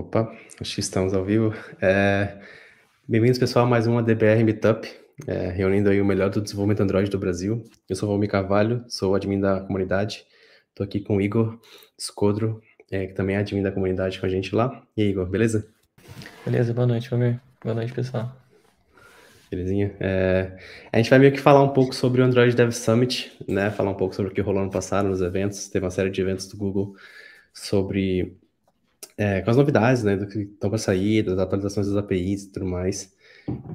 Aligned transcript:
Opa, 0.00 0.34
acho 0.58 0.74
que 0.74 0.80
estamos 0.80 1.12
ao 1.12 1.22
vivo. 1.22 1.54
É, 1.78 2.38
Bem-vindos, 3.06 3.38
pessoal, 3.38 3.66
a 3.66 3.68
mais 3.68 3.86
uma 3.86 4.02
DBR 4.02 4.42
Meetup, 4.42 4.90
é, 5.26 5.50
reunindo 5.50 5.90
aí 5.90 6.00
o 6.00 6.06
melhor 6.06 6.30
do 6.30 6.40
desenvolvimento 6.40 6.80
Android 6.80 7.10
do 7.10 7.18
Brasil. 7.18 7.62
Eu 7.86 7.94
sou 7.94 8.08
o 8.08 8.12
Valmir 8.12 8.30
Carvalho, 8.30 8.82
sou 8.88 9.14
admin 9.14 9.38
da 9.38 9.60
comunidade. 9.60 10.24
Estou 10.70 10.84
aqui 10.84 11.00
com 11.00 11.18
o 11.18 11.20
Igor 11.20 11.60
Scodro, 12.00 12.62
é, 12.90 13.08
que 13.08 13.12
também 13.12 13.36
é 13.36 13.40
admin 13.40 13.62
da 13.62 13.70
comunidade 13.70 14.18
com 14.18 14.24
a 14.24 14.28
gente 14.30 14.54
lá. 14.54 14.82
E 14.96 15.02
aí, 15.02 15.10
Igor, 15.10 15.26
beleza? 15.26 15.68
Beleza, 16.46 16.72
boa 16.72 16.86
noite, 16.86 17.10
Valmir. 17.10 17.38
Boa 17.62 17.74
noite, 17.74 17.92
pessoal. 17.92 18.34
Belezinha. 19.50 19.94
É, 20.00 20.56
a 20.90 20.96
gente 20.96 21.10
vai 21.10 21.18
meio 21.18 21.32
que 21.32 21.40
falar 21.40 21.62
um 21.62 21.74
pouco 21.74 21.94
sobre 21.94 22.22
o 22.22 22.24
Android 22.24 22.56
Dev 22.56 22.70
Summit, 22.70 23.36
né? 23.46 23.70
Falar 23.70 23.90
um 23.90 23.96
pouco 23.96 24.14
sobre 24.14 24.32
o 24.32 24.34
que 24.34 24.40
rolou 24.40 24.64
no 24.64 24.70
passado 24.70 25.10
nos 25.10 25.20
eventos. 25.20 25.68
Teve 25.68 25.84
uma 25.84 25.90
série 25.90 26.08
de 26.08 26.22
eventos 26.22 26.48
do 26.48 26.56
Google 26.56 26.94
sobre 27.52 28.39
é, 29.20 29.42
com 29.42 29.50
as 29.50 29.56
novidades, 29.58 30.02
né, 30.02 30.16
do 30.16 30.26
que 30.26 30.38
estão 30.38 30.70
para 30.70 30.78
sair, 30.78 31.22
das 31.22 31.38
atualizações 31.38 31.86
das 31.86 31.96
APIs 31.96 32.44
e 32.44 32.52
tudo 32.52 32.64
mais. 32.64 33.14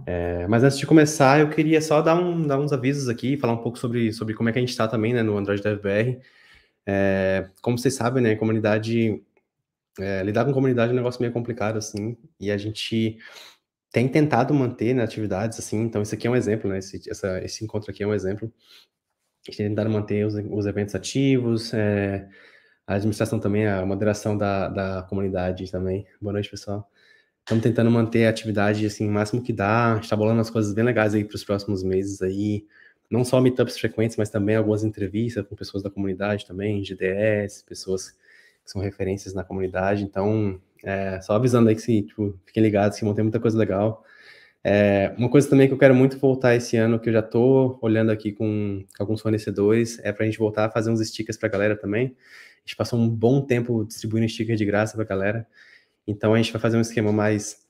É, 0.03 0.47
mas 0.47 0.63
antes 0.63 0.79
de 0.79 0.87
começar, 0.87 1.39
eu 1.39 1.51
queria 1.51 1.79
só 1.81 2.01
dar, 2.01 2.15
um, 2.15 2.47
dar 2.47 2.59
uns 2.59 2.73
avisos 2.73 3.07
aqui, 3.07 3.37
falar 3.37 3.53
um 3.53 3.61
pouco 3.61 3.77
sobre, 3.77 4.11
sobre 4.11 4.33
como 4.33 4.49
é 4.49 4.51
que 4.51 4.57
a 4.57 4.61
gente 4.61 4.71
está 4.71 4.87
também, 4.87 5.13
né, 5.13 5.21
no 5.21 5.37
Android 5.37 5.61
Dev 5.61 5.79
BR. 5.79 6.19
É, 6.87 7.47
como 7.61 7.77
vocês 7.77 7.93
sabem, 7.93 8.23
né, 8.23 8.35
comunidade, 8.35 9.21
é, 9.99 10.23
lidar 10.23 10.45
com 10.45 10.51
comunidade 10.51 10.89
é 10.89 10.93
um 10.93 10.97
negócio 10.97 11.21
meio 11.21 11.31
complicado, 11.31 11.77
assim, 11.77 12.17
e 12.39 12.49
a 12.49 12.57
gente 12.57 13.19
tem 13.91 14.07
tentado 14.07 14.51
manter 14.51 14.95
né, 14.95 15.03
atividades, 15.03 15.59
assim, 15.59 15.79
então 15.83 16.01
isso 16.01 16.15
aqui 16.15 16.25
é 16.25 16.29
um 16.31 16.35
exemplo, 16.35 16.71
né, 16.71 16.79
esse, 16.79 17.07
essa, 17.07 17.39
esse 17.45 17.63
encontro 17.63 17.91
aqui 17.91 18.01
é 18.01 18.07
um 18.07 18.15
exemplo. 18.15 18.51
A 19.47 19.51
gente 19.51 19.57
tem 19.57 19.69
tentado 19.69 19.91
manter 19.91 20.25
os, 20.25 20.33
os 20.33 20.65
eventos 20.65 20.95
ativos, 20.95 21.71
é, 21.71 22.27
a 22.87 22.95
administração 22.95 23.39
também, 23.39 23.67
a 23.67 23.85
moderação 23.85 24.37
da, 24.37 24.67
da 24.69 25.03
comunidade 25.03 25.71
também. 25.71 26.05
Boa 26.21 26.33
noite, 26.33 26.49
pessoal. 26.49 26.89
Estamos 27.39 27.63
tentando 27.63 27.89
manter 27.91 28.25
a 28.25 28.29
atividade 28.29 28.85
assim, 28.85 29.07
o 29.07 29.11
máximo 29.11 29.41
que 29.41 29.53
dá, 29.53 29.99
está 30.01 30.15
bolando 30.15 30.41
as 30.41 30.49
coisas 30.49 30.73
bem 30.73 30.83
legais 30.83 31.13
aí 31.13 31.23
para 31.23 31.35
os 31.35 31.43
próximos 31.43 31.83
meses 31.83 32.21
aí. 32.21 32.65
Não 33.09 33.23
só 33.23 33.39
meetups 33.39 33.77
frequentes, 33.77 34.17
mas 34.17 34.29
também 34.29 34.55
algumas 34.55 34.83
entrevistas 34.83 35.45
com 35.47 35.55
pessoas 35.55 35.83
da 35.83 35.89
comunidade 35.89 36.45
também, 36.45 36.83
GDS, 36.83 37.63
pessoas 37.63 38.11
que 38.11 38.71
são 38.71 38.81
referências 38.81 39.33
na 39.33 39.43
comunidade. 39.43 40.03
Então, 40.03 40.59
é, 40.83 41.19
só 41.21 41.33
avisando 41.33 41.69
aí 41.69 41.75
que 41.75 41.81
se, 41.81 42.01
tipo, 42.03 42.39
fiquem 42.45 42.63
ligados 42.63 42.97
que 42.97 43.05
vão 43.05 43.13
ter 43.13 43.23
muita 43.23 43.39
coisa 43.39 43.57
legal. 43.57 44.03
É, 44.63 45.13
uma 45.17 45.29
coisa 45.29 45.47
também 45.47 45.67
que 45.67 45.73
eu 45.73 45.77
quero 45.77 45.93
muito 45.93 46.17
voltar 46.17 46.55
esse 46.55 46.75
ano, 46.77 46.99
que 46.99 47.09
eu 47.09 47.13
já 47.13 47.19
estou 47.19 47.77
olhando 47.81 48.11
aqui 48.11 48.31
com, 48.31 48.83
com 48.97 49.03
alguns 49.03 49.21
fornecedores, 49.21 49.99
é 50.03 50.11
para 50.11 50.23
a 50.23 50.25
gente 50.25 50.39
voltar 50.39 50.65
a 50.65 50.71
fazer 50.71 50.89
uns 50.89 50.99
stickers 51.07 51.37
para 51.37 51.47
a 51.47 51.51
galera 51.51 51.75
também. 51.77 52.15
A 52.65 52.69
gente 52.69 52.75
passou 52.75 52.99
um 52.99 53.07
bom 53.07 53.41
tempo 53.41 53.85
distribuindo 53.85 54.27
sticker 54.27 54.55
de 54.55 54.65
graça 54.65 54.95
para 54.95 55.03
a 55.03 55.07
galera. 55.07 55.47
Então 56.07 56.33
a 56.33 56.37
gente 56.37 56.51
vai 56.51 56.59
fazer 56.61 56.77
um 56.77 56.81
esquema 56.81 57.11
mais 57.11 57.65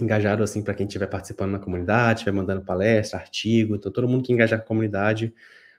engajado 0.00 0.42
assim 0.42 0.62
para 0.62 0.74
quem 0.74 0.86
estiver 0.86 1.06
participando 1.06 1.52
na 1.52 1.58
comunidade, 1.58 2.20
estiver 2.20 2.36
mandando 2.36 2.64
palestra, 2.64 3.18
artigo, 3.18 3.74
então 3.74 3.90
todo 3.90 4.08
mundo 4.08 4.22
que 4.22 4.32
engajar 4.32 4.58
com 4.58 4.64
a 4.64 4.68
comunidade 4.68 5.34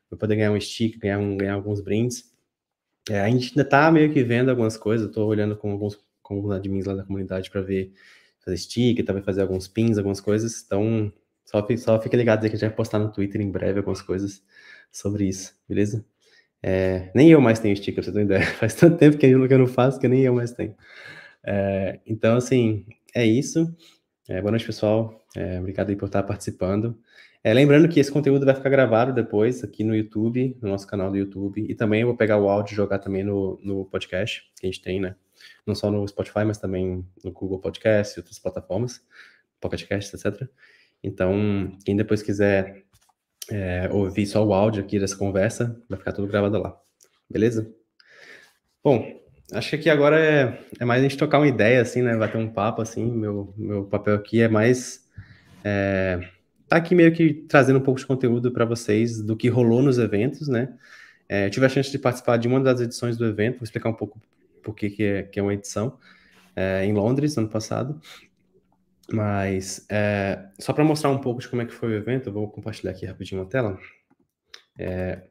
vai 0.10 0.20
poder 0.20 0.36
ganhar 0.36 0.52
um 0.52 0.60
sticker, 0.60 1.00
ganhar, 1.00 1.20
um, 1.20 1.38
ganhar 1.38 1.54
alguns 1.54 1.80
brindes. 1.80 2.34
É, 3.10 3.22
a 3.22 3.30
gente 3.30 3.50
ainda 3.50 3.62
está 3.62 3.92
meio 3.92 4.12
que 4.12 4.24
vendo 4.24 4.50
algumas 4.50 4.78
coisas, 4.78 5.08
estou 5.08 5.28
olhando 5.28 5.56
com 5.56 5.72
alguns, 5.72 5.96
com 6.22 6.36
alguns 6.36 6.52
admins 6.52 6.86
lá 6.86 6.96
da 6.96 7.04
comunidade 7.04 7.50
para 7.50 7.62
ver, 7.62 7.94
fazer 8.44 8.58
sticker, 8.58 9.06
também 9.06 9.24
fazer 9.24 9.42
alguns 9.42 9.68
pins, 9.68 9.98
algumas 9.98 10.20
coisas, 10.20 10.64
então 10.66 11.12
só, 11.46 11.66
só 11.78 12.02
fique 12.02 12.16
ligado 12.18 12.44
aí 12.44 12.50
que 12.50 12.56
a 12.56 12.60
gente 12.60 12.68
vai 12.68 12.76
postar 12.76 13.00
no 13.00 13.12
Twitter 13.12 13.42
em 13.42 13.52
breve 13.52 13.80
algumas 13.80 14.02
coisas 14.02 14.44
sobre 14.92 15.28
isso, 15.28 15.56
beleza? 15.68 16.06
É, 16.62 17.10
nem 17.16 17.32
eu 17.32 17.42
mais 17.42 17.60
tenho 17.60 17.76
sticker, 17.76 18.04
pra 18.04 18.14
você 18.14 18.22
ideia. 18.22 18.46
Faz 18.58 18.74
tanto 18.76 18.98
tempo 18.98 19.18
que 19.18 19.26
eu 19.26 19.60
não 19.60 19.68
faço 19.68 20.00
que 20.00 20.08
nem 20.08 20.22
eu 20.22 20.34
mais 20.34 20.52
tenho. 20.52 20.76
É, 21.44 22.00
então, 22.06 22.38
assim, 22.38 22.86
é 23.16 23.26
isso. 23.26 23.74
É, 24.28 24.42
boa 24.42 24.52
noite, 24.52 24.66
pessoal. 24.66 25.26
É, 25.36 25.60
obrigado 25.60 25.90
aí 25.90 25.96
por 25.96 26.08
estar 26.08 26.24
participando. 26.24 26.98
É, 27.44 27.54
lembrando 27.54 27.88
que 27.88 28.00
esse 28.00 28.12
conteúdo 28.12 28.46
vai 28.46 28.54
ficar 28.54 28.70
gravado 28.70 29.14
depois 29.14 29.64
aqui 29.64 29.84
no 29.84 29.96
YouTube, 29.96 30.58
no 30.62 30.70
nosso 30.70 30.86
canal 30.86 31.10
do 31.10 31.18
YouTube. 31.18 31.66
E 31.70 31.74
também 31.74 32.02
eu 32.02 32.08
vou 32.08 32.18
pegar 32.18 32.38
o 32.38 32.50
áudio 32.50 32.74
e 32.74 32.76
jogar 32.76 33.00
também 33.00 33.24
no, 33.24 33.60
no 33.64 33.86
podcast 33.86 34.44
que 34.60 34.68
a 34.68 34.70
gente 34.70 34.82
tem, 34.82 35.00
né? 35.00 35.16
Não 35.66 35.74
só 35.74 35.90
no 35.90 36.06
Spotify, 36.06 36.44
mas 36.46 36.58
também 36.58 37.06
no 37.24 37.32
Google 37.32 37.60
Podcast 37.60 38.18
e 38.18 38.20
outras 38.20 38.38
plataformas, 38.38 39.02
Pocket 39.62 39.90
etc. 39.90 40.50
Então, 41.02 41.78
quem 41.86 41.96
depois 41.96 42.22
quiser 42.22 42.84
é, 43.52 43.90
ouvir 43.92 44.26
só 44.26 44.46
o 44.46 44.54
áudio 44.54 44.84
aqui 44.84 45.00
dessa 45.00 45.16
conversa, 45.16 45.82
vai 45.90 45.98
ficar 45.98 46.12
tudo 46.12 46.28
gravado 46.28 46.60
lá. 46.60 46.78
Beleza? 47.30 47.72
Bom, 48.84 49.20
acho 49.54 49.70
que 49.70 49.76
aqui 49.76 49.90
agora 49.90 50.20
é, 50.20 50.60
é 50.80 50.86
mais 50.86 51.00
a 51.00 51.04
gente 51.04 51.18
tocar 51.18 51.40
uma 51.40 51.48
ideia, 51.48 51.82
assim, 51.82 52.02
né? 52.02 52.16
Bater 52.16 52.38
um 52.38 52.50
papo, 52.50 52.82
assim. 52.82 53.06
Meu, 53.06 53.54
meu 53.58 53.86
papel 53.86 54.16
aqui 54.16 54.42
é 54.42 54.48
mais. 54.48 55.06
É, 55.64 56.20
tá 56.68 56.78
aqui 56.78 56.96
meio 56.96 57.12
que 57.12 57.34
trazendo 57.34 57.80
um 57.80 57.82
pouco 57.82 58.00
de 58.00 58.06
conteúdo 58.06 58.52
para 58.52 58.66
vocês 58.66 59.22
do 59.22 59.36
que 59.36 59.50
rolou 59.50 59.82
nos 59.82 59.98
eventos, 59.98 60.48
né? 60.48 60.74
É, 61.28 61.50
tive 61.50 61.66
a 61.66 61.70
chance 61.70 61.92
de 61.92 62.00
participar 62.00 62.38
de 62.38 62.48
uma 62.48 62.60
das 62.60 62.82
edições 62.82 63.18
do 63.18 63.26
evento, 63.26 63.60
vou 63.60 63.64
explicar 63.64 63.90
um 63.90 63.94
pouco 63.94 64.20
por 64.64 64.74
que, 64.74 64.90
que, 64.90 65.04
é, 65.04 65.24
que 65.24 65.40
é 65.40 65.44
uma 65.44 65.54
edição, 65.54 65.98
é, 66.56 66.84
em 66.86 66.94
Londres, 66.94 67.38
ano 67.38 67.50
passado. 67.50 68.00
Mas, 69.12 69.86
é, 69.90 70.50
só 70.60 70.72
para 70.74 70.84
mostrar 70.84 71.10
um 71.10 71.20
pouco 71.20 71.42
de 71.42 71.48
como 71.48 71.62
é 71.62 71.66
que 71.66 71.74
foi 71.74 71.90
o 71.90 71.96
evento, 71.96 72.30
eu 72.30 72.34
vou 72.34 72.50
compartilhar 72.50 72.92
aqui 72.92 73.06
rapidinho 73.06 73.42
a 73.42 73.46
tela. 73.46 73.78
É, 74.78 75.24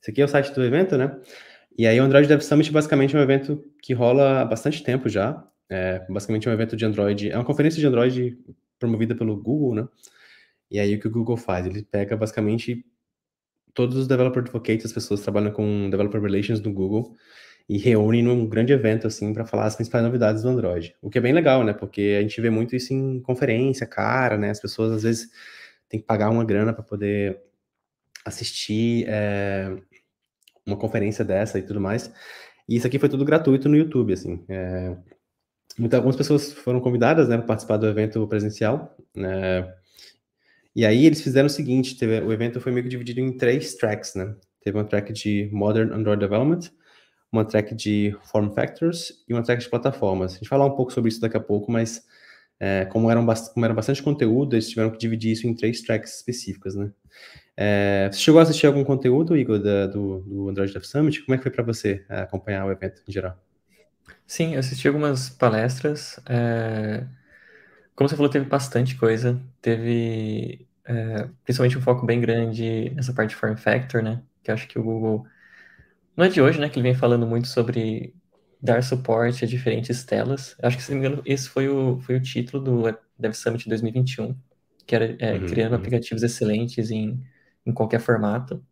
esse 0.00 0.10
aqui 0.10 0.20
é 0.20 0.24
o 0.24 0.28
site 0.28 0.52
do 0.52 0.64
evento, 0.64 0.96
né? 0.96 1.16
E 1.78 1.86
aí 1.86 2.00
o 2.00 2.04
Android 2.04 2.28
Dev 2.28 2.40
Summit 2.40 2.70
basicamente 2.72 3.16
é 3.16 3.18
um 3.18 3.22
evento 3.22 3.64
que 3.80 3.94
rola 3.94 4.40
há 4.40 4.44
bastante 4.44 4.82
tempo 4.82 5.08
já. 5.08 5.46
É, 5.70 6.04
basicamente 6.08 6.48
é 6.48 6.50
um 6.50 6.54
evento 6.54 6.76
de 6.76 6.84
Android, 6.84 7.30
é 7.30 7.36
uma 7.36 7.44
conferência 7.44 7.80
de 7.80 7.86
Android 7.86 8.38
promovida 8.78 9.14
pelo 9.14 9.40
Google, 9.40 9.74
né? 9.74 9.88
E 10.70 10.78
aí 10.78 10.94
o 10.94 11.00
que 11.00 11.06
o 11.06 11.10
Google 11.10 11.36
faz? 11.36 11.64
Ele 11.64 11.82
pega 11.82 12.16
basicamente 12.16 12.84
todos 13.72 13.96
os 13.96 14.06
developer 14.06 14.42
advocates, 14.42 14.84
as 14.84 14.92
pessoas 14.92 15.20
que 15.20 15.24
trabalham 15.24 15.52
com 15.52 15.88
developer 15.88 16.20
relations 16.20 16.60
no 16.60 16.72
Google, 16.72 17.16
e 17.68 17.78
reúne 17.78 18.22
num 18.22 18.46
grande 18.46 18.72
evento, 18.72 19.06
assim, 19.06 19.32
para 19.32 19.46
falar 19.46 19.66
as 19.66 19.76
principais 19.76 20.04
novidades 20.04 20.42
do 20.42 20.48
Android. 20.48 20.94
O 21.00 21.08
que 21.08 21.18
é 21.18 21.20
bem 21.20 21.32
legal, 21.32 21.64
né? 21.64 21.72
Porque 21.72 22.16
a 22.18 22.22
gente 22.22 22.40
vê 22.40 22.50
muito 22.50 22.76
isso 22.76 22.92
em 22.92 23.20
conferência, 23.20 23.86
cara, 23.86 24.36
né? 24.36 24.50
As 24.50 24.60
pessoas, 24.60 24.92
às 24.92 25.02
vezes, 25.02 25.30
têm 25.88 26.00
que 26.00 26.06
pagar 26.06 26.30
uma 26.30 26.44
grana 26.44 26.72
para 26.72 26.82
poder 26.82 27.40
assistir 28.24 29.04
é, 29.08 29.74
uma 30.66 30.76
conferência 30.76 31.24
dessa 31.24 31.58
e 31.58 31.62
tudo 31.62 31.80
mais. 31.80 32.12
E 32.68 32.76
isso 32.76 32.86
aqui 32.86 32.98
foi 32.98 33.08
tudo 33.08 33.24
gratuito 33.24 33.68
no 33.68 33.76
YouTube, 33.76 34.12
assim. 34.12 34.44
É, 34.48 34.96
muitas, 35.78 35.98
algumas 35.98 36.16
pessoas 36.16 36.52
foram 36.52 36.80
convidadas, 36.80 37.28
né, 37.28 37.36
para 37.36 37.46
participar 37.46 37.76
do 37.76 37.86
evento 37.86 38.26
presencial, 38.26 38.96
né? 39.14 39.72
E 40.74 40.86
aí 40.86 41.04
eles 41.04 41.20
fizeram 41.20 41.46
o 41.46 41.50
seguinte, 41.50 41.98
teve, 41.98 42.20
o 42.20 42.32
evento 42.32 42.60
foi 42.60 42.72
meio 42.72 42.84
que 42.84 42.88
dividido 42.88 43.20
em 43.20 43.36
três 43.36 43.74
tracks, 43.74 44.14
né? 44.14 44.34
Teve 44.62 44.78
uma 44.78 44.84
track 44.84 45.12
de 45.12 45.50
Modern 45.52 45.92
Android 45.92 46.20
Development, 46.20 46.60
uma 47.32 47.44
track 47.44 47.74
de 47.74 48.14
form 48.22 48.50
factors 48.50 49.24
e 49.26 49.32
uma 49.32 49.42
track 49.42 49.62
de 49.62 49.70
plataformas. 49.70 50.32
A 50.32 50.34
gente 50.34 50.48
vai 50.48 50.58
falar 50.58 50.66
um 50.66 50.76
pouco 50.76 50.92
sobre 50.92 51.08
isso 51.08 51.20
daqui 51.20 51.36
a 51.36 51.40
pouco, 51.40 51.72
mas 51.72 52.06
é, 52.60 52.84
como, 52.84 53.10
eram 53.10 53.26
como 53.54 53.64
era 53.64 53.74
bastante 53.74 54.02
conteúdo, 54.02 54.54
eles 54.54 54.68
tiveram 54.68 54.90
que 54.90 54.98
dividir 54.98 55.32
isso 55.32 55.46
em 55.46 55.54
três 55.54 55.80
tracks 55.80 56.16
específicas, 56.16 56.74
né? 56.74 56.92
É, 57.56 58.08
você 58.12 58.18
chegou 58.18 58.38
a 58.38 58.42
assistir 58.42 58.66
algum 58.66 58.84
conteúdo, 58.84 59.36
Igor, 59.36 59.58
da, 59.58 59.86
do, 59.86 60.20
do 60.20 60.48
Android 60.48 60.72
Dev 60.72 60.82
Summit? 60.84 61.22
Como 61.22 61.34
é 61.34 61.38
que 61.38 61.42
foi 61.42 61.52
para 61.52 61.64
você 61.64 62.04
é, 62.08 62.20
acompanhar 62.20 62.66
o 62.66 62.70
evento 62.70 63.02
em 63.06 63.12
geral? 63.12 63.38
Sim, 64.26 64.54
eu 64.54 64.60
assisti 64.60 64.88
algumas 64.88 65.28
palestras. 65.28 66.18
É... 66.26 67.04
Como 67.94 68.08
você 68.08 68.16
falou, 68.16 68.30
teve 68.30 68.46
bastante 68.46 68.96
coisa. 68.96 69.40
Teve 69.60 70.66
é, 70.84 71.28
principalmente 71.44 71.76
um 71.76 71.82
foco 71.82 72.06
bem 72.06 72.20
grande 72.20 72.90
nessa 72.94 73.12
parte 73.12 73.30
de 73.30 73.36
form 73.36 73.54
factor, 73.56 74.02
né? 74.02 74.22
Que 74.42 74.50
acho 74.50 74.66
que 74.66 74.78
o 74.78 74.82
Google 74.82 75.26
não 76.16 76.24
é 76.24 76.28
de 76.28 76.40
hoje, 76.40 76.60
né, 76.60 76.68
que 76.68 76.78
ele 76.78 76.88
vem 76.88 76.94
falando 76.94 77.26
muito 77.26 77.48
sobre 77.48 78.14
dar 78.60 78.82
suporte 78.82 79.44
a 79.44 79.48
diferentes 79.48 80.04
telas. 80.04 80.56
Acho 80.62 80.76
que, 80.76 80.82
se 80.82 80.92
não 80.92 81.00
me 81.00 81.06
engano, 81.06 81.22
esse 81.26 81.48
foi 81.48 81.68
o, 81.68 81.98
foi 82.00 82.16
o 82.16 82.20
título 82.20 82.62
do 82.62 82.98
Dev 83.18 83.32
Summit 83.32 83.68
2021, 83.68 84.36
que 84.86 84.94
era 84.94 85.16
é, 85.18 85.34
uhum, 85.34 85.46
criando 85.46 85.72
uhum. 85.72 85.78
aplicativos 85.78 86.22
excelentes 86.22 86.90
em, 86.90 87.20
em 87.66 87.72
qualquer 87.72 88.00
formato. 88.00 88.64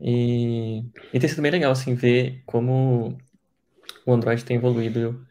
E, 0.00 0.84
e 1.12 1.20
tem 1.20 1.28
sido 1.28 1.42
bem 1.42 1.50
legal, 1.50 1.72
assim, 1.72 1.94
ver 1.94 2.42
como 2.46 3.18
o 4.06 4.12
Android 4.12 4.44
tem 4.44 4.56
evoluído, 4.56 5.26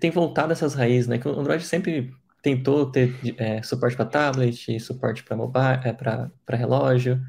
tem 0.00 0.10
voltado 0.10 0.52
essas 0.52 0.74
raízes, 0.74 1.08
né, 1.08 1.18
que 1.18 1.28
o 1.28 1.38
Android 1.38 1.64
sempre 1.64 2.12
tentou 2.42 2.86
ter 2.90 3.14
é, 3.36 3.62
suporte 3.62 3.96
para 3.96 4.06
tablet, 4.06 4.80
suporte 4.80 5.22
para 5.22 5.36
mobile, 5.36 5.80
é, 5.84 5.92
para 5.92 6.56
relógio, 6.56 7.20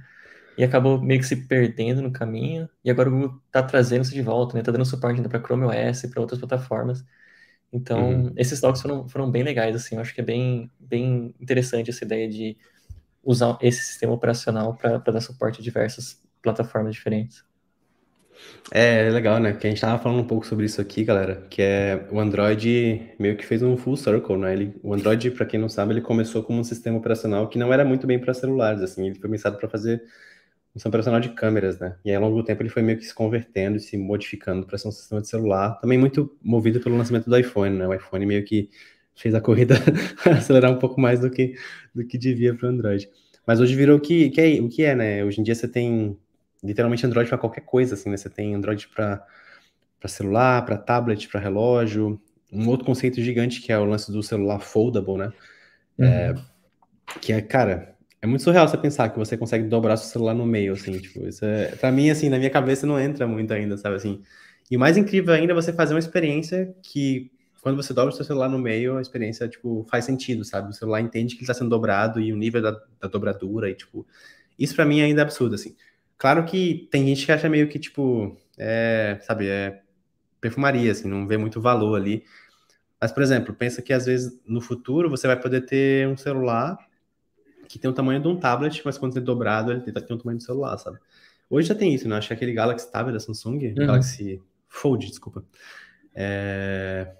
e 0.57 0.63
acabou 0.63 1.01
meio 1.01 1.19
que 1.19 1.25
se 1.25 1.47
perdendo 1.47 2.01
no 2.01 2.11
caminho, 2.11 2.69
e 2.83 2.91
agora 2.91 3.09
o 3.09 3.11
Google 3.11 3.41
está 3.47 3.63
trazendo 3.63 4.03
isso 4.03 4.13
de 4.13 4.21
volta, 4.21 4.55
né? 4.55 4.63
Tá 4.63 4.71
dando 4.71 4.85
suporte 4.85 5.17
ainda 5.17 5.29
para 5.29 5.39
Chrome 5.39 5.65
OS, 5.65 6.05
para 6.11 6.21
outras 6.21 6.39
plataformas. 6.39 7.03
Então, 7.71 8.09
uhum. 8.09 8.33
esses 8.35 8.59
talks 8.59 8.81
foram, 8.81 9.07
foram 9.07 9.31
bem 9.31 9.43
legais, 9.43 9.75
assim, 9.75 9.95
eu 9.95 10.01
acho 10.01 10.13
que 10.13 10.21
é 10.21 10.23
bem, 10.23 10.69
bem 10.79 11.33
interessante 11.39 11.89
essa 11.89 12.03
ideia 12.03 12.27
de 12.29 12.57
usar 13.23 13.57
esse 13.61 13.83
sistema 13.83 14.13
operacional 14.13 14.75
para 14.75 14.97
dar 14.97 15.21
suporte 15.21 15.61
a 15.61 15.63
diversas 15.63 16.21
plataformas 16.41 16.93
diferentes. 16.93 17.43
É 18.71 19.09
legal, 19.09 19.39
né? 19.39 19.53
Que 19.53 19.67
a 19.67 19.69
gente 19.69 19.79
tava 19.79 20.01
falando 20.01 20.21
um 20.21 20.27
pouco 20.27 20.45
sobre 20.45 20.65
isso 20.65 20.81
aqui, 20.81 21.03
galera, 21.03 21.45
que 21.49 21.61
é 21.61 22.07
o 22.11 22.19
Android 22.19 23.13
meio 23.19 23.37
que 23.37 23.45
fez 23.45 23.61
um 23.61 23.77
full 23.77 23.95
circle, 23.95 24.37
né? 24.37 24.53
Ele, 24.53 24.73
o 24.81 24.93
Android, 24.93 25.29
para 25.31 25.45
quem 25.45 25.59
não 25.59 25.69
sabe, 25.69 25.93
ele 25.93 26.01
começou 26.01 26.43
como 26.43 26.59
um 26.59 26.63
sistema 26.63 26.97
operacional 26.97 27.47
que 27.47 27.59
não 27.59 27.71
era 27.71 27.85
muito 27.85 28.07
bem 28.07 28.19
para 28.19 28.33
celulares, 28.33 28.81
assim, 28.81 29.07
ele 29.07 29.19
foi 29.19 29.29
pensado 29.29 29.57
para 29.57 29.69
fazer 29.69 30.01
um 30.75 30.87
operacional 30.87 31.19
de 31.19 31.29
câmeras, 31.29 31.79
né? 31.79 31.97
E 32.05 32.09
aí, 32.09 32.15
ao 32.15 32.21
longo 32.21 32.37
do 32.37 32.45
tempo 32.45 32.61
ele 32.61 32.69
foi 32.69 32.81
meio 32.81 32.97
que 32.97 33.05
se 33.05 33.13
convertendo 33.13 33.77
e 33.77 33.79
se 33.79 33.97
modificando 33.97 34.65
para 34.65 34.77
ser 34.77 34.87
um 34.87 34.91
sistema 34.91 35.21
de 35.21 35.27
celular, 35.27 35.79
também 35.81 35.97
muito 35.97 36.35
movido 36.41 36.79
pelo 36.79 36.97
lançamento 36.97 37.29
do 37.29 37.37
iPhone, 37.37 37.77
né? 37.77 37.87
O 37.87 37.93
iPhone 37.93 38.25
meio 38.25 38.43
que 38.45 38.69
fez 39.13 39.35
a 39.35 39.41
corrida 39.41 39.75
acelerar 40.25 40.71
um 40.71 40.79
pouco 40.79 40.99
mais 40.99 41.19
do 41.19 41.29
que 41.29 41.55
do 41.93 42.05
que 42.05 42.17
devia 42.17 42.55
para 42.55 42.67
o 42.67 42.69
Android. 42.69 43.09
Mas 43.45 43.59
hoje 43.59 43.75
virou 43.75 43.97
o 43.97 43.99
que, 43.99 44.29
que 44.29 44.39
é, 44.39 44.61
o 44.61 44.69
que 44.69 44.83
é, 44.83 44.95
né? 44.95 45.25
Hoje 45.25 45.41
em 45.41 45.43
dia 45.43 45.55
você 45.55 45.67
tem 45.67 46.17
literalmente 46.63 47.05
Android 47.05 47.27
para 47.27 47.37
qualquer 47.37 47.61
coisa, 47.61 47.95
assim, 47.95 48.09
né? 48.09 48.15
Você 48.15 48.29
tem 48.29 48.55
Android 48.55 48.87
para 48.87 49.27
celular, 50.05 50.63
para 50.65 50.77
tablet, 50.77 51.27
para 51.27 51.39
relógio. 51.39 52.19
Um 52.51 52.67
outro 52.69 52.85
conceito 52.85 53.21
gigante 53.21 53.61
que 53.61 53.71
é 53.71 53.77
o 53.77 53.85
lance 53.85 54.11
do 54.11 54.23
celular 54.23 54.59
foldable, 54.59 55.17
né? 55.17 55.33
Uhum. 55.97 56.05
É, 56.05 56.35
que 57.19 57.33
é, 57.33 57.41
cara, 57.41 57.95
é 58.21 58.27
muito 58.27 58.43
surreal 58.43 58.67
você 58.67 58.77
pensar 58.77 59.09
que 59.09 59.17
você 59.17 59.35
consegue 59.35 59.67
dobrar 59.67 59.97
seu 59.97 60.07
celular 60.07 60.35
no 60.35 60.45
meio, 60.45 60.73
assim, 60.73 60.99
tipo, 60.99 61.27
isso 61.27 61.43
é, 61.43 61.75
pra 61.75 61.91
mim, 61.91 62.09
assim, 62.09 62.29
na 62.29 62.37
minha 62.37 62.51
cabeça 62.51 62.85
não 62.85 62.99
entra 62.99 63.27
muito 63.27 63.51
ainda, 63.51 63.77
sabe, 63.77 63.95
assim. 63.95 64.21
E 64.69 64.77
o 64.77 64.79
mais 64.79 64.95
incrível 64.95 65.33
ainda 65.33 65.53
é 65.53 65.55
você 65.55 65.73
fazer 65.73 65.95
uma 65.95 65.99
experiência 65.99 66.75
que, 66.83 67.31
quando 67.61 67.77
você 67.77 67.93
dobra 67.93 68.13
o 68.13 68.15
seu 68.15 68.23
celular 68.23 68.47
no 68.47 68.59
meio, 68.59 68.97
a 68.97 69.01
experiência, 69.01 69.47
tipo, 69.47 69.85
faz 69.89 70.05
sentido, 70.05 70.45
sabe? 70.45 70.69
O 70.69 70.73
celular 70.73 71.01
entende 71.01 71.33
que 71.33 71.41
ele 71.41 71.45
está 71.45 71.53
sendo 71.55 71.69
dobrado 71.71 72.21
e 72.21 72.31
o 72.31 72.37
nível 72.37 72.61
da, 72.61 72.79
da 72.99 73.07
dobradura 73.07 73.69
e, 73.71 73.73
tipo, 73.73 74.05
isso 74.57 74.75
para 74.75 74.85
mim 74.85 75.01
ainda 75.01 75.21
é 75.21 75.23
absurdo, 75.23 75.55
assim. 75.55 75.75
Claro 76.15 76.45
que 76.45 76.87
tem 76.91 77.07
gente 77.07 77.25
que 77.25 77.31
acha 77.31 77.49
meio 77.49 77.67
que, 77.67 77.79
tipo, 77.79 78.37
é, 78.55 79.17
sabe, 79.21 79.47
é 79.47 79.81
perfumaria, 80.39 80.91
assim, 80.91 81.07
não 81.07 81.27
vê 81.27 81.37
muito 81.37 81.59
valor 81.59 81.95
ali. 81.95 82.23
Mas, 82.99 83.11
por 83.11 83.23
exemplo, 83.23 83.55
pensa 83.55 83.81
que 83.81 83.91
às 83.91 84.05
vezes 84.05 84.39
no 84.45 84.61
futuro 84.61 85.09
você 85.09 85.25
vai 85.25 85.39
poder 85.39 85.61
ter 85.61 86.07
um 86.07 86.15
celular 86.15 86.77
que 87.71 87.79
tem 87.79 87.89
o 87.89 87.93
tamanho 87.93 88.21
de 88.21 88.27
um 88.27 88.35
tablet, 88.35 88.81
mas 88.83 88.97
quando 88.97 89.13
ele 89.13 89.21
é 89.21 89.25
dobrado, 89.25 89.71
ele 89.71 89.81
tem 89.81 89.93
o 89.93 90.17
tamanho 90.17 90.37
do 90.37 90.43
celular, 90.43 90.77
sabe? 90.77 90.97
Hoje 91.49 91.67
já 91.67 91.75
tem 91.75 91.93
isso, 91.93 92.07
né? 92.07 92.17
Acho 92.17 92.27
que 92.27 92.33
aquele 92.33 92.53
Galaxy 92.53 92.91
Tab 92.91 93.11
da 93.11 93.19
Samsung, 93.19 93.67
uhum. 93.67 93.75
Galaxy 93.75 94.41
Fold, 94.67 95.07
desculpa. 95.07 95.43
É... 96.13 97.13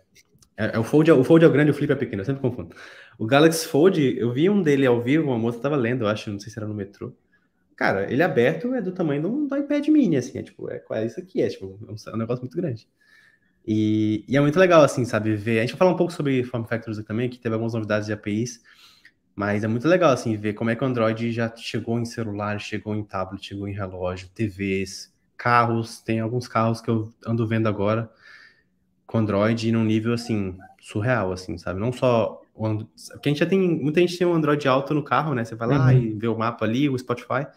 É, 0.58 0.76
é, 0.76 0.80
o 0.80 0.84
Fold, 0.84 1.10
é, 1.10 1.14
o 1.14 1.24
Fold 1.24 1.44
é 1.44 1.48
o 1.48 1.52
grande, 1.52 1.72
o 1.72 1.74
Flip 1.74 1.92
é 1.92 1.96
pequeno, 1.96 2.22
eu 2.22 2.26
sempre 2.26 2.42
confundo. 2.42 2.76
O 3.18 3.26
Galaxy 3.26 3.66
Fold, 3.66 4.00
eu 4.18 4.32
vi 4.32 4.50
um 4.50 4.62
dele 4.62 4.86
ao 4.86 5.02
vivo, 5.02 5.28
uma 5.28 5.38
moça 5.38 5.60
tava 5.60 5.76
lendo, 5.76 6.04
eu 6.04 6.08
acho, 6.08 6.30
não 6.32 6.40
sei 6.40 6.52
se 6.52 6.60
era 6.60 6.68
no 6.68 6.74
metrô. 6.74 7.14
Cara, 7.76 8.12
ele 8.12 8.22
aberto 8.22 8.74
é 8.76 8.82
do 8.82 8.92
tamanho 8.92 9.24
do, 9.24 9.48
do 9.48 9.58
iPad 9.58 9.88
mini, 9.88 10.18
assim, 10.18 10.38
é 10.38 10.44
tipo, 10.44 10.70
é, 10.70 10.84
é 10.92 11.06
isso 11.06 11.20
aqui, 11.20 11.42
é 11.42 11.48
tipo, 11.48 11.80
é 11.88 12.14
um, 12.14 12.18
negócio 12.18 12.44
muito 12.44 12.56
grande. 12.56 12.88
E, 13.66 14.24
e, 14.28 14.38
é 14.38 14.42
muito 14.42 14.60
legal, 14.60 14.84
assim, 14.84 15.04
sabe, 15.06 15.36
ver. 15.36 15.60
A 15.60 15.62
gente 15.62 15.72
vai 15.72 15.80
falar 15.80 15.92
um 15.92 15.98
pouco 15.98 16.14
sobre 16.14 16.44
form 16.44 16.64
factors 16.66 17.00
aqui 17.00 17.08
também, 17.08 17.30
que 17.30 17.40
teve 17.40 17.54
algumas 17.54 17.74
novidades 17.74 18.06
de 18.06 18.14
APIs, 18.14 18.62
mas 19.36 19.64
é 19.64 19.68
muito 19.68 19.88
legal, 19.88 20.12
assim, 20.12 20.36
ver 20.36 20.54
como 20.54 20.70
é 20.70 20.76
que 20.76 20.84
o 20.84 20.88
Android 20.88 21.32
já 21.32 21.54
chegou 21.56 22.00
em 22.00 22.06
celular, 22.06 22.60
chegou 22.60 22.96
em 22.96 23.04
tablet, 23.04 23.46
chegou 23.46 23.68
em 23.68 23.74
relógio, 23.74 24.30
TVs, 24.30 25.14
carros. 25.38 26.02
Tem 26.02 26.20
alguns 26.20 26.48
carros 26.48 26.82
que 26.82 26.90
eu 26.90 27.14
ando 27.26 27.48
vendo 27.48 27.68
agora 27.68 28.10
com 29.06 29.18
Android 29.18 29.72
num 29.72 29.84
nível, 29.84 30.14
assim, 30.14 30.58
surreal, 30.80 31.32
assim, 31.32 31.58
sabe? 31.58 31.80
Não 31.80 31.92
só. 31.92 32.42
O 32.54 32.86
Porque 33.14 33.30
a 33.30 33.32
gente 33.32 33.40
já 33.40 33.46
tem. 33.46 33.60
Muita 33.60 34.02
gente 34.02 34.18
tem 34.18 34.28
um 34.28 34.34
Android 34.34 34.68
alto 34.68 34.94
no 34.94 35.04
carro, 35.04 35.34
né? 35.34 35.46
Você 35.46 35.56
vai 35.56 35.68
lá 35.68 35.86
uhum. 35.86 35.92
e 35.92 36.14
vê 36.14 36.28
o 36.28 36.38
mapa 36.38 36.66
ali, 36.66 36.90
o 36.90 36.98
Spotify 36.98 37.48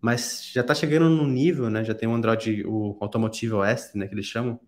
mas 0.00 0.50
já 0.52 0.62
está 0.62 0.74
chegando 0.74 1.08
no 1.10 1.26
nível, 1.26 1.68
né? 1.68 1.84
Já 1.84 1.94
tem 1.94 2.08
o 2.08 2.14
Android, 2.14 2.64
o 2.66 2.96
Automotive 3.00 3.52
OS, 3.52 3.92
né? 3.94 4.08
Que 4.08 4.14
eles 4.14 4.26
chamam, 4.26 4.58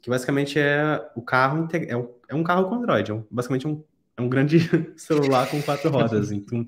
que 0.00 0.08
basicamente 0.08 0.58
é 0.58 1.06
o 1.14 1.20
carro 1.20 1.68
é 1.72 1.96
um, 1.96 2.14
é 2.28 2.34
um 2.34 2.42
carro 2.42 2.68
com 2.68 2.76
Android, 2.76 3.10
é 3.10 3.14
um, 3.14 3.24
basicamente 3.30 3.68
um, 3.68 3.84
é 4.20 4.24
um 4.24 4.28
grande 4.28 4.60
celular 4.96 5.48
com 5.48 5.60
quatro 5.62 5.90
rodas. 5.90 6.30
Então, 6.30 6.64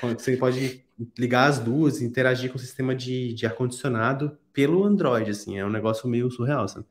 você 0.00 0.36
pode 0.36 0.84
ligar 1.18 1.48
as 1.48 1.58
duas, 1.58 2.00
interagir 2.00 2.50
com 2.50 2.56
o 2.56 2.60
sistema 2.60 2.94
de, 2.94 3.34
de 3.34 3.46
ar 3.46 3.54
condicionado 3.54 4.36
pelo 4.52 4.84
Android, 4.84 5.30
assim, 5.30 5.58
é 5.58 5.64
um 5.64 5.70
negócio 5.70 6.08
meio 6.08 6.30
surreal, 6.30 6.68
sabe? 6.68 6.86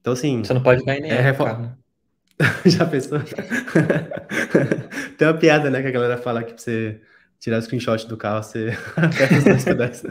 Então, 0.00 0.12
assim. 0.12 0.42
Você 0.42 0.54
não 0.54 0.62
pode 0.62 0.84
cair 0.84 1.00
nem 1.00 1.10
é, 1.10 1.20
reforma. 1.20 1.78
Já 2.64 2.86
pensou? 2.86 3.18
Tem 5.18 5.28
uma 5.28 5.36
piada, 5.36 5.68
né, 5.68 5.82
que 5.82 5.88
a 5.88 5.92
galera 5.92 6.16
fala 6.16 6.42
que 6.42 6.54
pra 6.54 6.62
você 6.62 7.00
tirar 7.40 7.58
o 7.58 7.62
screenshot 7.62 8.06
do 8.06 8.16
carro, 8.16 8.42
você 8.42 8.70
aperta 8.96 9.54
os 9.54 9.64
dois 9.64 10.04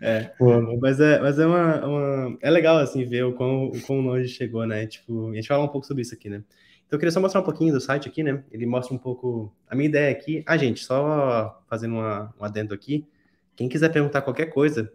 é. 0.00 0.32
Mas 0.80 1.00
é, 1.00 1.18
mas 1.18 1.38
é 1.38 1.46
uma, 1.46 1.84
uma, 1.84 2.38
É 2.40 2.50
legal, 2.50 2.78
assim, 2.78 3.04
ver 3.04 3.24
o 3.24 3.32
quão, 3.32 3.66
o 3.66 3.80
quão 3.82 4.00
longe 4.00 4.28
chegou, 4.28 4.66
né? 4.66 4.86
Tipo, 4.86 5.30
a 5.30 5.34
gente 5.34 5.48
fala 5.48 5.64
um 5.64 5.68
pouco 5.68 5.86
sobre 5.86 6.02
isso 6.02 6.14
aqui, 6.14 6.28
né? 6.30 6.42
Então 6.88 6.96
eu 6.96 6.98
queria 6.98 7.12
só 7.12 7.20
mostrar 7.20 7.42
um 7.42 7.44
pouquinho 7.44 7.72
do 7.72 7.80
site 7.80 8.08
aqui, 8.08 8.22
né? 8.22 8.42
Ele 8.50 8.64
mostra 8.64 8.94
um 8.94 8.98
pouco. 8.98 9.54
A 9.68 9.76
minha 9.76 9.90
ideia 9.90 10.10
aqui. 10.10 10.42
Ah, 10.46 10.56
gente, 10.56 10.82
só 10.82 11.62
fazendo 11.68 11.96
uma, 11.96 12.34
um 12.40 12.44
adendo 12.44 12.72
aqui. 12.72 13.06
Quem 13.54 13.68
quiser 13.68 13.92
perguntar 13.92 14.22
qualquer 14.22 14.46
coisa, 14.46 14.90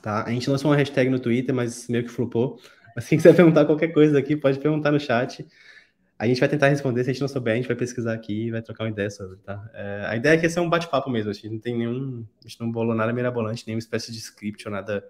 tá? 0.00 0.22
A 0.24 0.30
gente 0.30 0.48
lançou 0.48 0.70
uma 0.70 0.76
hashtag 0.76 1.10
no 1.10 1.18
Twitter, 1.18 1.52
mas 1.52 1.88
meio 1.88 2.04
que 2.04 2.10
flopou. 2.10 2.60
Mas 2.94 3.08
quem 3.08 3.18
quiser 3.18 3.34
perguntar 3.36 3.64
qualquer 3.64 3.88
coisa 3.88 4.16
aqui, 4.16 4.36
pode 4.36 4.60
perguntar 4.60 4.92
no 4.92 5.00
chat. 5.00 5.44
A 6.16 6.26
gente 6.26 6.38
vai 6.38 6.48
tentar 6.48 6.68
responder, 6.68 7.02
se 7.02 7.10
a 7.10 7.12
gente 7.12 7.20
não 7.20 7.28
souber, 7.28 7.54
a 7.54 7.56
gente 7.56 7.66
vai 7.66 7.76
pesquisar 7.76 8.12
aqui 8.12 8.46
e 8.46 8.50
vai 8.52 8.62
trocar 8.62 8.84
uma 8.84 8.90
ideia 8.90 9.10
sobre, 9.10 9.38
tá? 9.38 9.70
É, 9.74 10.04
a 10.06 10.16
ideia 10.16 10.40
é 10.40 10.46
esse 10.46 10.58
é 10.58 10.62
um 10.62 10.68
bate-papo 10.68 11.08
mesmo, 11.10 11.30
a 11.30 11.32
gente 11.32 11.48
não 11.48 11.60
tem 11.60 11.78
nenhum, 11.78 12.26
a 12.44 12.48
gente 12.48 12.60
não 12.60 12.72
bolou 12.72 12.94
nada 12.94 13.12
mirabolante, 13.12 13.64
nenhuma 13.66 13.78
espécie 13.78 14.10
de 14.10 14.18
script 14.18 14.66
ou 14.66 14.72
nada 14.72 15.04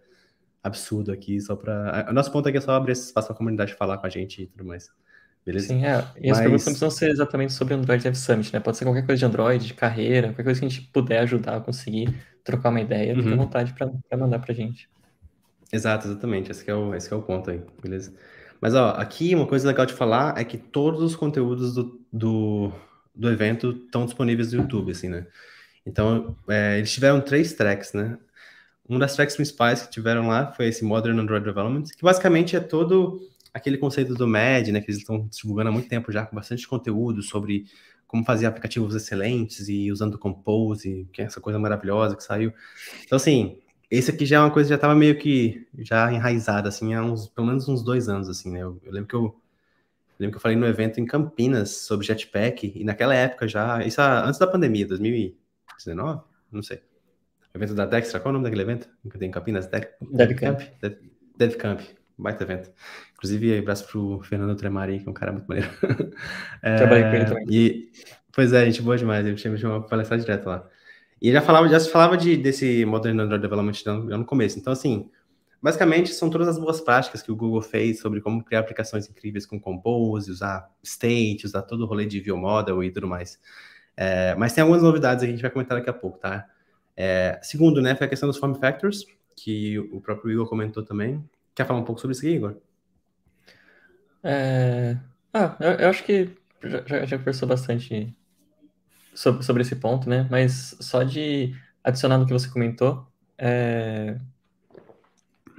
absurdo 0.62 1.10
aqui, 1.12 1.40
só 1.40 1.56
para. 1.56 2.06
O 2.10 2.12
nosso 2.12 2.30
ponto 2.30 2.48
aqui 2.48 2.58
é 2.58 2.60
só 2.60 2.72
abrir 2.72 2.92
esse 2.92 3.06
espaço 3.06 3.28
para 3.28 3.34
a 3.34 3.38
comunidade 3.38 3.74
falar 3.74 3.98
com 3.98 4.06
a 4.06 4.10
gente 4.10 4.42
e 4.42 4.46
tudo 4.46 4.64
mais. 4.64 4.90
Beleza? 5.48 5.68
Sim, 5.68 5.82
é. 5.82 6.04
E 6.20 6.28
Mas... 6.28 6.32
as 6.32 6.38
perguntas 6.40 6.66
não 6.66 6.72
precisam 6.72 6.90
ser 6.90 7.10
exatamente 7.10 7.54
sobre 7.54 7.72
Android 7.72 8.02
Dev 8.02 8.14
Summit, 8.14 8.52
né? 8.52 8.60
Pode 8.60 8.76
ser 8.76 8.84
qualquer 8.84 9.06
coisa 9.06 9.18
de 9.18 9.24
Android, 9.24 9.66
de 9.66 9.72
carreira, 9.72 10.28
qualquer 10.28 10.44
coisa 10.44 10.60
que 10.60 10.66
a 10.66 10.68
gente 10.68 10.82
puder 10.92 11.20
ajudar 11.20 11.56
a 11.56 11.60
conseguir 11.62 12.14
trocar 12.44 12.68
uma 12.68 12.82
ideia, 12.82 13.14
uhum. 13.14 13.22
fica 13.22 13.34
à 13.34 13.38
vontade 13.38 13.74
para 13.74 14.18
mandar 14.18 14.40
para 14.40 14.52
a 14.52 14.54
gente. 14.54 14.90
Exato, 15.72 16.06
exatamente. 16.06 16.50
Esse 16.50 16.70
é 16.70 16.74
o, 16.74 16.94
esse 16.94 17.10
é 17.10 17.16
o 17.16 17.22
ponto 17.22 17.50
aí, 17.50 17.62
beleza? 17.80 18.12
Mas, 18.60 18.74
ó, 18.74 18.90
aqui 18.90 19.34
uma 19.34 19.46
coisa 19.46 19.66
legal 19.66 19.86
de 19.86 19.94
falar 19.94 20.38
é 20.38 20.44
que 20.44 20.58
todos 20.58 21.00
os 21.02 21.16
conteúdos 21.16 21.72
do, 21.72 21.98
do, 22.12 22.70
do 23.14 23.30
evento 23.30 23.70
estão 23.86 24.04
disponíveis 24.04 24.52
no 24.52 24.60
YouTube, 24.60 24.92
assim, 24.92 25.08
né? 25.08 25.26
Então, 25.86 26.36
é, 26.46 26.76
eles 26.76 26.92
tiveram 26.92 27.22
três 27.22 27.54
tracks, 27.54 27.94
né? 27.94 28.18
Uma 28.86 28.98
das 28.98 29.16
tracks 29.16 29.34
principais 29.34 29.80
que 29.80 29.90
tiveram 29.90 30.28
lá 30.28 30.52
foi 30.52 30.66
esse 30.66 30.84
Modern 30.84 31.18
Android 31.18 31.42
Development, 31.42 31.84
que 31.84 32.02
basicamente 32.02 32.54
é 32.54 32.60
todo 32.60 33.18
aquele 33.58 33.78
conceito 33.78 34.14
do 34.14 34.26
MED, 34.26 34.72
né? 34.72 34.80
Que 34.80 34.90
eles 34.90 35.00
estão 35.00 35.28
divulgando 35.30 35.68
há 35.68 35.72
muito 35.72 35.88
tempo 35.88 36.10
já, 36.10 36.24
com 36.24 36.34
bastante 36.34 36.66
conteúdo 36.66 37.22
sobre 37.22 37.66
como 38.08 38.24
fazer 38.24 38.46
aplicativos 38.46 38.94
excelentes 38.94 39.68
e 39.68 39.92
usando 39.92 40.18
Compose, 40.18 41.06
que 41.12 41.20
é 41.20 41.26
essa 41.26 41.40
coisa 41.40 41.58
maravilhosa 41.58 42.16
que 42.16 42.22
saiu. 42.22 42.52
Então, 43.04 43.16
assim, 43.16 43.60
esse 43.90 44.10
aqui 44.10 44.24
já 44.24 44.36
é 44.36 44.40
uma 44.40 44.50
coisa 44.50 44.66
que 44.66 44.70
já 44.70 44.76
estava 44.76 44.94
meio 44.94 45.18
que 45.18 45.66
já 45.78 46.10
enraizada, 46.12 46.68
assim, 46.68 46.94
há 46.94 47.02
uns, 47.02 47.28
pelo 47.28 47.46
menos 47.46 47.68
uns 47.68 47.82
dois 47.82 48.08
anos, 48.08 48.28
assim, 48.28 48.50
né? 48.50 48.62
Eu, 48.62 48.80
eu 48.82 48.92
lembro 48.92 49.08
que 49.08 49.14
eu, 49.14 49.24
eu, 49.24 49.34
lembro 50.18 50.32
que 50.32 50.36
eu 50.38 50.42
falei 50.42 50.56
no 50.56 50.66
evento 50.66 50.98
em 51.00 51.06
Campinas 51.06 51.70
sobre 51.70 52.06
Jetpack, 52.06 52.72
e 52.74 52.82
naquela 52.82 53.14
época 53.14 53.46
já, 53.46 53.84
isso 53.84 54.00
antes 54.00 54.38
da 54.40 54.46
pandemia, 54.46 54.86
2019? 54.86 56.22
Não 56.50 56.62
sei. 56.62 56.78
O 57.54 57.58
evento 57.58 57.74
da 57.74 57.84
Dextra, 57.84 58.20
qual 58.20 58.30
é 58.30 58.30
o 58.30 58.32
nome 58.34 58.44
daquele 58.44 58.62
evento 58.62 58.88
que 59.10 59.18
tem 59.18 59.28
em 59.28 59.32
Campinas? 59.32 59.66
De 59.66 59.86
DevCamp. 60.00 60.60
Dev, 60.80 60.94
DevCamp, 61.36 61.80
baita 62.16 62.44
evento. 62.44 62.70
Inclusive, 63.18 63.58
abraço 63.58 63.84
pro 63.88 64.20
Fernando 64.20 64.56
Tremari, 64.56 65.00
que 65.00 65.08
é 65.08 65.10
um 65.10 65.14
cara 65.14 65.32
muito 65.32 65.48
maneiro. 65.48 65.68
é, 66.62 66.76
Trabalhei 66.76 67.02
com 67.02 67.16
ele 67.16 67.24
também. 67.24 67.46
E, 67.50 67.90
pois 68.32 68.52
é, 68.52 68.64
gente 68.64 68.80
boa 68.80 68.96
demais, 68.96 69.26
ele 69.26 69.32
me 69.50 69.58
chamou 69.58 69.80
para 69.80 69.88
palestrar 69.88 70.20
direto 70.20 70.46
lá. 70.46 70.64
E 71.20 71.32
já 71.32 71.42
falava, 71.42 71.68
já 71.68 71.80
se 71.80 71.90
falava 71.90 72.16
de, 72.16 72.36
desse 72.36 72.84
Modern 72.84 73.18
Android 73.18 73.42
Development 73.42 73.72
já 73.74 73.92
no 74.16 74.24
começo. 74.24 74.56
Então, 74.56 74.72
assim, 74.72 75.10
basicamente 75.60 76.14
são 76.14 76.30
todas 76.30 76.46
as 76.46 76.60
boas 76.60 76.80
práticas 76.80 77.20
que 77.20 77.32
o 77.32 77.34
Google 77.34 77.60
fez 77.60 77.98
sobre 77.98 78.20
como 78.20 78.44
criar 78.44 78.60
aplicações 78.60 79.10
incríveis 79.10 79.44
com 79.44 79.58
Compose, 79.58 80.30
usar 80.30 80.70
State, 80.80 81.44
usar 81.44 81.62
todo 81.62 81.80
o 81.80 81.86
rolê 81.86 82.06
de 82.06 82.20
View 82.20 82.36
Model 82.36 82.84
e 82.84 82.90
tudo 82.92 83.08
mais. 83.08 83.40
É, 83.96 84.36
mas 84.36 84.52
tem 84.52 84.62
algumas 84.62 84.80
novidades 84.80 85.24
que 85.24 85.28
a 85.28 85.32
gente 85.32 85.42
vai 85.42 85.50
comentar 85.50 85.76
daqui 85.76 85.90
a 85.90 85.92
pouco, 85.92 86.18
tá? 86.18 86.46
É, 86.96 87.40
segundo, 87.42 87.82
né, 87.82 87.96
foi 87.96 88.06
a 88.06 88.10
questão 88.10 88.28
dos 88.28 88.38
form 88.38 88.54
factors, 88.54 89.04
que 89.34 89.76
o 89.76 90.00
próprio 90.00 90.30
Igor 90.30 90.48
comentou 90.48 90.84
também. 90.84 91.28
Quer 91.52 91.66
falar 91.66 91.80
um 91.80 91.84
pouco 91.84 92.00
sobre 92.00 92.12
isso 92.12 92.24
aqui, 92.24 92.36
Igor? 92.36 92.56
É... 94.22 94.96
Ah, 95.32 95.56
eu, 95.60 95.70
eu, 95.72 95.88
acho 95.88 96.04
que 96.04 96.30
já, 96.62 97.04
já 97.06 97.18
conversou 97.18 97.48
bastante 97.48 98.14
sobre, 99.14 99.42
sobre 99.42 99.62
esse 99.62 99.76
ponto, 99.76 100.08
né? 100.08 100.26
Mas 100.30 100.76
só 100.80 101.02
de 101.02 101.54
adicionar 101.82 102.18
no 102.18 102.26
que 102.26 102.32
você 102.32 102.48
comentou, 102.48 103.06
é... 103.36 104.16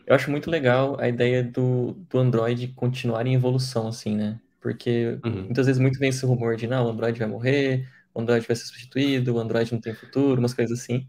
eu 0.05 0.15
acho 0.15 0.31
muito 0.31 0.49
legal 0.49 0.99
a 0.99 1.07
ideia 1.07 1.43
do, 1.43 1.93
do 2.09 2.19
Android 2.19 2.69
continuar 2.69 3.25
em 3.25 3.35
evolução, 3.35 3.87
assim, 3.87 4.15
né? 4.15 4.39
Porque 4.61 5.17
uhum. 5.23 5.43
muitas 5.43 5.67
vezes 5.67 5.81
muito 5.81 5.99
vem 5.99 6.09
esse 6.09 6.25
rumor 6.25 6.55
de, 6.55 6.67
não, 6.67 6.85
o 6.85 6.89
Android 6.89 7.17
vai 7.17 7.27
morrer, 7.27 7.87
o 8.13 8.21
Android 8.21 8.45
vai 8.45 8.55
ser 8.55 8.65
substituído, 8.65 9.35
o 9.35 9.39
Android 9.39 9.71
não 9.71 9.79
tem 9.79 9.93
futuro, 9.93 10.39
umas 10.39 10.53
coisas 10.53 10.79
assim. 10.79 11.07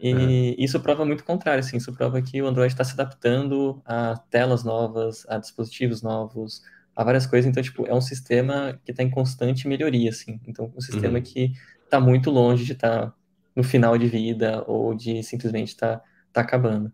E 0.00 0.14
uhum. 0.14 0.54
isso 0.56 0.80
prova 0.80 1.04
muito 1.04 1.20
o 1.20 1.24
contrário, 1.24 1.60
assim, 1.60 1.76
isso 1.76 1.92
prova 1.92 2.22
que 2.22 2.40
o 2.40 2.46
Android 2.46 2.72
está 2.72 2.82
se 2.82 2.94
adaptando 2.94 3.82
a 3.84 4.16
telas 4.30 4.64
novas, 4.64 5.26
a 5.28 5.36
dispositivos 5.36 6.00
novos, 6.00 6.62
a 6.96 7.04
várias 7.04 7.26
coisas. 7.26 7.48
Então, 7.50 7.62
tipo, 7.62 7.86
é 7.86 7.94
um 7.94 8.00
sistema 8.00 8.80
que 8.82 8.92
está 8.92 9.02
em 9.02 9.10
constante 9.10 9.68
melhoria, 9.68 10.08
assim. 10.08 10.40
Então, 10.46 10.72
um 10.74 10.80
sistema 10.80 11.18
uhum. 11.18 11.22
que 11.22 11.52
está 11.84 12.00
muito 12.00 12.30
longe 12.30 12.64
de 12.64 12.72
estar 12.72 13.08
tá 13.08 13.14
no 13.54 13.62
final 13.62 13.98
de 13.98 14.06
vida 14.06 14.64
ou 14.66 14.94
de 14.94 15.22
simplesmente 15.22 15.68
estar 15.68 15.98
tá, 15.98 16.04
tá 16.32 16.40
acabando. 16.40 16.90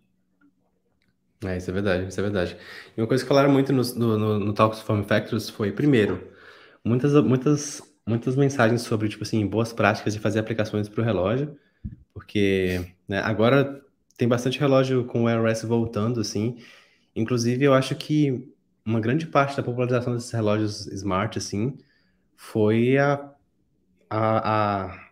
É, 1.44 1.56
isso 1.56 1.70
é 1.70 1.72
verdade, 1.72 2.08
isso 2.08 2.18
é 2.18 2.22
verdade. 2.22 2.56
E 2.96 3.00
uma 3.00 3.06
coisa 3.06 3.22
que 3.22 3.28
falaram 3.28 3.52
muito 3.52 3.72
no, 3.72 3.82
no, 3.94 4.18
no, 4.18 4.38
no 4.40 4.52
Talks 4.52 4.80
Form 4.80 5.02
Factors 5.02 5.48
foi, 5.48 5.70
primeiro, 5.70 6.32
muitas, 6.84 7.12
muitas, 7.22 7.82
muitas 8.04 8.34
mensagens 8.34 8.82
sobre, 8.82 9.08
tipo 9.08 9.22
assim, 9.22 9.46
boas 9.46 9.72
práticas 9.72 10.12
de 10.12 10.18
fazer 10.18 10.40
aplicações 10.40 10.88
para 10.88 11.02
o 11.02 11.04
relógio, 11.04 11.56
porque 12.12 12.95
né, 13.08 13.20
agora 13.20 13.82
tem 14.16 14.26
bastante 14.28 14.58
relógio 14.58 15.04
com 15.06 15.25
o 15.25 15.30
iOS 15.30 15.62
voltando, 15.62 16.20
assim. 16.20 16.58
Inclusive, 17.14 17.64
eu 17.64 17.75
acho 17.75 17.94
que 17.96 18.52
uma 18.84 19.00
grande 19.00 19.26
parte 19.26 19.56
da 19.56 19.62
popularização 19.62 20.14
desses 20.14 20.30
relógios 20.30 20.86
smart, 20.88 21.38
assim, 21.38 21.76
foi 22.36 22.98
a, 22.98 23.32
a, 24.10 24.84
a 24.86 25.06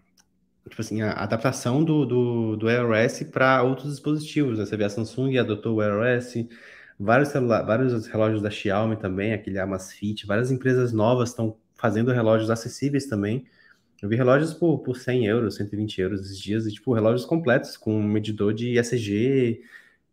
tipo 0.69 0.81
assim, 0.81 1.03
a 1.03 1.13
adaptação 1.13 1.85
do, 1.85 2.07
do, 2.07 2.57
do 2.57 2.71
iOS 2.71 3.25
para 3.25 3.63
outros 3.63 3.91
dispositivos. 3.91 4.59
Né? 4.59 4.67
Você 4.67 4.77
vê 4.77 4.85
a 4.85 4.91
Samsung 4.91 5.37
adotou 5.39 5.77
o 5.77 5.83
iOS, 5.83 6.35
vários, 6.99 7.33
vários 7.33 8.07
relógios 8.07 8.43
da 8.43 8.51
Xiaomi 8.51 8.97
também, 8.97 9.33
aquele 9.33 9.59
Amazfit, 9.59 10.27
várias 10.27 10.51
empresas 10.51 10.93
novas 10.93 11.31
estão 11.31 11.57
fazendo 11.75 12.13
relógios 12.13 12.51
acessíveis 12.51 13.07
também. 13.07 13.47
Eu 14.05 14.11
vi 14.11 14.17
relógios 14.17 14.53
por, 14.53 14.81
por 14.81 14.99
100 14.99 15.25
euros, 15.29 15.55
120 15.55 15.99
euros 16.03 16.21
esses 16.21 16.39
dias, 16.39 16.67
e 16.67 16.73
tipo, 16.73 16.93
relógios 16.93 17.25
completos, 17.25 17.75
com 17.75 18.03
medidor 18.03 18.53
de 18.53 18.79
ECG, 18.79 19.63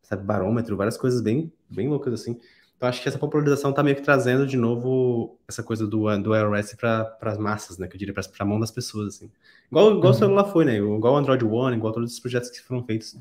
sabe, 0.02 0.24
barômetro, 0.24 0.78
várias 0.78 0.96
coisas 0.96 1.20
bem, 1.20 1.52
bem 1.70 1.90
loucas 1.90 2.14
assim. 2.14 2.40
Então 2.78 2.88
acho 2.88 3.02
que 3.02 3.10
essa 3.10 3.20
popularização 3.20 3.72
está 3.72 3.84
meio 3.84 3.98
que 3.98 4.02
trazendo 4.02 4.48
de 4.48 4.56
novo 4.56 5.38
essa 5.46 5.62
coisa 5.62 5.86
do, 5.86 6.06
do 6.20 6.34
iOS 6.34 6.74
para 6.76 7.18
as 7.20 7.38
massas, 7.38 7.78
né? 7.78 7.86
Que 7.86 7.98
eu 7.98 8.00
diria 8.00 8.14
para 8.14 8.24
a 8.40 8.46
mão 8.46 8.62
das 8.62 8.72
pessoas, 8.72 9.16
assim. 9.16 9.30
Igual, 9.70 9.90
igual 9.90 10.06
uhum. 10.06 10.10
o 10.12 10.14
celular 10.14 10.46
foi, 10.46 10.64
né? 10.64 10.78
Igual 10.78 11.14
o 11.14 11.18
Android 11.18 11.44
One, 11.44 11.76
igual 11.76 11.92
todos 11.92 12.14
os 12.14 12.20
projetos 12.22 12.50
que 12.50 12.62
foram 12.62 12.86
feitos 12.86 13.18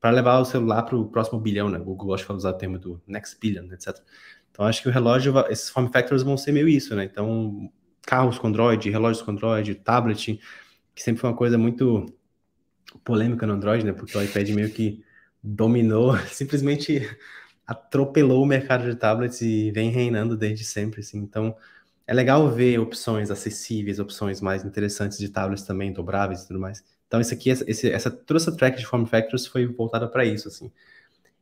para 0.00 0.10
levar 0.10 0.38
o 0.38 0.44
celular 0.44 0.84
para 0.84 0.96
o 0.96 1.08
próximo 1.08 1.40
bilhão, 1.40 1.68
né? 1.68 1.78
O 1.80 1.84
Google 1.84 2.06
gosta 2.06 2.32
de 2.32 2.36
usar 2.36 2.50
o 2.50 2.54
termo 2.54 2.78
do 2.78 3.02
next 3.04 3.36
billion, 3.40 3.64
etc. 3.72 3.98
Então 4.52 4.64
acho 4.64 4.80
que 4.80 4.88
o 4.88 4.92
relógio, 4.92 5.34
esses 5.50 5.70
form 5.70 5.88
factors 5.88 6.22
vão 6.22 6.36
ser 6.36 6.52
meio 6.52 6.68
isso, 6.68 6.94
né? 6.94 7.02
Então 7.04 7.68
carros 8.06 8.38
com 8.38 8.48
Android, 8.48 8.90
relógios 8.90 9.22
com 9.22 9.30
Android, 9.30 9.74
tablet, 9.76 10.40
que 10.94 11.02
sempre 11.02 11.20
foi 11.20 11.30
uma 11.30 11.36
coisa 11.36 11.58
muito 11.58 12.06
polêmica 13.02 13.46
no 13.46 13.54
Android, 13.54 13.84
né? 13.84 13.92
Porque 13.92 14.16
o 14.16 14.22
iPad 14.22 14.48
meio 14.50 14.70
que 14.70 15.02
dominou, 15.42 16.16
simplesmente 16.28 17.08
atropelou 17.66 18.42
o 18.42 18.46
mercado 18.46 18.84
de 18.84 18.94
tablets 18.94 19.40
e 19.40 19.70
vem 19.70 19.90
reinando 19.90 20.36
desde 20.36 20.64
sempre, 20.64 21.00
assim. 21.00 21.18
Então, 21.18 21.56
é 22.06 22.12
legal 22.12 22.50
ver 22.50 22.78
opções 22.78 23.30
acessíveis, 23.30 23.98
opções 23.98 24.40
mais 24.40 24.64
interessantes 24.64 25.18
de 25.18 25.28
tablets 25.28 25.64
também, 25.64 25.92
dobráveis 25.92 26.42
e 26.42 26.46
tudo 26.48 26.60
mais. 26.60 26.84
Então, 27.06 27.20
esse 27.20 27.32
aqui, 27.32 27.50
esse, 27.50 27.90
essa, 27.90 28.22
essa 28.28 28.52
track 28.56 28.78
de 28.78 28.86
form 28.86 29.04
factors 29.06 29.46
foi 29.46 29.66
voltada 29.66 30.06
para 30.06 30.24
isso, 30.24 30.48
assim. 30.48 30.70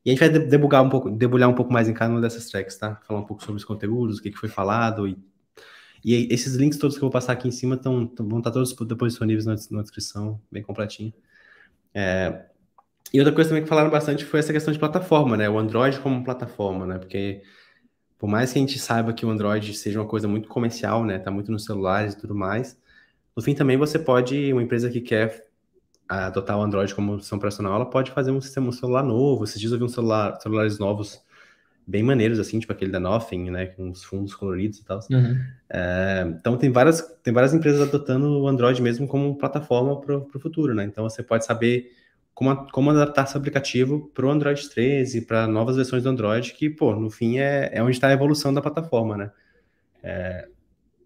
E 0.04 0.10
a 0.10 0.14
gente 0.14 0.20
vai 0.20 0.28
debugar 0.28 0.82
um 0.82 0.88
pouco, 0.88 1.10
debulhar 1.10 1.48
um 1.48 1.54
pouco 1.54 1.72
mais 1.72 1.88
em 1.88 1.94
cada 1.94 2.12
uma 2.12 2.20
dessas 2.20 2.48
tracks, 2.48 2.76
tá? 2.76 2.96
Falar 3.06 3.20
um 3.20 3.24
pouco 3.24 3.42
sobre 3.42 3.58
os 3.58 3.64
conteúdos, 3.64 4.18
o 4.18 4.22
que 4.22 4.32
foi 4.32 4.48
falado 4.48 5.06
e 5.06 5.16
e 6.04 6.32
esses 6.32 6.54
links 6.54 6.78
todos 6.78 6.96
que 6.96 7.02
eu 7.02 7.06
vou 7.06 7.12
passar 7.12 7.32
aqui 7.32 7.48
em 7.48 7.52
cima 7.52 7.76
tão, 7.76 8.06
tão 8.06 8.28
vão 8.28 8.38
estar 8.38 8.50
todos 8.50 8.74
depois 8.86 9.12
disponíveis 9.12 9.46
na, 9.46 9.54
na 9.70 9.82
descrição, 9.82 10.40
bem 10.50 10.62
completinho. 10.62 11.12
É, 11.94 12.46
e 13.12 13.18
outra 13.20 13.34
coisa 13.34 13.50
também 13.50 13.62
que 13.62 13.68
falaram 13.68 13.90
bastante 13.90 14.24
foi 14.24 14.40
essa 14.40 14.52
questão 14.52 14.72
de 14.72 14.78
plataforma, 14.78 15.36
né? 15.36 15.48
O 15.48 15.58
Android 15.58 16.00
como 16.00 16.24
plataforma, 16.24 16.86
né? 16.86 16.98
Porque 16.98 17.42
por 18.18 18.28
mais 18.28 18.52
que 18.52 18.58
a 18.58 18.62
gente 18.62 18.78
saiba 18.78 19.12
que 19.12 19.26
o 19.26 19.30
Android 19.30 19.74
seja 19.74 20.00
uma 20.00 20.08
coisa 20.08 20.28
muito 20.28 20.48
comercial, 20.48 21.04
né? 21.04 21.18
Tá 21.18 21.30
muito 21.30 21.52
nos 21.52 21.64
celulares 21.64 22.14
e 22.14 22.18
tudo 22.18 22.34
mais, 22.34 22.78
no 23.36 23.42
fim 23.42 23.54
também 23.54 23.76
você 23.76 23.98
pode, 23.98 24.52
uma 24.52 24.62
empresa 24.62 24.90
que 24.90 25.00
quer 25.00 25.46
adotar 26.08 26.58
o 26.58 26.62
Android 26.62 26.94
como 26.94 27.12
solução 27.12 27.38
operacional, 27.38 27.74
ela 27.74 27.86
pode 27.88 28.10
fazer 28.10 28.30
um 28.30 28.40
sistema 28.40 28.70
celular 28.72 29.02
novo. 29.02 29.44
Esses 29.44 29.58
dias 29.58 29.72
um 29.72 29.88
celular, 29.88 30.38
celulares 30.40 30.78
novos 30.78 31.22
bem 31.86 32.02
maneiros, 32.02 32.38
assim, 32.38 32.58
tipo 32.58 32.72
aquele 32.72 32.90
da 32.90 33.00
Nothing, 33.00 33.50
né? 33.50 33.66
Com 33.66 33.90
os 33.90 34.04
fundos 34.04 34.34
coloridos 34.34 34.78
e 34.78 34.84
tal. 34.84 35.00
Uhum. 35.10 35.40
É, 35.68 36.24
então 36.38 36.56
tem 36.56 36.70
várias, 36.70 37.00
tem 37.22 37.32
várias 37.32 37.52
empresas 37.54 37.80
adotando 37.80 38.40
o 38.40 38.48
Android 38.48 38.80
mesmo 38.80 39.06
como 39.06 39.36
plataforma 39.36 40.00
para 40.00 40.16
o 40.16 40.40
futuro, 40.40 40.74
né? 40.74 40.84
Então 40.84 41.08
você 41.08 41.22
pode 41.22 41.44
saber 41.44 41.92
como, 42.34 42.66
como 42.70 42.90
adaptar 42.90 43.26
seu 43.26 43.38
aplicativo 43.38 44.10
para 44.14 44.26
o 44.26 44.30
Android 44.30 44.68
13, 44.68 45.22
para 45.22 45.46
novas 45.46 45.76
versões 45.76 46.02
do 46.02 46.08
Android, 46.08 46.52
que, 46.54 46.70
pô, 46.70 46.94
no 46.94 47.10
fim 47.10 47.38
é, 47.38 47.70
é 47.72 47.82
onde 47.82 47.92
está 47.92 48.08
a 48.08 48.12
evolução 48.12 48.52
da 48.52 48.62
plataforma, 48.62 49.16
né? 49.16 49.30
É, 50.02 50.48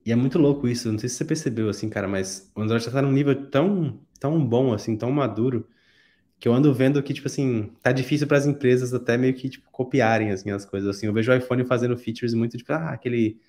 e 0.05 0.13
é 0.13 0.17
muito 0.17 0.39
louco 0.39 0.69
isso, 0.69 0.91
não 0.91 0.99
sei 0.99 1.09
se 1.09 1.17
você 1.17 1.25
percebeu, 1.25 1.69
assim, 1.69 1.89
cara, 1.89 2.07
mas 2.07 2.51
o 2.55 2.63
Android 2.63 2.87
está 2.87 3.03
num 3.03 3.11
nível 3.11 3.51
tão, 3.51 3.99
tão 4.21 4.45
bom, 4.45 4.73
assim, 4.73 4.97
tão 4.97 5.11
maduro, 5.11 5.67
que 6.39 6.47
eu 6.47 6.53
ando 6.53 6.73
vendo 6.75 7.03
que, 7.03 7.15
tipo 7.15 7.27
assim, 7.27 7.73
tá 7.83 7.93
difícil 7.93 8.27
para 8.27 8.37
as 8.37 8.47
empresas 8.47 8.93
até 8.93 9.17
meio 9.17 9.35
que, 9.35 9.49
tipo, 9.49 9.71
copiarem, 9.71 10.31
assim, 10.31 10.51
as 10.51 10.65
coisas, 10.65 10.97
assim. 10.97 11.07
Eu 11.07 11.13
vejo 11.13 11.33
o 11.33 11.35
iPhone 11.35 11.65
fazendo 11.65 11.97
features 11.97 12.35
muito, 12.35 12.59
tipo, 12.59 12.73
ah, 12.73 12.91
aquele 12.91 13.41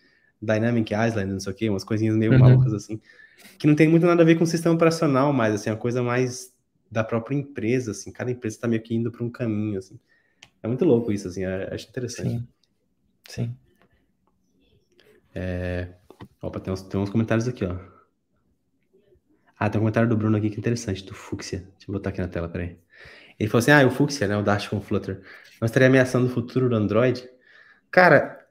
Dynamic 0.41 0.93
Island, 0.93 1.33
não 1.33 1.39
sei 1.39 1.51
o 1.51 1.55
quê, 1.55 1.69
umas 1.69 1.83
coisinhas 1.83 2.15
meio 2.15 2.31
uhum. 2.31 2.39
malucas, 2.39 2.73
assim, 2.73 2.99
que 3.59 3.67
não 3.67 3.75
tem 3.75 3.87
muito 3.87 4.05
nada 4.05 4.21
a 4.21 4.25
ver 4.25 4.35
com 4.35 4.43
o 4.43 4.47
sistema 4.47 4.75
operacional 4.75 5.33
mais, 5.33 5.53
assim, 5.53 5.69
a 5.69 5.75
coisa 5.75 6.01
mais 6.01 6.53
da 6.89 7.03
própria 7.03 7.35
empresa, 7.35 7.91
assim, 7.91 8.11
cada 8.11 8.31
empresa 8.31 8.55
está 8.55 8.67
meio 8.67 8.81
que 8.81 8.95
indo 8.95 9.11
para 9.11 9.23
um 9.23 9.29
caminho, 9.29 9.77
assim. 9.77 9.99
É 10.63 10.67
muito 10.67 10.85
louco 10.85 11.11
isso, 11.11 11.27
assim, 11.27 11.43
acho 11.43 11.89
interessante. 11.89 12.29
Sim. 12.29 12.47
Sim. 13.27 13.55
É... 15.35 15.89
Opa, 16.41 16.59
tem 16.59 16.73
uns, 16.73 16.81
tem 16.83 16.99
uns 16.99 17.09
comentários 17.09 17.47
aqui, 17.47 17.65
ó. 17.65 17.96
Ah, 19.59 19.69
tem 19.69 19.79
um 19.79 19.81
comentário 19.81 20.07
do 20.07 20.15
Bruno 20.15 20.37
aqui 20.37 20.49
que 20.49 20.57
é 20.57 20.59
interessante, 20.59 21.03
do 21.03 21.13
Fuxia. 21.13 21.59
Deixa 21.59 21.89
eu 21.89 21.93
botar 21.93 22.09
aqui 22.09 22.21
na 22.21 22.27
tela, 22.27 22.47
peraí. 22.47 22.77
Ele 23.39 23.49
falou 23.49 23.59
assim: 23.59 23.71
ah, 23.71 23.85
o 23.85 23.89
Fuxia, 23.91 24.27
né? 24.27 24.37
O 24.37 24.43
Dash 24.43 24.67
com 24.67 24.79
Flutter. 24.79 25.21
Nós 25.59 25.71
estaria 25.71 25.87
ameaçando 25.87 26.27
o 26.27 26.29
futuro 26.29 26.69
do 26.69 26.75
Android. 26.75 27.27
Cara, 27.89 28.45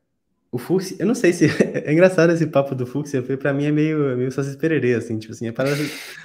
o 0.51 0.59
Fuxia, 0.59 0.97
eu 0.99 1.07
não 1.07 1.15
sei 1.15 1.33
se. 1.33 1.47
é 1.63 1.93
engraçado 1.93 2.33
esse 2.33 2.47
papo 2.47 2.75
do 2.75 2.87
Fuxia, 2.87 3.23
porque 3.23 3.37
pra 3.37 3.53
mim 3.53 3.67
é 3.67 3.73
meio, 3.73 4.11
é 4.11 4.17
meio 4.17 4.33
só 4.33 4.43
se 4.43 4.57
pererê, 4.57 4.95
assim, 4.95 5.19
tipo 5.19 5.33
assim, 5.33 5.47
é 5.49 5.53
para. 5.53 5.71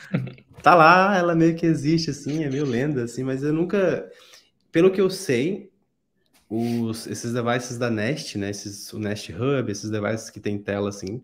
tá 0.64 0.74
lá, 0.74 1.16
ela 1.18 1.36
meio 1.36 1.56
que 1.56 1.66
existe, 1.66 2.10
assim, 2.10 2.44
é 2.44 2.50
meio 2.50 2.66
lenda, 2.66 3.04
assim, 3.04 3.24
mas 3.24 3.44
eu 3.44 3.54
nunca. 3.54 4.10
Pelo 4.72 4.92
que 4.92 5.02
eu 5.02 5.10
sei, 5.10 5.70
os, 6.50 7.06
esses 7.08 7.34
devices 7.34 7.78
da 7.78 7.90
Nest, 7.92 8.38
né? 8.38 8.50
Esses, 8.50 8.92
o 8.94 9.00
Nest 9.00 9.32
Hub, 9.32 9.72
esses 9.72 9.92
devices 9.92 10.32
que 10.32 10.40
tem 10.40 10.58
tela, 10.58 10.90
assim 10.90 11.22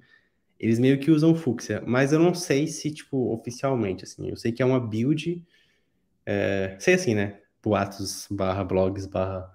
eles 0.59 0.79
meio 0.79 0.99
que 0.99 1.11
usam 1.11 1.35
fúcsia, 1.35 1.83
mas 1.85 2.11
eu 2.13 2.19
não 2.19 2.33
sei 2.33 2.67
se, 2.67 2.91
tipo, 2.91 3.33
oficialmente, 3.33 4.03
assim. 4.03 4.29
Eu 4.29 4.35
sei 4.37 4.51
que 4.51 4.61
é 4.61 4.65
uma 4.65 4.79
build, 4.79 5.43
é, 6.25 6.75
sei 6.79 6.95
assim, 6.95 7.15
né? 7.15 7.39
Boatos 7.63 8.27
barra 8.31 8.63
blogs 8.63 9.05
barra 9.05 9.51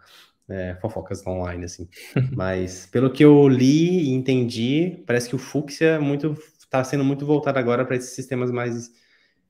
é, 0.48 0.76
fofocas 0.80 1.26
online, 1.26 1.64
assim. 1.64 1.88
mas 2.36 2.86
pelo 2.86 3.10
que 3.12 3.24
eu 3.24 3.48
li 3.48 4.04
e 4.04 4.10
entendi, 4.10 5.02
parece 5.06 5.28
que 5.28 5.34
o 5.34 5.38
fúcsia 5.38 5.86
é 5.86 5.98
muito 5.98 6.36
está 6.58 6.82
sendo 6.84 7.04
muito 7.04 7.26
voltado 7.26 7.58
agora 7.58 7.84
para 7.84 7.96
esses 7.96 8.14
sistemas 8.14 8.50
mais 8.50 8.90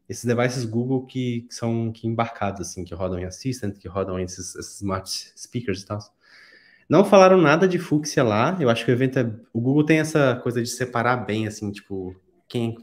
esses 0.09 0.25
devices 0.25 0.65
Google 0.65 1.07
que, 1.07 1.43
que, 1.43 1.55
são 1.55 1.93
que 1.93 2.07
embarcados 2.07 2.61
assim, 2.61 2.85
que 2.85 2.95
rodam 2.95 3.19
em 3.19 3.25
Assistant, 3.25 3.79
que 3.79 3.89
rodam 3.89 4.19
em 4.19 4.25
esses, 4.25 4.55
esses 4.57 4.77
smart 4.77 5.33
speakers 5.37 5.83
e 5.83 5.87
tal. 5.87 5.99
Não 6.89 7.05
falaram 7.05 7.41
nada 7.41 7.67
de 7.67 7.79
fúcsia 7.79 8.23
lá. 8.23 8.57
Eu 8.61 8.69
acho 8.69 8.85
que 8.85 8.91
o 8.91 8.95
evento 8.95 9.19
é... 9.19 9.31
O 9.53 9.61
Google 9.61 9.85
tem 9.85 9.99
essa 9.99 10.37
coisa 10.43 10.63
de 10.63 10.69
separar 10.69 11.17
bem, 11.17 11.47
assim, 11.47 11.71
tipo, 11.71 12.15
quem. 12.49 12.77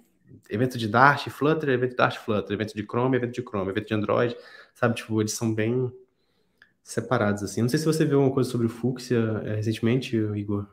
Evento 0.49 0.77
de 0.77 0.87
Dart, 0.87 1.27
Flutter, 1.29 1.69
evento 1.69 1.91
de 1.91 1.97
Dart, 1.97 2.17
Flutter, 2.17 2.53
evento 2.53 2.75
de 2.75 2.83
Chrome, 2.83 3.17
evento 3.17 3.33
de 3.33 3.41
Chrome, 3.41 3.69
evento 3.69 3.87
de 3.87 3.93
Android, 3.93 4.35
sabe? 4.73 4.95
Tipo, 4.95 5.21
eles 5.21 5.33
são 5.33 5.53
bem 5.53 5.91
separados, 6.83 7.43
assim. 7.43 7.61
Não 7.61 7.69
sei 7.69 7.77
se 7.77 7.85
você 7.85 8.03
viu 8.03 8.17
alguma 8.17 8.33
coisa 8.33 8.49
sobre 8.49 8.65
o 8.65 8.69
Fúcsia 8.69 9.41
é, 9.45 9.55
recentemente, 9.55 10.15
Igor. 10.15 10.65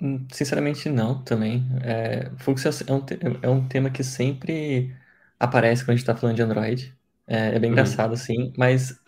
Hum, 0.00 0.24
sinceramente, 0.32 0.88
não, 0.88 1.22
também. 1.22 1.66
É, 1.82 2.30
Fúcsia 2.38 2.70
é 2.86 2.92
um, 2.92 3.02
é 3.42 3.48
um 3.48 3.66
tema 3.66 3.90
que 3.90 4.04
sempre 4.04 4.94
aparece 5.38 5.84
quando 5.84 5.90
a 5.90 5.96
gente 5.96 6.06
tá 6.06 6.14
falando 6.14 6.36
de 6.36 6.42
Android. 6.42 6.94
É, 7.26 7.56
é 7.56 7.58
bem 7.58 7.70
uhum. 7.70 7.72
engraçado, 7.72 8.14
assim, 8.14 8.52
mas 8.56 9.00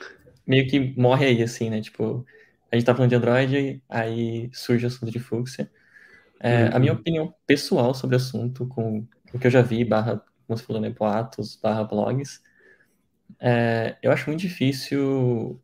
meio 0.47 0.67
que 0.69 0.95
morre 0.99 1.27
aí, 1.27 1.43
assim, 1.43 1.71
né? 1.71 1.81
Tipo, 1.81 2.27
a 2.71 2.77
gente 2.77 2.85
tá 2.85 2.95
falando 2.95 3.11
de 3.11 3.17
Android, 3.17 3.83
aí 3.89 4.51
surge 4.53 4.85
o 4.85 4.89
assunto 4.89 5.11
de 5.11 5.19
Fuchsia. 5.19 5.71
É, 6.39 6.65
uhum. 6.65 6.71
A 6.73 6.79
minha 6.79 6.93
uhum. 6.93 6.99
opinião 6.99 7.35
pessoal 7.47 7.93
sobre 7.95 8.17
o 8.17 8.19
assunto, 8.19 8.67
com 8.67 9.07
o 9.33 9.39
que 9.39 9.47
eu 9.47 9.51
já 9.51 9.63
vi, 9.63 9.85
barra, 9.85 10.23
como 10.47 10.59
você 10.59 10.65
falou, 10.65 10.81
né, 10.81 10.91
boatos, 10.91 11.57
barra 11.57 11.85
blogs, 11.85 12.41
é, 13.39 13.97
eu 14.03 14.11
acho 14.11 14.29
muito 14.29 14.41
difícil 14.41 15.61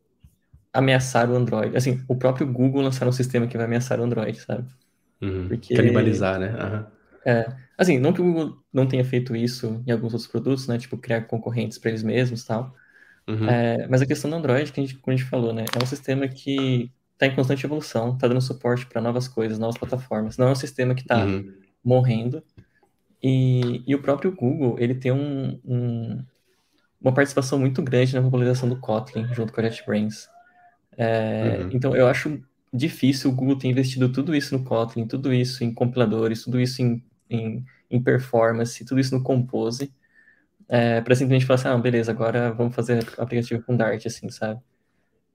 ameaçar 0.73 1.31
o 1.31 1.35
Android. 1.35 1.77
Assim, 1.77 2.05
o 2.07 2.17
próprio 2.17 2.47
Google 2.47 2.83
lançar 2.83 3.09
um 3.09 3.13
sistema 3.13 3.47
que 3.47 3.57
vai 3.57 3.67
ameaçar 3.67 3.99
o 3.99 4.05
Android, 4.05 4.39
sabe? 4.39 4.69
Uhum. 5.21 5.49
Porque, 5.49 5.75
Canibalizar, 5.75 6.39
né? 6.39 6.51
Uhum. 6.51 6.87
É, 7.25 7.57
assim, 7.77 7.99
não 7.99 8.13
que 8.13 8.21
o 8.21 8.25
Google 8.25 8.59
não 8.73 8.87
tenha 8.87 9.05
feito 9.05 9.35
isso 9.35 9.83
em 9.87 9.91
alguns 9.91 10.13
outros 10.13 10.31
produtos, 10.31 10.69
né? 10.69 10.79
Tipo, 10.79 10.99
criar 10.99 11.23
concorrentes 11.23 11.79
para 11.79 11.91
eles 11.91 12.03
mesmos 12.03 12.43
e 12.43 12.47
tal. 12.47 12.75
Uhum. 13.27 13.49
É, 13.49 13.89
mas 13.89 14.03
a 14.03 14.07
questão 14.07 14.31
do 14.31 14.37
Android, 14.37 14.71
que 14.71 14.79
a 14.79 14.85
gente, 14.85 14.97
como 14.99 15.15
a 15.15 15.17
gente 15.17 15.29
falou, 15.29 15.53
né? 15.53 15.65
É 15.75 15.83
um 15.83 15.87
sistema 15.87 16.29
que 16.29 16.93
está 17.17 17.27
em 17.27 17.35
constante 17.35 17.65
evolução, 17.65 18.15
está 18.15 18.29
dando 18.29 18.43
suporte 18.43 18.87
para 18.87 19.01
novas 19.01 19.27
coisas, 19.27 19.59
novas 19.59 19.79
plataformas. 19.79 20.37
Não 20.37 20.49
é 20.49 20.51
um 20.53 20.57
sistema 20.57 20.95
que 20.95 21.01
está 21.01 21.25
uhum. 21.25 21.53
morrendo. 21.83 22.43
E, 23.23 23.83
e, 23.87 23.95
o 23.95 24.03
próprio 24.03 24.31
Google, 24.33 24.77
ele 24.79 24.95
tem 24.95 25.11
um, 25.11 25.59
um, 25.65 26.23
uma 27.01 27.13
participação 27.13 27.59
muito 27.59 27.83
grande 27.83 28.15
na 28.15 28.23
popularização 28.23 28.69
do 28.69 28.79
Kotlin, 28.79 29.27
junto 29.33 29.53
com 29.53 29.61
a 29.61 29.65
JetBrains. 29.65 30.29
É, 30.97 31.61
uhum. 31.63 31.71
Então, 31.73 31.97
eu 31.97 32.07
acho 32.07 32.39
difícil 32.73 33.31
o 33.31 33.35
Google 33.35 33.57
ter 33.57 33.69
investido 33.69 34.13
tudo 34.13 34.35
isso 34.35 34.57
no 34.57 34.63
Kotlin, 34.63 35.07
tudo 35.07 35.33
isso 35.33 35.65
em 35.65 35.73
compiladores, 35.73 36.45
tudo 36.45 36.61
isso 36.61 36.83
em, 36.83 37.03
em, 37.31 37.65
em 37.91 38.03
performance, 38.03 38.85
tudo 38.85 39.01
isso 39.01 39.17
no 39.17 39.23
Compose, 39.23 39.91
é, 40.69 41.01
para 41.01 41.15
simplesmente 41.15 41.47
falar 41.47 41.61
assim, 41.61 41.69
ah, 41.69 41.79
beleza, 41.79 42.11
agora 42.11 42.53
vamos 42.53 42.75
fazer 42.75 43.07
aplicativo 43.17 43.63
com 43.63 43.75
Dart, 43.75 44.05
assim, 44.05 44.29
sabe? 44.29 44.61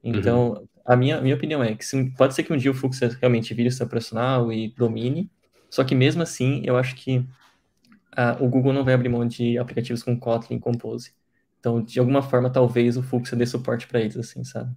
Então, 0.04 0.54
uhum. 0.54 0.68
A 0.86 0.96
minha, 0.96 1.22
minha 1.22 1.36
opinião 1.36 1.64
é 1.64 1.76
que 1.76 1.86
pode 2.18 2.34
ser 2.34 2.44
que 2.44 2.54
um 2.54 2.58
dia 2.58 2.72
o 2.72 2.74
Flux 2.74 3.00
realmente 3.20 3.54
vire 3.54 3.72
seu 3.72 3.88
profissional 3.88 4.52
e 4.52 4.70
domine, 4.70 5.30
só 5.70 5.84
que 5.84 5.96
mesmo 5.96 6.22
assim, 6.22 6.62
eu 6.66 6.78
acho 6.78 6.96
que 6.96 7.26
ah, 8.16 8.38
o 8.40 8.48
Google 8.50 8.74
não 8.74 8.84
vai 8.84 8.94
abrir 8.94 9.10
mão 9.10 9.26
de 9.28 9.58
aplicativos 9.58 10.04
com 10.04 10.20
Kotlin 10.20 10.58
e 10.58 10.60
Compose. 10.60 11.14
Então, 11.60 11.82
de 11.82 12.00
alguma 12.00 12.22
forma, 12.22 12.50
talvez 12.50 12.98
o 12.98 13.04
Flux 13.04 13.32
dê 13.32 13.46
suporte 13.46 13.88
para 13.88 14.02
eles, 14.02 14.18
assim, 14.18 14.44
sabe? 14.44 14.76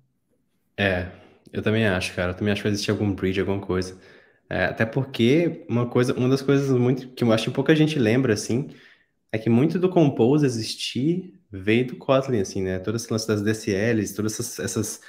É, 0.76 1.08
eu 1.52 1.62
também 1.62 1.86
acho, 1.86 2.14
cara. 2.14 2.32
Eu 2.32 2.34
também 2.36 2.52
acho 2.52 2.60
que 2.60 2.68
vai 2.68 2.72
existir 2.72 2.90
algum 2.90 3.12
bridge, 3.12 3.40
alguma 3.40 3.60
coisa. 3.60 3.98
É, 4.48 4.66
até 4.66 4.84
porque 4.84 5.64
uma 5.68 5.86
coisa, 5.88 6.14
uma 6.14 6.28
das 6.28 6.42
coisas 6.42 6.70
muito 6.78 7.08
que 7.08 7.24
eu 7.24 7.32
acho 7.32 7.44
que 7.46 7.50
pouca 7.50 7.74
gente 7.74 7.98
lembra, 7.98 8.34
assim, 8.34 8.68
é 9.32 9.38
que 9.38 9.50
muito 9.50 9.78
do 9.78 9.88
Compose 9.88 10.46
existir 10.46 11.34
veio 11.50 11.86
do 11.88 11.96
Kotlin, 11.96 12.40
assim, 12.40 12.62
né? 12.62 12.78
Todas 12.78 13.04
as 13.04 13.08
lance 13.10 13.28
das 13.28 13.42
DSLs, 13.42 14.14
todas 14.14 14.34
essas, 14.34 14.58
essas, 14.60 15.00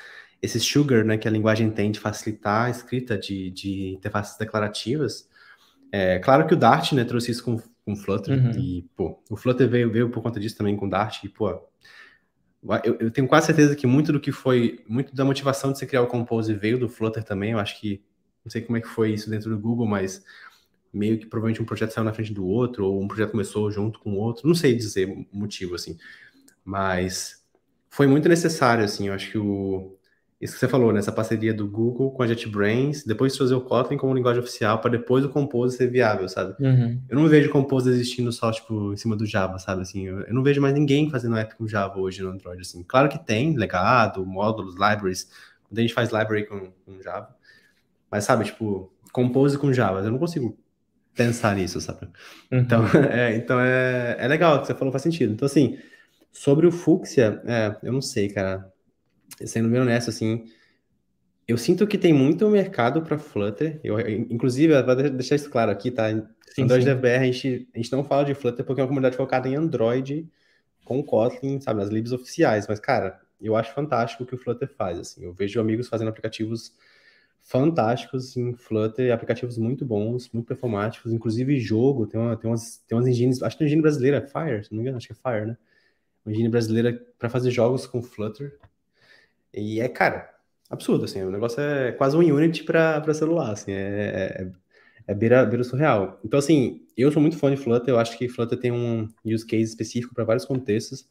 esse 0.41 0.59
sugar, 0.59 1.03
né, 1.03 1.17
que 1.17 1.27
a 1.27 1.31
linguagem 1.31 1.69
tem 1.69 1.91
de 1.91 1.99
facilitar 1.99 2.65
a 2.65 2.69
escrita 2.69 3.17
de, 3.17 3.49
de 3.51 3.93
interfaces 3.93 4.37
declarativas. 4.37 5.27
É, 5.91 6.19
claro 6.19 6.45
que 6.45 6.53
o 6.53 6.57
Dart, 6.57 6.91
né, 6.93 7.03
trouxe 7.03 7.31
isso 7.31 7.43
com, 7.43 7.57
com 7.85 7.95
Flutter, 7.95 8.37
uhum. 8.37 8.51
e, 8.51 8.85
pô, 8.95 9.19
o 9.29 9.35
Flutter 9.35 9.67
veio, 9.67 9.91
veio 9.91 10.09
por 10.09 10.21
conta 10.21 10.39
disso 10.39 10.57
também 10.57 10.75
com 10.75 10.89
Dart, 10.89 11.23
e, 11.23 11.29
pô, 11.29 11.49
eu, 12.83 12.97
eu, 12.99 13.11
tenho 13.11 13.27
quase 13.27 13.47
certeza 13.47 13.75
que 13.75 13.85
muito 13.85 14.11
do 14.11 14.19
que 14.19 14.31
foi, 14.31 14.83
muito 14.87 15.15
da 15.15 15.23
motivação 15.23 15.71
de 15.71 15.77
você 15.77 15.85
criar 15.85 16.01
o 16.01 16.07
Compose 16.07 16.53
veio 16.53 16.79
do 16.79 16.89
Flutter 16.89 17.23
também, 17.23 17.51
eu 17.51 17.59
acho 17.59 17.79
que, 17.79 18.03
não 18.43 18.51
sei 18.51 18.61
como 18.61 18.77
é 18.77 18.81
que 18.81 18.87
foi 18.87 19.13
isso 19.13 19.29
dentro 19.29 19.49
do 19.49 19.59
Google, 19.59 19.87
mas 19.87 20.23
meio 20.91 21.17
que 21.17 21.25
provavelmente 21.25 21.61
um 21.61 21.65
projeto 21.65 21.91
saiu 21.91 22.05
na 22.05 22.13
frente 22.13 22.33
do 22.33 22.45
outro, 22.45 22.85
ou 22.85 23.01
um 23.01 23.07
projeto 23.07 23.31
começou 23.31 23.69
junto 23.71 23.99
com 23.99 24.13
o 24.13 24.17
outro, 24.17 24.47
não 24.47 24.55
sei 24.55 24.75
dizer 24.75 25.09
o 25.09 25.37
motivo, 25.37 25.75
assim, 25.75 25.97
mas 26.63 27.43
foi 27.89 28.07
muito 28.07 28.27
necessário, 28.27 28.83
assim, 28.83 29.07
eu 29.07 29.13
acho 29.13 29.31
que 29.31 29.37
o, 29.37 29.94
isso 30.45 30.53
que 30.53 30.59
você 30.59 30.67
falou, 30.67 30.93
nessa 30.93 31.11
né, 31.11 31.15
parceria 31.15 31.53
do 31.53 31.67
Google 31.67 32.11
com 32.11 32.23
a 32.23 32.27
JetBrains, 32.27 33.03
depois 33.03 33.35
trazer 33.35 33.55
o 33.55 33.61
Kotlin 33.61 33.97
como 33.97 34.13
linguagem 34.13 34.41
oficial, 34.41 34.79
para 34.79 34.91
depois 34.91 35.25
o 35.25 35.29
Compose 35.29 35.77
ser 35.77 35.87
viável, 35.87 36.29
sabe? 36.29 36.55
Uhum. 36.63 37.01
Eu 37.09 37.19
não 37.19 37.27
vejo 37.27 37.49
Compose 37.49 37.89
existindo 37.89 38.31
só, 38.31 38.51
tipo, 38.51 38.93
em 38.93 38.97
cima 38.97 39.15
do 39.15 39.25
Java, 39.25 39.59
sabe? 39.59 39.81
Assim, 39.81 40.07
eu, 40.07 40.21
eu 40.21 40.33
não 40.33 40.43
vejo 40.43 40.61
mais 40.61 40.73
ninguém 40.73 41.09
fazendo 41.09 41.35
app 41.35 41.55
com 41.55 41.67
Java 41.67 41.99
hoje 41.99 42.21
no 42.21 42.29
Android, 42.29 42.61
assim. 42.61 42.83
Claro 42.83 43.09
que 43.09 43.19
tem 43.19 43.55
legado, 43.57 44.25
módulos, 44.25 44.75
libraries, 44.75 45.29
quando 45.67 45.79
a 45.79 45.81
gente 45.81 45.93
faz 45.93 46.11
library 46.11 46.45
com, 46.45 46.71
com 46.85 47.01
Java, 47.01 47.35
mas, 48.09 48.23
sabe, 48.23 48.45
tipo, 48.45 48.91
Compose 49.11 49.57
com 49.57 49.73
Java, 49.73 49.99
eu 49.99 50.11
não 50.11 50.19
consigo 50.19 50.57
pensar 51.15 51.55
nisso, 51.55 51.81
sabe? 51.81 52.07
Uhum. 52.51 52.59
Então, 52.59 52.83
é, 53.11 53.35
então 53.35 53.59
é, 53.59 54.15
é 54.19 54.27
legal, 54.27 54.61
que 54.61 54.67
você 54.67 54.75
falou 54.75 54.91
faz 54.91 55.01
sentido. 55.01 55.33
Então, 55.33 55.45
assim, 55.45 55.77
sobre 56.31 56.67
o 56.67 56.71
Fuchsia, 56.71 57.41
é, 57.45 57.75
eu 57.81 57.93
não 57.93 58.01
sei, 58.01 58.29
cara. 58.29 58.71
Sendo 59.43 59.69
bem 59.69 59.81
honesto, 59.81 60.09
assim, 60.09 60.45
eu 61.47 61.57
sinto 61.57 61.85
que 61.85 61.97
tem 61.97 62.13
muito 62.13 62.49
mercado 62.49 63.01
para 63.01 63.17
Flutter. 63.17 63.79
Eu, 63.83 63.99
inclusive, 63.99 64.81
vou 64.81 64.95
deixar 64.95 65.35
isso 65.35 65.49
claro 65.49 65.71
aqui, 65.71 65.91
tá? 65.91 66.09
Sim, 66.47 66.63
Android 66.63 66.85
DevBR, 66.85 67.23
a 67.23 67.25
gente, 67.25 67.67
a 67.73 67.77
gente 67.77 67.91
não 67.91 68.03
fala 68.03 68.23
de 68.23 68.33
Flutter 68.33 68.65
porque 68.65 68.79
é 68.79 68.83
uma 68.83 68.87
comunidade 68.87 69.17
focada 69.17 69.47
em 69.47 69.55
Android 69.55 70.27
com 70.85 71.03
Kotlin, 71.03 71.59
sabe, 71.59 71.81
nas 71.81 71.89
libs 71.89 72.11
oficiais. 72.11 72.67
Mas, 72.67 72.79
cara, 72.79 73.19
eu 73.41 73.55
acho 73.55 73.73
fantástico 73.73 74.23
o 74.23 74.25
que 74.25 74.35
o 74.35 74.37
Flutter 74.37 74.69
faz, 74.75 74.99
assim. 74.99 75.23
Eu 75.23 75.33
vejo 75.33 75.59
amigos 75.59 75.87
fazendo 75.87 76.07
aplicativos 76.07 76.73
fantásticos 77.43 78.35
em 78.35 78.55
Flutter, 78.55 79.13
aplicativos 79.13 79.57
muito 79.57 79.85
bons, 79.85 80.31
muito 80.33 80.47
performáticos, 80.47 81.13
inclusive 81.13 81.59
jogo, 81.59 82.07
tem, 82.07 82.19
uma, 82.19 82.35
tem, 82.35 82.49
umas, 82.49 82.77
tem 82.87 82.97
umas 82.97 83.07
engines, 83.07 83.43
acho 83.43 83.55
que 83.55 83.59
tem 83.59 83.65
uma 83.65 83.69
engine 83.69 83.81
brasileira, 83.83 84.21
Fire, 84.21 84.63
se 84.63 84.71
não 84.71 84.77
me 84.77 84.81
engano, 84.81 84.97
acho 84.97 85.07
que 85.07 85.13
é 85.13 85.15
Fire, 85.15 85.45
né? 85.45 85.57
Uma 86.25 86.33
engine 86.33 86.49
brasileira 86.49 87.05
para 87.19 87.29
fazer 87.29 87.51
jogos 87.51 87.85
com 87.85 88.01
Flutter. 88.01 88.57
E 89.55 89.79
é, 89.79 89.87
cara, 89.87 90.29
absurdo, 90.69 91.05
assim, 91.05 91.23
o 91.23 91.31
negócio 91.31 91.61
é 91.61 91.91
quase 91.93 92.17
um 92.17 92.19
Unity 92.19 92.63
para 92.63 93.13
celular, 93.13 93.51
assim, 93.51 93.71
é, 93.71 93.75
é, 93.75 94.41
é, 94.43 94.51
é 95.07 95.13
beira, 95.13 95.45
beira 95.45 95.63
surreal. 95.63 96.19
Então, 96.23 96.37
assim, 96.37 96.85
eu 96.97 97.11
sou 97.11 97.21
muito 97.21 97.37
fã 97.37 97.49
de 97.49 97.57
Flutter, 97.57 97.93
eu 97.93 97.99
acho 97.99 98.17
que 98.17 98.27
Flutter 98.27 98.59
tem 98.59 98.71
um 98.71 99.07
use 99.23 99.45
case 99.45 99.63
específico 99.63 100.13
para 100.13 100.23
vários 100.25 100.45
contextos, 100.45 101.07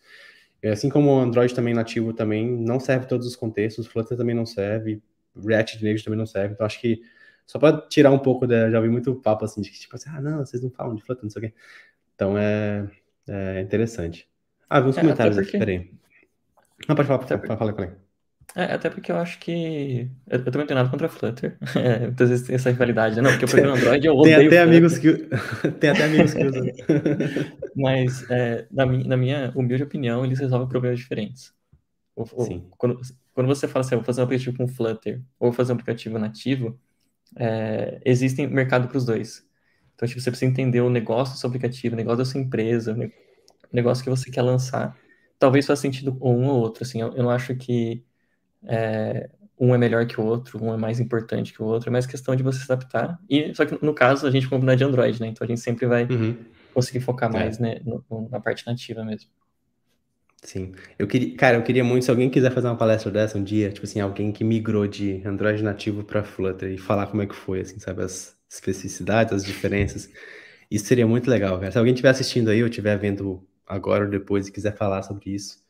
assim 0.72 0.88
como 0.88 1.10
o 1.10 1.20
Android 1.20 1.54
também 1.54 1.74
nativo 1.74 2.12
também 2.12 2.50
não 2.50 2.80
serve 2.80 3.06
todos 3.06 3.26
os 3.26 3.36
contextos, 3.36 3.86
Flutter 3.86 4.16
também 4.16 4.34
não 4.34 4.46
serve, 4.46 5.02
React 5.36 5.82
Native 5.84 6.04
também 6.04 6.18
não 6.18 6.26
serve. 6.26 6.54
Então 6.54 6.64
acho 6.64 6.80
que 6.80 7.02
só 7.46 7.58
para 7.58 7.78
tirar 7.88 8.10
um 8.10 8.18
pouco 8.18 8.46
da. 8.46 8.70
Já 8.70 8.78
ouvi 8.78 8.88
muito 8.88 9.14
papo 9.16 9.44
assim, 9.44 9.60
de 9.60 9.70
que 9.70 9.78
tipo 9.78 9.94
assim, 9.96 10.08
ah, 10.10 10.20
não, 10.20 10.38
vocês 10.38 10.62
não 10.62 10.70
falam 10.70 10.94
de 10.94 11.02
Flutter, 11.02 11.24
não 11.24 11.30
sei 11.30 11.42
o 11.42 11.44
quê. 11.46 11.54
Então 12.14 12.38
é, 12.38 12.88
é 13.28 13.60
interessante. 13.60 14.28
Ah, 14.68 14.80
vi 14.80 14.88
uns 14.88 14.96
é, 14.96 15.00
comentários 15.00 15.36
porque... 15.36 15.50
aqui, 15.50 15.58
peraí. 15.58 15.90
Não, 16.88 16.96
pode 16.96 17.08
falar, 17.08 17.18
pode 17.18 17.28
falar, 17.28 17.56
fala, 17.56 17.72
fala, 17.72 18.03
é, 18.56 18.72
até 18.72 18.88
porque 18.88 19.10
eu 19.10 19.16
acho 19.16 19.38
que. 19.40 20.08
Eu, 20.28 20.38
eu 20.38 20.44
também 20.44 20.60
não 20.60 20.66
tenho 20.66 20.78
nada 20.78 20.88
contra 20.88 21.08
Flutter. 21.08 21.56
É, 21.74 22.06
muitas 22.06 22.28
vezes 22.28 22.46
tem 22.46 22.54
essa 22.54 22.70
rivalidade, 22.70 23.16
né? 23.16 23.22
Não, 23.22 23.30
porque 23.30 23.44
eu 23.44 23.48
programo 23.48 23.76
Android 23.76 24.06
eu 24.06 24.16
odeio. 24.16 24.36
Tem 24.36 24.46
até 24.46 24.60
amigos 24.60 24.98
que. 24.98 25.12
tem 25.80 25.90
até 25.90 26.04
amigos 26.04 26.34
que 26.34 26.44
usam. 26.44 26.62
Mas, 27.74 28.30
é, 28.30 28.66
na, 28.70 28.86
minha, 28.86 29.04
na 29.08 29.16
minha 29.16 29.52
humilde 29.56 29.82
opinião, 29.82 30.24
eles 30.24 30.38
resolvem 30.38 30.68
problemas 30.68 31.00
diferentes. 31.00 31.52
O, 32.14 32.24
Sim. 32.44 32.64
quando, 32.78 33.00
quando 33.32 33.48
você 33.48 33.66
fala 33.66 33.84
assim, 33.84 33.96
ah, 33.96 33.98
vou 33.98 34.04
fazer 34.04 34.20
um 34.20 34.24
aplicativo 34.24 34.56
com 34.56 34.68
Flutter 34.68 35.20
ou 35.38 35.48
vou 35.48 35.52
fazer 35.52 35.72
um 35.72 35.74
aplicativo 35.74 36.16
nativo, 36.16 36.78
é, 37.36 38.00
existem 38.04 38.46
mercado 38.46 38.86
para 38.86 38.96
os 38.96 39.04
dois. 39.04 39.44
Então, 39.96 40.06
tipo, 40.06 40.20
você 40.20 40.30
precisa 40.30 40.48
entender 40.48 40.80
o 40.80 40.88
negócio 40.88 41.34
do 41.34 41.40
seu 41.40 41.48
aplicativo, 41.48 41.94
o 41.94 41.96
negócio 41.96 42.18
da 42.18 42.24
sua 42.24 42.40
empresa, 42.40 42.94
o 42.94 43.74
negócio 43.74 44.04
que 44.04 44.10
você 44.10 44.30
quer 44.30 44.42
lançar. 44.42 44.96
Talvez 45.40 45.66
faça 45.66 45.82
sentido 45.82 46.16
um 46.20 46.46
ou 46.46 46.60
outro, 46.60 46.84
assim, 46.84 47.00
eu, 47.00 47.12
eu 47.16 47.24
não 47.24 47.30
acho 47.30 47.56
que 47.56 48.04
é, 48.66 49.28
um 49.58 49.74
é 49.74 49.78
melhor 49.78 50.06
que 50.06 50.20
o 50.20 50.24
outro, 50.24 50.62
um 50.62 50.72
é 50.72 50.76
mais 50.76 51.00
importante 51.00 51.52
que 51.52 51.62
o 51.62 51.66
outro, 51.66 51.88
é 51.88 51.92
mais 51.92 52.06
questão 52.06 52.34
de 52.34 52.42
você 52.42 52.58
se 52.58 52.70
adaptar. 52.70 53.18
E, 53.28 53.54
só 53.54 53.64
que, 53.64 53.82
no 53.84 53.94
caso, 53.94 54.26
a 54.26 54.30
gente 54.30 54.48
combina 54.48 54.76
de 54.76 54.84
Android, 54.84 55.20
né? 55.20 55.28
Então, 55.28 55.44
a 55.44 55.48
gente 55.48 55.60
sempre 55.60 55.86
vai 55.86 56.04
uhum. 56.04 56.36
conseguir 56.72 57.00
focar 57.00 57.30
é. 57.30 57.32
mais 57.32 57.58
né, 57.58 57.80
no, 57.84 58.28
na 58.30 58.40
parte 58.40 58.66
nativa 58.66 59.04
mesmo. 59.04 59.30
Sim. 60.42 60.72
Eu 60.98 61.06
queria, 61.06 61.34
cara, 61.36 61.56
eu 61.56 61.62
queria 61.62 61.82
muito, 61.82 62.04
se 62.04 62.10
alguém 62.10 62.28
quiser 62.28 62.50
fazer 62.50 62.68
uma 62.68 62.76
palestra 62.76 63.10
dessa 63.10 63.38
um 63.38 63.42
dia, 63.42 63.70
tipo 63.72 63.86
assim, 63.86 64.00
alguém 64.00 64.30
que 64.30 64.44
migrou 64.44 64.86
de 64.86 65.22
Android 65.24 65.62
nativo 65.62 66.04
para 66.04 66.22
Flutter 66.22 66.70
e 66.70 66.76
falar 66.76 67.06
como 67.06 67.22
é 67.22 67.26
que 67.26 67.34
foi, 67.34 67.60
assim, 67.60 67.78
sabe, 67.78 68.02
as 68.02 68.36
especificidades, 68.48 69.32
as 69.32 69.44
diferenças. 69.44 70.10
Isso 70.70 70.84
seria 70.84 71.06
muito 71.06 71.30
legal, 71.30 71.58
cara. 71.58 71.72
Se 71.72 71.78
alguém 71.78 71.94
estiver 71.94 72.10
assistindo 72.10 72.50
aí 72.50 72.62
ou 72.62 72.68
estiver 72.68 72.98
vendo 72.98 73.42
agora 73.66 74.04
ou 74.04 74.10
depois 74.10 74.46
e 74.46 74.52
quiser 74.52 74.76
falar 74.76 75.02
sobre 75.02 75.30
isso, 75.30 75.63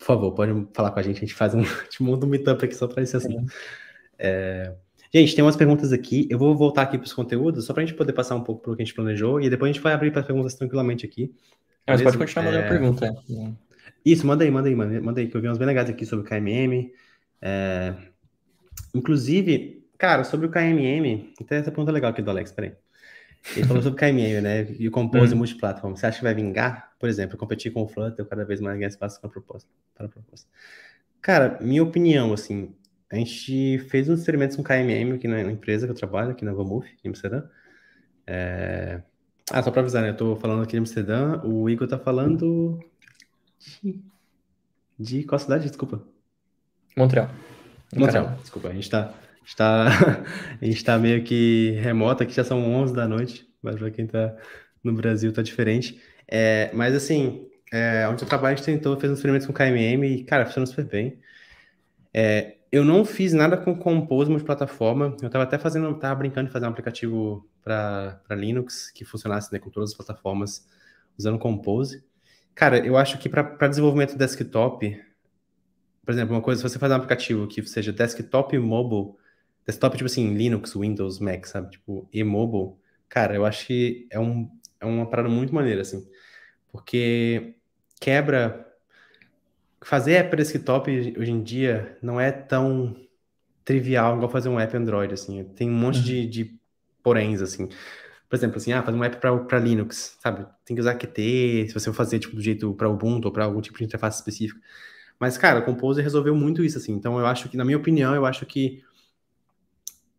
por 0.00 0.06
favor, 0.06 0.32
pode 0.32 0.66
falar 0.72 0.90
com 0.92 0.98
a 0.98 1.02
gente. 1.02 1.18
A 1.18 1.20
gente 1.20 1.34
faz 1.34 1.54
um, 1.54 1.60
a 1.60 1.84
gente 1.84 2.02
monta 2.02 2.24
um 2.24 2.28
meetup 2.28 2.64
aqui 2.64 2.74
só 2.74 2.88
para 2.88 3.02
esse 3.02 3.16
assunto. 3.16 3.52
É... 4.18 4.72
Gente, 5.12 5.34
tem 5.34 5.44
umas 5.44 5.56
perguntas 5.56 5.92
aqui. 5.92 6.26
Eu 6.30 6.38
vou 6.38 6.56
voltar 6.56 6.82
aqui 6.82 6.96
para 6.96 7.04
os 7.04 7.12
conteúdos, 7.12 7.66
só 7.66 7.74
para 7.74 7.82
a 7.82 7.86
gente 7.86 7.96
poder 7.96 8.14
passar 8.14 8.34
um 8.34 8.42
pouco 8.42 8.62
pelo 8.62 8.76
que 8.76 8.82
a 8.82 8.84
gente 8.84 8.94
planejou, 8.94 9.40
e 9.40 9.50
depois 9.50 9.68
a 9.68 9.72
gente 9.72 9.82
vai 9.82 9.92
abrir 9.92 10.10
para 10.10 10.22
perguntas 10.22 10.54
tranquilamente 10.54 11.04
aqui. 11.04 11.34
Mas 11.86 12.00
pode 12.00 12.16
continuar 12.16 12.46
mandando 12.46 12.64
é... 12.64 12.68
pergunta. 12.68 13.06
É. 13.06 13.52
Isso, 14.04 14.26
manda 14.26 14.42
aí, 14.42 14.50
manda 14.50 14.68
aí, 14.68 14.74
manda 14.74 15.20
aí, 15.20 15.28
que 15.28 15.36
eu 15.36 15.40
vi 15.40 15.48
uns 15.48 15.58
bem 15.58 15.66
legais 15.66 15.90
aqui 15.90 16.06
sobre 16.06 16.24
o 16.24 16.28
KMM. 16.28 16.90
É... 17.42 17.94
Inclusive, 18.94 19.84
cara, 19.98 20.24
sobre 20.24 20.46
o 20.46 20.50
KMM, 20.50 21.34
tem 21.46 21.58
essa 21.58 21.70
pergunta 21.70 21.92
legal 21.92 22.10
aqui 22.10 22.22
do 22.22 22.30
Alex, 22.30 22.52
peraí. 22.52 22.72
Ele 23.56 23.66
falou 23.66 23.82
sobre 23.82 23.98
KMM, 23.98 24.40
né? 24.40 24.66
E 24.78 24.86
o 24.86 24.90
Compose 24.90 25.34
hum. 25.34 25.38
multiplatform. 25.38 25.96
Você 25.96 26.06
acha 26.06 26.18
que 26.18 26.24
vai 26.24 26.34
vingar? 26.34 26.92
Por 26.98 27.08
exemplo, 27.08 27.38
competir 27.38 27.72
com 27.72 27.82
o 27.82 27.88
Flutter, 27.88 28.24
cada 28.26 28.44
vez 28.44 28.60
mais 28.60 28.76
ganhar 28.76 28.88
espaço 28.88 29.20
com 29.20 29.26
a 29.26 29.30
proposta, 29.30 29.68
para 29.94 30.06
a 30.06 30.08
proposta. 30.08 30.48
Cara, 31.20 31.58
minha 31.60 31.82
opinião, 31.82 32.32
assim, 32.32 32.74
a 33.10 33.16
gente 33.16 33.78
fez 33.90 34.08
uns 34.08 34.20
experimentos 34.20 34.56
com 34.56 34.62
KMM 34.62 35.14
aqui 35.14 35.26
na 35.26 35.40
empresa 35.42 35.86
que 35.86 35.92
eu 35.92 35.96
trabalho, 35.96 36.30
aqui 36.30 36.44
na 36.44 36.52
Vomuf, 36.52 36.88
em 37.04 37.08
Amsterdã. 37.08 37.42
É... 38.26 39.02
Ah, 39.50 39.62
só 39.62 39.70
para 39.70 39.80
avisar, 39.80 40.02
né? 40.02 40.10
Eu 40.10 40.16
tô 40.16 40.36
falando 40.36 40.62
aqui 40.62 40.72
de 40.72 40.78
Amsterdã, 40.78 41.40
o 41.42 41.68
Igor 41.68 41.88
tá 41.88 41.98
falando 41.98 42.78
de 44.98 45.24
qual 45.24 45.38
cidade? 45.38 45.66
Desculpa. 45.66 46.02
Montreal. 46.96 47.30
Montreal, 47.96 48.36
desculpa. 48.40 48.68
A 48.68 48.72
gente 48.72 48.88
está 49.44 49.86
tá, 49.90 50.24
a 50.60 50.64
gente 50.64 50.84
tá 50.84 50.98
meio 50.98 51.22
que 51.24 51.72
remoto, 51.80 52.22
aqui 52.22 52.32
já 52.32 52.44
são 52.44 52.62
11 52.62 52.94
da 52.94 53.06
noite, 53.08 53.46
mas 53.62 53.76
para 53.76 53.90
quem 53.90 54.04
está 54.04 54.36
no 54.82 54.92
Brasil 54.92 55.32
tá 55.32 55.42
diferente. 55.42 56.00
É, 56.26 56.70
mas 56.72 56.94
assim, 56.94 57.46
é, 57.72 58.06
onde 58.08 58.22
eu 58.22 58.28
trabalho, 58.28 58.54
a 58.54 58.56
gente 58.56 58.66
tentou, 58.66 58.98
fez 58.98 59.10
um 59.10 59.14
experimento 59.14 59.46
com 59.46 59.52
KMM 59.52 60.04
e, 60.06 60.24
cara, 60.24 60.46
funciona 60.46 60.66
super 60.66 60.84
bem. 60.84 61.18
É, 62.12 62.56
eu 62.72 62.84
não 62.84 63.04
fiz 63.04 63.32
nada 63.32 63.56
com 63.56 63.76
Compose 63.76 64.30
multiplataforma. 64.30 65.16
Eu 65.20 65.26
estava 65.26 65.44
até 65.44 65.58
fazendo, 65.58 65.92
tava 65.98 66.16
brincando 66.16 66.46
de 66.46 66.52
fazer 66.52 66.66
um 66.66 66.70
aplicativo 66.70 67.48
para 67.62 68.20
Linux 68.30 68.90
que 68.90 69.04
funcionasse 69.04 69.52
né, 69.52 69.58
com 69.58 69.70
todas 69.70 69.90
as 69.90 69.96
plataformas 69.96 70.66
usando 71.18 71.38
Compose. 71.38 72.04
Cara, 72.54 72.78
eu 72.78 72.96
acho 72.96 73.18
que 73.18 73.28
para 73.28 73.68
desenvolvimento 73.68 74.16
desktop, 74.16 75.00
por 76.04 76.12
exemplo, 76.12 76.34
uma 76.34 76.42
coisa, 76.42 76.60
se 76.60 76.68
você 76.68 76.78
fazer 76.78 76.94
um 76.94 76.96
aplicativo 76.96 77.46
que 77.46 77.62
seja 77.66 77.92
desktop 77.92 78.54
e 78.54 78.58
mobile, 78.58 79.14
desktop 79.66 79.96
tipo 79.96 80.06
assim, 80.06 80.34
Linux, 80.34 80.74
Windows, 80.74 81.18
Mac, 81.18 81.46
sabe? 81.46 81.70
Tipo, 81.70 82.08
e 82.12 82.22
mobile, 82.24 82.76
cara, 83.08 83.34
eu 83.34 83.44
acho 83.44 83.66
que 83.66 84.06
é, 84.10 84.18
um, 84.18 84.50
é 84.80 84.86
uma 84.86 85.08
parada 85.08 85.28
muito 85.28 85.54
maneira, 85.54 85.82
assim. 85.82 86.06
Porque 86.72 87.54
quebra 88.00 88.66
fazer 89.82 90.14
app 90.14 90.36
desktop 90.36 90.90
hoje 90.90 91.30
em 91.30 91.42
dia 91.42 91.96
não 92.02 92.20
é 92.20 92.30
tão 92.30 92.94
trivial 93.64 94.16
igual 94.16 94.30
fazer 94.30 94.48
um 94.48 94.58
app 94.58 94.76
Android, 94.76 95.14
assim. 95.14 95.44
Tem 95.44 95.68
um 95.70 95.74
monte 95.74 95.98
uhum. 95.98 96.02
de, 96.02 96.26
de 96.26 96.60
poréns, 97.02 97.40
assim. 97.40 97.68
Por 98.28 98.36
exemplo, 98.36 98.58
assim, 98.58 98.72
ah, 98.72 98.82
fazer 98.82 98.96
um 98.96 99.04
app 99.04 99.16
para 99.16 99.58
Linux, 99.58 100.16
sabe? 100.20 100.46
Tem 100.64 100.76
que 100.76 100.80
usar 100.80 100.94
Qt, 100.94 101.68
se 101.68 101.74
você 101.74 101.86
for 101.86 101.94
fazer, 101.94 102.20
tipo, 102.20 102.36
do 102.36 102.42
jeito 102.42 102.72
para 102.74 102.88
Ubuntu 102.88 103.26
ou 103.26 103.32
para 103.32 103.44
algum 103.44 103.60
tipo 103.60 103.78
de 103.78 103.84
interface 103.84 104.18
específica. 104.18 104.60
Mas, 105.18 105.36
cara, 105.36 105.58
o 105.58 105.64
Composer 105.64 106.02
resolveu 106.04 106.34
muito 106.34 106.64
isso, 106.64 106.78
assim. 106.78 106.92
Então, 106.92 107.18
eu 107.18 107.26
acho 107.26 107.48
que, 107.48 107.56
na 107.56 107.64
minha 107.64 107.76
opinião, 107.76 108.14
eu 108.14 108.24
acho 108.24 108.46
que 108.46 108.82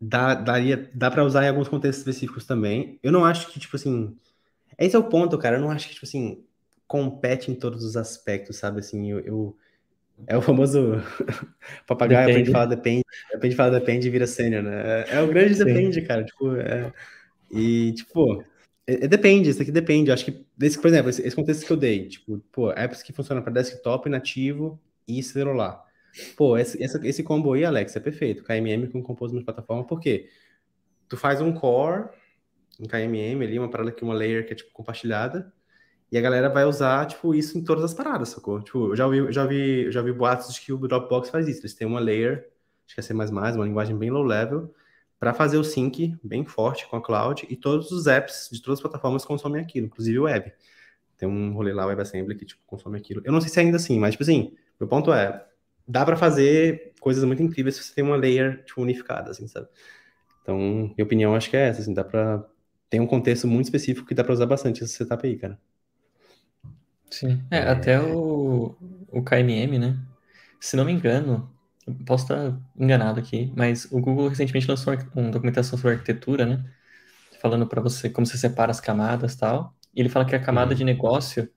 dá, 0.01 0.33
daria, 0.33 0.89
dá 0.93 1.11
para 1.11 1.23
usar 1.23 1.45
em 1.45 1.49
alguns 1.49 1.67
contextos 1.67 1.99
específicos 1.99 2.45
também. 2.45 2.99
Eu 3.03 3.11
não 3.11 3.23
acho 3.23 3.47
que, 3.47 3.59
tipo 3.59 3.75
assim... 3.75 4.17
Esse 4.77 4.95
é 4.95 4.99
o 4.99 5.03
ponto, 5.03 5.37
cara. 5.37 5.57
Eu 5.57 5.61
não 5.61 5.69
acho 5.69 5.87
que, 5.87 5.93
tipo 5.93 6.05
assim, 6.05 6.43
compete 6.87 7.51
em 7.51 7.55
todos 7.55 7.83
os 7.83 7.95
aspectos, 7.95 8.57
sabe? 8.57 8.79
Assim, 8.79 9.11
eu, 9.11 9.19
eu 9.19 9.57
é 10.27 10.37
o 10.37 10.41
famoso 10.41 11.01
papagaio 11.87 12.27
depende. 12.27 12.31
aprende 12.31 12.49
a 12.49 12.53
falar 12.53 12.65
depende, 12.65 13.03
aprende 13.33 13.53
a 13.53 13.57
falar 13.57 13.79
depende 13.79 14.07
e 14.07 14.11
vira 14.11 14.27
sênior, 14.27 14.63
né? 14.63 15.05
É, 15.09 15.15
é 15.15 15.21
o 15.21 15.27
grande 15.27 15.55
Sim. 15.55 15.65
depende, 15.65 16.01
cara. 16.01 16.23
Tipo, 16.23 16.55
é, 16.55 16.91
e, 17.51 17.93
tipo, 17.93 18.43
é, 18.85 19.05
é, 19.05 19.07
depende, 19.07 19.49
isso 19.49 19.61
aqui 19.61 19.71
depende. 19.71 20.09
Eu 20.09 20.13
acho 20.13 20.25
que, 20.25 20.45
desse, 20.57 20.79
por 20.79 20.87
exemplo, 20.87 21.09
esse, 21.09 21.21
esse, 21.25 21.35
contexto 21.35 21.65
que 21.65 21.71
eu 21.71 21.77
dei, 21.77 22.07
tipo, 22.07 22.39
pô, 22.51 22.71
apps 22.71 23.01
que 23.01 23.13
funcionam 23.13 23.43
para 23.43 23.53
desktop, 23.53 24.09
nativo 24.09 24.79
e 25.07 25.21
celular. 25.23 25.83
Pô, 26.35 26.57
esse, 26.57 26.81
esse, 26.81 27.07
esse 27.07 27.23
combo 27.23 27.53
aí, 27.53 27.63
Alex, 27.63 27.95
é 27.95 27.99
perfeito. 27.99 28.43
KMM 28.43 28.87
com 28.91 29.01
Compose 29.01 29.35
na 29.35 29.43
plataforma, 29.43 29.85
por 29.85 29.99
quê? 29.99 30.29
Tu 31.07 31.17
faz 31.17 31.41
um 31.41 31.53
core 31.53 32.09
em 32.79 32.85
KMM 32.85 33.43
ali, 33.43 33.59
uma 33.59 33.69
parada 33.69 33.91
que 33.91 34.03
uma 34.03 34.13
layer 34.13 34.45
que 34.45 34.53
é, 34.53 34.55
tipo, 34.55 34.71
compartilhada, 34.71 35.53
e 36.11 36.17
a 36.17 36.21
galera 36.21 36.49
vai 36.49 36.65
usar, 36.65 37.05
tipo, 37.05 37.33
isso 37.33 37.57
em 37.57 37.63
todas 37.63 37.83
as 37.83 37.93
paradas, 37.93 38.29
sacou? 38.29 38.61
Tipo, 38.61 38.89
eu 38.89 38.95
já 38.95 39.07
vi, 39.07 39.31
já 39.31 39.45
vi, 39.45 39.91
já 39.91 40.01
vi 40.01 40.11
boatos 40.11 40.53
de 40.53 40.59
que 40.59 40.73
o 40.73 40.77
Dropbox 40.77 41.29
faz 41.29 41.47
isso. 41.47 41.61
Eles 41.61 41.73
têm 41.73 41.87
uma 41.87 42.01
layer, 42.01 42.49
acho 42.85 42.95
que 42.95 42.99
é 42.99 43.03
C++, 43.03 43.13
uma 43.13 43.65
linguagem 43.65 43.97
bem 43.97 44.09
low 44.09 44.23
level, 44.23 44.73
para 45.17 45.33
fazer 45.33 45.57
o 45.57 45.63
sync 45.63 46.17
bem 46.21 46.43
forte 46.43 46.85
com 46.87 46.97
a 46.97 47.01
cloud 47.01 47.45
e 47.49 47.55
todos 47.55 47.91
os 47.91 48.07
apps 48.07 48.49
de 48.51 48.61
todas 48.61 48.79
as 48.79 48.81
plataformas 48.81 49.23
consomem 49.23 49.61
aquilo, 49.61 49.85
inclusive 49.85 50.19
o 50.19 50.23
web. 50.23 50.51
Tem 51.17 51.29
um 51.29 51.53
rolê 51.53 51.71
lá, 51.71 51.85
WebAssembly, 51.85 52.35
que, 52.35 52.45
tipo, 52.45 52.61
consome 52.65 52.97
aquilo. 52.97 53.21
Eu 53.23 53.31
não 53.31 53.39
sei 53.39 53.49
se 53.49 53.59
é 53.59 53.63
ainda 53.63 53.77
assim, 53.77 53.99
mas, 53.99 54.11
tipo 54.11 54.23
assim, 54.23 54.53
meu 54.79 54.89
ponto 54.89 55.13
é, 55.13 55.45
dá 55.91 56.05
para 56.05 56.15
fazer 56.15 56.93
coisas 56.99 57.23
muito 57.25 57.43
incríveis 57.43 57.75
se 57.75 57.83
você 57.83 57.93
tem 57.95 58.03
uma 58.03 58.15
layer, 58.15 58.63
tipo, 58.65 58.81
unificada, 58.81 59.31
assim, 59.31 59.47
sabe? 59.47 59.67
Então, 60.41 60.57
minha 60.57 61.03
opinião, 61.03 61.35
acho 61.35 61.49
que 61.49 61.57
é 61.57 61.67
essa, 61.69 61.81
assim, 61.81 61.93
dá 61.93 62.03
para 62.03 62.43
Tem 62.89 62.99
um 63.01 63.07
contexto 63.07 63.47
muito 63.47 63.65
específico 63.65 64.07
que 64.07 64.15
dá 64.15 64.23
para 64.23 64.33
usar 64.33 64.45
bastante 64.45 64.83
esse 64.83 64.93
setup 64.93 65.27
aí, 65.27 65.37
cara. 65.37 65.59
Sim. 67.09 67.43
É, 67.51 67.59
até 67.59 68.01
o, 68.01 68.75
o 69.09 69.23
KMM, 69.23 69.77
né? 69.79 69.99
Se 70.59 70.77
não 70.77 70.85
me 70.85 70.91
engano, 70.93 71.51
posso 72.05 72.25
estar 72.25 72.57
enganado 72.77 73.19
aqui, 73.19 73.51
mas 73.55 73.85
o 73.91 73.99
Google 73.99 74.29
recentemente 74.29 74.67
lançou 74.67 74.93
uma 75.15 75.31
documentação 75.31 75.77
sobre 75.77 75.93
arquitetura, 75.95 76.45
né? 76.45 76.63
Falando 77.41 77.67
para 77.67 77.81
você 77.81 78.09
como 78.09 78.25
você 78.25 78.37
separa 78.37 78.71
as 78.71 78.79
camadas 78.79 79.33
e 79.33 79.37
tal. 79.39 79.75
E 79.93 79.99
ele 80.01 80.09
fala 80.09 80.25
que 80.25 80.35
a 80.35 80.41
camada 80.41 80.71
uhum. 80.71 80.77
de 80.77 80.83
negócio, 80.85 81.49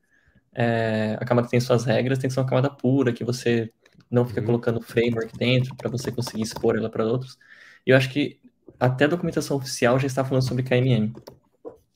é, 0.54 1.16
a 1.20 1.24
camada 1.24 1.46
que 1.46 1.52
tem 1.52 1.60
suas 1.60 1.84
regras, 1.84 2.18
tem 2.18 2.28
que 2.28 2.34
ser 2.34 2.40
uma 2.40 2.48
camada 2.48 2.70
pura, 2.70 3.12
que 3.12 3.24
você 3.24 3.72
não 4.10 4.24
fica 4.24 4.40
uhum. 4.40 4.46
colocando 4.46 4.80
framework 4.80 5.36
dentro 5.36 5.74
para 5.74 5.90
você 5.90 6.10
conseguir 6.12 6.42
expor 6.42 6.76
ela 6.76 6.90
para 6.90 7.04
outros. 7.04 7.38
E 7.86 7.90
eu 7.90 7.96
acho 7.96 8.10
que 8.10 8.40
até 8.78 9.04
a 9.04 9.08
documentação 9.08 9.56
oficial 9.56 9.98
já 9.98 10.06
está 10.06 10.24
falando 10.24 10.46
sobre 10.46 10.62
KMM. 10.62 11.12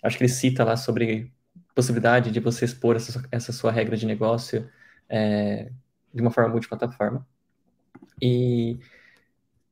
Acho 0.02 0.16
que 0.16 0.24
ele 0.24 0.32
cita 0.32 0.64
lá 0.64 0.76
sobre 0.76 1.32
possibilidade 1.74 2.30
de 2.30 2.40
você 2.40 2.64
expor 2.64 2.96
essa, 2.96 3.22
essa 3.30 3.52
sua 3.52 3.70
regra 3.70 3.96
de 3.96 4.06
negócio 4.06 4.68
é, 5.08 5.70
de 6.12 6.20
uma 6.20 6.30
forma 6.30 6.50
multiplataforma. 6.50 7.26
E, 8.20 8.78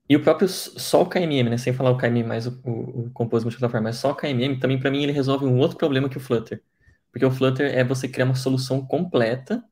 e 0.09 0.17
o 0.17 0.23
próprio 0.23 0.49
só 0.49 1.03
o 1.03 1.07
KMM, 1.07 1.51
né, 1.51 1.57
sem 1.57 1.73
falar 1.73 1.91
o 1.91 1.97
KMM 1.97 2.25
mais 2.25 2.47
o, 2.47 2.61
o, 2.65 3.07
o 3.07 3.11
Compose 3.11 3.45
multiplataforma, 3.45 3.89
mas 3.89 3.97
só 3.97 4.13
o 4.13 4.15
KMM, 4.15 4.59
também 4.59 4.79
para 4.79 4.91
mim 4.91 5.03
ele 5.03 5.13
resolve 5.13 5.45
um 5.45 5.59
outro 5.59 5.77
problema 5.77 6.09
que 6.09 6.17
o 6.17 6.21
Flutter. 6.21 6.63
Porque 7.11 7.25
o 7.25 7.31
Flutter 7.31 7.75
é 7.75 7.83
você 7.83 8.09
criar 8.09 8.27
uma 8.27 8.35
solução 8.35 8.85
completa 8.87 9.65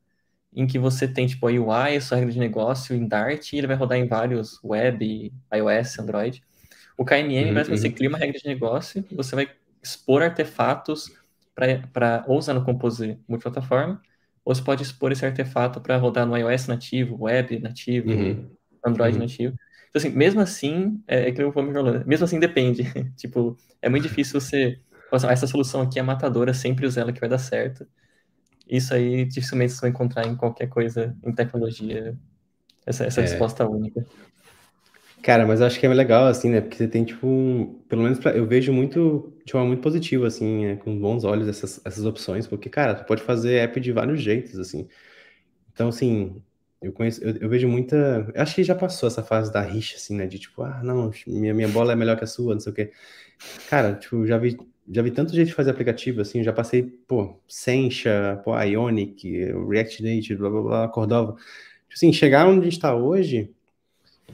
em 0.55 0.65
que 0.65 0.79
você 0.79 1.07
tem 1.07 1.27
tipo 1.27 1.47
a 1.47 1.51
UI, 1.51 1.97
a 1.97 2.01
sua 2.01 2.17
regra 2.17 2.31
de 2.31 2.39
negócio 2.39 2.95
em 2.95 3.07
Dart, 3.07 3.51
e 3.51 3.57
ele 3.57 3.67
vai 3.67 3.75
rodar 3.75 3.97
em 3.97 4.07
vários 4.07 4.59
web, 4.63 5.33
iOS, 5.53 5.99
Android. 5.99 6.41
O 6.97 7.03
KMM, 7.03 7.49
uhum, 7.49 7.63
você 7.65 7.87
uhum. 7.87 7.93
cria 7.93 8.09
uma 8.09 8.17
regra 8.17 8.39
de 8.39 8.47
negócio, 8.47 9.03
você 9.11 9.35
vai 9.35 9.49
expor 9.83 10.23
artefatos 10.23 11.11
para 11.53 12.23
ou 12.27 12.37
usar 12.37 12.53
no 12.53 12.63
Compose 12.63 13.19
multiplataforma, 13.27 14.01
ou 14.45 14.55
você 14.55 14.61
pode 14.61 14.83
expor 14.83 15.11
esse 15.11 15.25
artefato 15.25 15.81
para 15.81 15.97
rodar 15.97 16.25
no 16.25 16.37
iOS 16.37 16.67
nativo, 16.67 17.23
web 17.23 17.59
nativo, 17.59 18.11
uhum. 18.11 18.49
Android 18.85 19.17
uhum. 19.17 19.23
nativo. 19.23 19.55
Então, 19.89 19.99
assim, 19.99 20.09
mesmo 20.09 20.41
assim, 20.41 21.01
é, 21.07 21.29
é 21.29 21.31
que 21.31 21.41
eu 21.41 21.51
vou 21.51 21.63
me 21.63 21.73
falando, 21.73 22.05
mesmo 22.05 22.25
assim 22.25 22.39
depende. 22.39 22.83
tipo, 23.15 23.57
é 23.81 23.89
muito 23.89 24.03
difícil 24.03 24.39
você. 24.39 24.79
Essa 25.29 25.47
solução 25.47 25.81
aqui 25.81 25.99
é 25.99 26.01
matadora, 26.01 26.53
sempre 26.53 26.85
use 26.85 26.99
ela 26.99 27.13
que 27.13 27.19
vai 27.19 27.29
dar 27.29 27.37
certo. 27.37 27.87
Isso 28.67 28.93
aí 28.93 29.25
dificilmente 29.25 29.73
você 29.73 29.81
vai 29.81 29.89
encontrar 29.89 30.27
em 30.27 30.35
qualquer 30.35 30.67
coisa 30.67 31.15
em 31.23 31.31
tecnologia, 31.33 32.17
essa, 32.85 33.05
essa 33.05 33.21
é. 33.21 33.23
resposta 33.23 33.67
única. 33.67 34.05
Cara, 35.21 35.45
mas 35.47 35.59
acho 35.59 35.79
que 35.79 35.85
é 35.87 35.89
legal, 35.89 36.27
assim, 36.27 36.49
né? 36.49 36.61
Porque 36.61 36.77
você 36.77 36.87
tem, 36.87 37.03
tipo, 37.03 37.25
um, 37.25 37.81
pelo 37.89 38.03
menos 38.03 38.19
pra, 38.19 38.31
eu 38.31 38.45
vejo 38.45 38.71
muito, 38.71 39.33
de 39.43 39.51
forma 39.51 39.67
muito 39.67 39.81
positiva, 39.81 40.27
assim, 40.27 40.65
né? 40.65 40.75
com 40.75 40.99
bons 40.99 41.23
olhos 41.23 41.47
essas, 41.47 41.81
essas 41.83 42.05
opções, 42.05 42.45
porque, 42.45 42.69
cara, 42.69 42.93
tu 42.93 43.05
pode 43.05 43.23
fazer 43.23 43.55
app 43.55 43.79
de 43.79 43.91
vários 43.91 44.21
jeitos, 44.21 44.59
assim. 44.59 44.87
Então, 45.73 45.89
assim, 45.89 46.43
eu 46.79 46.91
conheço, 46.91 47.23
eu, 47.23 47.35
eu 47.37 47.49
vejo 47.49 47.67
muita. 47.67 48.31
Eu 48.35 48.41
acho 48.41 48.53
que 48.53 48.63
já 48.63 48.75
passou 48.75 49.07
essa 49.07 49.23
fase 49.23 49.51
da 49.51 49.61
rixa, 49.61 49.95
assim, 49.97 50.15
né? 50.15 50.27
De 50.27 50.37
tipo, 50.37 50.61
ah, 50.61 50.81
não, 50.83 51.11
minha, 51.25 51.53
minha 51.55 51.67
bola 51.69 51.93
é 51.93 51.95
melhor 51.95 52.17
que 52.17 52.23
a 52.23 52.27
sua, 52.27 52.53
não 52.53 52.59
sei 52.59 52.71
o 52.71 52.75
quê. 52.75 52.91
Cara, 53.67 53.95
tipo, 53.95 54.27
já 54.27 54.37
vi, 54.37 54.55
já 54.89 55.01
vi 55.01 55.11
tanto 55.11 55.33
jeito 55.33 55.47
de 55.47 55.53
fazer 55.53 55.71
aplicativo, 55.71 56.21
assim, 56.21 56.43
já 56.43 56.53
passei, 56.53 56.83
pô, 56.83 57.39
Sencha, 57.47 58.41
pô, 58.43 58.57
Ionic, 58.59 59.51
React 59.67 60.03
Native, 60.03 60.35
blá 60.37 60.49
blá 60.49 60.61
blá, 60.61 60.87
Cordova. 60.87 61.33
Tipo 61.33 61.93
assim, 61.93 62.13
chegar 62.13 62.47
onde 62.47 62.61
a 62.61 62.69
gente 62.69 62.79
tá 62.79 62.95
hoje 62.95 63.53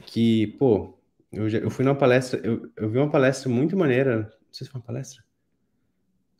que, 0.06 0.48
pô, 0.58 0.98
eu, 1.32 1.48
já, 1.48 1.58
eu 1.58 1.70
fui 1.70 1.84
numa 1.84 1.94
palestra, 1.94 2.40
eu, 2.44 2.70
eu 2.76 2.90
vi 2.90 2.98
uma 2.98 3.10
palestra 3.10 3.48
muito 3.48 3.76
maneira, 3.76 4.22
não 4.22 4.52
sei 4.52 4.66
se 4.66 4.70
foi 4.70 4.80
uma 4.80 4.86
palestra. 4.86 5.24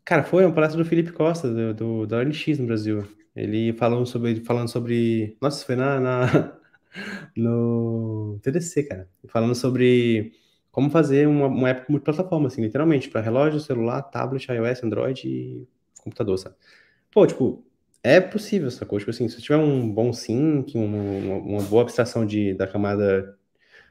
Cara, 0.05 0.25
foi 0.25 0.45
uma 0.45 0.55
palestra 0.55 0.83
do 0.83 0.89
Felipe 0.89 1.13
Costa, 1.13 1.49
do, 1.49 1.75
do 1.75 2.07
da 2.07 2.19
ONX 2.19 2.59
no 2.59 2.67
Brasil. 2.67 3.07
Ele 3.35 3.73
falando 3.73 4.05
sobre, 4.07 4.45
falando 4.45 4.69
sobre, 4.69 5.37
nossa, 5.41 5.65
foi 5.65 5.77
na, 5.77 6.01
na 6.01 6.59
no 7.37 8.39
TDC, 8.43 8.83
cara, 8.85 9.09
falando 9.29 9.55
sobre 9.55 10.33
como 10.73 10.91
fazer 10.91 11.29
uma, 11.29 11.47
uma 11.47 11.69
época 11.71 11.87
multiplataforma, 11.91 12.49
assim, 12.49 12.63
literalmente, 12.63 13.09
para 13.09 13.21
relógio, 13.21 13.61
celular, 13.61 14.03
tablet, 14.03 14.51
iOS, 14.51 14.83
Android 14.83 15.29
e 15.29 15.69
computador, 16.03 16.39
sabe? 16.39 16.57
Pô, 17.13 17.27
tipo, 17.27 17.65
é 18.03 18.21
possível, 18.21 18.71
sacou? 18.71 18.99
Tipo 18.99 19.11
assim, 19.11 19.29
se 19.29 19.41
tiver 19.41 19.59
um 19.59 19.89
bom 19.89 20.13
sync, 20.13 20.77
uma, 20.77 21.37
uma 21.37 21.63
boa 21.63 21.83
abstração 21.83 22.27
de, 22.27 22.55
da 22.55 22.67
camada 22.67 23.39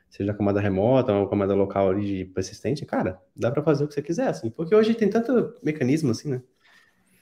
seja 0.10 0.34
a 0.34 0.36
camada 0.36 0.60
remota 0.60 1.13
ou 1.13 1.30
camada 1.30 1.56
local 1.56 1.89
ali 1.89 2.06
de 2.06 2.26
persistente, 2.26 2.86
cara, 2.86 3.17
dá 3.34 3.50
para 3.50 3.63
fazer 3.63 3.86
o 3.86 3.88
que 3.88 3.94
você 3.94 4.02
quiser, 4.02 4.28
assim, 4.28 4.50
porque 4.50 4.76
hoje 4.76 4.94
tem 4.94 5.10
tanto 5.10 5.56
mecanismo 5.63 6.12
assim, 6.12 6.30
né? 6.32 6.41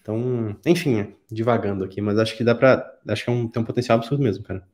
Então, 0.01 0.57
enfim, 0.65 1.13
divagando 1.31 1.83
aqui, 1.83 2.01
mas 2.01 2.17
acho 2.17 2.35
que 2.35 2.43
dá 2.43 2.55
para, 2.55 2.97
acho 3.07 3.23
que 3.23 3.29
é 3.29 3.33
um, 3.33 3.47
tem 3.47 3.61
um 3.61 3.65
potencial 3.65 3.99
absurdo 3.99 4.23
mesmo, 4.23 4.43
cara. 4.43 4.67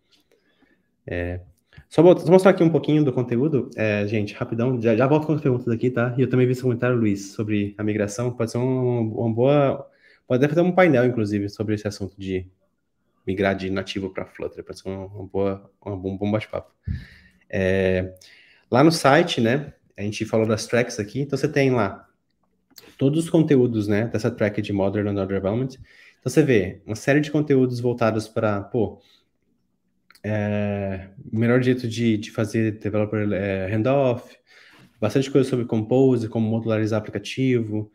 É, 1.05 1.41
só, 1.89 2.01
vou, 2.01 2.15
mostrar 2.27 2.51
aqui 2.51 2.63
um 2.63 2.69
pouquinho 2.69 3.03
do 3.03 3.13
conteúdo, 3.13 3.69
é, 3.75 4.05
gente, 4.07 4.33
rapidão, 4.33 4.81
já, 4.81 4.95
já 4.95 5.07
volto 5.07 5.27
com 5.27 5.33
as 5.33 5.41
perguntas 5.41 5.67
aqui, 5.67 5.89
tá? 5.89 6.13
E 6.17 6.21
eu 6.21 6.29
também 6.29 6.45
vi 6.45 6.51
esse 6.51 6.61
comentário, 6.61 6.97
Luiz, 6.97 7.33
sobre 7.33 7.73
a 7.77 7.83
migração, 7.83 8.31
pode 8.31 8.51
ser 8.51 8.57
um, 8.57 9.13
uma 9.13 9.33
boa, 9.33 9.89
pode 10.27 10.43
até 10.43 10.53
fazer 10.53 10.67
um 10.67 10.71
painel, 10.71 11.05
inclusive, 11.05 11.47
sobre 11.49 11.75
esse 11.75 11.87
assunto 11.87 12.15
de 12.17 12.47
migrar 13.25 13.55
de 13.55 13.69
nativo 13.69 14.09
para 14.09 14.25
Flutter, 14.25 14.63
pode 14.63 14.79
ser 14.79 14.89
uma, 14.89 15.05
uma 15.05 15.25
boa, 15.25 15.71
uma, 15.83 15.95
um 15.95 16.17
bom 16.17 16.29
bate-papo. 16.29 16.71
É, 17.49 18.13
lá 18.69 18.83
no 18.83 18.91
site, 18.91 19.39
né, 19.39 19.73
a 19.97 20.01
gente 20.01 20.25
falou 20.25 20.45
das 20.45 20.67
tracks 20.67 20.99
aqui, 20.99 21.21
então 21.21 21.37
você 21.37 21.47
tem 21.47 21.71
lá 21.71 22.07
todos 22.97 23.23
os 23.23 23.29
conteúdos, 23.29 23.87
né, 23.87 24.07
dessa 24.07 24.29
track 24.29 24.61
de 24.61 24.73
Modern 24.73 25.07
Another 25.07 25.37
Development. 25.37 25.77
Então 26.19 26.31
você 26.31 26.43
vê 26.43 26.81
uma 26.85 26.95
série 26.95 27.19
de 27.19 27.31
conteúdos 27.31 27.79
voltados 27.79 28.27
para, 28.27 28.61
pô, 28.61 28.99
é, 30.27 31.09
melhor 31.31 31.61
jeito 31.61 31.87
de, 31.87 32.17
de 32.17 32.31
fazer 32.31 32.79
developer 32.79 33.31
é, 33.31 33.67
handoff, 33.67 34.35
bastante 34.99 35.29
coisa 35.29 35.47
sobre 35.47 35.65
Compose, 35.65 36.27
como 36.27 36.49
modularizar 36.49 36.99
aplicativo, 36.99 37.91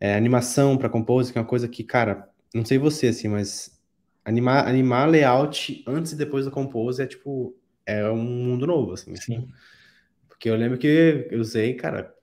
é, 0.00 0.16
animação 0.16 0.78
para 0.78 0.88
Compose, 0.88 1.30
que 1.30 1.36
é 1.36 1.42
uma 1.42 1.46
coisa 1.46 1.68
que, 1.68 1.84
cara, 1.84 2.26
não 2.54 2.64
sei 2.64 2.78
você, 2.78 3.08
assim, 3.08 3.28
mas 3.28 3.78
animar, 4.24 4.66
animar 4.66 5.06
layout 5.10 5.84
antes 5.86 6.12
e 6.12 6.16
depois 6.16 6.46
do 6.46 6.50
Compose 6.50 7.02
é, 7.02 7.06
tipo, 7.06 7.54
é 7.84 8.08
um 8.08 8.16
mundo 8.16 8.66
novo, 8.66 8.94
assim. 8.94 9.14
Sim. 9.16 9.46
Porque 10.26 10.48
eu 10.48 10.56
lembro 10.56 10.78
que 10.78 11.28
eu 11.30 11.38
usei, 11.38 11.74
cara, 11.74 12.14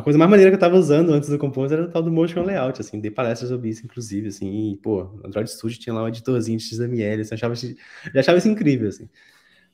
a 0.00 0.02
coisa 0.02 0.18
mais 0.18 0.30
maneira 0.30 0.50
que 0.50 0.56
eu 0.56 0.60
tava 0.60 0.76
usando 0.76 1.12
antes 1.12 1.28
do 1.28 1.38
Compose 1.38 1.74
era 1.74 1.84
o 1.84 1.88
tal 1.88 2.02
do 2.02 2.10
Motion 2.10 2.42
Layout, 2.42 2.80
assim, 2.80 3.00
dei 3.00 3.10
palestras 3.10 3.50
sobre 3.50 3.68
isso, 3.68 3.84
inclusive, 3.84 4.28
assim, 4.28 4.72
e, 4.72 4.76
pô, 4.76 5.20
Android 5.24 5.50
Studio 5.50 5.78
tinha 5.78 5.94
lá 5.94 6.02
um 6.04 6.08
editorzinho 6.08 6.58
de 6.58 6.64
XML, 6.64 7.20
assim, 7.22 7.32
eu 7.32 7.36
achava, 7.36 7.54
já 7.54 8.20
achava 8.20 8.38
isso 8.38 8.48
incrível, 8.48 8.88
assim. 8.88 9.08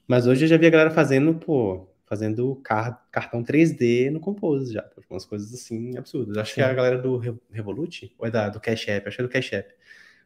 Mas 0.07 0.27
hoje 0.27 0.45
eu 0.45 0.49
já 0.49 0.57
vi 0.57 0.67
a 0.67 0.71
galera 0.71 0.91
fazendo, 0.91 1.35
pô, 1.35 1.89
fazendo 2.07 2.57
car 2.63 3.05
cartão 3.11 3.43
3D 3.43 4.11
no 4.11 4.21
Compose 4.21 4.73
já, 4.73 4.83
tipo, 4.83 5.03
umas 5.11 5.25
coisas 5.25 5.53
assim 5.53 5.97
absurdas. 5.99 6.37
Acho 6.37 6.55
Sim. 6.55 6.61
que 6.61 6.63
a 6.63 6.73
galera 6.73 6.99
do 6.99 7.19
Revolut, 7.51 8.15
ou 8.19 8.27
é 8.27 8.31
da, 8.31 8.49
do 8.49 8.61
Cash 8.61 8.89
App, 8.89 9.09
acho 9.09 9.17
que 9.17 9.23
é 9.23 9.27
do 9.27 9.31
Cash 9.31 9.53
App, 9.53 9.75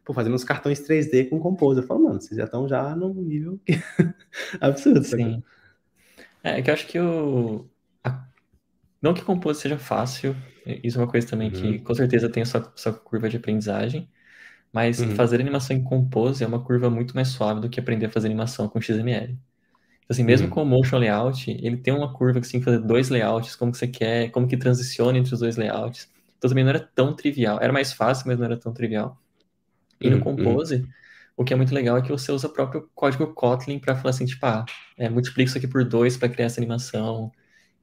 pô, 0.04 0.12
fazendo 0.12 0.34
uns 0.34 0.44
cartões 0.44 0.80
3D 0.86 1.28
com 1.28 1.40
Compose. 1.40 1.80
Eu 1.80 1.86
falo, 1.86 2.04
mano, 2.04 2.20
vocês 2.20 2.36
já 2.36 2.44
estão 2.44 2.68
já 2.68 2.94
num 2.94 3.14
nível 3.14 3.58
absurdo. 4.60 5.02
Sim. 5.04 5.42
É, 6.44 6.58
é 6.58 6.62
que 6.62 6.70
eu 6.70 6.74
acho 6.74 6.86
que 6.86 6.98
o, 6.98 7.66
não 9.00 9.14
que 9.14 9.22
compor 9.22 9.54
seja 9.54 9.78
fácil, 9.78 10.36
isso 10.82 10.98
é 10.98 11.02
uma 11.02 11.10
coisa 11.10 11.26
também 11.26 11.48
uhum. 11.48 11.54
que 11.54 11.78
com 11.78 11.94
certeza 11.94 12.28
tem 12.28 12.42
a 12.42 12.46
sua, 12.46 12.72
sua 12.76 12.92
curva 12.92 13.28
de 13.28 13.36
aprendizagem, 13.36 14.08
mas 14.72 15.00
uhum. 15.00 15.14
fazer 15.16 15.40
animação 15.40 15.76
em 15.76 15.82
Compose 15.82 16.44
é 16.44 16.46
uma 16.46 16.62
curva 16.62 16.88
muito 16.88 17.14
mais 17.14 17.28
suave 17.28 17.60
do 17.60 17.68
que 17.68 17.80
aprender 17.80 18.06
a 18.06 18.10
fazer 18.10 18.28
animação 18.28 18.68
com 18.68 18.80
XML. 18.80 19.32
Então, 19.32 20.14
assim, 20.14 20.24
mesmo 20.24 20.46
uhum. 20.46 20.52
com 20.52 20.62
o 20.62 20.66
Motion 20.66 20.98
Layout, 20.98 21.50
ele 21.50 21.76
tem 21.76 21.94
uma 21.94 22.12
curva 22.12 22.40
que 22.40 22.46
você 22.46 22.52
tem 22.52 22.60
que 22.60 22.64
fazer 22.64 22.78
dois 22.78 23.08
layouts, 23.08 23.56
como 23.56 23.72
que 23.72 23.78
você 23.78 23.88
quer, 23.88 24.30
como 24.30 24.46
que 24.46 24.56
transiciona 24.56 25.18
entre 25.18 25.32
os 25.32 25.40
dois 25.40 25.56
layouts. 25.56 26.08
Então 26.36 26.48
também 26.48 26.64
não 26.64 26.70
era 26.70 26.80
tão 26.80 27.14
trivial. 27.14 27.58
Era 27.60 27.72
mais 27.72 27.92
fácil, 27.92 28.26
mas 28.26 28.38
não 28.38 28.44
era 28.44 28.56
tão 28.56 28.72
trivial. 28.72 29.20
E 30.00 30.08
no 30.08 30.16
uhum, 30.16 30.22
Compose, 30.22 30.76
uhum. 30.76 30.88
o 31.36 31.44
que 31.44 31.52
é 31.52 31.56
muito 31.56 31.74
legal 31.74 31.96
é 31.96 32.02
que 32.02 32.10
você 32.10 32.32
usa 32.32 32.46
o 32.46 32.50
próprio 32.50 32.88
código 32.94 33.26
Kotlin 33.34 33.78
para 33.78 33.94
falar 33.94 34.10
assim, 34.10 34.24
tipo, 34.24 34.44
ah, 34.46 34.64
é, 34.96 35.08
multiplica 35.08 35.48
isso 35.48 35.58
aqui 35.58 35.68
por 35.68 35.84
dois 35.84 36.16
para 36.16 36.28
criar 36.28 36.46
essa 36.46 36.60
animação. 36.60 37.30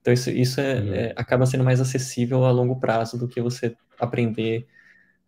Então 0.07 0.13
isso, 0.13 0.29
isso 0.29 0.61
é, 0.61 0.75
uhum. 0.75 0.93
é, 0.93 1.13
acaba 1.17 1.45
sendo 1.45 1.65
mais 1.65 1.81
acessível 1.81 2.45
a 2.45 2.51
longo 2.51 2.79
prazo 2.79 3.17
do 3.17 3.27
que 3.27 3.41
você 3.41 3.75
aprender 3.99 4.65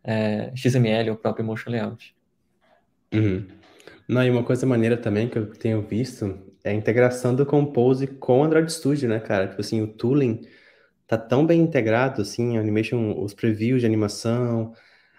é, 0.02 0.54
XML 0.56 1.10
ou 1.10 1.18
próprio 1.18 1.44
Motion 1.44 1.72
Layout. 1.72 2.16
Uhum. 3.14 3.46
Não, 4.08 4.24
e 4.24 4.30
uma 4.30 4.42
coisa 4.42 4.66
maneira 4.66 4.96
também 4.96 5.28
que 5.28 5.38
eu 5.38 5.48
tenho 5.48 5.82
visto 5.82 6.40
é 6.64 6.70
a 6.70 6.74
integração 6.74 7.36
do 7.36 7.46
Compose 7.46 8.08
com 8.08 8.40
o 8.40 8.44
Android 8.46 8.72
Studio, 8.72 9.10
né, 9.10 9.20
cara? 9.20 9.50
Tipo 9.50 9.60
assim, 9.60 9.82
o 9.82 9.88
tooling 9.88 10.48
tá 11.06 11.18
tão 11.18 11.46
bem 11.46 11.60
integrado, 11.60 12.22
assim, 12.22 12.58
animation, 12.58 13.22
os 13.22 13.34
previews 13.34 13.82
de 13.82 13.86
animação, 13.86 14.72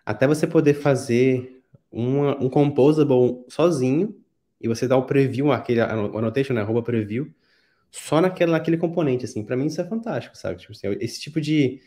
até 0.06 0.26
você 0.26 0.46
poder 0.46 0.72
fazer 0.72 1.62
uma, 1.92 2.42
um 2.42 2.48
composable 2.48 3.44
sozinho 3.46 4.16
e 4.58 4.66
você 4.66 4.88
dá 4.88 4.96
o 4.96 5.04
preview, 5.04 5.52
aquele 5.52 5.82
annotation, 5.82 6.54
né, 6.54 6.62
arroba 6.62 6.82
preview, 6.82 7.30
só 7.90 8.20
naquele, 8.20 8.52
naquele 8.52 8.76
componente, 8.76 9.24
assim. 9.24 9.44
Para 9.44 9.56
mim 9.56 9.66
isso 9.66 9.80
é 9.80 9.84
fantástico, 9.84 10.36
sabe? 10.36 10.58
Tipo 10.60 10.72
assim, 10.72 10.88
esse 11.00 11.20
tipo 11.20 11.40
de 11.40 11.80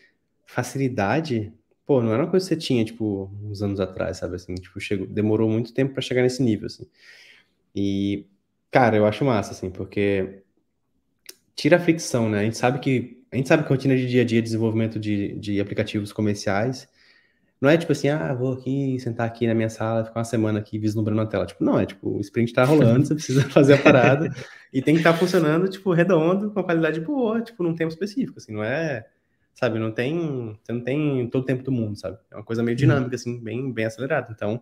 facilidade, 0.45 1.53
pô, 1.85 2.01
não 2.01 2.13
era 2.13 2.23
uma 2.23 2.29
coisa 2.31 2.45
que 2.47 2.55
você 2.55 2.59
tinha, 2.59 2.83
tipo, 2.85 3.31
uns 3.43 3.61
anos 3.61 3.79
atrás, 3.79 4.17
sabe? 4.17 4.35
Assim, 4.35 4.55
tipo, 4.55 4.79
chegou, 4.79 5.07
demorou 5.07 5.49
muito 5.49 5.73
tempo 5.73 5.93
para 5.93 6.01
chegar 6.01 6.21
nesse 6.21 6.43
nível, 6.43 6.67
assim. 6.67 6.85
E, 7.75 8.27
cara, 8.71 8.97
eu 8.97 9.05
acho 9.05 9.25
massa, 9.25 9.51
assim, 9.51 9.69
porque 9.69 10.43
tira 11.55 11.77
a 11.77 11.79
fricção, 11.79 12.29
né? 12.29 12.39
A 12.39 12.43
gente 12.43 12.57
sabe 12.57 12.79
que 12.79 13.23
a 13.31 13.35
gente 13.35 13.47
sabe 13.47 13.63
que 13.63 13.67
a 13.67 13.75
rotina 13.75 13.95
de 13.95 14.07
dia 14.07 14.21
a 14.21 14.25
dia 14.25 14.41
de 14.41 14.45
desenvolvimento 14.45 14.99
de, 14.99 15.33
de 15.39 15.59
aplicativos 15.59 16.13
comerciais 16.13 16.87
não 17.63 17.69
é 17.69 17.77
tipo 17.77 17.93
assim, 17.93 18.09
ah, 18.09 18.33
vou 18.33 18.51
aqui, 18.51 18.99
sentar 18.99 19.25
aqui 19.25 19.47
na 19.47 19.53
minha 19.53 19.69
sala, 19.69 20.03
ficar 20.03 20.19
uma 20.19 20.25
semana 20.25 20.59
aqui 20.59 20.77
vislumbrando 20.77 21.21
a 21.21 21.25
tela. 21.25 21.45
Tipo, 21.45 21.63
não, 21.63 21.79
é 21.79 21.85
tipo, 21.85 22.17
o 22.17 22.19
sprint 22.19 22.51
tá 22.51 22.65
rolando, 22.65 23.05
você 23.05 23.15
precisa 23.15 23.41
fazer 23.49 23.75
a 23.75 23.77
parada 23.77 24.29
e 24.73 24.81
tem 24.81 24.93
que 24.93 24.99
estar 24.99 25.13
tá 25.13 25.17
funcionando, 25.17 25.69
tipo, 25.69 25.93
redondo, 25.93 26.51
com 26.51 26.61
qualidade 26.61 26.99
boa, 26.99 27.39
tipo, 27.39 27.63
num 27.63 27.73
tempo 27.73 27.93
específico, 27.93 28.37
assim, 28.37 28.51
não 28.51 28.61
é, 28.61 29.07
sabe, 29.53 29.79
não 29.79 29.93
tem, 29.93 30.59
você 30.61 30.73
não 30.73 30.81
tem 30.81 31.25
todo 31.29 31.43
o 31.43 31.45
tempo 31.45 31.63
do 31.63 31.71
mundo, 31.71 31.97
sabe? 31.97 32.17
É 32.29 32.35
uma 32.35 32.43
coisa 32.43 32.61
meio 32.61 32.75
uhum. 32.75 32.79
dinâmica, 32.79 33.15
assim, 33.15 33.39
bem, 33.39 33.71
bem 33.71 33.85
acelerada. 33.85 34.27
Então, 34.35 34.61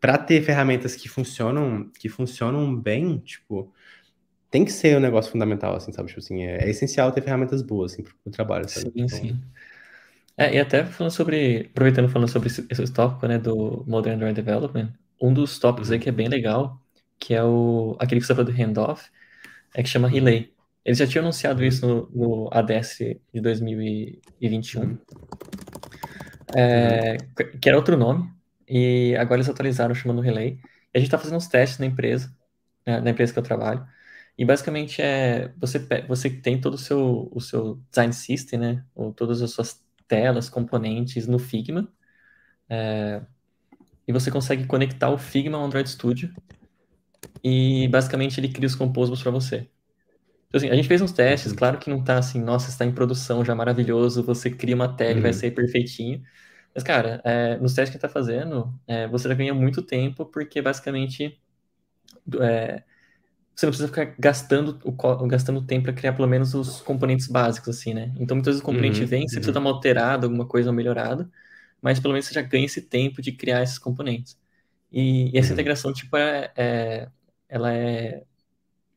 para 0.00 0.16
ter 0.16 0.40
ferramentas 0.40 0.96
que 0.96 1.06
funcionam, 1.06 1.90
que 1.98 2.08
funcionam 2.08 2.74
bem, 2.74 3.18
tipo, 3.18 3.70
tem 4.50 4.64
que 4.64 4.72
ser 4.72 4.96
um 4.96 5.00
negócio 5.00 5.30
fundamental, 5.30 5.76
assim, 5.76 5.92
sabe? 5.92 6.08
Tipo 6.08 6.20
assim, 6.20 6.44
é, 6.44 6.64
é 6.64 6.70
essencial 6.70 7.12
ter 7.12 7.20
ferramentas 7.20 7.60
boas, 7.60 7.92
assim, 7.92 8.02
pro, 8.02 8.14
pro 8.24 8.32
trabalho, 8.32 8.66
sabe? 8.70 8.86
Sim, 8.86 8.92
então, 8.96 9.18
sim. 9.18 9.38
É, 10.40 10.54
e 10.54 10.58
até 10.58 10.86
falando 10.86 11.12
sobre, 11.12 11.68
aproveitando 11.70 12.08
falando 12.08 12.30
sobre 12.30 12.48
esse, 12.48 12.66
esse 12.70 12.90
tópico, 12.90 13.26
né, 13.26 13.38
do 13.38 13.84
Modern 13.86 14.14
Android 14.16 14.34
Development, 14.34 14.90
um 15.20 15.34
dos 15.34 15.58
tópicos 15.58 15.90
aí 15.90 15.98
que 15.98 16.08
é 16.08 16.12
bem 16.12 16.28
legal, 16.28 16.80
que 17.18 17.34
é 17.34 17.44
o, 17.44 17.94
aquele 18.00 18.22
que 18.22 18.26
você 18.26 18.34
falou 18.34 18.50
do 18.50 18.56
handoff, 18.58 19.10
é 19.74 19.82
que 19.82 19.88
chama. 19.90 20.08
Relay. 20.08 20.50
Eles 20.82 20.96
já 20.98 21.06
tinham 21.06 21.24
anunciado 21.24 21.62
isso 21.62 21.86
no, 21.86 22.10
no 22.14 22.48
ADS 22.52 22.96
de 23.34 23.40
2021, 23.42 24.82
uhum. 24.82 24.98
é, 26.56 27.18
que 27.60 27.68
era 27.68 27.76
outro 27.76 27.94
nome, 27.98 28.32
e 28.66 29.14
agora 29.18 29.36
eles 29.36 29.48
atualizaram 29.50 29.94
chamando 29.94 30.22
Relay. 30.22 30.58
E 30.94 30.96
a 30.96 30.98
gente 30.98 31.08
está 31.08 31.18
fazendo 31.18 31.36
uns 31.36 31.48
testes 31.48 31.78
na 31.78 31.84
empresa, 31.84 32.34
né, 32.86 32.98
na 32.98 33.10
empresa 33.10 33.30
que 33.30 33.38
eu 33.38 33.42
trabalho, 33.42 33.86
e 34.38 34.44
basicamente 34.46 35.02
é 35.02 35.52
você 35.58 35.78
você 36.08 36.30
tem 36.30 36.58
todo 36.58 36.74
o 36.74 36.78
seu 36.78 37.28
o 37.30 37.40
seu 37.42 37.78
design 37.90 38.14
system, 38.14 38.58
né, 38.58 38.84
ou 38.94 39.12
todas 39.12 39.42
as 39.42 39.50
suas 39.50 39.89
telas, 40.10 40.50
componentes 40.50 41.28
no 41.28 41.38
Figma. 41.38 41.88
É, 42.68 43.22
e 44.06 44.12
você 44.12 44.30
consegue 44.30 44.66
conectar 44.66 45.08
o 45.10 45.16
Figma 45.16 45.56
ao 45.56 45.64
Android 45.64 45.88
Studio. 45.88 46.34
E 47.42 47.86
basicamente 47.88 48.40
ele 48.40 48.48
cria 48.48 48.66
os 48.66 48.74
composables 48.74 49.22
para 49.22 49.30
você. 49.30 49.68
Então, 50.48 50.58
assim, 50.58 50.68
a 50.68 50.74
gente 50.74 50.88
fez 50.88 51.00
uns 51.00 51.12
testes, 51.12 51.52
claro 51.52 51.78
que 51.78 51.88
não 51.88 52.02
tá 52.02 52.18
assim, 52.18 52.42
nossa, 52.42 52.70
está 52.70 52.84
em 52.84 52.92
produção 52.92 53.44
já 53.44 53.54
maravilhoso, 53.54 54.24
você 54.24 54.50
cria 54.50 54.74
uma 54.74 54.88
tela 54.96 55.12
e 55.12 55.14
uhum. 55.16 55.22
vai 55.22 55.32
ser 55.32 55.52
perfeitinho. 55.52 56.22
Mas, 56.74 56.82
cara, 56.82 57.20
é, 57.24 57.56
nos 57.58 57.74
testes 57.74 57.90
que 57.90 57.96
está 57.96 58.08
fazendo, 58.08 58.74
é, 58.86 59.06
você 59.06 59.28
já 59.28 59.34
ganha 59.34 59.54
muito 59.54 59.80
tempo, 59.80 60.26
porque 60.26 60.60
basicamente 60.60 61.40
é, 62.40 62.82
você 63.60 63.66
não 63.66 63.70
precisa 63.70 63.88
ficar 63.88 64.14
gastando, 64.18 64.78
o, 64.82 65.26
gastando 65.26 65.60
tempo 65.62 65.84
para 65.84 65.92
criar 65.92 66.14
pelo 66.14 66.26
menos 66.26 66.54
os 66.54 66.80
componentes 66.80 67.26
básicos, 67.26 67.76
assim, 67.76 67.92
né? 67.92 68.12
Então, 68.18 68.34
muitas 68.34 68.54
vezes 68.54 68.62
o 68.62 68.64
componente 68.64 69.02
uhum, 69.02 69.06
vem, 69.06 69.28
você 69.28 69.34
uhum. 69.36 69.40
precisa 69.40 69.52
dar 69.52 69.60
uma 69.60 69.70
alterada, 69.70 70.26
alguma 70.26 70.46
coisa 70.46 70.72
melhorada, 70.72 71.30
mas 71.82 72.00
pelo 72.00 72.12
menos 72.14 72.26
você 72.26 72.34
já 72.34 72.42
ganha 72.42 72.64
esse 72.64 72.80
tempo 72.80 73.20
de 73.20 73.32
criar 73.32 73.62
esses 73.62 73.78
componentes. 73.78 74.38
E, 74.90 75.30
e 75.34 75.38
essa 75.38 75.48
uhum. 75.48 75.54
integração, 75.54 75.92
tipo, 75.92 76.16
é, 76.16 76.50
é, 76.56 77.08
ela 77.48 77.72
é 77.72 78.24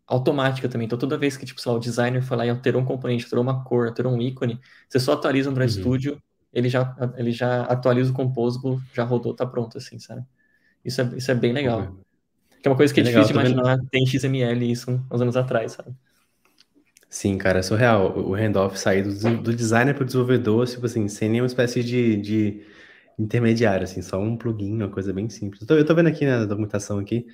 automática 0.07 0.69
também. 0.69 0.85
Então, 0.85 0.97
toda 0.97 1.17
vez 1.17 1.35
que, 1.35 1.45
tipo, 1.45 1.59
sei 1.59 1.71
lá, 1.71 1.77
o 1.77 1.81
designer 1.81 2.21
foi 2.23 2.37
lá 2.37 2.45
e 2.45 2.49
alterou 2.49 2.81
um 2.81 2.85
componente, 2.85 3.25
alterou 3.25 3.43
uma 3.43 3.63
cor, 3.65 3.87
alterou 3.87 4.13
um 4.13 4.21
ícone, 4.21 4.61
você 4.87 4.99
só 4.99 5.13
atualiza 5.13 5.49
o 5.49 5.51
Android 5.51 5.73
uhum. 5.73 5.81
Studio, 5.81 6.23
ele 6.53 6.69
já, 6.69 6.95
ele 7.17 7.31
já 7.31 7.63
atualiza 7.63 8.11
o 8.11 8.13
Composable, 8.13 8.79
já 8.93 9.03
rodou, 9.03 9.33
tá 9.33 9.45
pronto, 9.45 9.77
assim, 9.77 9.99
sabe? 9.99 10.23
Isso 10.85 11.01
é, 11.01 11.11
isso 11.17 11.31
é 11.31 11.35
bem 11.35 11.51
legal. 11.51 11.97
Que 12.63 12.69
é 12.69 12.71
uma 12.71 12.77
coisa 12.77 12.93
que 12.93 13.01
é, 13.01 13.03
é 13.03 13.07
legal, 13.07 13.23
difícil 13.23 13.41
de 13.41 13.49
imaginar 13.49 13.75
vendo... 13.75 13.89
tem 13.89 14.05
XML 14.05 14.71
isso 14.71 14.89
uns 15.11 15.21
anos 15.21 15.35
atrás, 15.35 15.73
sabe? 15.73 15.93
Sim, 17.09 17.37
cara, 17.37 17.59
é 17.59 17.61
surreal. 17.61 18.17
O 18.17 18.33
handoff 18.33 18.79
sair 18.79 19.03
do, 19.03 19.37
do 19.41 19.53
designer 19.53 19.93
para 19.93 20.03
o 20.03 20.05
desenvolvedor, 20.05 20.65
tipo 20.65 20.85
assim, 20.85 21.09
sem 21.09 21.27
nenhuma 21.29 21.47
espécie 21.47 21.83
de, 21.83 22.15
de 22.15 22.65
intermediário, 23.19 23.83
assim, 23.83 24.01
só 24.01 24.17
um 24.17 24.37
plugin, 24.37 24.75
uma 24.77 24.89
coisa 24.89 25.11
bem 25.11 25.29
simples. 25.29 25.61
Eu 25.61 25.67
tô, 25.67 25.75
eu 25.75 25.85
tô 25.85 25.93
vendo 25.93 26.07
aqui 26.07 26.25
na 26.25 26.45
documentação 26.45 26.99
aqui, 26.99 27.27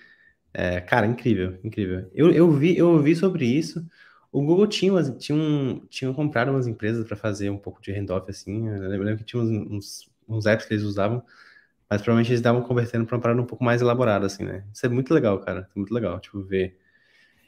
é, 0.52 0.82
cara, 0.82 1.06
incrível, 1.06 1.60
incrível. 1.64 2.10
Eu, 2.14 2.32
eu, 2.32 2.52
vi, 2.52 2.76
eu 2.76 2.90
ouvi 2.90 3.16
sobre 3.16 3.46
isso. 3.46 3.86
O 4.32 4.42
Google 4.42 4.66
tinha, 4.66 4.92
umas, 4.92 5.12
tinha, 5.24 5.38
um, 5.38 5.86
tinha 5.90 6.12
comprado 6.12 6.50
umas 6.50 6.66
empresas 6.66 7.06
para 7.08 7.16
fazer 7.16 7.52
um 7.52 7.58
pouco 7.58 7.80
de 7.82 7.92
handoff, 7.92 8.30
assim. 8.32 8.68
Eu 8.68 8.90
lembro 8.90 9.18
que 9.18 9.24
tinha 9.24 9.42
uns, 9.44 10.10
uns 10.28 10.46
apps 10.48 10.66
que 10.66 10.74
eles 10.74 10.84
usavam 10.84 11.24
mas 11.90 12.02
provavelmente 12.02 12.30
eles 12.30 12.40
estavam 12.40 12.62
convertendo 12.62 13.06
para 13.06 13.16
uma 13.16 13.22
parada 13.22 13.42
um 13.42 13.46
pouco 13.46 13.64
mais 13.64 13.82
elaborada, 13.82 14.28
assim, 14.28 14.44
né? 14.44 14.64
Isso 14.72 14.86
é 14.86 14.90
muito 14.90 15.14
legal, 15.14 15.40
cara. 15.40 15.62
É 15.62 15.80
muito 15.80 15.94
legal, 15.94 16.20
tipo, 16.20 16.40
ver. 16.42 16.78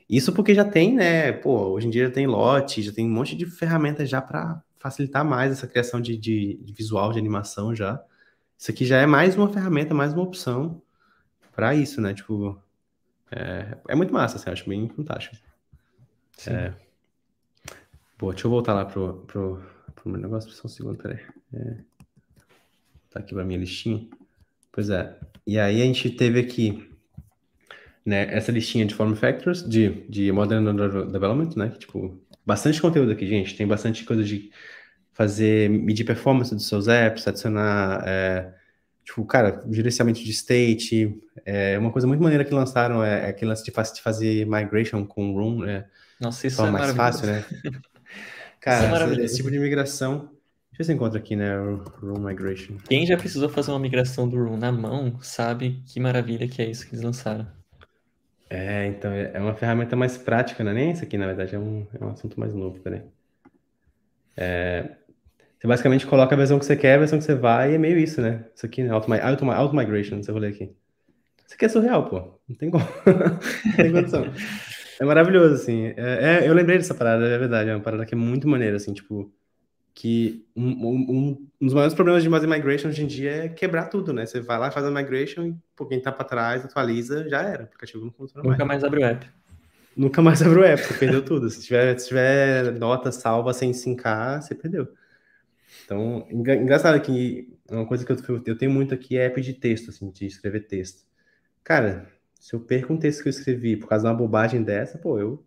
Isso 0.09 0.33
porque 0.33 0.55
já 0.55 0.65
tem, 0.65 0.95
né? 0.95 1.31
Pô, 1.31 1.69
hoje 1.69 1.87
em 1.87 1.89
dia 1.89 2.07
já 2.07 2.11
tem 2.11 2.25
lote, 2.25 2.81
já 2.81 2.91
tem 2.91 3.05
um 3.05 3.11
monte 3.13 3.35
de 3.35 3.45
ferramentas 3.45 4.09
já 4.09 4.19
para 4.19 4.61
facilitar 4.79 5.23
mais 5.23 5.51
essa 5.51 5.67
criação 5.67 6.01
de, 6.01 6.17
de, 6.17 6.59
de, 6.63 6.73
visual, 6.73 7.13
de 7.13 7.19
animação 7.19 7.75
já. 7.75 8.03
Isso 8.57 8.71
aqui 8.71 8.83
já 8.83 8.97
é 8.97 9.05
mais 9.05 9.37
uma 9.37 9.47
ferramenta, 9.47 9.93
mais 9.93 10.11
uma 10.11 10.23
opção 10.23 10.81
para 11.55 11.75
isso, 11.75 12.01
né? 12.01 12.13
Tipo, 12.13 12.59
é, 13.31 13.77
é, 13.87 13.95
muito 13.95 14.11
massa, 14.11 14.37
assim, 14.37 14.49
acho 14.49 14.67
bem 14.67 14.89
fantástico. 14.89 15.35
Sim. 16.37 16.51
É... 16.51 16.73
Pô, 18.17 18.31
deixa 18.31 18.47
eu 18.47 18.51
voltar 18.51 18.73
lá 18.73 18.85
pro, 18.85 19.23
pro, 19.27 19.63
pro 19.95 20.09
meu 20.09 20.19
negócio, 20.19 20.49
só 20.49 20.67
um 20.67 20.69
segundo, 20.69 20.97
peraí. 20.97 21.19
É... 21.53 21.77
Tá 23.11 23.19
aqui 23.19 23.33
pra 23.35 23.43
minha 23.43 23.59
listinha. 23.59 24.09
Pois 24.71 24.89
é. 24.89 25.15
E 25.45 25.59
aí 25.59 25.81
a 25.81 25.85
gente 25.85 26.09
teve 26.09 26.39
aqui 26.39 26.87
né, 28.05 28.27
essa 28.33 28.51
listinha 28.51 28.85
de 28.85 28.95
form 28.95 29.13
factors, 29.13 29.67
de, 29.67 30.05
de 30.09 30.31
Modern 30.31 30.65
Development, 31.11 31.55
né? 31.55 31.69
Que, 31.69 31.79
tipo, 31.79 32.19
bastante 32.45 32.81
conteúdo 32.81 33.11
aqui, 33.11 33.27
gente. 33.27 33.55
Tem 33.55 33.67
bastante 33.67 34.03
coisa 34.03 34.23
de 34.23 34.49
fazer, 35.13 35.69
medir 35.69 36.03
performance 36.03 36.53
dos 36.53 36.67
seus 36.67 36.87
apps, 36.87 37.27
adicionar, 37.27 38.03
é, 38.07 38.53
tipo, 39.03 39.23
cara, 39.25 39.63
gerenciamento 39.69 40.23
de 40.23 40.31
state. 40.31 41.19
É, 41.45 41.77
uma 41.77 41.91
coisa 41.91 42.07
muito 42.07 42.23
maneira 42.23 42.45
que 42.45 42.53
lançaram 42.53 43.03
é, 43.03 43.25
é 43.25 43.29
aquele 43.29 43.49
lance 43.49 43.63
de, 43.63 43.71
de 43.71 44.01
fazer 44.01 44.45
migration 44.47 45.05
com 45.05 45.33
Room, 45.33 45.59
né? 45.59 45.85
Nossa, 46.19 46.47
isso 46.47 46.63
é 46.63 46.71
mais 46.71 46.91
fácil, 46.91 47.27
né? 47.27 47.45
Cara, 48.59 49.11
é 49.15 49.25
esse 49.25 49.37
tipo 49.37 49.49
de 49.49 49.59
migração. 49.59 50.30
Deixa 50.81 50.93
eu 50.93 50.95
se 50.95 50.97
encontra 50.97 51.19
aqui, 51.19 51.35
né? 51.35 51.55
Room 52.01 52.19
Migration. 52.19 52.75
Quem 52.89 53.05
já 53.05 53.15
precisou 53.15 53.47
fazer 53.47 53.69
uma 53.69 53.77
migração 53.77 54.27
do 54.27 54.35
Room 54.35 54.57
na 54.57 54.71
mão 54.71 55.15
sabe 55.21 55.79
que 55.85 55.99
maravilha 55.99 56.47
que 56.47 56.59
é 56.59 56.67
isso 56.67 56.87
que 56.87 56.95
eles 56.95 57.03
lançaram. 57.03 57.45
É, 58.49 58.87
então 58.87 59.11
é 59.13 59.39
uma 59.39 59.53
ferramenta 59.53 59.95
mais 59.95 60.17
prática, 60.17 60.63
não 60.63 60.71
é 60.71 60.73
nem 60.73 60.91
isso 60.91 61.03
aqui, 61.03 61.19
na 61.19 61.27
verdade, 61.27 61.53
é 61.53 61.59
um, 61.59 61.85
é 61.93 62.03
um 62.03 62.09
assunto 62.09 62.39
mais 62.39 62.55
novo, 62.55 62.79
peraí. 62.79 63.03
É, 64.35 64.89
você 65.59 65.67
basicamente 65.67 66.07
coloca 66.07 66.33
a 66.33 66.37
versão 66.37 66.57
que 66.57 66.65
você 66.65 66.75
quer, 66.75 66.95
a 66.95 66.99
versão 66.99 67.19
que 67.19 67.25
você 67.25 67.35
vai, 67.35 67.73
e 67.73 67.75
é 67.75 67.77
meio 67.77 67.99
isso, 67.99 68.19
né? 68.19 68.45
Isso 68.55 68.65
aqui, 68.65 68.81
né? 68.81 68.89
Auto, 68.89 69.13
auto, 69.13 69.51
auto 69.51 69.75
Migration, 69.75 70.19
ler 70.39 70.47
aqui. 70.47 70.75
Isso 71.45 71.53
aqui 71.53 71.65
é 71.65 71.69
surreal, 71.69 72.09
pô. 72.09 72.39
Não 72.49 72.55
tem 72.55 72.71
como. 72.71 72.83
não 73.05 73.75
tem 73.75 73.91
condição. 73.91 74.25
É 74.99 75.05
maravilhoso, 75.05 75.53
assim. 75.53 75.93
É, 75.95 76.43
é, 76.43 76.49
eu 76.49 76.55
lembrei 76.55 76.77
dessa 76.79 76.95
parada, 76.95 77.23
é 77.27 77.37
verdade. 77.37 77.69
É 77.69 77.75
uma 77.75 77.83
parada 77.83 78.03
que 78.03 78.15
é 78.15 78.17
muito 78.17 78.47
maneira, 78.47 78.77
assim, 78.77 78.93
tipo. 78.93 79.31
Que 79.93 80.45
um, 80.55 80.69
um, 80.69 81.47
um 81.59 81.65
dos 81.65 81.73
maiores 81.73 81.93
problemas 81.93 82.23
de 82.23 82.29
fazer 82.29 82.47
migration 82.47 82.87
hoje 82.87 83.03
em 83.03 83.07
dia 83.07 83.31
é 83.31 83.49
quebrar 83.49 83.87
tudo, 83.87 84.13
né? 84.13 84.25
Você 84.25 84.39
vai 84.39 84.57
lá, 84.57 84.71
faz 84.71 84.85
a 84.85 84.91
migration 84.91 85.45
e, 85.47 85.55
pô, 85.75 85.85
quem 85.85 86.01
tá 86.01 86.11
pra 86.11 86.25
trás, 86.25 86.63
atualiza, 86.63 87.27
já 87.29 87.41
era. 87.41 87.63
O 87.63 87.65
aplicativo 87.65 88.05
não 88.05 88.11
funciona 88.11 88.49
Nunca 88.49 88.65
mais. 88.65 88.81
mais 88.81 88.83
abre 88.83 89.01
o 89.01 89.05
app. 89.05 89.29
Nunca 89.95 90.21
mais 90.21 90.41
abre 90.43 90.59
o 90.59 90.63
app, 90.63 90.81
você 90.81 90.93
perdeu 90.93 91.23
tudo. 91.23 91.49
Se 91.49 91.61
tiver, 91.61 91.97
se 91.99 92.07
tiver 92.07 92.71
nota 92.79 93.11
salva 93.11 93.53
sem 93.53 93.73
sincar, 93.73 94.41
você 94.41 94.55
perdeu. 94.55 94.87
Então, 95.85 96.25
engraçado 96.31 96.99
que 97.01 97.53
uma 97.69 97.85
coisa 97.85 98.05
que 98.05 98.11
eu, 98.11 98.41
eu 98.45 98.57
tenho 98.57 98.71
muito 98.71 98.93
aqui 98.93 99.17
é 99.17 99.25
app 99.25 99.41
de 99.41 99.53
texto, 99.53 99.89
assim, 99.89 100.09
de 100.09 100.25
escrever 100.25 100.67
texto. 100.67 101.03
Cara, 101.63 102.07
se 102.39 102.53
eu 102.53 102.59
perco 102.59 102.93
um 102.93 102.97
texto 102.97 103.21
que 103.21 103.27
eu 103.27 103.31
escrevi 103.31 103.77
por 103.77 103.87
causa 103.87 104.05
de 104.05 104.11
uma 104.11 104.17
bobagem 104.17 104.63
dessa, 104.63 104.97
pô, 104.97 105.19
eu, 105.19 105.43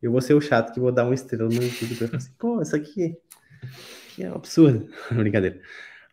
eu 0.00 0.12
vou 0.12 0.20
ser 0.20 0.34
o 0.34 0.40
chato 0.40 0.72
que 0.72 0.80
vou 0.80 0.92
dar 0.92 1.04
uma 1.04 1.14
estrela 1.14 1.48
no 1.48 1.54
YouTube 1.54 1.96
pra 1.96 2.06
falar 2.06 2.18
assim, 2.18 2.32
pô, 2.38 2.62
isso 2.62 2.76
aqui, 2.76 3.16
aqui 3.62 4.24
é 4.24 4.30
um 4.30 4.34
absurdo. 4.34 4.88
Brincadeira. 5.12 5.60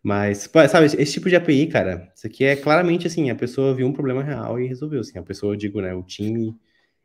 Mas, 0.04 0.50
sabe, 0.70 0.86
esse 0.86 1.14
tipo 1.14 1.28
de 1.28 1.36
API, 1.36 1.66
cara, 1.66 2.12
isso 2.16 2.28
aqui 2.28 2.46
é 2.46 2.56
claramente 2.56 3.08
assim, 3.08 3.32
a 3.32 3.36
pessoa 3.36 3.74
viu 3.74 3.88
um 3.88 3.94
problema 3.94 4.22
real 4.22 4.60
e 4.60 4.68
resolveu, 4.68 5.00
assim, 5.00 5.18
a 5.18 5.24
pessoa, 5.24 5.54
eu 5.54 5.58
digo, 5.58 5.82
né, 5.82 5.96
o 5.96 6.04
time 6.04 6.56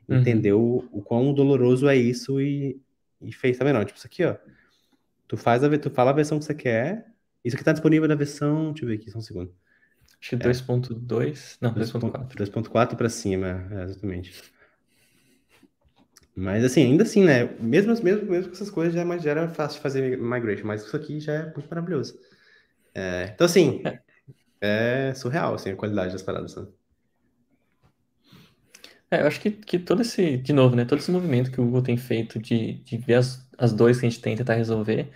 uhum. 0.06 0.18
entendeu 0.18 0.86
o 0.92 1.00
quão 1.00 1.32
doloroso 1.32 1.88
é 1.88 1.96
isso 1.96 2.38
e, 2.38 2.78
e 3.22 3.32
fez, 3.32 3.56
tá 3.56 3.64
vendo? 3.64 3.82
Tipo, 3.86 3.96
isso 3.96 4.06
aqui, 4.06 4.22
ó, 4.22 4.36
tu 5.26 5.34
faz 5.38 5.64
a, 5.64 5.78
tu 5.78 5.88
fala 5.88 6.10
a 6.10 6.14
versão 6.14 6.38
que 6.38 6.44
você 6.44 6.54
quer, 6.54 7.06
isso 7.42 7.56
aqui 7.56 7.64
tá 7.64 7.72
disponível 7.72 8.06
na 8.06 8.14
versão, 8.14 8.72
deixa 8.72 8.84
eu 8.84 8.88
ver 8.88 8.96
aqui, 8.96 9.10
só 9.10 9.18
um 9.18 9.22
segundo. 9.22 9.50
Acho 10.20 10.30
que 10.30 10.36
2.2, 10.36 11.54
é. 11.54 11.56
não, 11.62 11.72
2.4. 11.72 12.36
2.4 12.36 12.96
para 12.96 13.08
cima, 13.08 13.66
é, 13.70 13.84
exatamente. 13.84 14.34
Mas 16.40 16.64
assim, 16.64 16.84
ainda 16.84 17.02
assim, 17.02 17.22
né? 17.22 17.44
Mesmo, 17.60 17.92
mesmo, 18.02 18.30
mesmo 18.30 18.48
com 18.48 18.54
essas 18.54 18.70
coisas 18.70 18.94
já, 18.94 19.02
é 19.02 19.18
já 19.18 19.30
era 19.30 19.48
fácil 19.50 19.76
de 19.76 19.82
fazer 19.82 20.16
migration, 20.16 20.66
mas 20.66 20.82
isso 20.82 20.96
aqui 20.96 21.20
já 21.20 21.34
é 21.34 21.42
muito 21.44 21.68
maravilhoso. 21.68 22.18
É, 22.94 23.30
então, 23.34 23.44
assim, 23.44 23.82
é 24.58 25.12
surreal 25.14 25.54
assim, 25.54 25.70
a 25.70 25.76
qualidade 25.76 26.12
das 26.12 26.22
paradas. 26.22 26.56
Né? 26.56 26.66
É, 29.10 29.20
eu 29.20 29.26
acho 29.26 29.38
que, 29.38 29.50
que 29.50 29.78
todo 29.78 30.00
esse, 30.00 30.38
de 30.38 30.54
novo, 30.54 30.74
né? 30.74 30.86
Todo 30.86 31.00
esse 31.00 31.10
movimento 31.10 31.50
que 31.50 31.60
o 31.60 31.64
Google 31.64 31.82
tem 31.82 31.98
feito 31.98 32.38
de, 32.38 32.74
de 32.84 32.96
ver 32.96 33.16
as, 33.16 33.46
as 33.58 33.74
dores 33.74 34.00
que 34.00 34.06
a 34.06 34.08
gente 34.08 34.22
tem 34.22 34.34
tentar 34.34 34.54
resolver, 34.54 35.12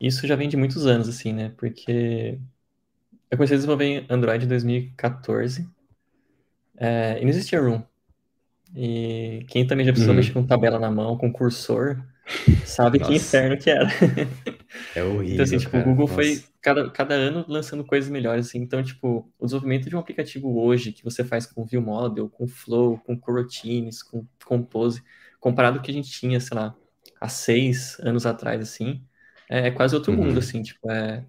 isso 0.00 0.24
já 0.24 0.36
vem 0.36 0.48
de 0.48 0.56
muitos 0.56 0.86
anos, 0.86 1.08
assim, 1.08 1.32
né? 1.32 1.52
Porque 1.56 2.38
eu 3.28 3.36
comecei 3.36 3.56
a 3.56 3.58
desenvolver 3.58 4.06
Android 4.08 4.44
em 4.44 4.48
2014 4.48 5.68
é, 6.76 7.18
e 7.18 7.22
não 7.22 7.30
existia 7.30 7.60
Room. 7.60 7.82
E 8.74 9.44
quem 9.48 9.66
também 9.66 9.86
já 9.86 9.92
precisou 9.92 10.12
uhum. 10.12 10.16
mexer 10.16 10.32
com 10.32 10.44
tabela 10.44 10.78
na 10.78 10.90
mão, 10.90 11.16
com 11.16 11.32
cursor, 11.32 12.02
sabe 12.64 12.98
que 12.98 13.14
inferno 13.14 13.56
que 13.56 13.70
era. 13.70 13.88
É 14.94 15.04
horrível. 15.04 15.34
Então, 15.34 15.44
assim, 15.44 15.58
tipo, 15.58 15.70
cara. 15.70 15.84
o 15.84 15.86
Google 15.86 16.08
Nossa. 16.08 16.14
foi 16.14 16.44
cada, 16.60 16.90
cada 16.90 17.14
ano 17.14 17.44
lançando 17.46 17.84
coisas 17.84 18.10
melhores, 18.10 18.48
assim. 18.48 18.58
Então, 18.58 18.82
tipo, 18.82 19.30
o 19.38 19.44
desenvolvimento 19.44 19.88
de 19.88 19.94
um 19.94 20.00
aplicativo 20.00 20.58
hoje 20.60 20.90
que 20.90 21.04
você 21.04 21.22
faz 21.22 21.46
com 21.46 21.64
View 21.64 21.80
Model, 21.80 22.28
com 22.28 22.48
Flow, 22.48 22.98
com 22.98 23.16
Coroutines, 23.16 24.02
com 24.02 24.26
Compose, 24.44 25.02
comparado 25.38 25.78
ao 25.78 25.82
que 25.82 25.90
a 25.90 25.94
gente 25.94 26.10
tinha, 26.10 26.40
sei 26.40 26.56
lá, 26.56 26.74
há 27.20 27.28
seis 27.28 27.98
anos 28.00 28.26
atrás, 28.26 28.60
assim, 28.60 29.02
é, 29.48 29.68
é 29.68 29.70
quase 29.70 29.94
outro 29.94 30.12
uhum. 30.12 30.24
mundo, 30.24 30.38
assim, 30.40 30.62
tipo, 30.62 30.90
é, 30.90 31.24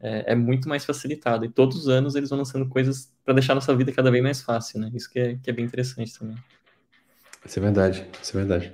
é, 0.00 0.32
é, 0.32 0.34
muito 0.34 0.68
mais 0.68 0.84
facilitado. 0.84 1.44
E 1.44 1.48
todos 1.48 1.76
os 1.76 1.88
anos 1.88 2.14
eles 2.14 2.30
vão 2.30 2.38
lançando 2.38 2.68
coisas 2.68 3.12
para 3.24 3.34
deixar 3.34 3.54
a 3.54 3.56
nossa 3.56 3.74
vida 3.74 3.90
cada 3.92 4.10
vez 4.10 4.22
mais 4.22 4.40
fácil, 4.40 4.78
né? 4.78 4.90
Isso 4.94 5.10
que 5.10 5.18
é, 5.18 5.36
que 5.42 5.50
é 5.50 5.52
bem 5.52 5.64
interessante 5.64 6.16
também. 6.16 6.36
Isso 7.44 7.58
é 7.58 7.62
verdade, 7.62 8.06
isso 8.22 8.36
é 8.36 8.40
verdade. 8.40 8.72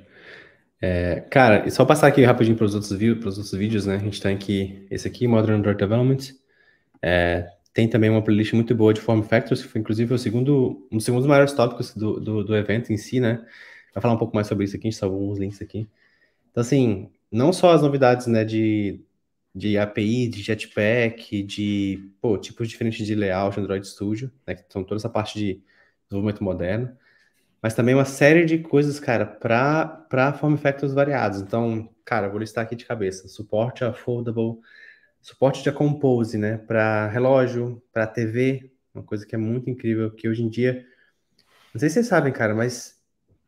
É, 0.81 1.21
cara, 1.31 1.67
e 1.67 1.71
só 1.71 1.85
passar 1.85 2.07
aqui 2.07 2.23
rapidinho 2.23 2.57
para 2.57 2.65
os 2.65 2.75
outros, 2.75 2.93
outros 2.93 3.53
vídeos, 3.53 3.87
né? 3.87 3.97
A 3.97 3.99
gente 3.99 4.21
tem 4.21 4.35
aqui 4.35 4.87
esse 4.91 5.07
aqui, 5.07 5.27
Modern 5.27 5.59
Android 5.59 5.79
Development. 5.79 6.35
É, 7.03 7.49
tem 7.73 7.89
também 7.89 8.11
uma 8.11 8.23
playlist 8.23 8.53
muito 8.55 8.75
boa 8.75 8.95
de 8.95 9.01
Form 9.01 9.23
Factors, 9.23 9.63
que 9.63 9.69
foi 9.69 9.81
inclusive 9.81 10.13
o 10.15 10.19
segundo, 10.19 10.87
um 10.91 10.97
dos 10.97 11.05
segundos 11.05 11.27
maiores 11.27 11.53
tópicos 11.53 11.95
do, 11.95 12.19
do, 12.21 12.45
do 12.45 12.57
evento 12.57 12.93
em 12.93 12.97
si, 12.97 13.21
né? 13.21 13.45
Vai 13.95 14.03
falar 14.03 14.15
um 14.15 14.19
pouco 14.19 14.35
mais 14.35 14.47
sobre 14.47 14.65
isso 14.65 14.77
aqui, 14.77 14.89
a 14.89 14.91
gente 14.91 14.99
salvou 14.99 15.21
alguns 15.21 15.39
links 15.39 15.61
aqui. 15.61 15.89
Então, 16.51 16.61
assim, 16.63 17.11
não 17.31 17.53
só 17.53 17.73
as 17.73 17.83
novidades, 17.83 18.27
né, 18.27 18.45
de 18.45 19.01
de 19.55 19.77
API, 19.79 20.29
de 20.29 20.43
Jetpack, 20.43 21.43
de 21.43 22.11
pô, 22.21 22.39
tipos 22.39 22.69
diferentes 22.69 23.07
de 23.07 23.15
layout 23.15 23.59
Android 23.59 23.87
Studio, 23.87 24.31
né, 24.47 24.55
que 24.55 24.65
são 24.73 24.85
toda 24.85 25.01
essa 25.01 25.09
parte 25.09 25.39
de 25.39 25.63
desenvolvimento 26.09 26.45
moderno, 26.45 26.97
mas 27.63 27.75
também 27.75 27.95
uma 27.95 28.05
série 28.05 28.45
de 28.45 28.59
coisas, 28.59 28.99
cara, 28.99 29.27
para 29.27 30.33
form 30.35 30.57
factors 30.57 30.93
variados. 30.93 31.41
Então, 31.41 31.89
cara, 32.05 32.29
vou 32.29 32.39
listar 32.39 32.65
aqui 32.65 32.75
de 32.75 32.85
cabeça: 32.85 33.29
suporte 33.29 33.85
a 33.85 33.93
foldable, 33.93 34.59
suporte 35.21 35.69
a 35.69 35.73
compose, 35.73 36.39
né, 36.39 36.59
para 36.59 37.09
relógio, 37.09 37.83
para 37.93 38.07
TV, 38.07 38.71
uma 38.95 39.05
coisa 39.05 39.27
que 39.27 39.35
é 39.35 39.39
muito 39.39 39.69
incrível, 39.69 40.11
que 40.11 40.29
hoje 40.29 40.43
em 40.43 40.49
dia, 40.49 40.85
não 41.73 41.79
sei 41.79 41.89
se 41.89 41.95
vocês 41.95 42.07
sabem, 42.07 42.33
cara, 42.33 42.55
mas 42.55 42.99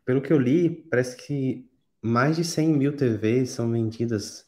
pelo 0.04 0.20
que 0.20 0.32
eu 0.32 0.38
li, 0.38 0.68
parece 0.90 1.16
que 1.16 1.68
mais 2.00 2.36
de 2.36 2.44
100 2.44 2.68
mil 2.68 2.96
TVs 2.96 3.50
são 3.50 3.70
vendidas 3.70 4.46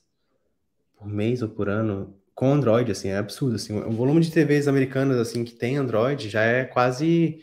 por 0.97 1.07
mês 1.07 1.43
ou 1.43 1.49
por 1.49 1.69
ano 1.69 2.19
com 2.35 2.53
Android, 2.53 2.91
assim, 2.91 3.09
é 3.09 3.17
absurdo, 3.17 3.55
assim, 3.55 3.79
o 3.79 3.93
volume 3.93 4.21
de 4.21 4.33
TVs 4.33 4.67
americanas, 4.67 5.19
assim, 5.19 5.45
que 5.45 5.55
tem 5.55 5.77
Android 5.77 6.29
já 6.29 6.43
é 6.43 6.65
quase, 6.65 7.39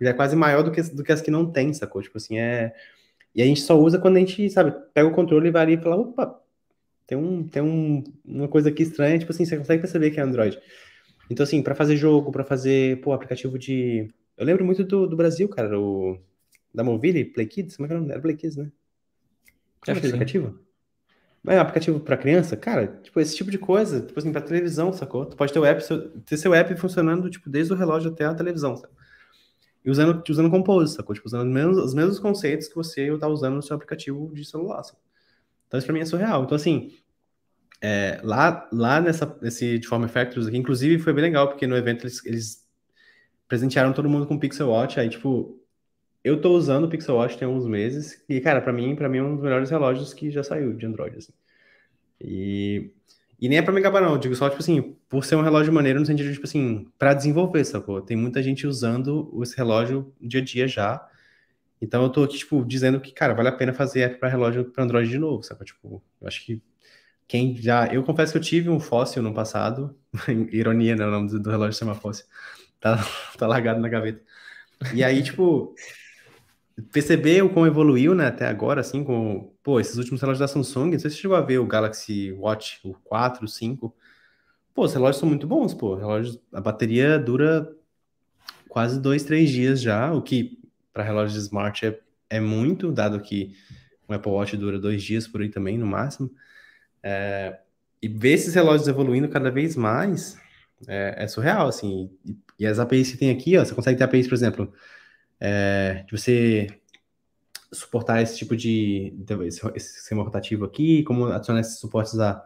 já 0.00 0.10
é 0.10 0.12
quase 0.12 0.36
maior 0.36 0.62
do 0.62 0.70
que, 0.70 0.82
do 0.82 1.02
que 1.02 1.12
as 1.12 1.20
que 1.20 1.30
não 1.30 1.50
tem, 1.50 1.72
sacou? 1.72 2.02
Tipo 2.02 2.18
assim, 2.18 2.38
é... 2.38 2.74
E 3.34 3.42
a 3.42 3.44
gente 3.44 3.60
só 3.60 3.78
usa 3.78 3.98
quando 3.98 4.16
a 4.16 4.20
gente, 4.20 4.48
sabe, 4.50 4.74
pega 4.92 5.08
o 5.08 5.12
controle 5.12 5.48
e 5.48 5.50
vai 5.50 5.62
ali 5.62 5.74
e 5.74 5.78
fala, 5.78 5.96
opa, 5.96 6.40
tem, 7.06 7.16
um, 7.16 7.46
tem 7.46 7.62
um, 7.62 8.02
uma 8.24 8.48
coisa 8.48 8.68
aqui 8.68 8.82
estranha, 8.82 9.18
tipo 9.18 9.30
assim, 9.30 9.44
você 9.44 9.56
consegue 9.56 9.80
perceber 9.80 10.10
que 10.10 10.18
é 10.18 10.22
Android. 10.22 10.58
Então, 11.30 11.44
assim, 11.44 11.62
para 11.62 11.74
fazer 11.74 11.96
jogo, 11.96 12.32
para 12.32 12.44
fazer, 12.44 13.00
pô, 13.00 13.12
aplicativo 13.12 13.58
de... 13.58 14.08
Eu 14.36 14.46
lembro 14.46 14.64
muito 14.64 14.84
do, 14.84 15.06
do 15.06 15.16
Brasil, 15.16 15.48
cara, 15.48 15.78
o... 15.78 16.18
Da 16.74 16.84
Movile, 16.84 17.24
Play 17.24 17.46
Kids, 17.46 17.76
como 17.76 17.86
é 17.86 17.88
que 17.88 17.94
era? 17.94 18.12
Era 18.12 18.20
Play 18.20 18.36
Kids, 18.36 18.56
né? 18.56 18.70
Como 19.80 19.96
é 19.96 19.98
aplicativo? 19.98 20.58
É 21.46 21.56
um 21.56 21.60
aplicativo 21.60 22.00
para 22.00 22.16
criança, 22.16 22.56
cara, 22.56 22.98
tipo, 23.02 23.18
esse 23.20 23.34
tipo 23.34 23.50
de 23.50 23.58
coisa, 23.58 24.02
tipo 24.02 24.18
assim, 24.18 24.30
para 24.30 24.42
televisão, 24.42 24.92
sacou? 24.92 25.24
Tu 25.24 25.36
pode 25.36 25.52
ter 25.52 25.58
o 25.58 25.64
app, 25.64 25.82
ter 26.26 26.36
seu 26.36 26.52
app 26.52 26.76
funcionando, 26.76 27.30
tipo, 27.30 27.48
desde 27.48 27.72
o 27.72 27.76
relógio 27.76 28.10
até 28.10 28.24
a 28.24 28.34
televisão, 28.34 28.76
sabe? 28.76 28.92
E 29.84 29.90
usando, 29.90 30.22
usando 30.28 30.50
Compose, 30.50 30.94
sacou? 30.94 31.14
Tipo, 31.14 31.28
usando 31.28 31.46
os 31.46 31.54
mesmos, 31.54 31.78
os 31.78 31.94
mesmos 31.94 32.18
conceitos 32.18 32.68
que 32.68 32.74
você 32.74 33.16
tá 33.18 33.28
usando 33.28 33.54
no 33.54 33.62
seu 33.62 33.76
aplicativo 33.76 34.32
de 34.34 34.44
celular? 34.44 34.82
Então, 35.66 35.78
isso 35.78 35.86
pra 35.86 35.94
mim 35.94 36.00
é 36.00 36.04
surreal. 36.04 36.44
Então, 36.44 36.56
assim, 36.56 36.92
é, 37.80 38.20
lá, 38.22 38.68
lá 38.72 39.00
nessa, 39.00 39.38
nesse 39.40 39.78
Deform 39.78 40.06
Factors 40.06 40.46
aqui, 40.46 40.56
inclusive, 40.56 40.98
foi 40.98 41.12
bem 41.12 41.22
legal, 41.22 41.48
porque 41.48 41.66
no 41.66 41.76
evento 41.76 42.04
eles, 42.04 42.24
eles 42.26 42.68
presentearam 43.46 43.92
todo 43.92 44.08
mundo 44.08 44.26
com 44.26 44.38
Pixel 44.38 44.68
Watch, 44.68 44.98
aí, 44.98 45.08
tipo, 45.08 45.58
eu 46.24 46.40
tô 46.40 46.54
usando 46.56 46.84
o 46.84 46.88
Pixel 46.88 47.16
Watch 47.16 47.38
tem 47.38 47.46
uns 47.46 47.66
meses 47.66 48.22
e, 48.28 48.40
cara, 48.40 48.60
para 48.60 48.72
mim, 48.72 48.94
para 48.96 49.08
mim 49.08 49.18
é 49.18 49.22
um 49.22 49.34
dos 49.34 49.42
melhores 49.42 49.70
relógios 49.70 50.12
que 50.12 50.30
já 50.30 50.42
saiu 50.42 50.74
de 50.74 50.84
Android, 50.86 51.16
assim. 51.16 51.32
E, 52.20 52.90
e 53.40 53.48
nem 53.48 53.58
é 53.58 53.62
pra 53.62 53.72
me 53.72 53.80
acabar, 53.80 54.00
não. 54.00 54.18
Digo 54.18 54.34
só, 54.34 54.48
tipo 54.48 54.60
assim, 54.60 54.96
por 55.08 55.24
ser 55.24 55.36
um 55.36 55.42
relógio 55.42 55.72
maneiro 55.72 56.00
no 56.00 56.06
sentido 56.06 56.26
de, 56.28 56.34
tipo 56.34 56.46
assim, 56.46 56.90
pra 56.98 57.14
desenvolver, 57.14 57.64
sacou? 57.64 58.00
Tem 58.02 58.16
muita 58.16 58.42
gente 58.42 58.66
usando 58.66 59.30
esse 59.42 59.56
relógio 59.56 60.12
dia 60.20 60.40
a 60.40 60.44
dia 60.44 60.66
já. 60.68 61.08
Então 61.80 62.02
eu 62.02 62.10
tô 62.10 62.24
aqui, 62.24 62.38
tipo, 62.38 62.64
dizendo 62.64 63.00
que, 63.00 63.12
cara, 63.12 63.34
vale 63.34 63.48
a 63.48 63.52
pena 63.52 63.72
fazer 63.72 64.02
app 64.02 64.18
pra 64.18 64.28
relógio 64.28 64.64
para 64.72 64.84
Android 64.84 65.08
de 65.10 65.18
novo, 65.18 65.42
sacou? 65.42 65.64
Tipo, 65.64 66.02
eu 66.20 66.28
acho 66.28 66.44
que 66.44 66.62
quem 67.28 67.56
já. 67.56 67.86
Eu 67.88 68.02
confesso 68.04 68.32
que 68.32 68.38
eu 68.38 68.42
tive 68.42 68.70
um 68.70 68.80
fóssil 68.80 69.22
no 69.22 69.34
passado. 69.34 69.96
Ironia, 70.52 70.96
né? 70.96 71.06
O 71.06 71.10
nome 71.10 71.30
do, 71.30 71.40
do 71.40 71.50
relógio 71.50 71.78
chama 71.78 71.94
fóssil. 71.94 72.26
tá, 72.80 72.98
tá 73.38 73.46
largado 73.46 73.80
na 73.80 73.88
gaveta. 73.88 74.22
E 74.94 75.04
aí, 75.04 75.22
tipo, 75.22 75.74
perceber 76.82 77.42
o 77.42 77.50
como 77.50 77.66
evoluiu, 77.66 78.14
né, 78.14 78.26
até 78.26 78.46
agora, 78.46 78.80
assim, 78.80 79.02
com, 79.02 79.52
pô, 79.62 79.80
esses 79.80 79.96
últimos 79.96 80.20
relógios 80.20 80.40
da 80.40 80.48
Samsung, 80.48 80.92
não 80.92 80.98
sei 80.98 81.10
se 81.10 81.16
você 81.16 81.22
chegou 81.22 81.36
a 81.36 81.40
ver 81.40 81.58
o 81.58 81.66
Galaxy 81.66 82.32
Watch, 82.32 82.80
o 82.84 82.94
4, 83.04 83.44
o 83.44 83.48
5, 83.48 83.94
pô, 84.74 84.84
os 84.84 84.92
relógios 84.92 85.18
são 85.18 85.28
muito 85.28 85.46
bons, 85.46 85.74
pô, 85.74 85.94
relógios, 85.94 86.40
a 86.52 86.60
bateria 86.60 87.18
dura 87.18 87.68
quase 88.68 89.00
dois, 89.00 89.24
três 89.24 89.50
dias 89.50 89.80
já, 89.80 90.12
o 90.12 90.22
que 90.22 90.58
para 90.92 91.02
relógio 91.02 91.34
de 91.34 91.44
smart 91.44 91.86
é, 91.86 91.98
é 92.30 92.40
muito, 92.40 92.92
dado 92.92 93.20
que 93.20 93.54
o 94.06 94.12
Apple 94.12 94.30
Watch 94.30 94.56
dura 94.56 94.78
dois 94.78 95.02
dias 95.02 95.26
por 95.26 95.40
aí 95.40 95.48
também, 95.48 95.76
no 95.76 95.86
máximo, 95.86 96.30
é, 97.02 97.58
e 98.00 98.08
ver 98.08 98.34
esses 98.34 98.54
relógios 98.54 98.88
evoluindo 98.88 99.28
cada 99.28 99.50
vez 99.50 99.74
mais 99.74 100.38
é, 100.86 101.24
é 101.24 101.26
surreal, 101.26 101.68
assim, 101.68 102.10
e, 102.24 102.36
e, 102.60 102.66
as 102.66 102.78
APIs 102.78 103.10
que 103.10 103.18
tem 103.18 103.30
aqui, 103.30 103.56
ó, 103.56 103.64
você 103.64 103.74
consegue 103.74 103.98
ter 103.98 104.04
APIs, 104.04 104.28
por 104.28 104.34
exemplo, 104.34 104.72
é, 105.40 106.04
de 106.06 106.12
você 106.12 106.66
suportar 107.72 108.22
esse 108.22 108.36
tipo 108.36 108.56
de, 108.56 109.12
de 109.16 109.46
esse, 109.46 109.60
sistema 109.80 110.22
rotativo 110.22 110.64
aqui, 110.64 111.02
como 111.02 111.26
adicionar 111.26 111.60
esses 111.60 111.78
suportes 111.78 112.18
a, 112.18 112.44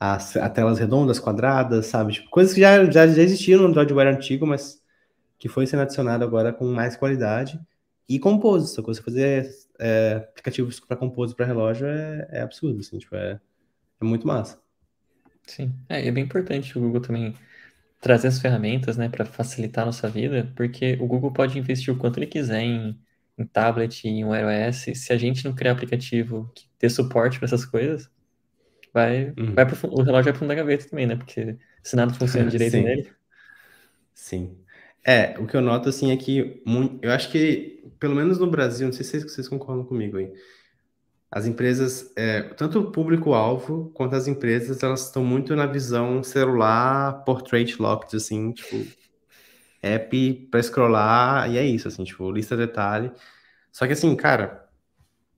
a, 0.00 0.14
a, 0.14 0.50
telas 0.50 0.78
redondas, 0.78 1.18
quadradas, 1.18 1.86
sabe? 1.86 2.14
Tipo, 2.14 2.30
coisas 2.30 2.54
que 2.54 2.60
já, 2.60 2.84
já, 2.90 3.04
existiam 3.04 3.60
no 3.60 3.68
Android 3.68 3.92
Wear 3.92 4.14
antigo, 4.14 4.46
mas 4.46 4.82
que 5.38 5.48
foi 5.48 5.66
sendo 5.66 5.82
adicionado 5.82 6.24
agora 6.24 6.52
com 6.52 6.66
mais 6.66 6.96
qualidade. 6.96 7.60
E 8.08 8.18
Compose, 8.18 8.72
só 8.72 8.82
que 8.82 8.88
você 8.88 9.02
fazer 9.02 9.50
é, 9.78 10.14
aplicativos 10.28 10.80
para 10.80 10.96
Compose 10.96 11.34
para 11.34 11.44
relógio 11.44 11.86
é, 11.86 12.28
é, 12.30 12.40
absurdo, 12.40 12.80
assim, 12.80 12.98
tipo, 12.98 13.14
é, 13.16 13.40
é 14.00 14.04
muito 14.04 14.26
massa. 14.26 14.58
Sim, 15.46 15.72
é, 15.88 16.06
é 16.06 16.10
bem 16.10 16.24
importante 16.24 16.76
o 16.76 16.80
Google 16.80 17.00
também 17.00 17.34
trazer 18.06 18.28
as 18.28 18.38
ferramentas, 18.38 18.96
né, 18.96 19.08
para 19.08 19.24
facilitar 19.24 19.82
a 19.82 19.86
nossa 19.86 20.08
vida, 20.08 20.52
porque 20.54 20.96
o 21.00 21.08
Google 21.08 21.32
pode 21.32 21.58
investir 21.58 21.92
o 21.92 21.96
quanto 21.98 22.20
ele 22.20 22.26
quiser 22.28 22.60
em, 22.60 22.96
em 23.36 23.44
tablet, 23.44 24.06
em 24.06 24.20
iOS, 24.20 24.96
se 24.96 25.12
a 25.12 25.16
gente 25.16 25.44
não 25.44 25.52
criar 25.52 25.72
aplicativo 25.72 26.48
que 26.54 26.66
dê 26.78 26.88
suporte 26.88 27.38
para 27.38 27.46
essas 27.46 27.64
coisas, 27.64 28.08
vai, 28.94 29.34
uhum. 29.36 29.54
vai 29.54 29.66
pro, 29.66 29.76
o 29.90 30.02
relógio 30.02 30.12
vai 30.12 30.22
para 30.22 30.34
fundo 30.34 30.48
da 30.48 30.54
gaveta 30.54 30.88
também, 30.88 31.04
né, 31.04 31.16
porque 31.16 31.56
se 31.82 31.96
nada 31.96 32.14
funciona 32.14 32.48
direito 32.48 32.72
Sim. 32.72 32.82
nele. 32.84 33.10
Sim. 34.14 34.56
É, 35.04 35.36
o 35.40 35.46
que 35.46 35.56
eu 35.56 35.60
noto, 35.60 35.88
assim, 35.88 36.12
é 36.12 36.16
que 36.16 36.62
eu 37.02 37.10
acho 37.10 37.28
que, 37.32 37.90
pelo 37.98 38.14
menos 38.14 38.38
no 38.38 38.48
Brasil, 38.48 38.86
não 38.86 38.92
sei 38.92 39.04
se 39.04 39.10
vocês, 39.10 39.24
vocês 39.24 39.48
concordam 39.48 39.84
comigo 39.84 40.16
aí, 40.16 40.32
as 41.36 41.46
empresas, 41.46 42.10
é, 42.16 42.40
tanto 42.40 42.80
o 42.80 42.90
público-alvo 42.90 43.90
quanto 43.92 44.16
as 44.16 44.26
empresas, 44.26 44.82
elas 44.82 45.04
estão 45.04 45.22
muito 45.22 45.54
na 45.54 45.66
visão 45.66 46.22
celular, 46.22 47.24
portrait 47.26 47.76
locked, 47.78 48.16
assim, 48.16 48.52
tipo, 48.52 48.86
app 49.82 50.48
para 50.50 50.62
scrollar, 50.62 51.50
e 51.50 51.58
é 51.58 51.62
isso, 51.66 51.88
assim, 51.88 52.04
tipo, 52.04 52.30
lista 52.30 52.56
de 52.56 52.66
detalhe. 52.66 53.12
Só 53.70 53.86
que, 53.86 53.92
assim, 53.92 54.16
cara, 54.16 54.66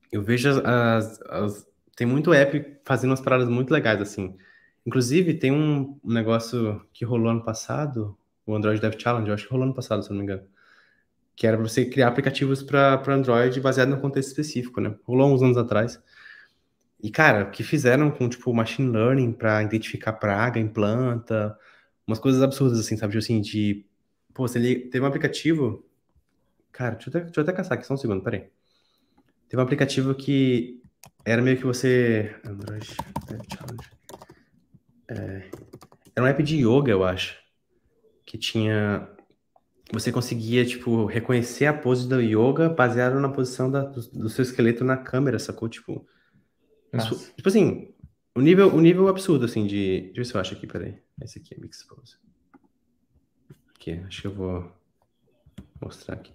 eu 0.09 0.21
vejo 0.23 0.61
as, 0.63 1.21
as, 1.23 1.67
tem 1.97 2.07
muito 2.07 2.33
app 2.33 2.77
fazendo 2.85 3.09
umas 3.09 3.19
paradas 3.19 3.49
muito 3.49 3.71
legais, 3.71 3.99
assim. 3.99 4.37
Inclusive, 4.85 5.33
tem 5.33 5.51
um 5.51 5.99
negócio 6.01 6.81
que 6.93 7.03
rolou 7.03 7.29
ano 7.29 7.43
passado, 7.43 8.17
o 8.45 8.55
Android 8.55 8.79
Dev 8.79 8.93
Challenge, 8.97 9.27
eu 9.27 9.33
acho 9.33 9.47
que 9.47 9.51
rolou 9.51 9.65
ano 9.65 9.75
passado, 9.75 10.01
se 10.01 10.11
não 10.11 10.17
me 10.19 10.23
engano 10.23 10.43
que 11.39 11.47
era 11.47 11.55
para 11.55 11.65
você 11.65 11.85
criar 11.85 12.09
aplicativos 12.09 12.61
para 12.61 13.01
Android 13.07 13.61
baseado 13.61 13.87
no 13.87 14.01
contexto 14.01 14.27
específico, 14.27 14.81
né? 14.81 14.93
Rolou 15.05 15.33
uns 15.33 15.41
anos 15.41 15.55
atrás. 15.55 15.97
E, 17.01 17.09
cara, 17.09 17.45
o 17.45 17.49
que 17.49 17.63
fizeram 17.63 18.11
com, 18.11 18.27
tipo, 18.27 18.53
machine 18.53 18.91
learning 18.91 19.31
para 19.31 19.63
identificar 19.63 20.11
praga 20.11 20.59
em 20.59 20.67
planta, 20.67 21.57
umas 22.05 22.19
coisas 22.19 22.43
absurdas, 22.43 22.77
assim, 22.77 22.97
sabe? 22.97 23.13
Tipo 23.13 23.23
assim, 23.23 23.39
de... 23.39 23.85
Pô, 24.33 24.49
você 24.49 24.59
teve 24.59 24.99
um 24.99 25.05
aplicativo... 25.05 25.89
Cara, 26.73 26.95
deixa 26.95 27.07
eu, 27.07 27.11
até, 27.11 27.19
deixa 27.21 27.39
eu 27.39 27.43
até 27.43 27.53
caçar 27.53 27.77
aqui, 27.77 27.87
só 27.87 27.93
um 27.93 27.97
segundo, 27.97 28.21
peraí. 28.21 28.49
Teve 29.47 29.61
um 29.61 29.65
aplicativo 29.65 30.13
que 30.13 30.81
era 31.23 31.41
meio 31.41 31.55
que 31.55 31.65
você... 31.65 32.35
Android 32.45 32.85
Challenge. 32.85 33.89
É... 35.07 35.49
Era 36.13 36.25
um 36.25 36.27
app 36.27 36.43
de 36.43 36.57
yoga, 36.57 36.91
eu 36.91 37.05
acho. 37.05 37.37
Que 38.25 38.37
tinha 38.37 39.07
você 39.91 40.11
conseguia, 40.11 40.65
tipo, 40.65 41.05
reconhecer 41.05 41.65
a 41.65 41.73
pose 41.73 42.07
do 42.07 42.21
yoga 42.21 42.69
baseado 42.69 43.19
na 43.19 43.29
posição 43.29 43.71
da, 43.71 43.81
do, 43.81 44.01
do, 44.01 44.29
seu 44.29 44.43
esqueleto 44.43 44.83
na 44.83 44.95
câmera, 44.95 45.39
sacou? 45.39 45.67
Tipo, 45.67 46.07
isso, 46.93 47.33
tipo 47.35 47.49
assim, 47.49 47.93
o 48.35 48.41
nível, 48.41 48.73
o 48.73 48.79
nível 48.79 49.07
absurdo, 49.07 49.45
assim, 49.45 49.65
de... 49.65 50.01
Deixa 50.01 50.09
eu 50.09 50.15
ver 50.15 50.25
se 50.25 50.35
eu 50.35 50.41
acho 50.41 50.53
aqui, 50.53 50.67
peraí. 50.67 51.01
Esse 51.21 51.39
aqui 51.39 51.55
é 51.55 51.57
Mix 51.59 51.83
Pose. 51.83 52.17
Aqui, 53.75 53.91
acho 53.91 54.21
que 54.21 54.27
eu 54.27 54.33
vou 54.33 54.71
mostrar 55.81 56.15
aqui. 56.15 56.33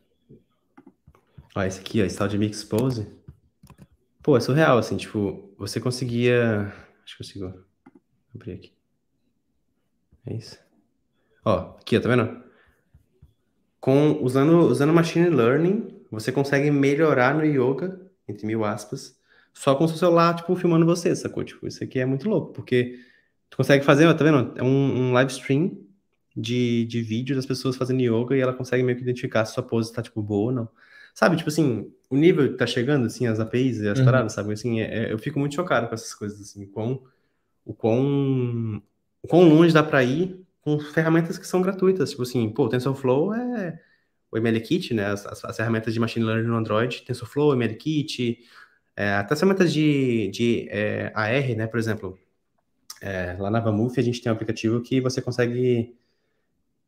Ó, 1.54 1.62
esse 1.62 1.80
aqui, 1.80 2.02
ó, 2.02 2.04
esse 2.04 2.18
tal 2.18 2.26
de 2.26 2.36
Mix 2.36 2.64
Pose. 2.64 3.06
Pô, 4.22 4.36
é 4.36 4.40
surreal, 4.40 4.78
assim, 4.78 4.96
tipo, 4.96 5.54
você 5.56 5.80
conseguia... 5.80 6.72
Acho 7.04 7.16
que 7.16 7.22
eu 7.22 7.26
consigo 7.26 7.64
abrir 8.34 8.52
aqui. 8.52 8.74
É 10.26 10.34
isso. 10.34 10.58
Ó, 11.44 11.76
aqui, 11.78 11.96
ó, 11.96 12.00
tá 12.00 12.08
vendo? 12.08 12.43
Com 13.84 14.18
usando, 14.22 14.60
usando 14.60 14.94
machine 14.94 15.28
learning, 15.28 15.86
você 16.10 16.32
consegue 16.32 16.70
melhorar 16.70 17.34
no 17.34 17.44
yoga, 17.44 18.00
entre 18.26 18.46
mil 18.46 18.64
aspas, 18.64 19.14
só 19.52 19.74
com 19.74 19.84
o 19.84 19.88
seu 19.88 19.98
celular, 19.98 20.34
tipo, 20.34 20.56
filmando 20.56 20.86
você, 20.86 21.14
sacou? 21.14 21.44
Tipo, 21.44 21.68
isso 21.68 21.84
aqui 21.84 21.98
é 21.98 22.06
muito 22.06 22.26
louco, 22.26 22.54
porque 22.54 22.98
tu 23.50 23.58
consegue 23.58 23.84
fazer, 23.84 24.06
tá 24.14 24.24
vendo? 24.24 24.54
É 24.56 24.62
um, 24.62 24.68
um 25.08 25.12
live 25.12 25.30
stream 25.30 25.76
de, 26.34 26.86
de 26.86 27.02
vídeo 27.02 27.36
das 27.36 27.44
pessoas 27.44 27.76
fazendo 27.76 28.00
yoga 28.00 28.34
e 28.34 28.40
ela 28.40 28.54
consegue 28.54 28.82
meio 28.82 28.96
que 28.96 29.02
identificar 29.02 29.44
se 29.44 29.52
sua 29.52 29.62
pose 29.62 29.92
tá, 29.92 30.00
tipo, 30.00 30.22
boa 30.22 30.46
ou 30.46 30.52
não. 30.52 30.68
Sabe, 31.14 31.36
tipo 31.36 31.50
assim, 31.50 31.92
o 32.08 32.16
nível 32.16 32.56
tá 32.56 32.66
chegando, 32.66 33.04
assim, 33.04 33.26
as 33.26 33.38
APIs 33.38 33.80
e 33.80 33.88
as 33.88 33.98
uhum. 33.98 34.06
paradas, 34.06 34.32
sabe? 34.32 34.54
Assim, 34.54 34.80
é, 34.80 35.08
é, 35.08 35.12
eu 35.12 35.18
fico 35.18 35.38
muito 35.38 35.56
chocado 35.56 35.88
com 35.88 35.94
essas 35.94 36.14
coisas, 36.14 36.40
assim, 36.40 36.64
o 36.64 36.68
quão, 36.68 37.02
o 37.66 37.74
quão, 37.74 38.82
o 39.22 39.28
quão 39.28 39.46
longe 39.46 39.74
dá 39.74 39.82
pra 39.82 40.02
ir 40.02 40.42
com 40.64 40.80
ferramentas 40.80 41.36
que 41.38 41.46
são 41.46 41.60
gratuitas. 41.60 42.10
Tipo 42.10 42.22
assim, 42.22 42.48
pô, 42.50 42.64
o 42.64 42.68
TensorFlow 42.68 43.34
é 43.34 43.80
o 44.32 44.38
MLKit, 44.38 44.94
né? 44.94 45.06
As, 45.06 45.26
as, 45.26 45.44
as, 45.44 45.56
ferramentas 45.56 45.92
de 45.92 46.00
machine 46.00 46.24
learning 46.24 46.48
no 46.48 46.56
Android, 46.56 47.02
TensorFlow, 47.02 47.54
MLKit, 47.54 48.38
é, 48.96 49.12
até 49.12 49.34
as 49.34 49.40
ferramentas 49.40 49.72
de, 49.72 50.28
de 50.30 50.66
é, 50.70 51.12
AR, 51.14 51.56
né? 51.56 51.66
Por 51.66 51.78
exemplo, 51.78 52.18
é, 53.00 53.36
lá 53.38 53.50
na 53.50 53.60
Vamuf 53.60 54.00
a 54.00 54.02
gente 54.02 54.22
tem 54.22 54.32
um 54.32 54.34
aplicativo 54.34 54.80
que 54.80 55.00
você 55.00 55.20
consegue 55.20 55.94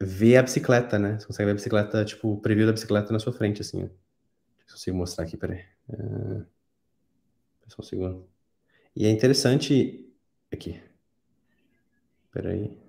ver 0.01 0.39
a 0.39 0.43
bicicleta, 0.43 0.99
né? 0.99 1.19
Você 1.19 1.27
consegue 1.27 1.47
ver 1.47 1.53
a 1.53 1.55
bicicleta, 1.55 2.05
tipo, 2.05 2.33
o 2.33 2.41
preview 2.41 2.67
da 2.67 2.73
bicicleta 2.73 3.13
na 3.13 3.19
sua 3.19 3.33
frente, 3.33 3.61
assim. 3.61 3.85
Ó. 3.85 3.87
Se 3.87 4.73
eu 4.73 4.73
consigo 4.73 4.97
mostrar 4.97 5.25
aqui, 5.25 5.37
peraí. 5.37 5.65
É... 5.91 6.43
Só 7.69 7.81
um 7.81 7.85
segundo. 7.85 8.27
E 8.95 9.07
é 9.07 9.11
interessante... 9.11 10.03
Aqui. 10.53 10.81
Peraí 12.33 12.86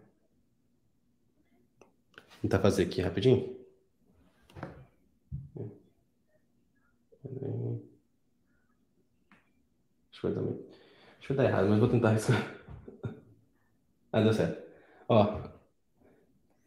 tentar 2.47 2.59
fazer 2.59 2.83
aqui 2.83 3.01
rapidinho. 3.01 3.57
Acho 10.09 10.21
que 10.21 10.27
vai 10.27 10.31
dar, 10.33 10.41
Acho 10.41 11.27
que 11.27 11.33
vai 11.33 11.45
dar 11.45 11.51
errado, 11.51 11.69
mas 11.69 11.79
vou 11.79 11.89
tentar 11.89 12.09
arriscar. 12.09 12.55
Ah, 14.09 14.21
deu 14.21 14.31
certo. 14.33 14.63
Ó, 15.09 15.37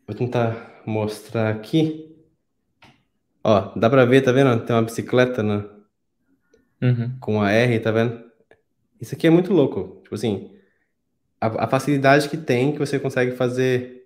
vou 0.06 0.14
tentar 0.14 0.82
mostrar 0.86 1.48
aqui. 1.48 2.14
Ó, 3.42 3.72
dá 3.76 3.88
pra 3.88 4.04
ver, 4.04 4.20
tá 4.20 4.30
vendo? 4.30 4.62
Tem 4.64 4.76
uma 4.76 4.82
bicicleta 4.82 5.42
na... 5.42 5.66
Uhum. 6.82 7.18
com 7.18 7.42
a 7.42 7.50
R, 7.50 7.80
tá 7.80 7.90
vendo? 7.90 8.22
Isso 9.00 9.14
aqui 9.14 9.26
é 9.26 9.30
muito 9.30 9.54
louco. 9.54 10.00
Tipo 10.02 10.14
assim, 10.14 10.54
a, 11.40 11.64
a 11.64 11.66
facilidade 11.66 12.28
que 12.28 12.36
tem 12.36 12.72
que 12.72 12.78
você 12.78 13.00
consegue 13.00 13.32
fazer 13.32 13.99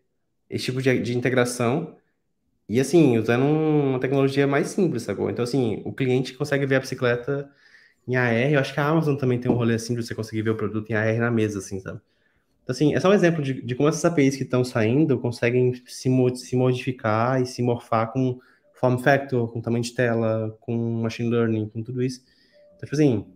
esse 0.49 0.67
tipo 0.67 0.83
de, 0.83 0.99
de 1.01 1.17
integração. 1.17 1.97
E 2.69 2.81
assim, 2.81 3.19
usando 3.19 3.45
uma 3.45 4.01
tecnologia 4.01 4.47
mais 4.47 4.69
simples, 4.69 5.03
sacou? 5.03 5.31
Então, 5.31 5.43
assim, 5.45 5.83
o 5.85 5.93
cliente 5.93 6.35
consegue 6.35 6.67
ver 6.67 6.77
a 6.77 6.81
bicicleta 6.81 7.51
em 8.09 8.17
AR. 8.17 8.53
Eu 8.53 8.61
acho 8.61 8.73
que 8.73 8.81
a 8.81 8.87
Amazon 8.87 9.17
também 9.17 9.39
tem 9.39 9.51
um 9.51 9.55
rolê 9.55 9.75
assim 9.75 9.95
de 9.95 10.03
você 10.03 10.15
conseguir 10.15 10.43
ver 10.43 10.51
o 10.51 10.57
produto 10.57 10.91
em 10.91 10.95
AR 10.95 11.19
na 11.19 11.31
mesa, 11.31 11.59
assim, 11.59 11.81
sabe? 11.81 12.01
Então, 12.63 12.73
assim, 12.73 12.95
é 12.95 13.01
só 13.01 13.11
um 13.11 13.13
exemplo 13.15 13.43
de, 13.43 13.63
de 13.63 13.75
como 13.75 13.89
essas 13.89 14.05
APIs 14.05 14.37
que 14.37 14.43
estão 14.43 14.65
saindo 14.65 15.19
conseguem 15.19 15.75
se, 15.87 16.09
se 16.37 16.57
modificar 16.57 17.41
e 17.43 17.47
se 17.47 17.63
morfar 17.63 18.11
com 18.13 18.41
form 18.75 18.99
factor, 18.99 19.53
com 19.53 19.61
tamanho 19.61 19.85
de 19.85 19.93
tela, 19.95 20.57
com 20.61 20.75
machine 21.03 21.29
learning, 21.29 21.69
com 21.69 21.83
tudo 21.83 22.03
isso. 22.03 22.23
Então, 22.77 22.89
tipo 22.89 22.95
assim, 22.95 23.27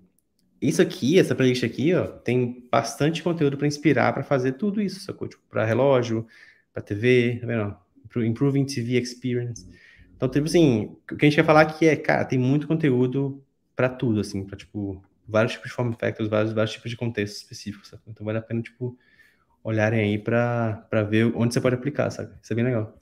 isso 0.61 0.83
aqui, 0.83 1.19
essa 1.19 1.35
playlist 1.35 1.63
aqui, 1.63 1.95
ó, 1.95 2.07
tem 2.07 2.67
bastante 2.71 3.23
conteúdo 3.23 3.57
para 3.57 3.67
inspirar 3.67 4.13
para 4.13 4.25
fazer 4.25 4.53
tudo 4.53 4.81
isso, 4.81 5.01
sacou? 5.01 5.29
Tipo, 5.29 5.43
para 5.49 5.65
relógio, 5.65 6.27
para 6.73 6.83
TV, 6.83 7.39
tá 7.41 7.47
vendo? 7.47 7.77
Improving 8.27 8.65
TV 8.67 8.99
Experience. 9.01 9.67
Então, 10.17 10.29
tipo 10.29 10.47
assim, 10.47 10.97
o 11.11 11.17
que 11.17 11.27
a 11.27 11.29
gente 11.29 11.37
quer 11.37 11.45
falar 11.45 11.63
aqui 11.63 11.87
é, 11.87 11.97
cara, 11.97 12.25
tem 12.25 12.39
muito 12.39 12.67
conteúdo 12.67 13.45
para 13.77 13.89
tudo, 13.89 14.21
assim, 14.21 14.45
para 14.45 14.57
tipo, 14.57 15.03
vários 15.27 15.53
tipos 15.53 15.69
de 15.71 15.75
form 15.75 15.93
factors, 15.93 16.29
vários, 16.29 16.53
vários 16.53 16.73
tipos 16.73 16.91
de 16.91 16.97
contextos 16.97 17.43
específicos, 17.43 17.89
sabe? 17.89 18.03
Então, 18.09 18.25
vale 18.27 18.39
a 18.39 18.43
pena, 18.43 18.63
tipo, 18.63 18.99
olharem 19.65 20.01
aí 20.01 20.19
para 20.19 20.87
ver 21.09 21.33
onde 21.37 21.55
você 21.55 21.61
pode 21.61 21.77
aplicar, 21.77 22.11
sabe? 22.11 22.35
Isso 22.43 22.53
é 22.53 22.57
bem 22.57 22.65
legal. 22.65 22.99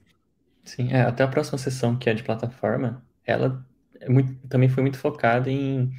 Sim, 0.64 0.88
é, 0.92 1.02
até 1.02 1.22
a 1.22 1.28
próxima 1.28 1.58
sessão, 1.58 1.96
que 1.98 2.10
é 2.10 2.14
de 2.14 2.22
plataforma, 2.24 3.06
ela 3.24 3.64
é 4.00 4.08
muito, 4.08 4.34
também 4.48 4.68
foi 4.68 4.82
muito 4.82 4.98
focada 4.98 5.50
em 5.50 5.92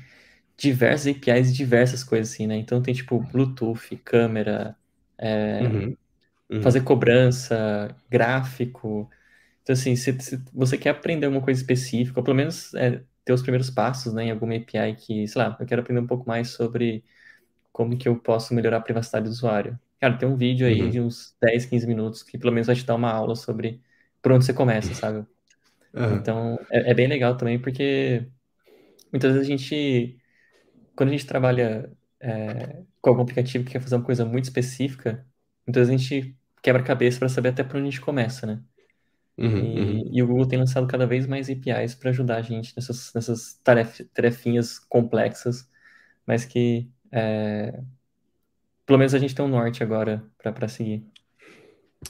diversas 0.57 1.07
APIs 1.15 1.49
e 1.51 1.53
diversas 1.53 2.03
coisas 2.03 2.34
assim, 2.34 2.47
né? 2.47 2.57
Então 2.57 2.82
tem 2.82 2.93
tipo 2.93 3.20
Bluetooth, 3.22 3.97
câmera, 3.97 4.78
é, 5.18 5.59
uhum, 5.59 5.97
uhum. 6.49 6.61
fazer 6.61 6.81
cobrança, 6.81 7.95
gráfico. 8.09 9.09
Então, 9.63 9.73
assim, 9.73 9.95
se, 9.95 10.17
se, 10.19 10.41
você 10.53 10.77
quer 10.77 10.91
aprender 10.91 11.25
alguma 11.25 11.43
coisa 11.43 11.59
específica, 11.59 12.19
ou 12.19 12.23
pelo 12.23 12.37
menos 12.37 12.73
é, 12.75 13.01
ter 13.25 13.33
os 13.33 13.41
primeiros 13.41 13.69
passos 13.69 14.13
né, 14.13 14.25
em 14.25 14.31
alguma 14.31 14.55
API 14.55 14.95
que, 14.95 15.27
sei 15.27 15.41
lá, 15.41 15.57
eu 15.59 15.65
quero 15.65 15.81
aprender 15.81 16.01
um 16.01 16.07
pouco 16.07 16.27
mais 16.27 16.49
sobre 16.51 17.03
como 17.71 17.97
que 17.97 18.07
eu 18.07 18.15
posso 18.15 18.53
melhorar 18.53 18.77
a 18.77 18.81
privacidade 18.81 19.25
do 19.25 19.31
usuário. 19.31 19.77
Cara, 19.99 20.17
tem 20.17 20.27
um 20.27 20.35
vídeo 20.35 20.65
aí 20.65 20.81
uhum. 20.81 20.89
de 20.89 21.01
uns 21.01 21.35
10, 21.41 21.65
15 21.65 21.85
minutos 21.85 22.23
que 22.23 22.37
pelo 22.37 22.53
menos 22.53 22.67
vai 22.67 22.75
te 22.75 22.85
dar 22.85 22.95
uma 22.95 23.11
aula 23.11 23.35
sobre 23.35 23.81
por 24.21 24.31
onde 24.31 24.45
você 24.45 24.53
começa, 24.53 24.93
sabe? 24.95 25.27
Uhum. 25.93 26.15
Então, 26.15 26.59
é, 26.71 26.91
é, 26.91 26.93
bem 26.93 27.07
legal 27.07 27.35
também, 27.35 27.59
porque 27.59 28.25
muitas 29.11 29.33
vezes 29.33 29.45
a 29.47 29.51
gente, 29.51 30.17
quando 30.95 31.09
a 31.09 31.11
gente 31.11 31.25
trabalha 31.25 31.91
é, 32.21 32.81
com 33.01 33.09
algum 33.09 33.23
aplicativo 33.23 33.65
que 33.65 33.71
quer 33.71 33.81
fazer 33.81 33.95
uma 33.95 34.05
coisa 34.05 34.23
muito 34.23 34.45
específica, 34.45 35.26
vezes 35.76 35.89
a 35.89 35.97
gente 35.97 36.36
quebra 36.61 36.82
a 36.82 36.86
cabeça 36.86 37.20
para 37.20 37.30
saber 37.30 37.49
até 37.49 37.63
por 37.63 37.78
onde 37.78 37.88
a 37.88 37.91
gente 37.91 38.01
começa, 38.01 38.45
né? 38.45 38.59
Uhum, 39.38 39.57
e, 39.57 39.80
uhum. 39.80 40.09
e, 40.13 40.24
o 40.24 40.28
Google 40.28 40.47
tem 40.47 40.57
lançado 40.57 40.88
cada 40.88 41.05
vez 41.05 41.28
mais 41.28 41.47
APIs 41.49 41.93
para 41.93 42.09
ajudar 42.09 42.38
a 42.38 42.41
gente 42.41 42.74
nessas, 42.76 43.13
nessas 43.13 43.53
taref, 43.63 44.03
tarefinhas 44.05 44.80
complexas, 44.80 45.70
mas 46.26 46.43
que 46.43 46.89
é, 47.11 47.80
pelo 48.86 48.97
menos 48.97 49.13
a 49.13 49.20
gente 49.20 49.36
tem 49.36 49.45
um 49.45 49.49
norte 49.49 49.84
agora 49.84 50.24
para 50.41 50.68
seguir. 50.68 51.05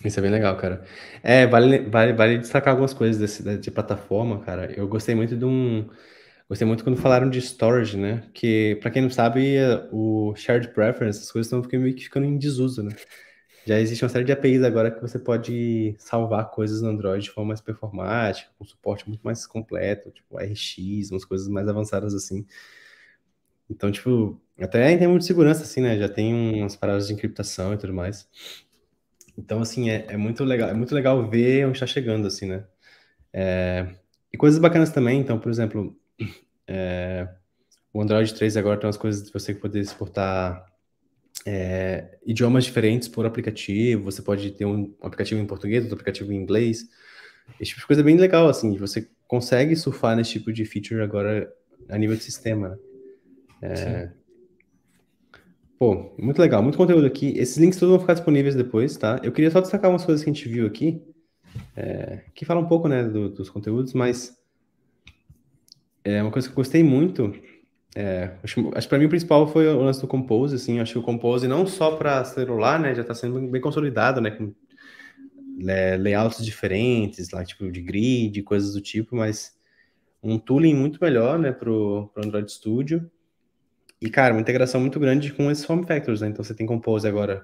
Isso 0.04 0.20
é 0.20 0.22
bem 0.22 0.32
legal, 0.32 0.56
cara. 0.58 0.84
É, 1.24 1.48
vale, 1.48 1.80
vale, 1.80 2.14
vale 2.14 2.38
destacar 2.38 2.72
algumas 2.72 2.94
coisas 2.94 3.18
desse, 3.18 3.58
de 3.58 3.72
plataforma, 3.72 4.40
cara. 4.42 4.72
Eu 4.72 4.88
gostei 4.88 5.16
muito 5.16 5.36
de 5.36 5.44
um. 5.44 5.90
Gostei 6.48 6.68
muito 6.68 6.84
quando 6.84 6.98
falaram 6.98 7.30
de 7.30 7.40
storage, 7.40 7.98
né? 7.98 8.24
Que, 8.34 8.78
para 8.82 8.92
quem 8.92 9.02
não 9.02 9.10
sabe, 9.10 9.58
o 9.92 10.34
shared 10.36 10.70
preference, 10.70 11.20
as 11.20 11.32
coisas 11.32 11.52
estão 11.52 11.80
meio 11.80 11.96
que 11.96 12.04
ficando 12.04 12.26
em 12.26 12.38
desuso, 12.38 12.84
né? 12.84 12.96
Já 13.68 13.78
existe 13.82 14.02
uma 14.06 14.10
série 14.10 14.24
de 14.24 14.32
APIs 14.32 14.64
agora 14.64 14.90
que 14.90 15.02
você 15.02 15.20
pode 15.20 15.94
salvar 16.00 16.50
coisas 16.52 16.82
no 16.82 16.88
Android 16.88 17.22
de 17.26 17.32
forma 17.32 17.50
mais 17.50 17.60
performática, 17.60 18.50
com 18.58 18.64
suporte 18.64 19.06
muito 19.10 19.22
mais 19.24 19.46
completo, 19.46 20.10
tipo 20.10 20.40
RX, 20.40 21.12
umas 21.12 21.26
coisas 21.26 21.50
mais 21.50 21.68
avançadas 21.68 22.14
assim. 22.14 22.46
Então, 23.70 23.92
tipo, 23.92 24.42
até 24.58 24.90
em 24.90 24.98
termos 24.98 25.20
de 25.20 25.26
segurança, 25.26 25.64
assim, 25.64 25.82
né? 25.82 25.98
Já 25.98 26.08
tem 26.08 26.62
umas 26.62 26.78
paradas 26.78 27.08
de 27.08 27.14
encriptação 27.14 27.74
e 27.74 27.78
tudo 27.78 27.94
mais. 27.94 28.30
Então, 29.38 29.62
assim, 29.62 29.90
é, 29.90 30.06
é 30.14 30.16
muito 30.16 30.46
legal, 30.46 30.70
é 30.70 30.74
muito 30.74 30.96
legal 30.96 31.30
ver 31.30 31.66
onde 31.66 31.76
está 31.76 31.86
chegando, 31.86 32.26
assim, 32.26 32.46
né? 32.48 32.64
É, 33.34 33.86
e 34.32 34.38
coisas 34.38 34.60
bacanas 34.60 34.92
também, 34.92 35.20
então, 35.20 35.38
por 35.40 35.52
exemplo, 35.52 35.94
é, 36.66 37.28
o 37.94 38.02
Android 38.02 38.34
3 38.34 38.56
agora 38.56 38.78
tem 38.78 38.88
umas 38.88 38.98
coisas 38.98 39.24
de 39.24 39.34
você 39.34 39.54
poder 39.54 39.82
exportar 39.82 40.66
é, 41.50 42.18
idiomas 42.26 42.66
diferentes 42.66 43.08
por 43.08 43.26
aplicativo, 43.26 44.04
você 44.04 44.22
pode 44.22 44.52
ter 44.52 44.66
um 44.66 44.94
aplicativo 45.02 45.40
em 45.40 45.46
português, 45.46 45.84
outro 45.84 45.96
aplicativo 45.96 46.34
em 46.34 46.36
inglês, 46.36 46.90
esse 47.58 47.70
tipo 47.70 47.80
de 47.80 47.88
coisa 47.88 48.02
é 48.02 48.04
bem 48.04 48.18
legal, 48.18 48.50
assim, 48.50 48.76
você 48.76 49.08
consegue 49.26 49.74
surfar 49.78 50.18
nesse 50.18 50.32
tipo 50.32 50.52
de 50.52 50.66
feature 50.66 51.02
agora 51.02 51.50
a 51.88 51.98
nível 51.98 52.18
de 52.18 52.24
sistema, 52.24 52.70
né? 52.70 52.78
É, 53.62 54.10
Pô, 55.80 56.12
muito 56.18 56.42
legal, 56.42 56.62
muito 56.62 56.78
conteúdo 56.78 57.06
aqui. 57.06 57.38
Esses 57.38 57.56
links 57.58 57.80
todos 57.80 57.92
vão 57.92 58.00
ficar 58.00 58.16
disponíveis 58.16 58.56
depois, 58.56 58.98
tá? 58.98 59.22
Eu 59.24 59.32
queria 59.32 59.52
só 59.52 59.62
destacar 59.62 59.90
umas 59.90 60.04
coisas 60.04 60.24
que 60.24 60.30
a 60.30 60.34
gente 60.34 60.50
viu 60.50 60.66
aqui, 60.66 61.02
é, 61.76 62.24
que 62.34 62.46
fala 62.46 62.60
um 62.60 62.68
pouco, 62.68 62.88
né, 62.88 63.04
do, 63.04 63.30
dos 63.30 63.50
conteúdos, 63.50 63.94
mas 63.94 64.36
é 66.04 66.22
uma 66.22 66.32
coisa 66.32 66.48
que 66.48 66.52
eu 66.52 66.56
gostei 66.56 66.84
muito. 66.84 67.32
É, 68.00 68.30
acho, 68.44 68.72
acho 68.76 68.88
que 68.88 68.90
para 68.90 69.00
mim 69.00 69.06
o 69.06 69.10
principal 69.10 69.48
foi 69.48 69.68
o 69.68 69.82
lance 69.82 70.00
do 70.00 70.08
Compose, 70.08 70.56
assim. 70.56 70.80
Acho 70.80 70.94
que 70.94 71.00
o 71.00 71.02
Compose 71.02 71.48
não 71.48 71.66
só 71.66 71.96
para 71.96 72.24
celular, 72.24 72.80
né, 72.80 72.94
já 72.94 73.02
está 73.02 73.16
sendo 73.16 73.42
bem 73.50 73.60
consolidado, 73.60 74.22
né, 74.22 74.30
com 74.30 74.54
é, 75.68 75.98
layouts 75.98 76.46
diferentes, 76.46 77.32
lá 77.32 77.44
tipo 77.44 77.72
de 77.72 77.82
grid, 77.82 78.44
coisas 78.44 78.74
do 78.74 78.82
tipo, 78.82 79.16
mas 79.16 79.58
um 80.22 80.38
tooling 80.38 80.76
muito 80.76 81.00
melhor, 81.02 81.40
né, 81.40 81.52
para 81.52 81.72
o 81.72 82.12
Android 82.16 82.52
Studio. 82.52 83.10
E, 84.00 84.12
cara, 84.12 84.36
uma 84.36 84.42
integração 84.42 84.80
muito 84.80 85.00
grande 85.00 85.34
com 85.34 85.50
esses 85.50 85.66
form 85.66 85.84
factors, 85.84 86.22
né? 86.22 86.28
Então 86.28 86.44
você 86.44 86.54
tem 86.54 86.68
Compose 86.68 87.08
agora 87.08 87.44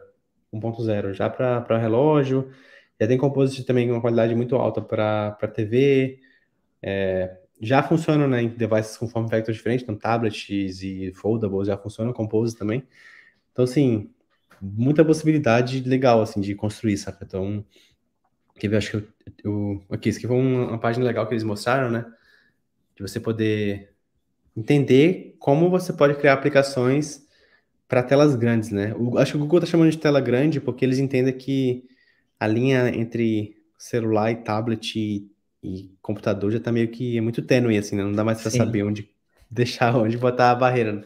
1.0 0.54 1.14
já 1.14 1.32
para 1.32 1.80
relógio, 1.80 2.51
já 3.01 3.08
tem 3.08 3.18
Compose 3.18 3.64
também 3.66 3.88
com 3.88 3.95
uma 3.95 4.01
qualidade 4.01 4.36
muito 4.36 4.56
alta 4.56 4.80
para 4.84 5.47
TV, 5.47 6.20
é, 6.80 7.38
já 7.64 7.82
funciona 7.82 8.28
né, 8.28 8.41
em 8.43 8.49
devices 8.49 8.97
com 8.97 9.07
form 9.07 9.28
factor 9.28 9.53
diferente, 9.53 9.84
então 9.84 9.95
tablets 9.95 10.82
e 10.84 11.14
foldables 11.14 11.68
já 11.68 11.78
funcionam, 11.78 12.11
Compose 12.11 12.57
também. 12.57 12.84
Então, 13.51 13.64
assim, 13.64 14.09
muita 14.61 15.05
possibilidade 15.05 15.82
legal, 15.82 16.22
assim, 16.22 16.41
de 16.41 16.53
construir, 16.55 16.97
saca? 16.97 17.24
Então, 17.24 17.66
quer 18.55 18.68
ver, 18.68 18.78
acho 18.78 18.91
que 18.91 18.97
eu, 18.97 19.07
eu 19.43 19.84
aqui, 19.89 20.09
isso 20.09 20.20
aqui 20.20 20.28
foi 20.28 20.36
uma, 20.36 20.68
uma 20.70 20.80
página 20.80 21.05
legal 21.05 21.26
que 21.26 21.34
eles 21.34 21.43
mostraram, 21.43 21.89
né? 21.89 22.05
De 22.95 23.01
você 23.01 23.20
poder 23.20 23.93
entender 24.55 25.36
como 25.39 25.70
você 25.70 25.93
pode 25.93 26.16
criar 26.16 26.34
aplicações 26.34 27.26
para 27.88 28.03
telas 28.03 28.36
grandes, 28.36 28.72
né? 28.72 28.93
O, 28.95 29.18
acho 29.18 29.32
que 29.32 29.38
o 29.38 29.41
Google 29.41 29.59
está 29.59 29.72
chamando 29.72 29.91
de 29.91 29.97
tela 29.97 30.20
grande 30.20 30.59
porque 30.59 30.84
eles 30.84 30.99
entendem 30.99 31.38
que 31.38 31.86
a 32.39 32.45
linha 32.45 32.89
entre 32.89 33.55
celular 33.78 34.32
e 34.32 34.36
tablet 34.36 34.95
e, 34.99 35.32
e 35.64 35.89
computador 36.01 36.51
já 36.51 36.57
está 36.57 36.72
meio 36.72 36.89
que 36.89 37.18
é 37.18 37.22
muito 37.22 37.41
tênue, 37.41 37.78
assim, 37.78 37.95
né? 37.95 38.03
Não 38.03 38.11
dá 38.11 38.24
mais 38.24 38.41
para 38.41 38.51
saber 38.51 38.84
onde 38.84 39.09
deixar, 39.49 39.95
onde 39.97 40.18
botar 40.18 40.51
a 40.51 40.55
barreira. 40.55 40.93
Né? 40.93 41.03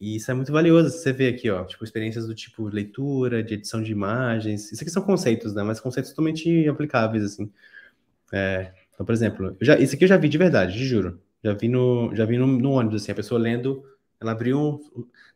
E 0.00 0.16
isso 0.16 0.30
é 0.30 0.34
muito 0.34 0.52
valioso. 0.52 0.90
Você 0.90 1.12
vê 1.12 1.28
aqui, 1.28 1.50
ó, 1.50 1.64
tipo, 1.64 1.82
experiências 1.82 2.26
do 2.26 2.34
tipo 2.34 2.68
leitura, 2.68 3.42
de 3.42 3.54
edição 3.54 3.82
de 3.82 3.90
imagens. 3.90 4.70
Isso 4.70 4.82
aqui 4.82 4.90
são 4.90 5.02
conceitos, 5.02 5.54
né? 5.54 5.62
Mas 5.62 5.80
conceitos 5.80 6.10
totalmente 6.10 6.68
aplicáveis, 6.68 7.24
assim. 7.24 7.50
É, 8.32 8.72
então, 8.94 9.04
por 9.04 9.12
exemplo, 9.12 9.56
já, 9.60 9.76
isso 9.78 9.94
aqui 9.94 10.04
eu 10.04 10.08
já 10.08 10.16
vi 10.16 10.28
de 10.28 10.38
verdade, 10.38 10.74
te 10.74 10.84
juro. 10.84 11.20
Já 11.42 11.54
vi 11.54 11.68
no, 11.68 12.14
já 12.14 12.24
vi 12.24 12.38
no, 12.38 12.46
no 12.46 12.70
ônibus, 12.72 13.02
assim, 13.02 13.12
a 13.12 13.14
pessoa 13.14 13.40
lendo, 13.40 13.84
ela 14.20 14.32
abriu, 14.32 14.80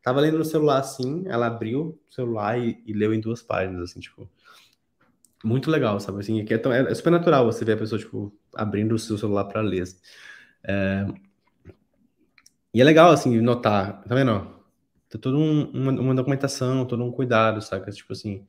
tava 0.03 0.20
lendo 0.20 0.38
no 0.38 0.44
celular 0.44 0.78
assim, 0.78 1.24
ela 1.26 1.46
abriu 1.46 1.98
o 2.09 2.14
celular 2.14 2.59
e, 2.59 2.82
e 2.86 2.92
leu 2.92 3.14
em 3.14 3.20
duas 3.20 3.42
páginas, 3.42 3.90
assim, 3.90 4.01
tipo, 4.01 4.28
muito 5.45 5.70
legal, 5.70 5.99
sabe, 6.01 6.20
assim, 6.20 6.45
é, 6.49 6.59
tão, 6.59 6.72
é, 6.72 6.91
é, 6.91 6.95
super 6.95 7.11
natural 7.11 7.47
você 7.47 7.64
ver 7.64 7.72
a 7.72 7.76
pessoa, 7.76 7.99
tipo, 7.99 8.32
abrindo 8.55 8.95
o 8.95 8.99
seu 8.99 9.16
celular 9.16 9.45
para 9.45 9.61
ler, 9.61 9.82
assim. 9.82 9.97
é, 10.64 11.07
e 12.72 12.80
é 12.80 12.84
legal, 12.84 13.11
assim, 13.11 13.41
notar, 13.41 14.03
tá 14.03 14.14
vendo, 14.14 14.47
tem 15.09 15.20
toda 15.20 15.36
um, 15.36 15.70
uma, 15.70 15.93
uma, 15.93 16.14
documentação, 16.14 16.84
todo 16.86 17.03
um 17.03 17.11
cuidado, 17.11 17.61
sabe, 17.61 17.91
tipo 17.93 18.12
assim, 18.12 18.47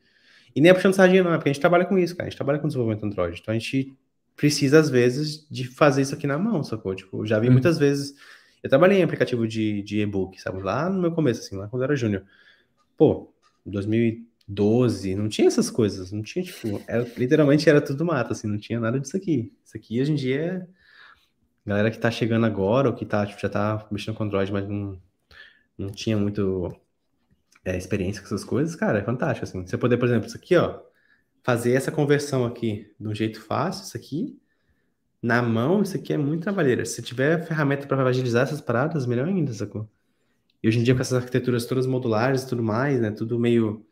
e 0.56 0.62
nem 0.62 0.70
é 0.70 0.74
puxando 0.74 0.94
sardinha 0.94 1.24
não, 1.24 1.34
é 1.34 1.38
porque 1.38 1.50
a 1.50 1.54
gente 1.54 1.62
trabalha 1.62 1.86
com 1.86 1.98
isso, 1.98 2.16
cara, 2.16 2.28
a 2.28 2.30
gente 2.30 2.38
trabalha 2.38 2.60
com 2.60 2.68
desenvolvimento 2.68 3.06
Android, 3.06 3.40
então 3.42 3.54
a 3.54 3.58
gente 3.58 3.96
precisa, 4.36 4.80
às 4.80 4.90
vezes, 4.90 5.48
de 5.50 5.66
fazer 5.68 6.02
isso 6.02 6.16
aqui 6.16 6.26
na 6.26 6.38
mão, 6.38 6.64
sacou? 6.64 6.96
Tipo, 6.96 7.26
já 7.26 7.40
vi 7.40 7.48
uhum. 7.48 7.54
muitas 7.54 7.78
vezes. 7.78 8.16
Eu 8.64 8.70
trabalhei 8.70 9.00
em 9.00 9.04
aplicativo 9.04 9.48
de, 9.48 9.84
de 9.84 10.02
e-book, 10.02 10.42
sabe? 10.42 10.62
Lá 10.62 10.90
no 10.90 11.00
meu 11.00 11.12
começo, 11.12 11.42
assim, 11.42 11.56
lá 11.56 11.68
quando 11.68 11.82
eu 11.82 11.86
era 11.86 11.96
júnior. 11.96 12.24
Pô, 12.98 13.32
2012, 14.48 15.16
não 15.16 15.30
tinha 15.30 15.48
essas 15.48 15.70
coisas, 15.70 16.12
não 16.12 16.22
tinha, 16.22 16.44
tipo, 16.44 16.82
era, 16.88 17.04
literalmente 17.18 17.70
era 17.70 17.82
tudo 17.82 18.06
mato, 18.06 18.34
assim, 18.34 18.48
não 18.48 18.58
tinha 18.58 18.80
nada 18.80 19.00
disso 19.00 19.16
aqui. 19.18 19.54
Isso 19.64 19.78
aqui 19.78 20.02
hoje 20.02 20.12
em 20.12 20.16
dia 20.16 20.42
é. 20.42 20.68
Galera 21.66 21.92
que 21.92 22.00
tá 22.00 22.10
chegando 22.10 22.46
agora, 22.46 22.90
ou 22.90 22.96
que 22.96 23.06
tá, 23.06 23.26
tipo, 23.26 23.40
já 23.40 23.50
tá 23.50 23.88
mexendo 23.92 24.16
com 24.16 24.24
Android, 24.24 24.52
mas 24.52 24.68
não, 24.68 25.00
não 25.78 25.90
tinha 25.90 26.18
muito 26.18 26.76
é, 27.64 27.78
experiência 27.78 28.22
com 28.22 28.28
essas 28.28 28.44
coisas, 28.44 28.76
cara, 28.76 29.00
é 29.00 29.04
fantástico, 29.04 29.46
assim. 29.46 29.66
Você 29.66 29.78
poder, 29.78 29.98
por 29.98 30.08
exemplo, 30.08 30.28
isso 30.28 30.38
aqui, 30.38 30.56
ó, 30.56 30.82
fazer 31.44 31.74
essa 31.74 31.92
conversão 31.92 32.46
aqui 32.46 32.92
de 33.00 33.08
um 33.08 33.14
jeito 33.16 33.42
fácil, 33.42 33.86
isso 33.86 33.98
aqui, 33.98 34.40
na 35.22 35.42
mão, 35.42 35.82
isso 35.84 35.96
aqui 35.96 36.14
é 36.14 36.18
muito 36.18 36.44
trabalheira. 36.44 36.84
Se 36.86 37.02
tiver 37.02 37.46
ferramenta 37.46 37.86
para 37.86 38.04
agilizar 38.08 38.44
essas 38.44 38.62
paradas, 38.62 39.06
melhor 39.06 39.28
ainda, 39.28 39.54
sacou? 39.54 39.88
E 40.64 40.68
hoje 40.68 40.80
em 40.80 40.84
dia, 40.84 40.96
com 40.96 41.02
essas 41.02 41.18
arquiteturas 41.18 41.66
todas 41.66 41.86
modulares 41.86 42.44
e 42.44 42.48
tudo 42.48 42.64
mais, 42.64 43.00
né? 43.00 43.12
Tudo 43.12 43.40
meio. 43.40 43.86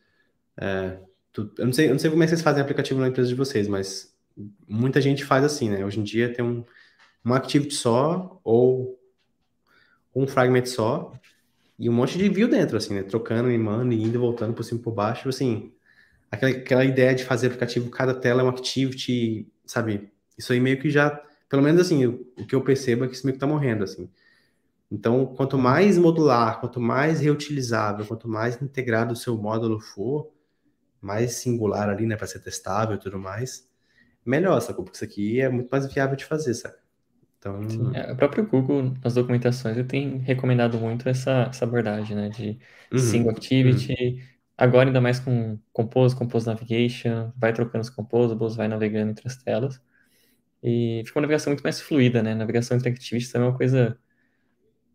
É, 0.59 0.99
tudo, 1.31 1.53
eu, 1.57 1.65
não 1.65 1.73
sei, 1.73 1.87
eu 1.87 1.91
não 1.91 1.99
sei 1.99 2.09
como 2.09 2.21
é 2.23 2.25
que 2.25 2.31
vocês 2.31 2.41
fazem 2.41 2.61
aplicativo 2.61 2.99
na 2.99 3.07
empresa 3.07 3.29
de 3.29 3.35
vocês, 3.35 3.67
mas 3.67 4.13
muita 4.67 5.01
gente 5.01 5.23
faz 5.23 5.43
assim, 5.43 5.69
né? 5.69 5.85
Hoje 5.85 5.99
em 5.99 6.03
dia 6.03 6.33
tem 6.33 6.43
um, 6.43 6.63
um 7.25 7.33
activity 7.33 7.75
só 7.75 8.39
ou 8.43 8.99
um 10.15 10.27
fragment 10.27 10.65
só 10.65 11.13
e 11.77 11.89
um 11.89 11.93
monte 11.93 12.17
de 12.17 12.27
view 12.29 12.47
dentro, 12.47 12.77
assim, 12.77 12.93
né? 12.93 13.03
Trocando, 13.03 13.49
limando, 13.49 13.93
indo 13.93 14.15
e 14.15 14.17
voltando 14.17 14.53
por 14.53 14.63
cima 14.63 14.79
e 14.79 14.83
por 14.83 14.93
baixo, 14.93 15.29
assim 15.29 15.71
aquela, 16.31 16.51
aquela 16.51 16.85
ideia 16.85 17.15
de 17.15 17.23
fazer 17.23 17.47
aplicativo, 17.47 17.89
cada 17.89 18.13
tela 18.13 18.41
é 18.41 18.45
um 18.45 18.49
activity, 18.49 19.47
sabe? 19.65 20.11
Isso 20.37 20.53
aí 20.53 20.59
meio 20.59 20.79
que 20.79 20.89
já, 20.89 21.09
pelo 21.49 21.61
menos 21.61 21.81
assim, 21.81 22.05
o, 22.05 22.27
o 22.37 22.45
que 22.45 22.55
eu 22.55 22.61
percebo 22.61 23.05
é 23.05 23.07
que 23.07 23.15
isso 23.15 23.25
meio 23.25 23.33
que 23.33 23.39
tá 23.39 23.47
morrendo, 23.47 23.83
assim. 23.83 24.09
Então, 24.91 25.25
quanto 25.25 25.57
mais 25.57 25.97
modular, 25.97 26.59
quanto 26.59 26.79
mais 26.79 27.19
reutilizável, 27.19 28.05
quanto 28.05 28.27
mais 28.27 28.59
integrado 28.61 29.13
o 29.13 29.15
seu 29.15 29.37
módulo 29.37 29.79
for, 29.79 30.31
mais 31.01 31.33
singular 31.33 31.89
ali, 31.89 32.05
né, 32.05 32.15
para 32.15 32.27
ser 32.27 32.39
testável 32.39 32.95
e 32.95 32.99
tudo 32.99 33.17
mais, 33.17 33.67
melhor, 34.25 34.59
sacou? 34.61 34.83
Porque 34.83 34.97
isso 34.97 35.05
aqui 35.05 35.41
é 35.41 35.49
muito 35.49 35.69
mais 35.69 35.91
viável 35.91 36.15
de 36.15 36.25
fazer, 36.25 36.53
sabe? 36.53 36.75
Então... 37.37 37.69
Sim, 37.69 37.91
é, 37.95 38.11
o 38.11 38.15
próprio 38.15 38.45
Google, 38.45 38.93
nas 39.03 39.13
documentações, 39.13 39.77
ele 39.77 39.87
tem 39.87 40.17
recomendado 40.17 40.77
muito 40.77 41.07
essa, 41.07 41.47
essa 41.49 41.65
abordagem, 41.65 42.15
né? 42.15 42.29
De 42.29 42.59
uhum, 42.91 42.97
single 42.97 43.31
activity, 43.31 43.93
uhum. 43.93 44.19
agora 44.57 44.89
ainda 44.89 44.99
mais 44.99 45.19
com 45.19 45.57
Compose, 45.71 46.15
Compose 46.15 46.47
Navigation, 46.47 47.31
vai 47.37 47.53
trocando 47.53 47.81
os 47.81 47.89
composables, 47.89 48.55
vai 48.55 48.67
navegando 48.67 49.11
entre 49.11 49.27
as 49.27 49.37
telas. 49.37 49.81
E 50.61 51.01
fica 51.05 51.17
uma 51.17 51.21
navegação 51.21 51.51
muito 51.51 51.63
mais 51.63 51.79
fluida, 51.79 52.21
né? 52.21 52.35
Navegação 52.35 52.77
também 52.77 52.97
é 53.33 53.37
uma 53.39 53.57
coisa, 53.57 53.97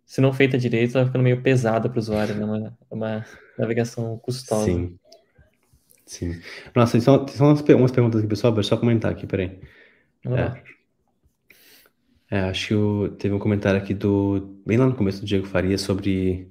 se 0.04 0.20
não 0.20 0.32
feita 0.32 0.58
direito, 0.58 0.98
ela 0.98 1.06
ficando 1.06 1.24
meio 1.24 1.42
pesada 1.42 1.88
para 1.88 1.96
o 1.96 2.00
usuário, 2.00 2.34
né? 2.34 2.44
Uma, 2.44 2.78
uma 2.90 3.26
navegação 3.58 4.18
custosa. 4.18 4.66
Sim. 4.66 4.98
Sim. 6.06 6.40
Nossa, 6.74 6.92
tem 6.92 7.00
só, 7.00 7.18
tem 7.18 7.34
só 7.34 7.44
umas, 7.44 7.60
umas 7.60 7.92
perguntas 7.92 8.20
aqui, 8.20 8.28
pessoal, 8.28 8.52
deixa 8.52 8.68
eu 8.68 8.76
só 8.76 8.76
comentar 8.76 9.10
aqui, 9.10 9.26
peraí. 9.26 9.58
É. 10.26 10.62
é, 12.36 12.40
acho 12.40 12.68
que 12.68 12.74
eu, 12.74 13.14
teve 13.18 13.34
um 13.34 13.38
comentário 13.38 13.78
aqui 13.78 13.92
do, 13.92 14.58
bem 14.66 14.76
lá 14.76 14.86
no 14.86 14.94
começo 14.94 15.20
do 15.20 15.26
Diego 15.26 15.46
Faria, 15.46 15.78
sobre... 15.78 16.50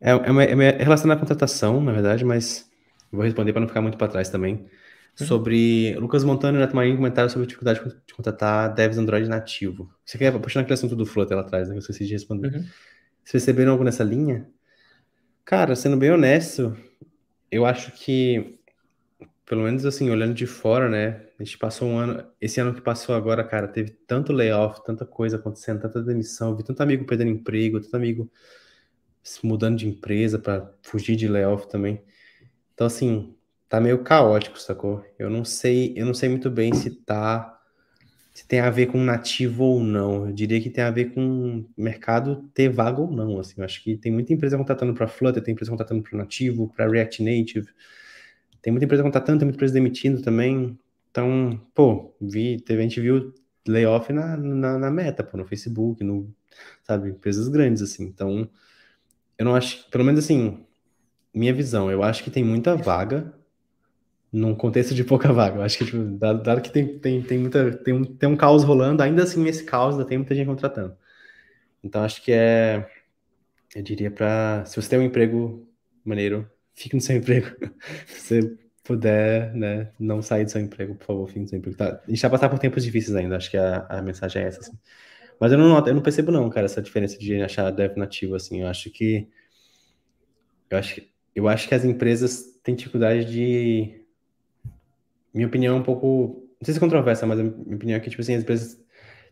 É, 0.00 0.10
é, 0.10 0.30
uma, 0.30 0.44
é 0.44 0.82
relacionado 0.82 1.18
à 1.18 1.20
contratação, 1.20 1.80
na 1.80 1.92
verdade, 1.92 2.24
mas 2.24 2.68
vou 3.12 3.22
responder 3.22 3.52
para 3.52 3.60
não 3.60 3.68
ficar 3.68 3.82
muito 3.82 3.98
para 3.98 4.08
trás 4.08 4.28
também. 4.28 4.66
Uhum. 5.20 5.26
Sobre 5.26 5.94
Lucas 5.96 6.24
Montano 6.24 6.58
e 6.58 6.60
Neto 6.60 6.74
Marinho 6.74 6.96
comentaram 6.96 7.28
sobre 7.28 7.44
a 7.44 7.48
dificuldade 7.48 7.80
de 8.06 8.14
contratar 8.14 8.72
devs 8.72 8.96
Android 8.96 9.28
nativo. 9.28 9.90
Você 10.04 10.16
quer 10.16 10.32
puxar 10.38 10.60
aquele 10.60 10.74
assunto 10.74 10.96
do 10.96 11.04
Flutter 11.04 11.36
lá 11.36 11.42
atrás, 11.42 11.68
né? 11.68 11.74
Que 11.74 11.78
eu 11.78 11.80
esqueci 11.80 12.06
de 12.06 12.12
responder. 12.12 12.54
Uhum. 12.54 12.64
Vocês 13.24 13.44
perceberam 13.44 13.72
algo 13.72 13.84
nessa 13.84 14.02
linha? 14.02 14.48
Cara, 15.44 15.74
sendo 15.74 15.96
bem 15.96 16.10
honesto, 16.10 16.76
eu 17.50 17.66
acho 17.66 17.92
que, 17.92 18.58
pelo 19.44 19.62
menos 19.62 19.84
assim, 19.84 20.10
olhando 20.10 20.34
de 20.34 20.46
fora, 20.46 20.88
né? 20.88 21.26
A 21.38 21.42
gente 21.42 21.58
passou 21.58 21.88
um 21.88 21.98
ano. 21.98 22.24
Esse 22.40 22.60
ano 22.60 22.74
que 22.74 22.80
passou 22.80 23.14
agora, 23.14 23.42
cara, 23.44 23.68
teve 23.68 23.90
tanto 24.06 24.32
layoff, 24.32 24.84
tanta 24.84 25.04
coisa 25.04 25.36
acontecendo, 25.36 25.80
tanta 25.80 26.02
demissão, 26.02 26.56
vi 26.56 26.62
tanto 26.62 26.82
amigo 26.82 27.04
perdendo 27.04 27.30
emprego, 27.30 27.80
tanto 27.80 27.96
amigo 27.96 28.30
mudando 29.42 29.78
de 29.78 29.88
empresa 29.88 30.38
para 30.38 30.72
fugir 30.82 31.16
de 31.16 31.28
layoff 31.28 31.68
também. 31.68 32.02
Então, 32.74 32.86
assim, 32.86 33.34
tá 33.68 33.80
meio 33.80 34.02
caótico, 34.02 34.58
sacou? 34.58 35.04
Eu 35.18 35.28
não 35.30 35.44
sei, 35.44 35.92
eu 35.96 36.06
não 36.06 36.14
sei 36.14 36.28
muito 36.28 36.50
bem 36.50 36.74
se 36.74 36.90
tá 36.90 37.59
se 38.32 38.46
tem 38.46 38.60
a 38.60 38.70
ver 38.70 38.86
com 38.86 38.98
nativo 38.98 39.64
ou 39.64 39.80
não. 39.80 40.26
Eu 40.28 40.32
diria 40.32 40.60
que 40.60 40.70
tem 40.70 40.84
a 40.84 40.90
ver 40.90 41.12
com 41.12 41.64
mercado 41.76 42.48
ter 42.54 42.68
vaga 42.68 43.00
ou 43.00 43.10
não, 43.10 43.38
assim. 43.38 43.54
Eu 43.58 43.64
acho 43.64 43.82
que 43.82 43.96
tem 43.96 44.12
muita 44.12 44.32
empresa 44.32 44.56
contratando 44.56 44.94
para 44.94 45.08
Flutter, 45.08 45.42
tem 45.42 45.52
empresa 45.52 45.70
contratando 45.70 46.02
para 46.02 46.16
nativo, 46.18 46.68
para 46.74 46.88
React 46.88 47.22
Native. 47.22 47.68
Tem 48.62 48.72
muita 48.72 48.84
empresa 48.84 49.02
contratando, 49.02 49.40
tem 49.40 49.46
muita 49.46 49.56
empresa 49.56 49.74
demitindo 49.74 50.22
também. 50.22 50.78
Então, 51.10 51.60
pô, 51.74 52.14
vi, 52.20 52.60
teve, 52.60 52.80
a 52.80 52.82
gente 52.82 53.00
viu 53.00 53.34
layoff 53.66 54.12
na, 54.12 54.36
na, 54.36 54.78
na 54.78 54.90
meta, 54.90 55.24
pô, 55.24 55.36
no 55.36 55.44
Facebook, 55.44 56.02
no, 56.04 56.32
sabe, 56.82 57.10
empresas 57.10 57.48
grandes, 57.48 57.82
assim. 57.82 58.04
Então, 58.04 58.48
eu 59.38 59.44
não 59.44 59.54
acho, 59.54 59.88
pelo 59.90 60.04
menos 60.04 60.24
assim, 60.24 60.64
minha 61.34 61.52
visão, 61.54 61.90
eu 61.90 62.02
acho 62.02 62.22
que 62.22 62.30
tem 62.30 62.44
muita 62.44 62.76
vaga, 62.76 63.32
num 64.32 64.54
contexto 64.54 64.94
de 64.94 65.04
pouca 65.04 65.32
vaga. 65.32 65.56
Eu 65.56 65.62
acho 65.62 65.78
que, 65.78 65.84
tipo, 65.84 65.98
dado, 65.98 66.42
dado, 66.42 66.60
que 66.60 66.70
tem, 66.70 66.98
tem, 66.98 67.22
tem, 67.22 67.38
muita, 67.38 67.72
tem, 67.78 67.94
um, 67.94 68.04
tem 68.04 68.28
um 68.28 68.36
caos 68.36 68.62
rolando, 68.62 69.02
ainda 69.02 69.22
assim, 69.22 69.42
nesse 69.42 69.64
caos 69.64 69.94
ainda 69.94 70.06
tem 70.06 70.18
muita 70.18 70.34
gente 70.34 70.46
contratando. 70.46 70.96
Então, 71.82 72.02
acho 72.04 72.22
que 72.22 72.32
é. 72.32 72.88
Eu 73.74 73.82
diria 73.82 74.10
para. 74.10 74.64
Se 74.66 74.80
você 74.80 74.88
tem 74.90 74.98
um 74.98 75.02
emprego 75.02 75.66
maneiro, 76.04 76.48
fique 76.74 76.94
no 76.94 77.00
seu 77.00 77.16
emprego. 77.18 77.48
se 78.06 78.40
você 78.40 78.58
puder, 78.84 79.54
né, 79.54 79.92
não 79.98 80.22
sair 80.22 80.44
do 80.44 80.50
seu 80.50 80.60
emprego, 80.60 80.94
por 80.96 81.04
favor, 81.06 81.26
fique 81.28 81.40
no 81.40 81.48
seu 81.48 81.58
emprego. 81.58 81.76
Tá, 81.76 82.02
a 82.06 82.10
gente 82.10 82.20
vai 82.20 82.30
passar 82.30 82.48
por 82.48 82.58
tempos 82.58 82.84
difíceis 82.84 83.16
ainda, 83.16 83.36
acho 83.36 83.50
que 83.50 83.56
a, 83.56 83.86
a 83.88 84.02
mensagem 84.02 84.42
é 84.42 84.46
essa. 84.46 84.60
Assim. 84.60 84.78
Mas 85.38 85.52
eu 85.52 85.58
não 85.58 85.86
eu 85.86 85.94
não 85.94 86.02
percebo, 86.02 86.32
não, 86.32 86.50
cara, 86.50 86.66
essa 86.66 86.82
diferença 86.82 87.18
de 87.18 87.40
achar 87.42 87.70
dev 87.70 87.96
nativo, 87.96 88.34
assim. 88.34 88.62
Eu 88.62 88.68
acho 88.68 88.90
que. 88.90 89.28
Eu 90.68 90.78
acho 90.78 90.94
que, 90.94 91.10
eu 91.34 91.48
acho 91.48 91.68
que 91.68 91.74
as 91.74 91.84
empresas 91.84 92.44
têm 92.62 92.74
dificuldade 92.74 93.24
de 93.24 93.99
minha 95.32 95.46
opinião 95.46 95.76
é 95.76 95.80
um 95.80 95.82
pouco. 95.82 96.46
Não 96.60 96.64
sei 96.64 96.74
se 96.74 96.78
é 96.78 96.80
controversa, 96.80 97.26
mas 97.26 97.38
a 97.40 97.42
minha 97.42 97.76
opinião 97.76 97.96
é 97.96 98.00
que, 98.00 98.10
tipo 98.10 98.20
assim, 98.22 98.34
as 98.34 98.42
empresas 98.42 98.78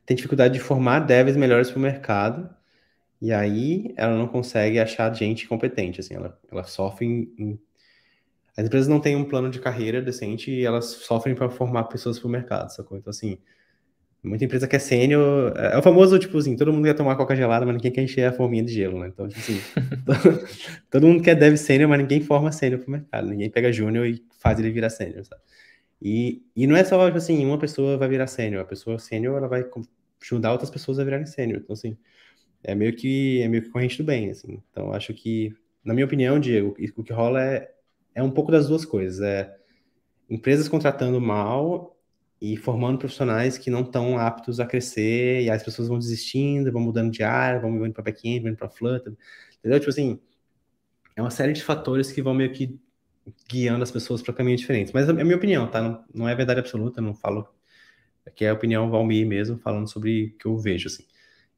têm 0.06 0.16
dificuldade 0.16 0.54
de 0.54 0.60
formar 0.60 1.00
devs 1.00 1.36
melhores 1.36 1.70
para 1.70 1.78
o 1.78 1.82
mercado, 1.82 2.48
e 3.20 3.32
aí 3.32 3.92
ela 3.96 4.16
não 4.16 4.26
consegue 4.26 4.78
achar 4.78 5.12
gente 5.14 5.46
competente, 5.46 6.00
assim, 6.00 6.14
ela, 6.14 6.38
ela 6.50 6.64
sofre 6.64 7.04
em, 7.06 7.34
em... 7.38 7.60
As 8.56 8.64
empresas 8.64 8.88
não 8.88 9.00
têm 9.00 9.16
um 9.16 9.24
plano 9.24 9.50
de 9.50 9.60
carreira 9.60 10.00
decente 10.00 10.50
e 10.50 10.64
elas 10.64 10.86
sofrem 10.86 11.34
para 11.34 11.50
formar 11.50 11.84
pessoas 11.84 12.18
para 12.18 12.26
o 12.26 12.30
mercado, 12.30 12.70
sacou? 12.70 12.96
Então, 12.96 13.10
assim, 13.10 13.38
muita 14.22 14.44
empresa 14.44 14.66
quer 14.66 14.80
sênior. 14.80 15.52
É, 15.56 15.74
é 15.74 15.78
o 15.78 15.82
famoso, 15.82 16.18
tipo 16.18 16.38
assim, 16.38 16.56
todo 16.56 16.72
mundo 16.72 16.84
quer 16.84 16.94
tomar 16.94 17.16
coca 17.16 17.36
gelada, 17.36 17.66
mas 17.66 17.76
ninguém 17.76 17.92
quer 17.92 18.02
encher 18.02 18.24
a 18.24 18.32
forminha 18.32 18.64
de 18.64 18.72
gelo, 18.72 18.98
né? 18.98 19.08
Então, 19.08 19.28
tipo 19.28 19.40
assim, 19.40 19.60
todo 20.90 21.06
mundo 21.06 21.22
quer 21.22 21.34
dev 21.34 21.56
sênior, 21.56 21.88
mas 21.88 21.98
ninguém 22.00 22.20
forma 22.20 22.50
sênior 22.50 22.80
para 22.80 22.88
o 22.88 22.92
mercado. 22.92 23.28
Ninguém 23.28 23.50
pega 23.50 23.72
júnior 23.72 24.06
e 24.06 24.24
faz 24.40 24.58
ele 24.58 24.70
virar 24.70 24.90
sênior, 24.90 25.24
sabe? 25.24 25.42
E, 26.00 26.44
e 26.54 26.66
não 26.66 26.76
é 26.76 26.84
só, 26.84 27.04
tipo 27.06 27.18
assim, 27.18 27.44
uma 27.44 27.58
pessoa 27.58 27.96
vai 27.96 28.08
virar 28.08 28.26
sênior, 28.26 28.62
a 28.62 28.66
pessoa 28.66 28.98
sênior, 28.98 29.36
ela 29.36 29.48
vai 29.48 29.64
ajudar 30.22 30.52
outras 30.52 30.70
pessoas 30.70 30.98
a 30.98 31.04
virarem 31.04 31.26
sênior. 31.26 31.60
Então, 31.62 31.74
assim, 31.74 31.96
é 32.62 32.74
meio 32.74 32.94
que 32.94 33.42
é 33.42 33.48
meio 33.48 33.62
que 33.62 33.70
corrente 33.70 33.98
do 33.98 34.04
bem, 34.04 34.30
assim. 34.30 34.62
Então, 34.70 34.92
acho 34.92 35.12
que, 35.14 35.54
na 35.84 35.94
minha 35.94 36.06
opinião, 36.06 36.38
Diego, 36.38 36.76
o 36.96 37.02
que 37.02 37.12
rola 37.12 37.42
é, 37.42 37.70
é 38.14 38.22
um 38.22 38.30
pouco 38.30 38.52
das 38.52 38.68
duas 38.68 38.84
coisas. 38.84 39.20
É 39.20 39.56
empresas 40.28 40.68
contratando 40.68 41.20
mal 41.20 41.96
e 42.40 42.56
formando 42.56 42.98
profissionais 42.98 43.58
que 43.58 43.70
não 43.70 43.80
estão 43.80 44.18
aptos 44.18 44.60
a 44.60 44.66
crescer, 44.66 45.42
e 45.42 45.50
as 45.50 45.62
pessoas 45.62 45.88
vão 45.88 45.98
desistindo, 45.98 46.70
vão 46.70 46.82
mudando 46.82 47.10
de 47.10 47.22
área, 47.22 47.60
vão 47.60 47.84
indo 47.84 47.92
para 47.92 48.04
back-end, 48.04 48.40
vão 48.40 48.50
indo 48.50 48.58
para 48.58 48.68
Flutter, 48.68 49.14
entendeu? 49.58 49.80
Tipo 49.80 49.90
assim, 49.90 50.20
é 51.16 51.22
uma 51.22 51.30
série 51.30 51.52
de 51.52 51.64
fatores 51.64 52.12
que 52.12 52.22
vão 52.22 52.34
meio 52.34 52.52
que 52.52 52.78
guiando 53.48 53.82
as 53.82 53.90
pessoas 53.90 54.22
para 54.22 54.34
caminhos 54.34 54.60
diferentes. 54.60 54.92
Mas 54.92 55.08
é 55.08 55.10
a 55.10 55.14
minha 55.14 55.36
opinião, 55.36 55.66
tá? 55.68 55.82
Não, 55.82 56.04
não 56.14 56.28
é 56.28 56.34
verdade 56.34 56.60
absoluta, 56.60 57.00
não 57.00 57.14
falo. 57.14 57.48
Aqui 58.26 58.44
é 58.44 58.50
a 58.50 58.54
opinião 58.54 58.90
Valmir 58.90 59.26
mesmo, 59.26 59.58
falando 59.58 59.88
sobre 59.90 60.34
o 60.34 60.38
que 60.38 60.46
eu 60.46 60.58
vejo, 60.58 60.88
assim. 60.88 61.04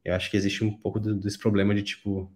Eu 0.04 0.14
acho 0.14 0.30
que 0.30 0.36
existe 0.36 0.64
um 0.64 0.72
pouco 0.72 0.98
desse 1.00 1.38
problema 1.38 1.74
de, 1.74 1.82
tipo, 1.82 2.30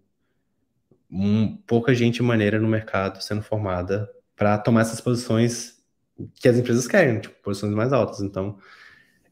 um, 1.11 1.57
pouca 1.59 1.95
gente 1.95 2.23
maneira 2.23 2.59
no 2.59 2.69
mercado 2.69 3.23
sendo 3.23 3.43
formada 3.43 4.11
para 4.37 4.59
tomar 4.59 4.83
essas 4.83 5.01
posições 5.01 5.83
que 6.35 6.49
as 6.49 6.59
empresas 6.59 6.87
querem, 6.87 7.21
tipo, 7.21 7.35
posições 7.43 7.73
mais 7.75 7.93
altas. 7.93 8.21
Então, 8.21 8.59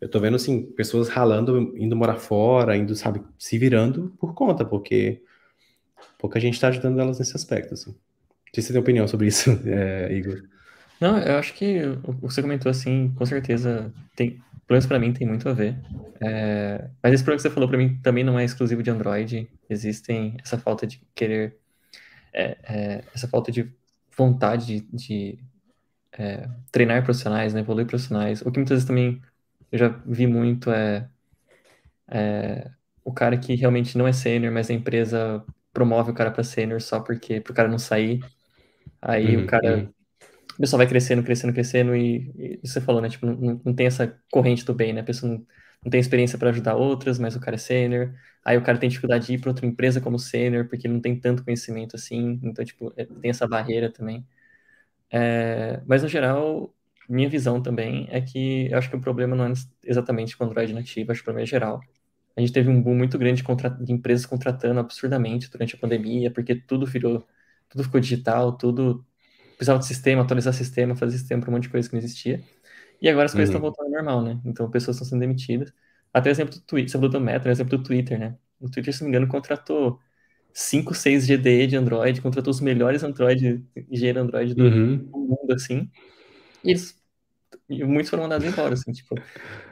eu 0.01 0.09
tô 0.09 0.21
vendo, 0.21 0.37
assim, 0.37 0.63
pessoas 0.73 1.09
ralando, 1.09 1.75
indo 1.77 1.97
morar 1.97 2.17
fora, 2.17 2.77
indo, 2.77 2.95
sabe, 2.97 3.23
se 3.39 3.59
virando 3.59 4.15
por 4.19 4.35
conta, 4.35 4.65
porque 4.65 5.23
pouca 6.19 6.41
gente 6.41 6.55
está 6.55 6.69
ajudando 6.69 7.01
elas 7.01 7.19
nesse 7.19 7.37
aspecto, 7.37 7.75
assim 7.75 7.95
se 8.55 8.63
você 8.63 8.73
tem 8.73 8.81
opinião 8.81 9.09
sobre 9.09 9.29
isso, 9.29 9.51
é, 9.67 10.13
Igor. 10.13 10.43
Não, 11.01 11.19
eu 11.19 11.37
acho 11.37 11.55
que 11.55 11.81
o 12.05 12.15
que 12.15 12.21
você 12.23 12.43
comentou, 12.43 12.71
assim, 12.71 13.13
com 13.17 13.27
certeza 13.27 13.93
tem, 14.15 14.33
pelo 14.33 14.45
menos 14.71 14.87
para 14.87 14.99
mim, 14.99 15.13
tem 15.13 15.27
muito 15.27 15.49
a 15.49 15.53
ver. 15.53 15.77
É, 16.21 16.89
mas 17.03 17.13
esse 17.13 17.25
problema 17.25 17.39
que 17.39 17.43
você 17.43 17.51
falou 17.51 17.69
para 17.69 17.79
mim 17.79 17.99
também 18.03 18.23
não 18.23 18.39
é 18.39 18.45
exclusivo 18.45 18.83
de 18.83 18.91
Android. 18.91 19.51
Existem 19.69 20.37
essa 20.43 20.57
falta 20.59 20.87
de 20.87 21.01
querer, 21.15 21.57
é, 22.33 22.57
é, 22.63 23.05
essa 23.15 23.27
falta 23.27 23.51
de 23.51 23.69
vontade 24.17 24.67
de, 24.67 24.81
de 24.93 25.39
é, 26.13 26.49
treinar 26.71 27.03
profissionais, 27.05 27.55
né, 27.55 27.61
evoluir 27.61 27.87
profissionais. 27.87 28.43
O 28.43 28.53
que 28.53 28.59
muitas 28.59 28.77
vezes 28.77 28.87
também 28.87 29.21
eu 29.73 29.79
já 29.79 29.89
vi 30.07 30.27
muito 30.27 30.71
é, 30.71 31.09
é 32.09 32.71
o 33.05 33.13
cara 33.13 33.37
que 33.37 33.55
realmente 33.55 33.99
não 33.99 34.07
é 34.07 34.13
sênior, 34.13 34.53
mas 34.53 34.71
a 34.71 34.75
empresa 34.75 35.45
promove 35.73 36.11
o 36.13 36.15
cara 36.15 36.31
para 36.31 36.45
sênior 36.45 36.81
só 36.81 37.01
porque 37.01 37.41
pro 37.41 37.55
cara 37.55 37.69
não 37.69 37.79
sair 37.79 38.21
Aí 39.01 39.37
uhum, 39.37 39.45
o 39.45 39.47
cara. 39.47 39.77
Uhum. 39.77 39.93
O 40.55 40.61
pessoal 40.63 40.79
vai 40.79 40.87
crescendo, 40.87 41.23
crescendo, 41.23 41.53
crescendo, 41.53 41.97
e, 41.97 42.61
e 42.63 42.69
você 42.69 42.81
falou, 42.81 43.01
né? 43.01 43.09
Tipo, 43.09 43.27
não, 43.27 43.61
não 43.65 43.75
tem 43.75 43.87
essa 43.87 44.17
corrente 44.31 44.65
do 44.65 44.75
bem, 44.75 44.93
né? 44.93 45.01
A 45.01 45.05
pessoa 45.05 45.33
não, 45.33 45.47
não 45.83 45.91
tem 45.91 45.99
experiência 45.99 46.39
para 46.39 46.51
ajudar 46.51 46.77
outras, 46.77 47.19
mas 47.19 47.35
o 47.35 47.41
cara 47.41 47.57
é 47.57 47.59
sênior. 47.59 48.15
Aí 48.45 48.57
o 48.59 48.63
cara 48.63 48.79
tem 48.79 48.89
dificuldade 48.89 49.27
de 49.27 49.35
ir 49.35 49.41
para 49.41 49.51
outra 49.51 49.67
empresa 49.67 50.01
como 50.01 50.19
sênior, 50.19 50.69
porque 50.69 50.87
não 50.89 51.01
tem 51.01 51.19
tanto 51.19 51.45
conhecimento 51.45 51.97
assim. 51.97 52.39
Então, 52.43 52.65
tipo, 52.65 52.93
é, 52.97 53.05
tem 53.07 53.31
essa 53.31 53.49
barreira 53.49 53.91
também. 53.91 54.27
É, 55.11 55.81
mas, 55.87 56.03
no 56.03 56.09
geral, 56.09 56.75
minha 57.09 57.29
visão 57.29 57.63
também 57.63 58.07
é 58.11 58.21
que 58.21 58.71
eu 58.71 58.79
acho 58.79 58.91
que 58.91 58.97
o 58.97 59.01
problema 59.01 59.37
não 59.37 59.47
é 59.47 59.53
exatamente 59.85 60.37
com 60.37 60.45
o 60.45 60.47
Android 60.49 60.73
nativo, 60.73 61.13
acho 61.13 61.21
que 61.21 61.25
o 61.25 61.27
problema 61.27 61.45
é 61.45 61.47
geral. 61.47 61.81
A 62.37 62.41
gente 62.41 62.53
teve 62.53 62.71
um 62.71 62.83
boom 62.83 62.95
muito 62.95 63.19
grande 63.19 63.43
de, 63.43 63.85
de 63.85 63.93
empresas 63.93 64.27
contratando 64.27 64.81
absurdamente 64.81 65.51
durante 65.51 65.75
a 65.75 65.79
pandemia, 65.79 66.31
porque 66.31 66.55
tudo 66.55 66.87
virou 66.87 67.27
tudo 67.73 67.85
ficou 67.85 68.01
digital, 68.01 68.53
tudo 68.53 69.05
precisava 69.57 69.79
de 69.79 69.87
sistema, 69.87 70.23
atualizar 70.23 70.53
sistema, 70.53 70.95
fazer 70.95 71.17
sistema 71.19 71.41
para 71.41 71.51
um 71.51 71.55
monte 71.55 71.65
de 71.65 71.69
coisa 71.71 71.89
que 71.89 71.95
não 71.95 72.01
existia. 72.01 72.43
E 73.01 73.09
agora 73.09 73.27
as 73.27 73.33
coisas 73.33 73.49
estão 73.49 73.61
uhum. 73.61 73.73
voltando 73.75 73.87
ao 73.87 74.05
normal, 74.05 74.23
né? 74.23 74.41
Então 74.45 74.71
pessoas 74.71 74.97
estão 74.97 75.09
sendo 75.09 75.21
demitidas. 75.21 75.73
Até 76.13 76.29
o 76.29 76.33
exemplo 76.33 76.55
do 76.55 76.61
Twitter, 76.61 76.91
você 76.91 76.99
falou 76.99 77.11
do 77.11 77.21
Meta, 77.21 77.49
o 77.49 77.53
exemplo 77.53 77.79
do 77.79 77.83
Twitter, 77.83 78.19
né? 78.19 78.37
O 78.61 78.69
Twitter, 78.69 78.93
se 78.93 79.01
não 79.01 79.09
me 79.09 79.17
engano, 79.17 79.27
contratou 79.27 79.99
5, 80.53 80.95
6 80.95 81.27
GDE 81.27 81.67
de 81.67 81.77
Android, 81.77 82.21
contratou 82.21 82.51
os 82.51 82.61
melhores 82.61 83.03
Android, 83.03 83.65
engenheiros 83.91 84.23
Android 84.23 84.55
do, 84.55 84.65
uhum. 84.65 85.09
mundo, 85.13 85.53
assim. 85.55 85.91
E 86.63 86.71
eles 86.71 87.02
E 87.81 87.85
muitos 87.85 88.11
foram 88.11 88.25
mandados 88.25 88.47
embora, 88.47 88.75
assim, 88.75 88.93
tipo. 88.93 89.15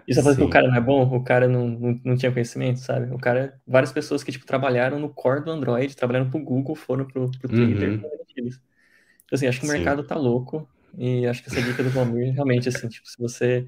Isso 0.07 0.29
é 0.29 0.35
que 0.35 0.43
o 0.43 0.51
cara 0.51 0.69
não 0.69 0.77
é 0.77 0.81
bom, 0.81 1.03
o 1.15 1.23
cara 1.23 1.47
não, 1.47 1.69
não, 1.69 2.01
não, 2.05 2.17
tinha 2.17 2.33
conhecimento, 2.33 2.81
sabe? 2.81 3.13
O 3.15 3.19
cara, 3.19 3.61
várias 3.67 3.93
pessoas 3.93 4.23
que, 4.23 4.33
tipo, 4.33 4.47
trabalharam 4.47 4.99
no 4.99 5.09
core 5.09 5.45
do 5.45 5.51
Android, 5.51 5.95
trabalharam 5.95 6.31
pro 6.31 6.43
Google, 6.43 6.75
foram 6.75 7.05
pro, 7.05 7.31
pro 7.31 7.49
Twitter, 7.49 7.91
uhum. 7.91 8.03
Então, 8.37 9.37
assim, 9.37 9.47
acho 9.47 9.61
que 9.61 9.67
o 9.67 9.69
Sim. 9.69 9.77
mercado 9.77 10.03
tá 10.03 10.17
louco, 10.17 10.69
e 10.97 11.27
acho 11.27 11.43
que 11.43 11.51
essa 11.51 11.63
dica 11.63 11.83
do 11.83 11.91
Valmir, 11.91 12.33
realmente, 12.33 12.69
assim, 12.69 12.89
tipo, 12.89 13.09
se 13.09 13.17
você 13.19 13.67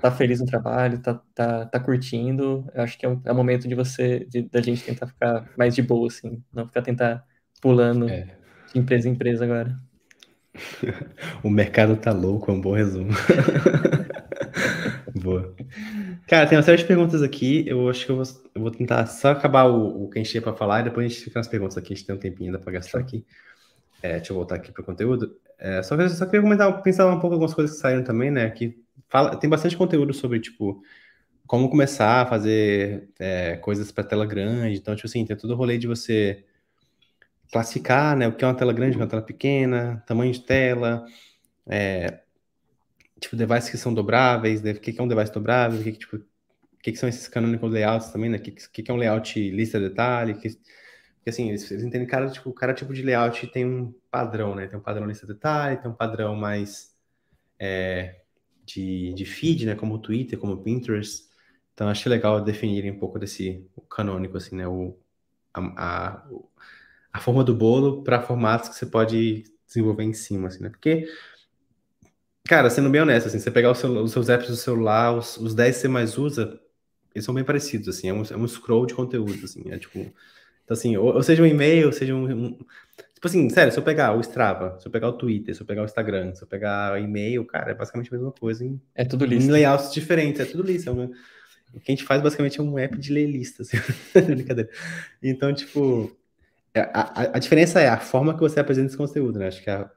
tá 0.00 0.10
feliz 0.10 0.40
no 0.40 0.46
trabalho, 0.46 1.00
tá, 1.00 1.20
tá, 1.34 1.66
tá 1.66 1.80
curtindo, 1.80 2.66
eu 2.74 2.82
acho 2.82 2.98
que 2.98 3.06
é, 3.06 3.08
um, 3.08 3.20
é 3.24 3.32
o 3.32 3.34
momento 3.34 3.66
de 3.66 3.74
você, 3.74 4.26
de, 4.28 4.42
da 4.42 4.60
gente 4.60 4.84
tentar 4.84 5.06
ficar 5.06 5.48
mais 5.56 5.74
de 5.74 5.82
boa, 5.82 6.08
assim, 6.08 6.42
não 6.52 6.66
ficar 6.66 6.82
tentar 6.82 7.24
pulando 7.60 8.08
é. 8.08 8.36
de 8.72 8.78
empresa 8.78 9.08
em 9.08 9.12
empresa 9.12 9.44
agora. 9.44 9.78
o 11.42 11.50
mercado 11.50 11.96
tá 11.96 12.12
louco, 12.12 12.50
é 12.50 12.54
um 12.54 12.60
bom 12.60 12.72
resumo. 12.72 13.10
Boa. 15.14 15.54
Cara, 16.26 16.46
tem 16.46 16.56
uma 16.56 16.62
série 16.62 16.78
de 16.78 16.84
perguntas 16.84 17.22
aqui. 17.22 17.64
Eu 17.66 17.88
acho 17.88 18.04
que 18.04 18.12
eu 18.12 18.16
vou, 18.16 18.24
eu 18.54 18.62
vou 18.62 18.70
tentar 18.70 19.06
só 19.06 19.30
acabar 19.30 19.64
o, 19.64 20.04
o 20.04 20.10
que 20.10 20.18
a 20.18 20.22
gente 20.22 20.30
tinha 20.30 20.42
para 20.42 20.54
falar 20.54 20.80
e 20.80 20.84
depois 20.84 21.06
a 21.06 21.08
gente 21.08 21.24
fica 21.24 21.38
nas 21.38 21.48
perguntas 21.48 21.76
aqui. 21.76 21.92
A 21.92 21.96
gente 21.96 22.06
tem 22.06 22.14
um 22.14 22.18
tempinho 22.18 22.50
ainda 22.50 22.58
para 22.58 22.72
gastar 22.72 22.98
aqui. 22.98 23.24
É, 24.02 24.16
deixa 24.16 24.32
eu 24.32 24.36
voltar 24.36 24.56
aqui 24.56 24.70
para 24.70 24.82
o 24.82 24.84
conteúdo. 24.84 25.36
É, 25.58 25.82
só, 25.82 25.96
só 26.08 26.26
queria 26.26 26.42
comentar, 26.42 26.82
pensar 26.82 27.06
um 27.06 27.18
pouco 27.18 27.34
algumas 27.34 27.54
coisas 27.54 27.74
que 27.74 27.82
saíram 27.82 28.04
também, 28.04 28.30
né? 28.30 28.48
Que 28.50 28.78
fala, 29.08 29.36
tem 29.36 29.50
bastante 29.50 29.76
conteúdo 29.76 30.14
sobre, 30.14 30.40
tipo, 30.40 30.80
como 31.46 31.68
começar 31.68 32.22
a 32.22 32.26
fazer 32.26 33.08
é, 33.18 33.56
coisas 33.56 33.90
para 33.90 34.04
tela 34.04 34.26
grande. 34.26 34.78
Então, 34.78 34.94
tipo 34.94 35.08
assim, 35.08 35.24
tem 35.24 35.36
todo 35.36 35.52
o 35.52 35.56
rolê 35.56 35.78
de 35.78 35.86
você 35.86 36.44
classificar, 37.50 38.16
né? 38.16 38.28
O 38.28 38.32
que 38.34 38.44
é 38.44 38.48
uma 38.48 38.54
tela 38.54 38.72
grande, 38.72 38.92
o 38.92 38.94
que 38.96 39.02
é 39.02 39.04
uma 39.04 39.10
tela 39.10 39.22
pequena, 39.22 40.02
tamanho 40.06 40.32
de 40.32 40.40
tela, 40.40 41.06
é, 41.66 42.20
tipo, 43.20 43.36
devices 43.36 43.70
que 43.70 43.76
são 43.76 43.92
dobráveis, 43.92 44.60
o 44.60 44.74
que 44.80 44.94
é 44.98 45.02
um 45.02 45.08
device 45.08 45.32
dobrável, 45.32 45.80
o 45.80 45.82
que, 45.82 45.92
tipo, 45.92 46.16
o 46.16 46.24
que, 46.82 46.96
são 46.96 47.08
esses 47.08 47.28
canonical 47.28 47.68
layouts 47.68 48.10
também, 48.10 48.30
né? 48.30 48.38
O 48.38 48.40
que, 48.40 48.52
que 48.52 48.90
é 48.90 48.94
um 48.94 48.96
layout 48.96 49.38
lista 49.50 49.78
de 49.78 49.88
detalhe, 49.88 50.34
que, 50.34 50.58
assim, 51.26 51.48
eles, 51.48 51.70
eles 51.70 51.84
entendem 51.84 52.06
que 52.06 52.10
cada 52.10 52.30
tipo, 52.30 52.52
cada 52.52 52.74
tipo 52.74 52.94
de 52.94 53.02
layout 53.02 53.46
tem 53.48 53.66
um 53.66 53.94
padrão, 54.10 54.54
né? 54.54 54.66
Tem 54.66 54.78
um 54.78 54.82
padrão 54.82 55.06
lista 55.06 55.26
de 55.26 55.34
detalhe, 55.34 55.76
tem 55.76 55.90
um 55.90 55.94
padrão 55.94 56.34
mais 56.36 56.96
é, 57.58 58.20
de, 58.64 59.12
de 59.14 59.24
feed, 59.24 59.66
né? 59.66 59.74
Como 59.74 59.94
o 59.94 59.98
Twitter, 59.98 60.38
como 60.38 60.54
o 60.54 60.62
Pinterest. 60.62 61.26
Então, 61.74 61.88
acho 61.88 62.08
legal 62.08 62.42
definirem 62.42 62.92
um 62.92 62.98
pouco 62.98 63.18
desse 63.18 63.68
canônico, 63.90 64.36
assim, 64.36 64.56
né? 64.56 64.66
O, 64.66 64.96
a, 65.54 65.60
a, 65.76 66.28
a 67.12 67.18
forma 67.20 67.42
do 67.42 67.54
bolo 67.54 68.02
para 68.02 68.22
formatos 68.22 68.68
que 68.68 68.74
você 68.74 68.86
pode 68.86 69.44
desenvolver 69.66 70.04
em 70.04 70.12
cima, 70.12 70.48
assim, 70.48 70.62
né? 70.62 70.68
Porque, 70.68 71.06
cara, 72.44 72.70
sendo 72.70 72.90
bem 72.90 73.00
honesto, 73.00 73.26
assim, 73.26 73.38
você 73.38 73.50
pegar 73.50 73.72
os 73.72 73.78
seus 74.12 74.28
apps 74.28 74.48
do 74.48 74.56
celular, 74.56 75.16
os, 75.16 75.36
os 75.36 75.54
10 75.54 75.76
que 75.76 75.82
você 75.82 75.88
mais 75.88 76.18
usa, 76.18 76.60
eles 77.14 77.24
são 77.24 77.34
bem 77.34 77.44
parecidos, 77.44 77.88
assim, 77.88 78.08
é 78.08 78.12
um, 78.12 78.22
é 78.22 78.36
um 78.36 78.46
scroll 78.46 78.86
de 78.86 78.94
conteúdo, 78.94 79.44
assim, 79.44 79.62
é 79.70 79.78
tipo... 79.78 79.98
Então, 80.64 80.76
assim, 80.76 80.96
ou, 80.98 81.14
ou 81.14 81.22
seja 81.22 81.42
um 81.42 81.46
e-mail, 81.46 81.86
ou 81.86 81.92
seja 81.92 82.14
um, 82.14 82.30
um, 82.30 82.58
Tipo 83.18 83.26
assim, 83.26 83.50
sério, 83.50 83.72
se 83.72 83.78
eu 83.80 83.82
pegar 83.82 84.16
o 84.16 84.20
Strava, 84.20 84.78
se 84.78 84.86
eu 84.86 84.92
pegar 84.92 85.08
o 85.08 85.12
Twitter, 85.12 85.52
se 85.52 85.60
eu 85.60 85.66
pegar 85.66 85.82
o 85.82 85.84
Instagram, 85.84 86.32
se 86.36 86.44
eu 86.44 86.46
pegar 86.46 86.92
o 86.92 86.98
e-mail, 86.98 87.44
cara, 87.44 87.72
é 87.72 87.74
basicamente 87.74 88.14
a 88.14 88.16
mesma 88.16 88.30
coisa 88.30 88.64
em, 88.64 88.80
é 88.94 89.04
tudo 89.04 89.24
lista. 89.24 89.48
em 89.48 89.50
layouts 89.50 89.92
diferentes, 89.92 90.40
é 90.40 90.44
tudo 90.44 90.62
lista. 90.62 90.90
É 90.90 90.92
uma, 90.92 91.10
o 91.74 91.80
que 91.80 91.90
a 91.90 91.90
gente 91.90 92.04
faz 92.04 92.22
basicamente 92.22 92.60
é 92.60 92.62
um 92.62 92.78
app 92.78 92.96
de 92.96 93.12
ler 93.12 93.26
listas. 93.26 93.74
Assim, 93.74 94.22
brincadeira. 94.22 94.70
Então, 95.20 95.52
tipo, 95.52 96.16
a, 96.74 97.00
a, 97.00 97.22
a, 97.36 97.38
diferença 97.38 97.80
é 97.80 97.88
a 97.88 97.98
forma 97.98 98.34
que 98.34 98.40
você 98.40 98.60
apresenta 98.60 98.88
esse 98.88 98.96
conteúdo, 98.96 99.38
né? 99.38 99.48
Acho 99.48 99.62
que 99.62 99.70
a, 99.70 99.90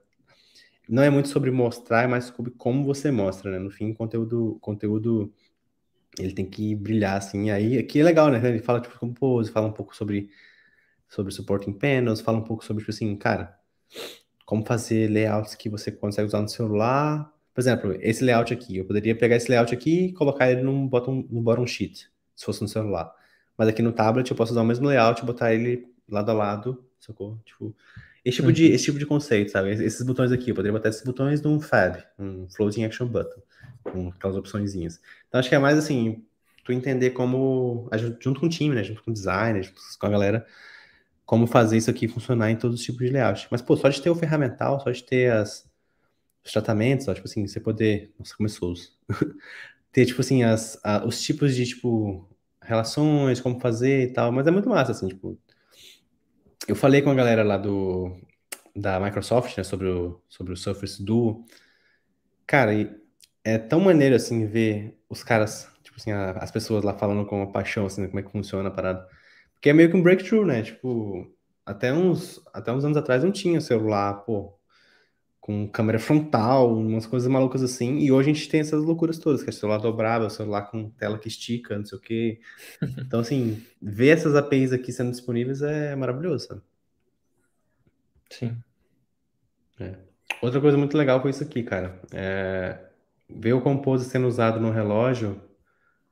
não 0.90 1.04
é 1.04 1.10
muito 1.10 1.30
sobre 1.30 1.52
mostrar, 1.52 2.04
é 2.04 2.08
mais 2.08 2.26
sobre 2.26 2.52
como 2.52 2.86
você 2.86 3.12
mostra, 3.12 3.52
né? 3.52 3.60
No 3.60 3.70
fim, 3.70 3.94
conteúdo, 3.94 4.58
conteúdo 4.62 5.34
ele 6.20 6.34
tem 6.34 6.46
que 6.46 6.76
brilhar, 6.76 7.18
assim. 7.18 7.50
Aí 7.52 7.78
aqui 7.78 8.00
é 8.00 8.04
legal, 8.04 8.30
né? 8.30 8.46
Ele 8.48 8.60
fala 8.60 8.82
tipo 8.82 8.98
compose, 9.00 9.52
fala 9.52 9.68
um 9.68 9.74
pouco 9.74 9.96
sobre 9.96 10.30
sobre 11.08 11.34
supporting 11.34 11.74
panels, 11.74 12.22
fala 12.22 12.38
um 12.38 12.44
pouco 12.44 12.64
sobre 12.64 12.82
tipo 12.82 12.92
assim, 12.92 13.16
cara, 13.18 13.58
como 14.46 14.66
fazer 14.66 15.10
layouts 15.10 15.56
que 15.56 15.70
você 15.70 15.92
consegue 15.92 16.28
usar 16.28 16.42
no 16.42 16.50
celular. 16.50 17.32
Por 17.54 17.62
exemplo, 17.62 17.98
esse 18.02 18.24
layout 18.24 18.54
aqui, 18.54 18.78
eu 18.78 18.86
poderia 18.86 19.16
pegar 19.16 19.36
esse 19.36 19.50
layout 19.50 19.74
aqui 19.74 20.06
e 20.08 20.14
colocar 20.14 20.52
ele 20.52 20.62
num 20.62 20.88
bottom, 20.88 21.26
no 21.30 21.42
bottom 21.42 21.68
sheet, 21.68 22.10
se 22.36 22.46
fosse 22.46 22.62
no 22.62 22.68
celular. 22.68 23.14
Mas 23.58 23.68
aqui 23.68 23.82
no 23.82 23.92
tablet 23.92 24.30
eu 24.30 24.38
posso 24.38 24.54
usar 24.54 24.62
o 24.62 24.66
mesmo 24.66 24.88
layout 24.88 25.22
e 25.22 25.26
botar 25.26 25.54
ele 25.54 25.91
lado 26.14 26.30
a 26.32 26.34
lado, 26.34 26.86
sacou? 27.00 27.40
Tipo, 27.46 27.76
esse 28.24 28.38
tipo, 28.38 28.52
de, 28.52 28.68
uhum. 28.68 28.76
esse 28.76 28.84
tipo 28.86 29.00
de 29.00 29.06
conceito, 29.06 29.52
sabe? 29.52 29.72
Esses 29.72 30.06
botões 30.06 30.32
aqui, 30.32 30.52
eu 30.52 30.56
poderia 30.56 30.78
botar 30.78 30.90
esses 30.90 31.04
botões 31.04 31.42
num 31.42 31.60
fab, 31.60 32.04
um 32.20 32.48
floating 32.50 32.84
action 32.84 33.08
button, 33.08 33.42
com 33.84 34.10
aquelas 34.10 34.38
opçõezinhas. 34.38 35.02
Então 35.28 35.40
acho 35.40 35.50
que 35.50 35.56
é 35.56 35.60
mais 35.60 35.78
assim, 35.78 36.24
tu 36.64 36.72
entender 36.72 37.12
como, 37.12 37.90
junto 38.20 38.40
com 38.40 38.46
o 38.46 38.50
time, 38.50 38.76
né? 38.76 38.84
Junto 38.84 39.04
com 39.04 39.12
o 39.12 39.14
designer, 39.14 39.64
junto 39.64 39.82
com 40.00 40.06
a 40.06 40.10
galera, 40.10 40.46
como 41.26 41.48
fazer 41.48 41.78
isso 41.78 41.90
aqui 41.90 42.08
funcionar 42.08 42.52
em 42.52 42.58
todos 42.58 42.80
os 42.80 42.86
tipos 42.86 43.06
de 43.06 43.14
layout. 43.14 43.48
Mas, 43.50 43.62
pô, 43.62 43.76
só 43.76 43.90
de 43.90 44.02
ter 44.02 44.10
o 44.10 44.16
ferramental, 44.16 44.80
só 44.80 44.92
de 44.92 45.04
ter 45.04 45.32
as, 45.32 45.68
os 46.44 46.52
tratamentos, 46.52 47.08
ó, 47.08 47.14
tipo 47.14 47.28
assim, 47.28 47.48
você 47.48 47.60
poder. 47.60 48.14
Nossa, 48.20 48.36
começou. 48.36 48.74
ter, 49.92 50.06
tipo 50.06 50.22
assim, 50.22 50.44
as, 50.44 50.80
a, 50.84 51.06
os 51.06 51.22
tipos 51.22 51.56
de, 51.56 51.66
tipo, 51.66 52.28
relações, 52.62 53.42
como 53.42 53.60
fazer 53.60 54.10
e 54.10 54.14
tal. 54.14 54.32
Mas 54.32 54.46
é 54.46 54.52
muito 54.52 54.70
massa, 54.70 54.92
assim, 54.92 55.08
tipo, 55.08 55.40
eu 56.68 56.76
falei 56.76 57.02
com 57.02 57.10
a 57.12 57.16
galera 57.16 57.44
lá 57.44 57.58
do 57.58 58.18
da 58.76 59.00
Microsoft, 59.00 59.58
né, 59.58 59.64
sobre 59.64 59.88
o, 59.88 60.22
sobre 60.30 60.54
o 60.54 60.58
Surface 60.58 61.04
Duo. 61.04 61.46
Cara, 62.48 62.72
é 63.44 63.58
tão 63.58 63.80
maneiro, 63.80 64.16
assim, 64.16 64.46
ver 64.48 64.98
os 65.10 65.24
caras, 65.24 65.68
tipo 65.84 65.98
assim, 65.98 66.12
a, 66.12 66.32
as 66.32 66.52
pessoas 66.52 66.84
lá 66.84 66.94
falando 66.94 67.26
com 67.26 67.38
uma 67.38 67.52
paixão, 67.52 67.86
assim, 67.86 68.02
né, 68.02 68.08
como 68.08 68.20
é 68.20 68.24
que 68.24 68.32
funciona 68.32 68.70
a 68.70 68.72
parada. 68.72 69.08
Porque 69.54 69.70
é 69.70 69.74
meio 69.74 69.90
que 69.90 69.98
um 69.98 70.02
breakthrough, 70.02 70.46
né? 70.46 70.64
Tipo, 70.64 71.28
até 71.66 71.94
uns, 71.94 72.42
até 72.54 72.72
uns 72.72 72.86
anos 72.86 72.98
atrás 72.98 73.24
não 73.24 73.32
tinha 73.32 73.62
celular, 73.62 74.26
pô, 74.26 74.58
com 75.42 75.68
câmera 75.68 75.98
frontal, 75.98 76.78
umas 76.78 77.08
coisas 77.08 77.28
malucas 77.28 77.64
assim. 77.64 77.98
E 77.98 78.12
hoje 78.12 78.30
a 78.30 78.34
gente 78.34 78.48
tem 78.48 78.60
essas 78.62 78.84
loucuras 78.84 79.18
todas, 79.18 79.44
que 79.44 79.50
é 79.50 79.52
celular 79.52 79.80
dobrável, 79.80 80.30
celular 80.30 80.70
com 80.70 80.92
tela 80.92 81.18
que 81.18 81.28
estica, 81.28 81.78
não 81.78 81.86
sei 81.86 81.98
o 81.98 82.02
quê. 82.02 82.40
Então, 83.00 83.20
assim, 83.20 83.62
ver 83.82 84.10
essas 84.10 84.36
APIs 84.36 84.72
aqui 84.72 84.92
sendo 84.94 85.12
disponíveis 85.12 85.62
é 85.64 85.96
maravilhoso, 85.96 86.48
sabe? 86.48 86.62
Sim. 88.30 88.56
É. 89.80 89.96
Outra 90.42 90.62
coisa 90.62 90.78
muito 90.78 90.96
legal 90.96 91.22
foi 91.22 91.32
isso 91.32 91.44
aqui, 91.44 91.64
cara. 91.64 92.00
É... 92.14 92.78
Ver 93.28 93.54
o 93.54 93.62
Compose 93.62 94.10
sendo 94.10 94.28
usado 94.28 94.60
no 94.60 94.72
relógio. 94.72 95.42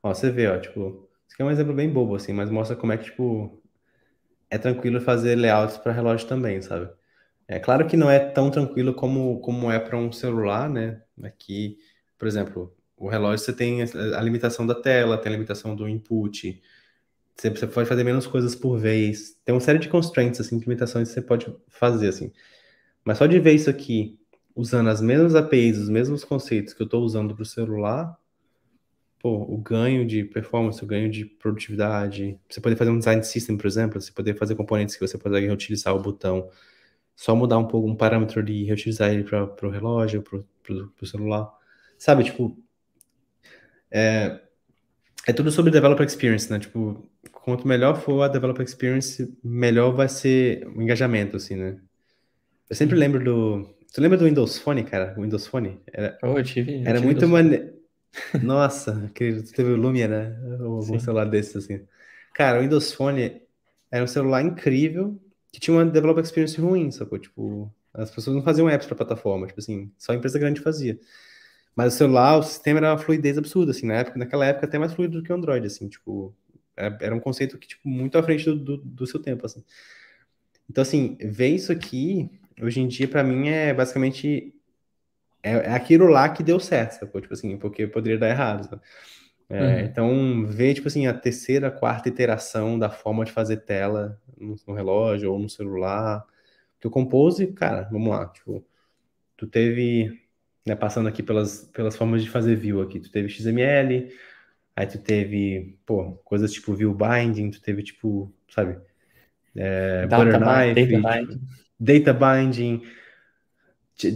Ó, 0.02 0.12
você 0.12 0.30
vê, 0.30 0.48
ó, 0.48 0.58
tipo, 0.58 1.08
isso 1.26 1.34
aqui 1.34 1.42
é 1.42 1.44
um 1.44 1.50
exemplo 1.50 1.72
bem 1.74 1.88
bobo, 1.88 2.16
assim, 2.16 2.32
mas 2.32 2.50
mostra 2.50 2.76
como 2.76 2.92
é 2.92 2.98
que, 2.98 3.04
tipo, 3.04 3.62
é 4.50 4.58
tranquilo 4.58 5.00
fazer 5.00 5.36
layouts 5.36 5.78
para 5.78 5.92
relógio 5.92 6.26
também, 6.26 6.60
sabe? 6.60 6.90
É 7.50 7.58
claro 7.58 7.84
que 7.88 7.96
não 7.96 8.08
é 8.08 8.20
tão 8.20 8.48
tranquilo 8.48 8.94
como, 8.94 9.40
como 9.40 9.72
é 9.72 9.80
para 9.80 9.96
um 9.98 10.12
celular, 10.12 10.70
né? 10.70 11.02
Aqui, 11.20 11.76
por 12.16 12.28
exemplo, 12.28 12.72
o 12.96 13.08
relógio 13.08 13.44
você 13.44 13.52
tem 13.52 13.82
a 13.82 14.20
limitação 14.20 14.64
da 14.64 14.74
tela, 14.74 15.18
tem 15.18 15.30
a 15.30 15.34
limitação 15.34 15.74
do 15.74 15.88
input, 15.88 16.62
você, 17.34 17.50
você 17.50 17.66
pode 17.66 17.88
fazer 17.88 18.04
menos 18.04 18.24
coisas 18.24 18.54
por 18.54 18.78
vez, 18.78 19.36
tem 19.44 19.52
uma 19.52 19.60
série 19.60 19.80
de 19.80 19.88
constraints, 19.88 20.40
assim, 20.40 20.60
limitações 20.60 21.08
que 21.08 21.14
você 21.14 21.22
pode 21.22 21.52
fazer, 21.66 22.06
assim. 22.06 22.32
Mas 23.04 23.18
só 23.18 23.26
de 23.26 23.40
ver 23.40 23.54
isso 23.54 23.68
aqui, 23.68 24.16
usando 24.54 24.88
as 24.88 25.00
mesmas 25.00 25.34
APIs, 25.34 25.76
os 25.76 25.88
mesmos 25.88 26.22
conceitos 26.22 26.72
que 26.72 26.80
eu 26.82 26.84
estou 26.84 27.02
usando 27.02 27.34
para 27.34 27.42
o 27.42 27.46
celular, 27.46 28.16
pô, 29.18 29.42
o 29.52 29.58
ganho 29.58 30.06
de 30.06 30.22
performance, 30.22 30.84
o 30.84 30.86
ganho 30.86 31.10
de 31.10 31.24
produtividade, 31.24 32.38
você 32.48 32.60
poder 32.60 32.76
fazer 32.76 32.92
um 32.92 32.98
design 32.98 33.24
system, 33.24 33.56
por 33.56 33.66
exemplo, 33.66 34.00
você 34.00 34.12
poder 34.12 34.36
fazer 34.36 34.54
componentes 34.54 34.94
que 34.94 35.04
você 35.04 35.18
consegue 35.18 35.48
reutilizar 35.48 35.96
o 35.96 36.00
botão, 36.00 36.48
só 37.20 37.36
mudar 37.36 37.58
um 37.58 37.68
pouco 37.68 37.86
um 37.86 37.94
parâmetro 37.94 38.42
de 38.42 38.64
reutilizar 38.64 39.12
ele 39.12 39.24
para 39.24 39.44
o 39.62 39.70
relógio, 39.70 40.22
para 40.22 40.38
o 41.02 41.06
celular. 41.06 41.52
Sabe, 41.98 42.24
tipo, 42.24 42.56
é, 43.90 44.40
é 45.26 45.32
tudo 45.34 45.50
sobre 45.50 45.70
developer 45.70 46.06
experience, 46.06 46.50
né? 46.50 46.58
Tipo, 46.58 47.06
quanto 47.30 47.68
melhor 47.68 48.00
for 48.00 48.22
a 48.22 48.28
developer 48.28 48.64
experience, 48.64 49.36
melhor 49.44 49.90
vai 49.90 50.08
ser 50.08 50.66
o 50.74 50.80
engajamento, 50.80 51.36
assim, 51.36 51.56
né? 51.56 51.76
Eu 52.70 52.74
sempre 52.74 52.94
uhum. 52.94 53.00
lembro 53.00 53.22
do. 53.22 53.76
Você 53.86 54.00
lembra 54.00 54.16
do 54.16 54.24
Windows 54.24 54.56
Phone, 54.56 54.82
cara? 54.84 55.14
O 55.18 55.20
Windows 55.20 55.46
Phone? 55.46 55.78
Era, 55.92 56.16
oh, 56.22 56.38
eu 56.38 56.42
tive, 56.42 56.76
eu 56.76 56.80
era 56.86 56.94
tive 56.94 57.04
muito 57.04 57.28
maneiro. 57.28 57.74
Nossa, 58.42 59.10
que 59.14 59.42
teve 59.54 59.72
o 59.72 59.76
Lumia, 59.76 60.08
né? 60.08 60.38
Um 60.62 60.98
celular 60.98 61.26
desse, 61.26 61.58
assim. 61.58 61.82
Cara, 62.32 62.60
o 62.60 62.62
Windows 62.62 62.94
Phone 62.94 63.42
era 63.92 64.02
um 64.02 64.08
celular 64.08 64.40
incrível 64.40 65.20
que 65.52 65.60
tinha 65.60 65.76
uma 65.76 65.84
developer 65.84 66.22
experience 66.22 66.60
ruim, 66.60 66.90
sacou? 66.90 67.18
Tipo, 67.18 67.72
as 67.92 68.10
pessoas 68.10 68.36
não 68.36 68.42
faziam 68.42 68.68
apps 68.68 68.86
para 68.86 68.96
plataforma, 68.96 69.46
tipo 69.46 69.60
assim, 69.60 69.90
só 69.98 70.12
a 70.12 70.14
empresa 70.14 70.38
grande 70.38 70.60
fazia. 70.60 70.98
Mas 71.74 71.94
o 71.94 71.96
celular, 71.96 72.38
o 72.38 72.42
sistema 72.42 72.78
era 72.78 72.92
uma 72.92 72.98
fluidez 72.98 73.38
absurda, 73.38 73.70
assim, 73.72 73.86
na 73.86 73.94
época, 73.94 74.18
naquela 74.18 74.46
época 74.46 74.66
até 74.66 74.78
mais 74.78 74.92
fluido 74.92 75.20
do 75.20 75.24
que 75.24 75.32
o 75.32 75.36
Android, 75.36 75.66
assim, 75.66 75.88
tipo, 75.88 76.34
era, 76.76 76.98
era 77.00 77.14
um 77.14 77.20
conceito 77.20 77.58
que, 77.58 77.68
tipo, 77.68 77.88
muito 77.88 78.16
à 78.18 78.22
frente 78.22 78.44
do, 78.44 78.56
do, 78.56 78.76
do, 78.78 79.06
seu 79.06 79.20
tempo, 79.20 79.46
assim. 79.46 79.64
Então, 80.68 80.82
assim, 80.82 81.16
ver 81.20 81.48
isso 81.48 81.72
aqui, 81.72 82.30
hoje 82.60 82.80
em 82.80 82.88
dia, 82.88 83.08
para 83.08 83.24
mim, 83.24 83.48
é 83.48 83.74
basicamente 83.74 84.54
é, 85.42 85.52
é 85.52 85.72
aquilo 85.72 86.06
lá 86.06 86.28
que 86.28 86.42
deu 86.42 86.60
certo, 86.60 86.92
sacou? 86.92 87.20
Tipo 87.20 87.34
assim, 87.34 87.56
porque 87.56 87.86
poderia 87.86 88.18
dar 88.18 88.28
errado, 88.28 88.68
sabe? 88.68 88.82
É, 89.48 89.62
uhum. 89.62 89.80
Então, 89.80 90.46
ver, 90.46 90.74
tipo 90.74 90.86
assim, 90.86 91.06
a 91.06 91.14
terceira, 91.14 91.70
quarta 91.70 92.08
iteração 92.08 92.78
da 92.78 92.88
forma 92.88 93.24
de 93.24 93.32
fazer 93.32 93.58
tela 93.58 94.20
no, 94.40 94.56
no 94.66 94.74
relógio 94.74 95.32
ou 95.32 95.38
no 95.38 95.48
celular. 95.48 96.24
Tu 96.80 96.90
Compose, 96.90 97.48
cara, 97.48 97.88
vamos 97.90 98.08
lá, 98.08 98.26
tipo, 98.28 98.64
tu 99.36 99.46
teve, 99.46 100.18
né, 100.66 100.74
passando 100.74 101.08
aqui 101.08 101.22
pelas, 101.22 101.70
pelas 101.72 101.94
formas 101.96 102.22
de 102.22 102.30
fazer 102.30 102.56
view 102.56 102.80
aqui, 102.80 102.98
tu 102.98 103.10
teve 103.10 103.28
XML, 103.28 104.10
aí 104.74 104.86
tu 104.86 104.98
teve, 104.98 105.76
pô, 105.84 106.12
coisas 106.24 106.52
tipo 106.52 106.74
view 106.74 106.94
binding, 106.94 107.50
tu 107.50 107.60
teve, 107.60 107.82
tipo, 107.82 108.32
sabe, 108.48 108.78
é, 109.54 110.06
data 110.06 110.38
Butterknife, 110.38 110.86
data 110.86 111.18
binding, 111.18 111.40
data 111.78 112.12
binding 112.12 112.82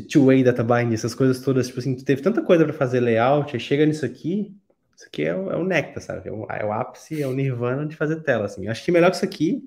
two-way 0.09 0.43
data 0.43 0.65
binding, 0.65 0.95
essas 0.95 1.15
coisas 1.15 1.41
todas, 1.41 1.67
tipo 1.67 1.81
assim, 1.81 1.95
tu 1.95 2.05
teve 2.05 2.23
tanta 2.23 2.43
coisa 2.43 2.65
para 2.65 2.73
fazer 2.73 3.01
layout, 3.01 3.55
aí 3.55 3.61
chega 3.61 3.85
nisso 3.85 4.07
aqui, 4.07 4.57
isso 4.97 5.07
aqui 5.07 5.25
é 5.25 5.35
o, 5.35 5.51
é 5.51 5.57
o 5.57 5.65
nectar, 5.65 6.01
sabe? 6.01 6.29
É 6.29 6.33
o, 6.33 6.47
é 6.49 6.65
o, 6.65 6.73
ápice, 6.73 7.21
é 7.21 7.27
o 7.27 7.33
nirvana 7.35 7.85
de 7.87 7.97
fazer 7.97 8.21
tela, 8.23 8.47
assim. 8.47 8.69
Acho 8.69 8.85
que 8.85 8.93
melhor 8.93 9.11
que 9.11 9.17
isso 9.17 9.25
aqui, 9.25 9.63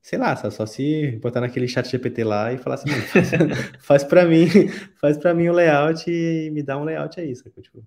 sei 0.00 0.18
lá, 0.18 0.34
só, 0.36 0.50
só 0.50 0.66
se 0.66 1.12
botar 1.22 1.40
naquele 1.40 1.68
chat 1.68 1.88
GPT 1.88 2.24
lá 2.24 2.52
e 2.52 2.58
falar 2.58 2.76
assim, 2.76 2.90
faz, 2.90 3.30
faz 3.80 4.04
para 4.04 4.24
mim, 4.24 4.46
faz 5.00 5.18
para 5.18 5.34
mim 5.34 5.48
o 5.48 5.52
um 5.52 5.54
layout 5.54 6.10
e 6.10 6.50
me 6.50 6.62
dá 6.62 6.78
um 6.78 6.84
layout 6.84 7.18
aí, 7.20 7.34
sabe? 7.34 7.60
Tipo, 7.60 7.84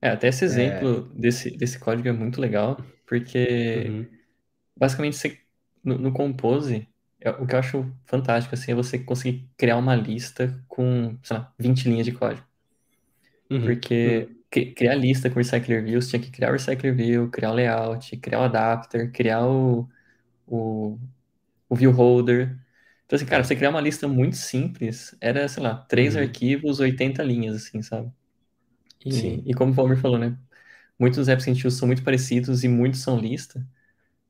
é, 0.00 0.10
até 0.10 0.28
esse 0.28 0.44
exemplo 0.44 1.10
é... 1.14 1.20
desse, 1.20 1.50
desse 1.50 1.78
código 1.78 2.08
é 2.08 2.12
muito 2.12 2.40
legal, 2.40 2.82
porque 3.06 3.86
uhum. 3.88 4.06
basicamente 4.76 5.16
você, 5.16 5.38
no, 5.84 5.98
no 5.98 6.12
Compose, 6.12 6.88
é, 7.20 7.30
o 7.30 7.46
que 7.46 7.54
eu 7.54 7.58
acho 7.58 7.92
fantástico 8.06 8.54
assim, 8.54 8.72
é 8.72 8.74
você 8.74 8.98
conseguir 8.98 9.48
criar 9.56 9.76
uma 9.76 9.94
lista 9.94 10.58
com, 10.68 11.18
sei 11.22 11.36
lá, 11.36 11.52
20 11.58 11.88
linhas 11.88 12.06
de 12.06 12.12
código. 12.12 12.46
Uhum. 13.50 13.62
Porque 13.62 14.28
uhum 14.28 14.40
criar 14.50 14.96
lista 14.96 15.30
com 15.30 15.38
recycler 15.38 15.84
views, 15.84 16.08
tinha 16.08 16.20
que 16.20 16.30
criar 16.30 16.50
o 16.50 16.52
recycler 16.52 16.94
view, 16.94 17.30
criar 17.30 17.52
o 17.52 17.54
layout, 17.54 18.16
criar 18.16 18.40
o 18.40 18.44
adapter, 18.44 19.12
criar 19.12 19.46
o, 19.46 19.88
o, 20.46 20.98
o 21.70 21.76
view 21.76 21.92
holder. 21.92 22.58
Então, 23.06 23.16
assim, 23.16 23.24
cara, 23.24 23.44
você 23.44 23.56
criar 23.56 23.70
uma 23.70 23.80
lista 23.80 24.06
muito 24.06 24.36
simples, 24.36 25.16
era, 25.20 25.48
sei 25.48 25.62
lá, 25.62 25.74
três 25.74 26.14
uhum. 26.14 26.22
arquivos, 26.22 26.80
80 26.80 27.22
linhas, 27.22 27.56
assim, 27.56 27.80
sabe? 27.80 28.10
E, 29.06 29.12
Sim. 29.12 29.42
e 29.46 29.54
como 29.54 29.72
o 29.72 29.74
Palmer 29.74 29.96
falou, 29.96 30.18
né? 30.18 30.36
Muitos 30.98 31.28
apps 31.28 31.44
que 31.44 31.50
a 31.50 31.54
gente 31.54 31.66
usa 31.66 31.78
são 31.78 31.86
muito 31.86 32.02
parecidos 32.02 32.62
e 32.62 32.68
muitos 32.68 33.00
são 33.00 33.18
lista. 33.18 33.66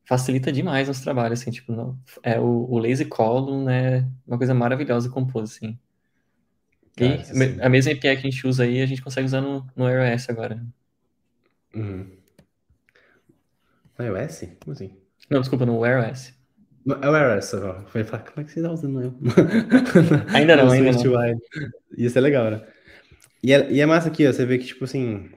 Facilita 0.05 0.53
demais 0.53 0.88
os 0.88 1.01
trabalhos, 1.01 1.41
assim, 1.41 1.51
tipo, 1.51 1.72
não, 1.72 1.99
é 2.22 2.38
o, 2.38 2.66
o 2.70 2.78
lazy 2.78 3.05
column 3.05 3.70
é 3.70 4.07
uma 4.26 4.38
coisa 4.38 4.55
maravilhosa 4.55 5.09
compor, 5.09 5.43
assim. 5.43 5.78
E 6.99 7.07
assim... 7.07 7.61
a 7.61 7.68
mesma 7.68 7.93
API 7.93 8.01
que 8.01 8.26
a 8.26 8.30
gente 8.30 8.47
usa 8.47 8.64
aí, 8.64 8.82
a 8.82 8.86
gente 8.86 9.03
consegue 9.03 9.26
usar 9.26 9.41
no, 9.41 9.66
no 9.74 9.88
iOS 9.88 10.28
agora. 10.28 10.64
Uhum. 11.74 12.11
No 13.99 14.05
iOS? 14.05 14.45
Como 14.61 14.72
assim? 14.72 14.97
Não, 15.28 15.41
desculpa, 15.41 15.64
no 15.64 15.78
Wear 15.78 16.11
OS. 16.11 16.39
No 16.85 16.95
iOS, 16.95 17.55
ó. 17.55 17.83
Foi 17.87 18.05
falar, 18.05 18.24
como 18.24 18.41
é 18.41 18.45
que 18.45 18.53
você 18.53 18.62
tá 18.62 18.70
usando 18.72 19.03
eu? 19.03 19.14
ainda 20.35 20.57
não, 20.57 20.70
ainda 20.70 20.93
não. 20.93 21.41
Isso 21.97 22.16
é 22.16 22.20
legal, 22.20 22.51
né? 22.51 22.62
E 23.43 23.53
é, 23.53 23.70
e 23.70 23.81
é 23.81 23.87
massa 23.87 24.09
aqui, 24.09 24.26
ó, 24.26 24.33
você 24.33 24.45
vê 24.45 24.59
que, 24.59 24.66
tipo 24.66 24.85
assim, 24.85 25.31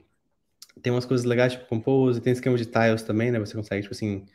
tem 0.81 0.91
umas 0.91 1.05
coisas 1.05 1.25
legais, 1.25 1.53
tipo 1.53 1.65
Compose, 1.65 2.21
tem 2.21 2.33
esquema 2.33 2.57
de 2.57 2.65
tiles 2.65 3.03
também, 3.03 3.31
né? 3.31 3.39
Você 3.39 3.55
consegue, 3.55 3.81
tipo 3.81 3.93
assim, 3.93 4.25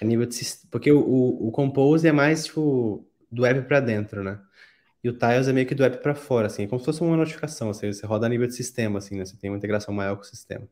a 0.00 0.04
nível 0.04 0.26
de... 0.26 0.38
Porque 0.70 0.90
o, 0.90 1.00
o, 1.00 1.48
o 1.48 1.52
Compose 1.52 2.06
é 2.06 2.12
mais, 2.12 2.46
tipo, 2.46 3.06
do 3.30 3.42
web 3.42 3.62
pra 3.62 3.80
dentro, 3.80 4.22
né? 4.22 4.40
E 5.02 5.08
o 5.08 5.12
Tiles 5.16 5.48
é 5.48 5.52
meio 5.52 5.66
que 5.66 5.74
do 5.74 5.82
app 5.82 5.98
para 6.02 6.14
fora, 6.14 6.46
assim, 6.46 6.64
é 6.64 6.66
como 6.66 6.78
se 6.78 6.84
fosse 6.84 7.00
uma 7.00 7.16
notificação, 7.16 7.70
assim, 7.70 7.90
você 7.90 8.04
roda 8.06 8.26
a 8.26 8.28
nível 8.28 8.46
de 8.46 8.54
sistema, 8.54 8.98
assim, 8.98 9.16
né? 9.16 9.24
Você 9.24 9.36
tem 9.36 9.50
uma 9.50 9.56
integração 9.56 9.94
maior 9.94 10.16
com 10.16 10.22
o 10.22 10.26
sistema. 10.26 10.68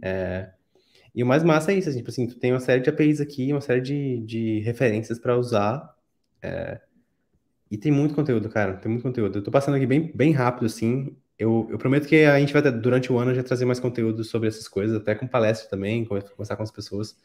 É... 0.00 0.50
E 1.16 1.22
o 1.22 1.26
mais 1.26 1.42
massa 1.42 1.72
é 1.72 1.76
isso, 1.78 1.88
assim, 1.88 1.98
tipo 1.98 2.10
assim, 2.10 2.26
tu 2.26 2.38
tem 2.38 2.52
uma 2.52 2.60
série 2.60 2.82
de 2.82 2.90
APIs 2.90 3.20
aqui, 3.20 3.50
uma 3.50 3.60
série 3.62 3.80
de, 3.80 4.20
de 4.20 4.60
referências 4.60 5.18
para 5.18 5.36
usar. 5.36 5.96
É... 6.42 6.80
E 7.70 7.78
tem 7.78 7.90
muito 7.90 8.14
conteúdo, 8.14 8.48
cara, 8.50 8.74
tem 8.76 8.90
muito 8.92 9.02
conteúdo. 9.02 9.38
Eu 9.38 9.42
tô 9.42 9.50
passando 9.50 9.76
aqui 9.76 9.86
bem, 9.86 10.12
bem 10.14 10.32
rápido, 10.32 10.66
assim. 10.66 11.16
Eu, 11.38 11.66
eu 11.70 11.78
prometo 11.78 12.06
que 12.06 12.24
a 12.24 12.38
gente 12.38 12.52
vai, 12.52 12.62
durante 12.70 13.10
o 13.12 13.18
ano, 13.18 13.34
já 13.34 13.42
trazer 13.42 13.64
mais 13.64 13.80
conteúdo 13.80 14.22
sobre 14.24 14.48
essas 14.48 14.68
coisas, 14.68 14.96
até 14.96 15.14
com 15.14 15.26
palestra 15.26 15.68
também, 15.70 16.04
conversar 16.04 16.56
com 16.56 16.62
as 16.62 16.70
pessoas. 16.70 17.16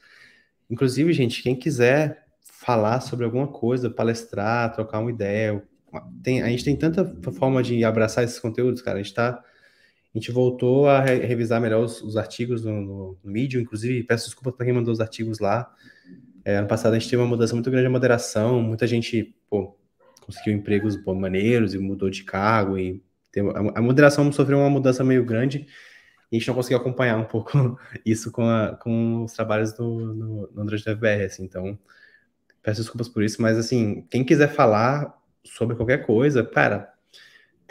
Inclusive, 0.70 1.12
gente, 1.14 1.44
quem 1.44 1.56
quiser 1.56 2.26
falar 2.42 3.02
sobre 3.02 3.26
alguma 3.26 3.48
coisa, 3.48 3.90
palestrar, 3.90 4.74
trocar 4.74 5.00
uma 5.00 5.12
ideia, 5.12 5.62
tem, 6.24 6.42
a 6.42 6.48
gente 6.48 6.64
tem 6.64 6.76
tanta 6.76 7.06
forma 7.34 7.62
de 7.62 7.84
abraçar 7.84 8.24
esses 8.24 8.40
conteúdos, 8.40 8.82
cara. 8.82 9.00
A 9.00 9.04
gente 9.04 9.14
tá. 9.14 9.44
A 10.14 10.18
gente 10.18 10.32
voltou 10.32 10.88
a 10.88 11.02
re 11.02 11.20
revisar 11.20 11.62
melhor 11.62 11.84
os, 11.84 12.02
os 12.02 12.18
artigos 12.18 12.64
no, 12.66 12.82
no, 12.82 13.18
no, 13.24 13.32
Medium, 13.32 13.62
inclusive 13.62 14.04
peço 14.04 14.26
desculpa 14.26 14.52
para 14.52 14.66
quem 14.66 14.76
mandou 14.76 14.92
os 14.92 15.00
artigos 15.00 15.40
lá. 15.40 15.74
É, 16.44 16.58
ano 16.58 16.68
passado 16.68 16.94
a 16.94 17.00
gente 17.00 17.10
teve 17.10 17.22
uma 17.22 17.30
mudança 17.30 17.54
muito 17.54 17.70
grande 17.70 17.88
de 17.88 17.92
moderação, 17.92 18.62
muita 18.62 18.86
gente 18.86 19.34
pô, 19.50 19.78
conseguiu 20.20 20.54
empregos 20.54 20.98
pô, 20.98 21.14
maneiros 21.14 21.74
e 21.74 21.78
mudou 21.78 22.10
de 22.10 22.24
cargo. 22.24 22.78
E 22.78 23.02
tem, 23.32 23.48
a, 23.48 23.80
a, 23.80 23.82
moderação 23.82 24.30
sofreu 24.32 24.60
uma 24.60 24.70
mudança 24.70 25.04
meio 25.04 25.24
grande 25.24 25.66
e 26.32 26.36
a 26.36 26.40
gente 26.40 26.48
não 26.48 26.56
conseguiu 26.56 26.80
acompanhar 26.80 27.18
um 27.18 27.26
pouco 27.26 27.80
isso 28.06 28.32
com, 28.32 28.44
a, 28.44 28.76
com 28.76 29.24
os 29.24 29.34
trabalhos 29.34 29.74
do, 29.74 30.14
no, 30.14 30.52
no 30.52 30.62
Android 30.62 30.84
FBR. 30.84 31.24
Assim, 31.26 31.44
então, 31.44 31.80
peço 32.62 32.82
desculpas 32.82 33.08
por 33.08 33.24
isso, 33.24 33.42
mas 33.42 33.58
assim, 33.58 34.06
quem 34.10 34.24
quiser 34.24 34.54
falar, 34.54 35.18
sobre 35.44 35.76
qualquer 35.76 36.06
coisa, 36.06 36.44
cara, 36.44 36.94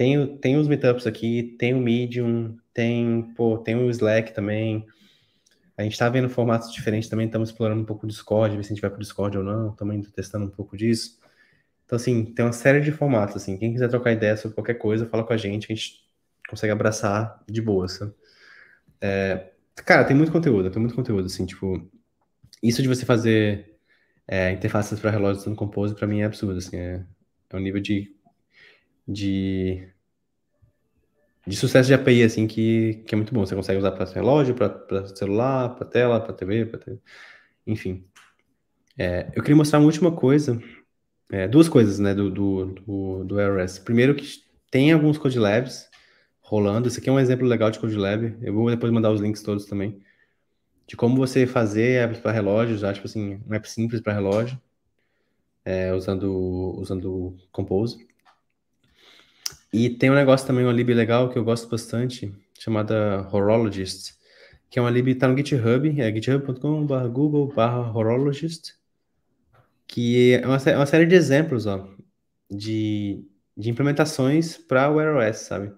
tem, 0.01 0.38
tem 0.38 0.57
os 0.57 0.66
meetups 0.66 1.07
aqui, 1.07 1.55
tem 1.59 1.74
o 1.74 1.78
Medium, 1.78 2.57
tem, 2.72 3.20
pô, 3.36 3.59
tem 3.59 3.76
o 3.76 3.90
Slack 3.90 4.32
também. 4.32 4.86
A 5.76 5.82
gente 5.82 5.98
tá 5.98 6.09
vendo 6.09 6.26
formatos 6.30 6.72
diferentes 6.72 7.07
também, 7.07 7.26
estamos 7.26 7.51
explorando 7.51 7.82
um 7.82 7.84
pouco 7.84 8.07
o 8.07 8.09
Discord, 8.09 8.57
ver 8.57 8.64
se 8.64 8.72
a 8.72 8.74
gente 8.74 8.80
vai 8.80 8.88
pro 8.88 8.98
Discord 8.98 9.36
ou 9.36 9.44
não, 9.44 9.74
também 9.74 10.01
testando 10.01 10.46
um 10.46 10.48
pouco 10.48 10.74
disso. 10.74 11.20
Então, 11.84 11.96
assim, 11.96 12.24
tem 12.24 12.46
uma 12.46 12.53
série 12.53 12.80
de 12.80 12.90
formatos, 12.90 13.36
assim, 13.36 13.59
quem 13.59 13.74
quiser 13.74 13.90
trocar 13.90 14.12
ideia 14.12 14.38
sobre 14.38 14.55
qualquer 14.55 14.76
coisa, 14.76 15.05
fala 15.05 15.22
com 15.22 15.34
a 15.34 15.36
gente, 15.36 15.70
a 15.70 15.76
gente 15.76 16.01
consegue 16.48 16.72
abraçar 16.72 17.44
de 17.46 17.61
boa, 17.61 17.86
sabe? 17.86 18.14
É, 19.03 19.51
cara, 19.74 20.05
tem 20.05 20.16
muito 20.16 20.32
conteúdo, 20.32 20.70
tem 20.70 20.80
muito 20.80 20.94
conteúdo, 20.94 21.26
assim, 21.26 21.44
tipo, 21.44 21.86
isso 22.62 22.80
de 22.80 22.88
você 22.88 23.05
fazer 23.05 23.76
é, 24.26 24.51
interfaces 24.51 24.98
para 24.98 25.11
relógios 25.11 25.44
no 25.44 25.55
Compose, 25.55 25.94
para 25.94 26.07
mim 26.07 26.22
é 26.22 26.24
absurdo, 26.24 26.57
assim, 26.57 26.78
é, 26.78 27.05
é 27.51 27.57
um 27.57 27.61
nível 27.61 27.82
de, 27.82 28.18
de, 29.07 29.88
de 31.46 31.57
sucesso 31.57 31.88
de 31.88 31.94
API, 31.94 32.22
assim, 32.22 32.46
que, 32.46 33.03
que 33.07 33.14
é 33.14 33.16
muito 33.16 33.34
bom. 33.34 33.44
Você 33.44 33.55
consegue 33.55 33.78
usar 33.78 33.92
para 33.92 34.11
relógio, 34.12 34.55
para 34.55 35.07
celular, 35.14 35.74
para 35.74 35.86
tela, 35.86 36.20
para 36.20 36.32
TV, 36.32 36.66
para 36.66 36.78
TV, 36.78 36.98
enfim. 37.66 38.05
É, 38.98 39.30
eu 39.34 39.42
queria 39.42 39.57
mostrar 39.57 39.78
uma 39.78 39.86
última 39.86 40.12
coisa, 40.12 40.61
é, 41.30 41.48
duas 41.48 41.68
coisas, 41.68 41.98
né, 41.98 42.14
do, 42.14 42.30
do, 42.30 42.66
do, 42.66 43.24
do 43.24 43.40
iOS. 43.40 43.78
Primeiro 43.78 44.14
que 44.14 44.26
tem 44.70 44.92
alguns 44.92 45.18
Code 45.18 45.38
Labs 45.38 45.88
rolando. 46.51 46.88
Esse 46.88 46.98
aqui 46.98 47.09
é 47.09 47.12
um 47.12 47.20
exemplo 47.20 47.46
legal 47.46 47.70
de 47.70 47.78
Code 47.78 47.96
Lab. 47.96 48.36
Eu 48.42 48.53
vou 48.53 48.68
depois 48.70 48.92
mandar 48.92 49.11
os 49.11 49.20
links 49.20 49.42
todos 49.42 49.66
também. 49.66 50.03
De 50.86 50.96
como 50.96 51.16
você 51.16 51.46
fazer 51.46 52.03
apps 52.05 52.18
para 52.18 52.32
relógios, 52.32 52.80
já, 52.80 52.92
tipo 52.92 53.07
assim, 53.07 53.40
um 53.48 53.55
app 53.55 53.70
simples 53.70 54.01
para 54.01 54.12
relógio 54.12 54.61
é, 55.64 55.92
usando, 55.94 56.30
usando 56.78 57.36
Compose. 57.53 58.09
E 59.73 59.89
tem 59.91 60.11
um 60.11 60.14
negócio 60.14 60.47
também, 60.47 60.64
uma 60.64 60.73
lib 60.73 60.93
legal 60.93 61.29
que 61.31 61.39
eu 61.39 61.45
gosto 61.45 61.68
bastante, 61.68 62.35
chamada 62.59 63.29
Horologist, 63.33 64.14
que 64.71 64.79
é 64.79 64.83
uma 64.83 64.91
lib, 64.91 65.14
tá 65.16 65.27
no 65.27 65.37
GitHub, 65.37 66.01
é 66.01 66.12
github.com.br 66.14 67.09
google 67.09 67.53
horologist, 67.95 68.75
que 69.87 70.35
é 70.35 70.47
uma, 70.47 70.59
uma, 70.77 70.87
série 70.87 71.07
de 71.07 71.16
exemplos, 71.16 71.66
ó, 71.66 71.89
de, 72.49 73.25
de 73.57 73.68
implementações 73.68 74.57
para 74.57 74.89
o 74.89 74.95
Wear 74.95 75.16
OS, 75.16 75.39
sabe? 75.39 75.73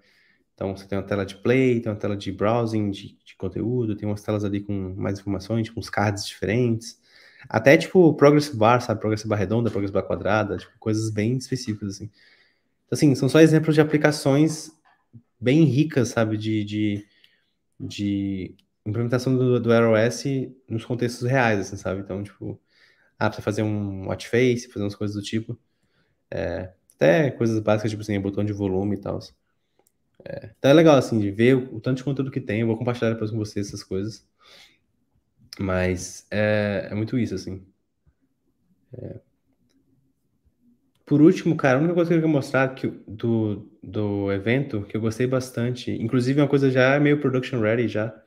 Então, 0.55 0.77
você 0.77 0.87
tem 0.87 0.99
uma 0.99 1.05
tela 1.05 1.25
de 1.25 1.37
play, 1.37 1.81
tem 1.81 1.91
uma 1.91 1.99
tela 1.99 2.17
de 2.17 2.31
browsing 2.31 2.91
de, 2.91 3.17
de 3.25 3.35
conteúdo, 3.37 3.97
tem 3.97 4.07
umas 4.07 4.23
telas 4.23 4.45
ali 4.45 4.61
com 4.61 4.95
mais 4.95 5.19
informações, 5.19 5.71
com 5.71 5.81
uns 5.81 5.89
cards 5.89 6.27
diferentes. 6.27 7.01
Até, 7.49 7.77
tipo, 7.77 8.15
Progress 8.15 8.55
Bar, 8.55 8.81
sabe? 8.81 9.01
Progress 9.01 9.27
Bar 9.27 9.37
redonda, 9.37 9.71
Progress 9.71 9.91
Bar 9.91 10.03
quadrada, 10.03 10.59
tipo, 10.59 10.73
coisas 10.79 11.11
bem 11.11 11.37
específicas, 11.39 11.97
assim. 11.97 12.11
Assim, 12.93 13.15
são 13.15 13.27
só 13.27 13.41
exemplos 13.41 13.75
de 13.75 13.81
aplicações 13.81 14.71
bem 15.41 15.65
ricas, 15.65 16.09
sabe? 16.09 16.37
De, 16.37 16.63
de, 16.63 17.07
de 17.81 18.55
implementação 18.85 19.35
do, 19.35 19.59
do 19.59 19.73
iOS 19.73 20.25
nos 20.69 20.85
contextos 20.85 21.27
reais, 21.27 21.61
assim, 21.61 21.77
sabe? 21.77 22.03
Então, 22.03 22.23
tipo, 22.23 22.61
ah, 23.19 23.29
precisa 23.31 23.43
fazer 23.43 23.63
um 23.63 24.09
watch 24.09 24.29
face, 24.29 24.69
fazer 24.69 24.85
umas 24.85 24.95
coisas 24.95 25.17
do 25.17 25.23
tipo. 25.23 25.59
É, 26.31 26.75
até 26.95 27.31
coisas 27.31 27.59
básicas, 27.61 27.91
tipo 27.91 28.03
assim, 28.03 28.21
botão 28.21 28.45
de 28.45 28.53
volume 28.53 28.97
e 28.97 29.01
tal. 29.01 29.19
É, 30.25 30.51
então 30.59 30.71
é 30.71 30.75
legal, 30.75 30.97
assim, 30.97 31.19
de 31.19 31.31
ver 31.31 31.57
o, 31.57 31.77
o 31.77 31.81
tanto 31.81 31.99
de 31.99 32.05
conteúdo 32.05 32.31
que 32.31 32.41
tem. 32.41 32.61
Eu 32.61 32.67
vou 32.67 32.77
compartilhar 32.77 33.11
depois 33.13 33.31
com 33.31 33.39
vocês 33.39 33.69
essas 33.69 33.83
coisas. 33.83 34.27
Mas 35.59 36.27
é, 36.31 36.89
é 36.91 36.95
muito 36.95 37.19
isso, 37.19 37.35
assim. 37.35 37.65
É. 38.93 39.32
Por 41.13 41.21
último, 41.21 41.55
cara, 41.55 41.77
a 41.77 41.79
única 41.79 41.93
coisa 41.93 42.09
que 42.09 42.15
eu 42.15 42.21
queria 42.23 42.33
mostrar 42.33 42.75
que, 42.75 42.87
do, 43.07 43.71
do 43.83 44.33
evento 44.33 44.81
que 44.85 44.97
eu 44.97 45.01
gostei 45.03 45.27
bastante, 45.27 45.91
inclusive 45.91 46.41
uma 46.41 46.49
coisa 46.49 46.71
já 46.71 46.99
meio 46.99 47.21
production 47.21 47.61
ready 47.61 47.87
já, 47.87 48.19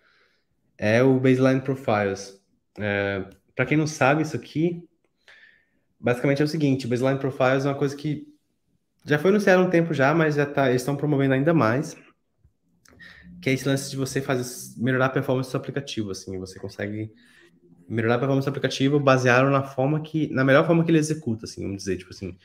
é 0.78 1.02
o 1.02 1.20
Baseline 1.20 1.62
Profiles. 1.62 2.40
É, 2.78 3.26
para 3.56 3.66
quem 3.66 3.76
não 3.76 3.88
sabe 3.88 4.22
isso 4.22 4.36
aqui, 4.36 4.88
basicamente 6.00 6.44
é 6.44 6.46
o 6.46 6.48
seguinte, 6.48 6.86
Baseline 6.86 7.18
Profiles 7.18 7.66
é 7.66 7.70
uma 7.70 7.76
coisa 7.76 7.96
que 7.96 8.28
já 9.04 9.18
foi 9.18 9.32
anunciado 9.32 9.64
há 9.64 9.66
um 9.66 9.70
tempo 9.72 9.92
já, 9.92 10.14
mas 10.14 10.36
já 10.36 10.46
tá, 10.46 10.70
eles 10.70 10.84
estão 10.84 10.96
promovendo 10.96 11.34
ainda 11.34 11.56
mais, 11.56 11.98
que 13.42 13.50
é 13.50 13.54
esse 13.54 13.68
lance 13.68 13.90
de 13.90 13.98
você 13.98 14.22
fazer 14.22 14.80
melhorar 14.80 15.08
a 15.08 15.10
performance 15.10 15.48
do 15.48 15.52
seu 15.54 15.60
aplicativo, 15.60 16.12
assim, 16.12 16.38
você 16.38 16.60
consegue 16.60 17.12
melhorar 17.90 18.14
a 18.14 18.20
performance 18.20 18.46
do 18.46 18.50
aplicativo 18.50 19.00
baseado 19.00 19.50
na 19.50 19.64
forma 19.64 20.02
que, 20.02 20.32
na 20.32 20.44
melhor 20.44 20.68
forma 20.68 20.86
que 20.86 20.92
ele 20.92 21.00
executa, 21.00 21.46
assim, 21.46 21.64
vamos 21.64 21.78
dizer, 21.78 21.98
tipo 21.98 22.12
assim, 22.12 22.38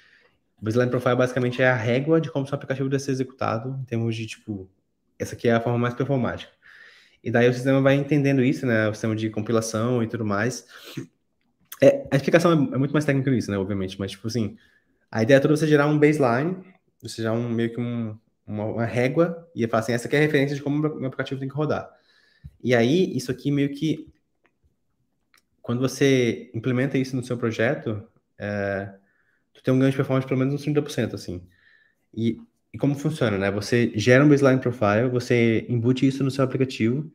o 0.61 0.65
Baseline 0.65 0.91
Profile 0.91 1.17
basicamente 1.17 1.63
é 1.63 1.69
a 1.69 1.75
régua 1.75 2.21
de 2.21 2.31
como 2.31 2.47
seu 2.47 2.55
aplicativo 2.55 2.89
deve 2.89 3.03
ser 3.03 3.13
executado, 3.13 3.79
em 3.81 3.85
termos 3.85 4.15
de, 4.15 4.27
tipo, 4.27 4.71
essa 5.19 5.35
aqui 5.35 5.49
é 5.49 5.53
a 5.53 5.61
forma 5.61 5.79
mais 5.79 5.95
performática. 5.95 6.53
E 7.25 7.31
daí 7.31 7.49
o 7.49 7.55
sistema 7.55 7.81
vai 7.81 7.95
entendendo 7.95 8.43
isso, 8.43 8.67
né, 8.67 8.89
o 8.89 8.93
sistema 8.93 9.17
de 9.17 9.31
compilação 9.31 10.03
e 10.03 10.07
tudo 10.07 10.25
mais. 10.25 10.67
É, 11.81 12.07
a 12.11 12.17
explicação 12.17 12.53
é, 12.53 12.75
é 12.75 12.79
muito 12.79 12.93
mais 12.93 13.05
técnica 13.05 13.31
que 13.31 13.37
isso, 13.37 13.51
né, 13.51 13.59
obviamente, 13.59 13.99
mas, 13.99 14.11
tipo 14.11 14.27
assim, 14.27 14.57
a 15.11 15.23
ideia 15.23 15.39
é 15.39 15.41
toda 15.41 15.57
você 15.57 15.67
gerar 15.67 15.87
um 15.87 15.99
baseline, 15.99 16.59
você 17.01 17.23
gerar 17.23 17.33
um, 17.33 17.49
meio 17.49 17.73
que 17.73 17.81
um, 17.81 18.19
uma, 18.47 18.65
uma 18.65 18.85
régua, 18.85 19.49
e 19.55 19.67
falar 19.67 19.81
assim, 19.81 19.93
essa 19.93 20.09
aqui 20.09 20.17
é 20.17 20.19
a 20.19 20.23
referência 20.23 20.55
de 20.55 20.63
como 20.63 20.77
o 20.77 20.97
meu 20.97 21.07
aplicativo 21.07 21.41
tem 21.41 21.49
que 21.49 21.55
rodar. 21.55 21.91
E 22.63 22.75
aí, 22.75 23.17
isso 23.17 23.31
aqui 23.31 23.51
meio 23.51 23.71
que 23.71 24.11
quando 25.63 25.81
você 25.81 26.51
implementa 26.55 26.99
isso 26.99 27.17
no 27.17 27.23
seu 27.23 27.37
projeto, 27.39 28.03
é, 28.39 28.93
tu 29.61 29.65
tem 29.65 29.75
um 29.75 29.79
ganho 29.79 29.91
de 29.91 29.97
performance 29.97 30.27
pelo 30.27 30.41
menos 30.41 30.55
uns 30.55 30.65
30%, 30.65 31.15
assim. 31.15 31.47
E, 32.15 32.39
e 32.73 32.79
como 32.79 32.95
funciona, 32.95 33.37
né? 33.37 33.51
Você 33.51 33.93
gera 33.95 34.25
um 34.25 34.29
baseline 34.29 34.61
profile, 34.61 35.09
você 35.11 35.67
embute 35.69 36.07
isso 36.07 36.25
no 36.25 36.31
seu 36.31 36.45
aplicativo, 36.45 37.11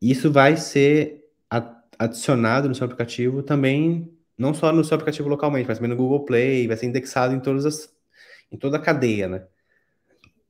e 0.00 0.10
isso 0.10 0.30
vai 0.30 0.56
ser 0.56 1.18
adicionado 1.98 2.68
no 2.68 2.74
seu 2.74 2.86
aplicativo 2.86 3.42
também, 3.42 4.10
não 4.36 4.54
só 4.54 4.72
no 4.72 4.82
seu 4.82 4.94
aplicativo 4.94 5.28
localmente, 5.28 5.68
mas 5.68 5.78
também 5.78 5.90
no 5.90 5.96
Google 5.96 6.24
Play, 6.24 6.66
vai 6.66 6.76
ser 6.76 6.86
indexado 6.86 7.34
em 7.34 7.40
todas 7.40 7.66
as, 7.66 7.94
em 8.50 8.56
toda 8.56 8.78
a 8.78 8.80
cadeia, 8.80 9.28
né? 9.28 9.46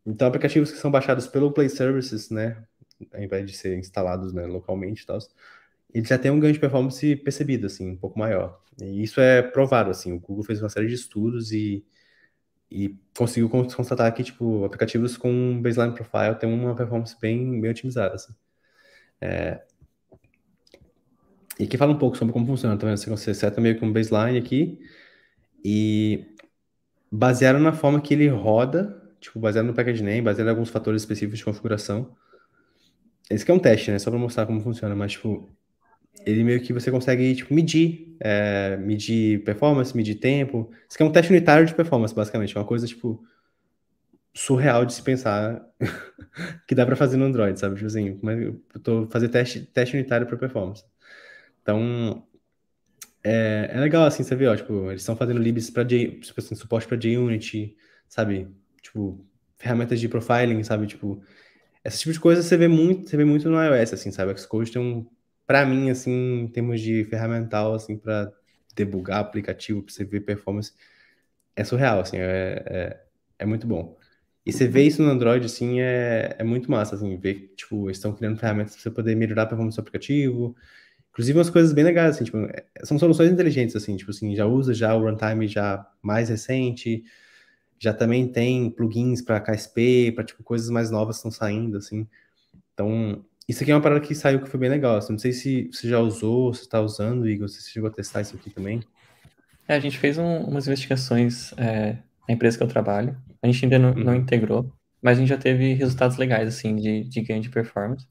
Então, 0.06 0.28
aplicativos 0.28 0.70
que 0.70 0.78
são 0.78 0.90
baixados 0.90 1.26
pelo 1.26 1.52
Play 1.52 1.68
Services, 1.68 2.30
né, 2.30 2.64
ao 3.12 3.20
invés 3.20 3.46
de 3.50 3.56
ser 3.56 3.76
instalados 3.78 4.32
né, 4.32 4.46
localmente 4.46 5.02
e 5.02 5.06
tal, 5.06 5.18
ele 5.92 6.06
já 6.06 6.18
tem 6.18 6.30
um 6.30 6.40
ganho 6.40 6.52
de 6.52 6.58
performance 6.58 7.16
percebido, 7.16 7.66
assim, 7.66 7.90
um 7.90 7.96
pouco 7.96 8.18
maior. 8.18 8.60
E 8.80 9.02
isso 9.02 9.20
é 9.20 9.42
provado, 9.42 9.90
assim, 9.90 10.12
o 10.12 10.20
Google 10.20 10.44
fez 10.44 10.62
uma 10.62 10.68
série 10.68 10.86
de 10.86 10.94
estudos 10.94 11.52
e, 11.52 11.84
e 12.70 12.96
conseguiu 13.16 13.48
constatar 13.48 14.12
que, 14.14 14.22
tipo, 14.22 14.64
aplicativos 14.64 15.16
com 15.16 15.60
baseline 15.60 15.94
profile 15.94 16.34
têm 16.36 16.52
uma 16.52 16.74
performance 16.74 17.16
bem, 17.20 17.60
bem 17.60 17.70
otimizada, 17.70 18.14
assim. 18.14 18.32
É... 19.20 19.60
E 21.58 21.64
aqui 21.64 21.76
fala 21.76 21.92
um 21.92 21.98
pouco 21.98 22.16
sobre 22.16 22.32
como 22.32 22.46
funciona, 22.46 22.76
tá 22.76 22.86
vendo? 22.86 22.96
Você 22.96 23.34
seta 23.34 23.60
meio 23.60 23.78
que 23.78 23.84
um 23.84 23.92
baseline 23.92 24.38
aqui 24.38 24.80
e 25.62 26.34
baseado 27.12 27.58
na 27.58 27.72
forma 27.72 28.00
que 28.00 28.14
ele 28.14 28.28
roda, 28.28 29.02
tipo, 29.20 29.38
baseado 29.38 29.66
no 29.66 29.74
package 29.74 30.02
name, 30.02 30.22
baseado 30.22 30.46
em 30.46 30.50
alguns 30.50 30.70
fatores 30.70 31.02
específicos 31.02 31.38
de 31.38 31.44
configuração. 31.44 32.16
Esse 33.28 33.42
aqui 33.42 33.52
é 33.52 33.54
um 33.54 33.58
teste, 33.58 33.90
né? 33.90 33.98
Só 33.98 34.10
para 34.10 34.18
mostrar 34.18 34.46
como 34.46 34.60
funciona, 34.60 34.94
mas, 34.94 35.12
tipo, 35.12 35.50
ele 36.24 36.44
meio 36.44 36.60
que 36.60 36.72
você 36.72 36.90
consegue 36.90 37.34
tipo, 37.34 37.52
medir, 37.54 38.16
é, 38.20 38.76
medir 38.76 39.42
performance, 39.44 39.96
medir 39.96 40.16
tempo. 40.16 40.70
Isso 40.88 40.96
aqui 40.96 41.02
é 41.02 41.06
um 41.06 41.12
teste 41.12 41.32
unitário 41.32 41.66
de 41.66 41.74
performance, 41.74 42.14
basicamente. 42.14 42.56
É 42.56 42.60
uma 42.60 42.66
coisa, 42.66 42.86
tipo, 42.86 43.24
surreal 44.34 44.84
de 44.84 44.92
se 44.92 45.02
pensar 45.02 45.64
que 46.66 46.74
dá 46.74 46.84
para 46.86 46.96
fazer 46.96 47.16
no 47.16 47.24
Android, 47.24 47.58
sabe? 47.58 47.74
Tipo 47.74 47.86
assim, 47.86 48.18
mas 48.22 48.40
eu 48.40 48.80
tô 48.82 49.08
fazer 49.08 49.28
teste, 49.28 49.60
teste 49.60 49.96
unitário 49.96 50.26
para 50.26 50.36
performance. 50.36 50.84
Então, 51.62 52.26
é, 53.22 53.70
é 53.72 53.80
legal, 53.80 54.04
assim, 54.04 54.22
você 54.22 54.34
vê, 54.34 54.46
ó, 54.46 54.56
tipo, 54.56 54.90
eles 54.90 55.02
estão 55.02 55.16
fazendo 55.16 55.40
libs 55.40 55.70
para 55.70 55.84
tipo 55.84 56.34
assim, 56.38 56.54
suporte 56.54 56.86
para 56.86 57.00
JUnity, 57.00 57.76
sabe? 58.08 58.48
Tipo, 58.82 59.24
ferramentas 59.56 60.00
de 60.00 60.08
profiling, 60.08 60.62
sabe? 60.64 60.86
Tipo, 60.86 61.22
esse 61.84 62.00
tipo 62.00 62.12
de 62.12 62.20
coisa 62.20 62.42
você 62.42 62.56
vê 62.56 62.68
muito, 62.68 63.08
você 63.08 63.16
vê 63.16 63.24
muito 63.24 63.48
no 63.48 63.62
iOS, 63.62 63.94
assim, 63.94 64.10
sabe? 64.10 64.36
Xcode 64.38 64.72
tem 64.72 64.80
um 64.80 65.06
para 65.50 65.66
mim, 65.66 65.90
assim, 65.90 66.12
em 66.42 66.46
termos 66.46 66.80
de 66.80 67.04
ferramental, 67.06 67.74
assim, 67.74 67.96
para 67.98 68.32
debugar 68.72 69.18
aplicativo, 69.18 69.82
para 69.82 69.92
você 69.92 70.04
ver 70.04 70.20
performance, 70.20 70.72
é 71.56 71.64
surreal, 71.64 71.98
assim, 71.98 72.18
é, 72.18 72.62
é, 72.66 73.04
é, 73.40 73.44
muito 73.44 73.66
bom. 73.66 73.98
E 74.46 74.52
você 74.52 74.68
vê 74.68 74.84
isso 74.84 75.02
no 75.02 75.10
Android, 75.10 75.44
assim, 75.44 75.80
é, 75.80 76.36
é 76.38 76.44
muito 76.44 76.70
massa, 76.70 76.94
assim, 76.94 77.16
ver, 77.16 77.52
tipo, 77.56 77.88
eles 77.88 77.96
estão 77.96 78.14
criando 78.14 78.38
ferramentas 78.38 78.74
para 78.74 78.82
você 78.84 78.92
poder 78.92 79.16
melhorar 79.16 79.42
a 79.42 79.46
performance 79.46 79.76
do 79.76 79.80
aplicativo, 79.80 80.54
inclusive 81.10 81.36
umas 81.36 81.50
coisas 81.50 81.72
bem 81.72 81.82
legais, 81.82 82.14
assim, 82.14 82.26
tipo, 82.26 82.38
é, 82.38 82.64
são 82.84 82.96
soluções 82.96 83.32
inteligentes, 83.32 83.74
assim, 83.74 83.96
tipo 83.96 84.12
assim, 84.12 84.36
já 84.36 84.46
usa 84.46 84.72
já 84.72 84.94
o 84.94 85.02
runtime 85.02 85.48
já 85.48 85.84
mais 86.00 86.28
recente, 86.28 87.02
já 87.76 87.92
também 87.92 88.30
tem 88.30 88.70
plugins 88.70 89.20
para 89.20 89.40
KSP, 89.40 90.12
para, 90.14 90.22
tipo, 90.22 90.44
coisas 90.44 90.70
mais 90.70 90.92
novas 90.92 91.16
que 91.16 91.26
estão 91.26 91.32
saindo, 91.32 91.78
assim, 91.78 92.06
então, 92.72 93.24
isso 93.48 93.62
aqui 93.62 93.72
é 93.72 93.74
uma 93.74 93.80
parada 93.80 94.00
que 94.00 94.14
saiu 94.14 94.40
que 94.40 94.48
foi 94.48 94.60
bem 94.60 94.70
legal. 94.70 94.96
Assim, 94.96 95.12
não 95.12 95.18
sei 95.18 95.32
se 95.32 95.68
você 95.72 95.88
já 95.88 95.98
usou, 95.98 96.54
se 96.54 96.62
está 96.62 96.80
usando, 96.80 97.28
Igor, 97.28 97.48
se 97.48 97.60
você 97.60 97.70
chegou 97.70 97.88
a 97.88 97.92
testar 97.92 98.20
isso 98.20 98.36
aqui 98.36 98.50
também. 98.50 98.80
É, 99.66 99.74
a 99.74 99.80
gente 99.80 99.98
fez 99.98 100.18
um, 100.18 100.38
umas 100.44 100.66
investigações 100.66 101.52
é, 101.56 101.98
na 102.28 102.34
empresa 102.34 102.56
que 102.56 102.62
eu 102.62 102.68
trabalho. 102.68 103.16
A 103.42 103.46
gente 103.46 103.64
ainda 103.64 103.78
não, 103.78 103.90
uhum. 103.90 104.04
não, 104.04 104.14
integrou, 104.14 104.72
mas 105.00 105.16
a 105.16 105.20
gente 105.20 105.28
já 105.28 105.38
teve 105.38 105.74
resultados 105.74 106.16
legais, 106.16 106.48
assim, 106.48 106.76
de, 106.76 107.04
de 107.04 107.20
ganho 107.20 107.40
de 107.40 107.48
performance. 107.48 108.06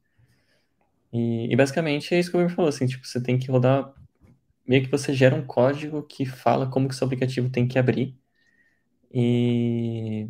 E, 1.12 1.52
e, 1.52 1.56
basicamente 1.56 2.14
é 2.14 2.20
isso 2.20 2.32
que 2.32 2.38
o 2.38 2.42
Igor 2.42 2.56
falou, 2.56 2.70
assim, 2.70 2.86
tipo, 2.86 3.06
você 3.06 3.22
tem 3.22 3.38
que 3.38 3.52
rodar, 3.52 3.94
meio 4.68 4.84
que 4.84 4.92
você 4.92 5.14
gera 5.14 5.36
um 5.36 5.46
código 5.46 6.04
que 6.04 6.26
fala 6.26 6.68
como 6.68 6.88
que 6.88 6.96
seu 6.96 7.06
aplicativo 7.06 7.50
tem 7.50 7.68
que 7.68 7.80
abrir. 7.80 8.16
E, 9.12 10.30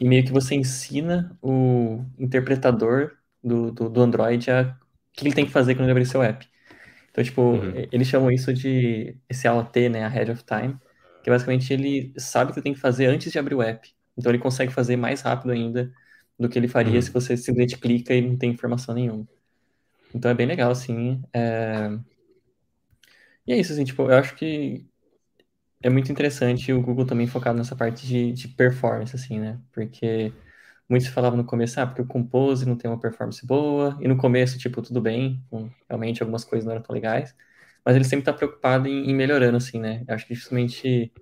e 0.00 0.08
meio 0.08 0.24
que 0.24 0.32
você 0.32 0.54
ensina 0.54 1.36
o 1.42 2.04
interpretador 2.18 3.19
do, 3.42 3.70
do, 3.70 3.88
do 3.88 4.02
Android 4.02 4.50
a 4.50 4.76
o 5.10 5.12
que 5.12 5.26
ele 5.26 5.34
tem 5.34 5.44
que 5.44 5.50
fazer 5.50 5.74
quando 5.74 5.84
ele 5.84 5.92
abrir 5.92 6.06
seu 6.06 6.22
app. 6.22 6.48
Então, 7.10 7.24
tipo, 7.24 7.42
uhum. 7.42 7.72
eles 7.90 8.06
chamam 8.06 8.30
isso 8.30 8.54
de 8.54 9.16
esse 9.28 9.48
AOT, 9.48 9.88
né, 9.88 10.04
Ahead 10.04 10.30
of 10.30 10.44
Time, 10.44 10.78
que 11.22 11.30
basicamente 11.30 11.72
ele 11.72 12.12
sabe 12.16 12.52
o 12.52 12.54
que 12.54 12.62
tem 12.62 12.72
que 12.72 12.80
fazer 12.80 13.06
antes 13.06 13.32
de 13.32 13.38
abrir 13.38 13.54
o 13.54 13.62
app. 13.62 13.90
Então 14.16 14.30
ele 14.30 14.38
consegue 14.38 14.72
fazer 14.72 14.96
mais 14.96 15.22
rápido 15.22 15.50
ainda 15.50 15.92
do 16.38 16.48
que 16.48 16.58
ele 16.58 16.68
faria 16.68 16.94
uhum. 16.94 17.02
se 17.02 17.10
você 17.10 17.36
simplesmente 17.36 17.76
clica 17.76 18.14
e 18.14 18.20
não 18.20 18.36
tem 18.36 18.50
informação 18.50 18.94
nenhuma. 18.94 19.26
Então 20.14 20.30
é 20.30 20.34
bem 20.34 20.46
legal, 20.46 20.70
assim. 20.70 21.22
É... 21.32 21.90
E 23.46 23.52
é 23.52 23.58
isso, 23.58 23.72
assim, 23.72 23.84
tipo, 23.84 24.02
eu 24.02 24.16
acho 24.16 24.34
que 24.36 24.86
é 25.82 25.90
muito 25.90 26.12
interessante 26.12 26.72
o 26.72 26.80
Google 26.80 27.06
também 27.06 27.26
focado 27.26 27.58
nessa 27.58 27.74
parte 27.74 28.06
de, 28.06 28.32
de 28.32 28.48
performance, 28.48 29.14
assim, 29.16 29.40
né? 29.40 29.58
Porque 29.72 30.32
muitos 30.90 31.08
falavam 31.08 31.36
no 31.36 31.44
começo, 31.44 31.80
ah, 31.80 31.86
porque 31.86 32.02
o 32.02 32.06
Compose 32.06 32.66
não 32.66 32.76
tem 32.76 32.90
uma 32.90 32.98
performance 32.98 33.46
boa, 33.46 33.96
e 34.00 34.08
no 34.08 34.16
começo, 34.16 34.58
tipo, 34.58 34.82
tudo 34.82 35.00
bem, 35.00 35.42
realmente 35.88 36.22
algumas 36.22 36.44
coisas 36.44 36.66
não 36.66 36.72
eram 36.72 36.82
tão 36.82 36.92
legais, 36.92 37.34
mas 37.84 37.94
ele 37.96 38.04
sempre 38.04 38.22
está 38.22 38.32
preocupado 38.32 38.88
em, 38.88 39.08
em, 39.10 39.14
melhorando, 39.14 39.56
assim, 39.56 39.78
né? 39.80 40.04
Eu 40.06 40.14
acho 40.14 40.26
que 40.26 40.34
dificilmente 40.34 41.12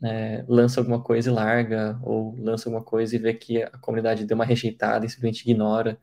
né, 0.00 0.44
lança 0.48 0.80
alguma 0.80 1.02
coisa 1.02 1.30
e 1.30 1.32
larga, 1.32 1.98
ou 2.02 2.36
lança 2.38 2.68
alguma 2.68 2.84
coisa 2.84 3.14
e 3.16 3.18
vê 3.18 3.34
que 3.34 3.62
a 3.62 3.70
comunidade 3.78 4.24
deu 4.24 4.34
uma 4.36 4.44
rejeitada 4.44 5.04
e 5.04 5.08
simplesmente 5.08 5.42
ignora. 5.42 5.98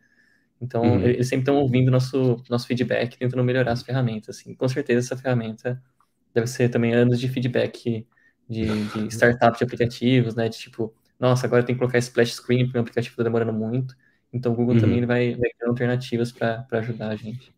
Então, 0.61 0.83
uhum. 0.83 1.01
eles 1.01 1.27
sempre 1.27 1.43
estão 1.43 1.57
ouvindo 1.57 1.89
nosso, 1.89 2.43
nosso 2.49 2.67
feedback, 2.67 3.17
tentando 3.17 3.43
melhorar 3.43 3.71
as 3.71 3.81
ferramentas, 3.81 4.37
assim. 4.37 4.53
Com 4.53 4.67
certeza 4.67 4.99
essa 4.99 5.21
ferramenta 5.21 5.81
deve 6.33 6.47
ser 6.47 6.69
também 6.69 6.93
anos 6.93 7.19
de 7.19 7.29
feedback 7.29 8.05
de, 8.47 8.65
de 8.87 9.07
startup 9.15 9.57
de 9.57 9.63
aplicativos, 9.63 10.35
né? 10.35 10.49
De 10.49 10.57
tipo, 10.57 10.93
nossa, 11.19 11.45
agora 11.45 11.63
tem 11.63 11.75
que 11.75 11.79
colocar 11.79 11.97
splash 11.97 12.35
screen 12.35 12.65
porque 12.65 12.77
o 12.77 12.81
aplicativo 12.81 13.13
está 13.13 13.23
demorando 13.23 13.53
muito. 13.53 13.95
Então 14.31 14.53
o 14.53 14.55
Google 14.55 14.75
uhum. 14.75 14.81
também 14.81 15.05
vai, 15.05 15.35
vai 15.35 15.49
criar 15.49 15.69
alternativas 15.69 16.31
para 16.31 16.65
ajudar 16.71 17.09
a 17.09 17.15
gente. 17.15 17.51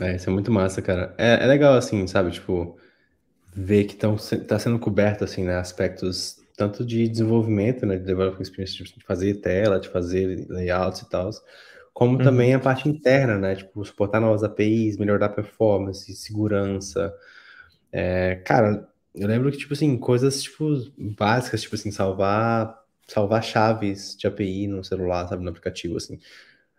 É, 0.00 0.16
isso 0.16 0.30
é 0.30 0.32
muito 0.32 0.52
massa, 0.52 0.80
cara. 0.80 1.14
É, 1.18 1.42
é 1.42 1.46
legal, 1.46 1.74
assim, 1.74 2.06
sabe? 2.06 2.30
Tipo, 2.30 2.78
ver 3.54 3.84
que 3.84 3.94
estão 3.94 4.16
tá 4.46 4.58
sendo 4.58 4.78
coberto, 4.78 5.24
assim, 5.24 5.44
né? 5.44 5.56
Aspectos 5.56 6.40
tanto 6.56 6.84
de 6.84 7.08
desenvolvimento, 7.08 7.84
né? 7.84 7.96
De 7.96 8.04
development 8.04 8.42
experience, 8.42 8.76
tipo, 8.76 8.98
de 8.98 9.04
fazer 9.04 9.34
tela, 9.34 9.80
de 9.80 9.88
fazer 9.88 10.46
layouts 10.48 11.00
e 11.00 11.08
tal, 11.08 11.30
como 11.92 12.18
uhum. 12.18 12.24
também 12.24 12.54
a 12.54 12.60
parte 12.60 12.88
interna, 12.88 13.38
né? 13.38 13.56
Tipo, 13.56 13.84
suportar 13.84 14.20
novas 14.20 14.42
APIs, 14.42 14.96
melhorar 14.96 15.26
a 15.26 15.30
performance, 15.30 16.14
segurança. 16.14 17.12
É, 17.90 18.36
cara, 18.36 18.88
eu 19.14 19.28
lembro 19.28 19.50
que, 19.50 19.58
tipo 19.58 19.74
assim, 19.74 19.96
coisas, 19.98 20.42
tipo, 20.42 20.66
básicas, 21.18 21.62
tipo 21.62 21.74
assim, 21.74 21.90
salvar, 21.90 22.78
salvar 23.06 23.42
chaves 23.42 24.16
de 24.16 24.26
API 24.26 24.66
no 24.66 24.82
celular, 24.82 25.28
sabe, 25.28 25.44
no 25.44 25.50
aplicativo, 25.50 25.96
assim. 25.96 26.18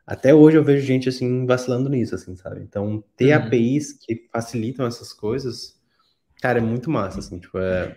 Até 0.06 0.34
hoje 0.34 0.58
eu 0.58 0.64
vejo 0.64 0.86
gente, 0.86 1.08
assim, 1.08 1.46
vacilando 1.46 1.90
nisso, 1.90 2.16
assim, 2.16 2.36
sabe? 2.36 2.62
Então, 2.62 3.04
ter 3.16 3.38
uhum. 3.38 3.46
APIs 3.46 3.94
que 3.94 4.28
facilitam 4.32 4.86
essas 4.86 5.14
coisas, 5.14 5.80
cara, 6.42 6.60
é 6.60 6.62
muito 6.62 6.90
massa, 6.90 7.20
assim, 7.20 7.40
tipo, 7.40 7.58
é... 7.60 7.96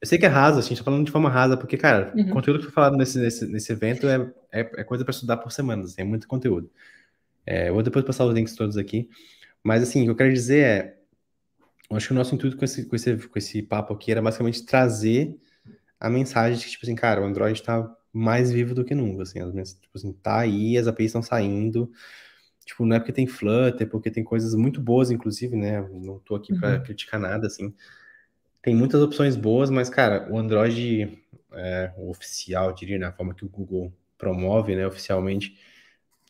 eu 0.00 0.06
sei 0.06 0.16
que 0.16 0.26
é 0.26 0.28
raso, 0.28 0.58
assim, 0.58 0.68
a 0.68 0.70
gente 0.70 0.78
tá 0.78 0.84
falando 0.84 1.04
de 1.04 1.12
forma 1.12 1.28
rasa, 1.28 1.56
porque, 1.56 1.76
cara, 1.76 2.12
uhum. 2.14 2.30
o 2.30 2.30
conteúdo 2.30 2.60
que 2.60 2.66
foi 2.66 2.72
falado 2.72 2.96
nesse, 2.96 3.18
nesse, 3.18 3.46
nesse 3.46 3.72
evento 3.72 4.08
é, 4.08 4.32
é, 4.52 4.60
é 4.60 4.84
coisa 4.84 5.04
para 5.04 5.12
estudar 5.12 5.38
por 5.38 5.50
semanas, 5.50 5.92
assim, 5.92 6.02
é 6.02 6.04
muito 6.04 6.28
conteúdo. 6.28 6.70
É, 7.44 7.68
eu 7.68 7.74
vou 7.74 7.82
depois 7.82 8.04
passar 8.04 8.24
os 8.24 8.34
links 8.34 8.54
todos 8.54 8.76
aqui. 8.76 9.08
Mas, 9.62 9.82
assim, 9.82 10.02
o 10.02 10.04
que 10.04 10.10
eu 10.10 10.16
quero 10.16 10.32
dizer 10.32 10.64
é, 10.64 11.01
acho 11.96 12.08
que 12.08 12.12
o 12.12 12.16
nosso 12.16 12.34
intuito 12.34 12.56
com 12.56 12.64
esse, 12.64 12.86
com 12.86 12.96
esse, 12.96 13.16
com 13.16 13.38
esse 13.38 13.62
papo 13.62 13.94
aqui 13.94 14.10
era 14.10 14.22
basicamente 14.22 14.64
trazer 14.64 15.36
a 15.98 16.10
mensagem 16.10 16.58
de 16.58 16.64
que, 16.64 16.70
tipo 16.72 16.84
assim, 16.84 16.94
cara, 16.94 17.20
o 17.22 17.24
Android 17.24 17.58
está 17.58 17.88
mais 18.12 18.52
vivo 18.52 18.74
do 18.74 18.84
que 18.84 18.94
nunca, 18.94 19.22
assim, 19.22 19.40
as, 19.40 19.74
tipo 19.74 19.96
assim, 19.96 20.12
tá 20.12 20.40
aí, 20.40 20.76
as 20.76 20.86
APIs 20.86 21.06
estão 21.06 21.22
saindo, 21.22 21.90
tipo, 22.64 22.84
não 22.84 22.96
é 22.96 22.98
porque 22.98 23.12
tem 23.12 23.26
Flutter, 23.26 23.86
é 23.86 23.90
porque 23.90 24.10
tem 24.10 24.22
coisas 24.24 24.54
muito 24.54 24.80
boas, 24.80 25.10
inclusive, 25.10 25.56
né, 25.56 25.80
não 25.92 26.18
tô 26.18 26.34
aqui 26.34 26.58
para 26.58 26.76
uhum. 26.76 26.82
criticar 26.82 27.20
nada, 27.20 27.46
assim, 27.46 27.74
tem 28.60 28.74
muitas 28.74 29.00
opções 29.00 29.36
boas, 29.36 29.70
mas, 29.70 29.88
cara, 29.88 30.28
o 30.30 30.38
Android 30.38 31.18
é, 31.52 31.92
o 31.96 32.10
oficial, 32.10 32.72
diria, 32.72 32.98
na 32.98 33.12
forma 33.12 33.34
que 33.34 33.44
o 33.44 33.48
Google 33.48 33.92
promove, 34.18 34.76
né, 34.76 34.86
oficialmente, 34.86 35.56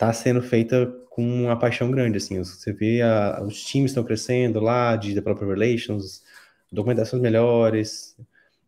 tá 0.03 0.13
sendo 0.13 0.43
feita 0.43 0.93
com 1.11 1.23
uma 1.45 1.57
paixão 1.57 1.89
grande, 1.89 2.17
assim, 2.17 2.37
você 2.43 2.73
vê 2.73 3.03
a, 3.03 3.41
os 3.41 3.63
times 3.63 3.93
estão 3.93 4.03
crescendo 4.03 4.59
lá, 4.59 4.97
de 4.97 5.15
Developer 5.15 5.47
Relations, 5.47 6.25
documentações 6.73 7.23
melhores, 7.23 8.17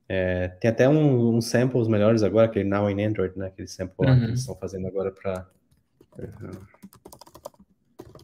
é, 0.09 0.47
tem 0.61 0.71
até 0.71 0.89
um, 0.89 1.35
um 1.35 1.41
samples 1.41 1.89
melhores 1.89 2.23
agora, 2.23 2.47
aquele 2.47 2.69
Now 2.69 2.89
in 2.89 3.03
Android, 3.03 3.37
né? 3.37 3.49
Aquele 3.49 3.67
sample 3.67 4.07
uhum. 4.07 4.17
que 4.17 4.25
eles 4.27 4.41
estão 4.41 4.55
fazendo 4.55 4.87
agora 4.87 5.11
para. 5.11 5.45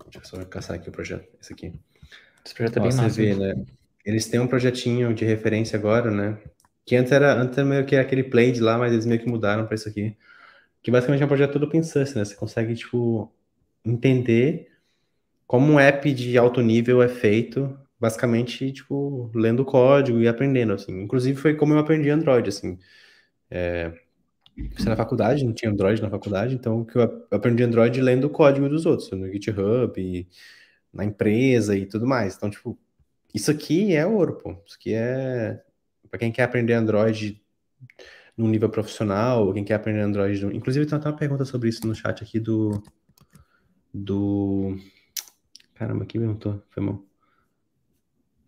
Deixa 0.05 0.19
eu 0.19 0.25
só 0.25 0.45
caçar 0.45 0.77
aqui 0.77 0.89
o 0.89 0.93
projeto. 0.93 1.27
Esse 1.43 1.53
aqui. 1.53 1.73
Esse 2.47 2.55
projeto 2.55 2.77
é 2.77 2.81
bem 2.81 2.93
massa. 2.95 3.09
Vê, 3.09 3.35
né? 3.35 3.65
Eles 4.05 4.29
têm 4.29 4.39
um 4.39 4.47
projetinho 4.47 5.13
de 5.13 5.25
referência 5.25 5.77
agora, 5.77 6.13
né? 6.13 6.39
Que 6.87 6.95
antes 6.95 7.11
era, 7.11 7.35
antes 7.35 7.59
era 7.59 7.67
meio 7.67 7.85
que 7.85 7.97
aquele 7.97 8.23
Plaid 8.23 8.61
lá, 8.61 8.79
mas 8.79 8.93
eles 8.93 9.05
meio 9.05 9.21
que 9.21 9.29
mudaram 9.29 9.67
para 9.67 9.75
isso 9.75 9.89
aqui. 9.89 10.17
Que 10.83 10.91
basicamente 10.91 11.23
é 11.23 11.25
um 11.27 11.29
projeto 11.29 11.53
todo 11.53 11.65
open 11.65 11.83
source, 11.83 12.17
né? 12.17 12.25
Você 12.25 12.35
consegue, 12.35 12.75
tipo, 12.75 13.33
entender 13.85 14.71
como 15.47 15.73
um 15.73 15.81
app 15.81 16.13
de 16.13 16.39
alto 16.39 16.61
nível 16.61 17.03
é 17.03 17.09
feito 17.09 17.77
basicamente, 17.99 18.73
tipo, 18.73 19.31
lendo 19.35 19.65
código 19.65 20.19
e 20.21 20.27
aprendendo, 20.27 20.73
assim. 20.73 21.03
Inclusive 21.03 21.39
foi 21.39 21.55
como 21.55 21.75
eu 21.75 21.79
aprendi 21.79 22.09
Android, 22.09 22.49
assim. 22.49 22.79
É, 23.51 23.93
na 24.85 24.97
faculdade, 24.97 25.45
não 25.45 25.53
tinha 25.53 25.71
Android 25.71 26.01
na 26.01 26.11
faculdade, 26.11 26.55
então 26.55 26.85
que 26.85 26.97
eu 26.97 27.27
aprendi 27.31 27.63
Android 27.63 28.01
lendo 28.01 28.25
o 28.25 28.31
código 28.31 28.69
dos 28.69 28.87
outros, 28.87 29.11
no 29.11 29.31
GitHub, 29.31 29.93
e 30.01 30.27
na 30.93 31.05
empresa 31.05 31.77
e 31.77 31.87
tudo 31.87 32.07
mais. 32.07 32.37
Então, 32.37 32.51
tipo, 32.51 32.79
isso 33.35 33.51
aqui 33.51 33.95
é 33.95 34.07
ouro, 34.07 34.37
pô. 34.37 34.53
Isso 34.67 34.77
aqui 34.77 34.95
é 34.95 35.61
para 36.11 36.19
quem 36.19 36.33
quer 36.33 36.45
aprender 36.45 36.75
Android 36.75 37.41
num 38.37 38.49
nível 38.49 38.69
profissional, 38.69 39.53
quem 39.53 39.65
quer 39.65 39.75
aprender 39.75 40.01
Android, 40.01 40.45
inclusive 40.47 40.87
tem 40.87 40.99
até 40.99 41.09
uma 41.09 41.17
pergunta 41.17 41.45
sobre 41.45 41.69
isso 41.69 41.87
no 41.87 41.95
chat 41.95 42.23
aqui 42.23 42.39
do 42.41 42.83
do 43.93 44.77
caramba, 45.75 46.05
aqui 46.05 46.19
perguntou, 46.19 46.63
foi 46.71 46.83
mal. 46.83 47.05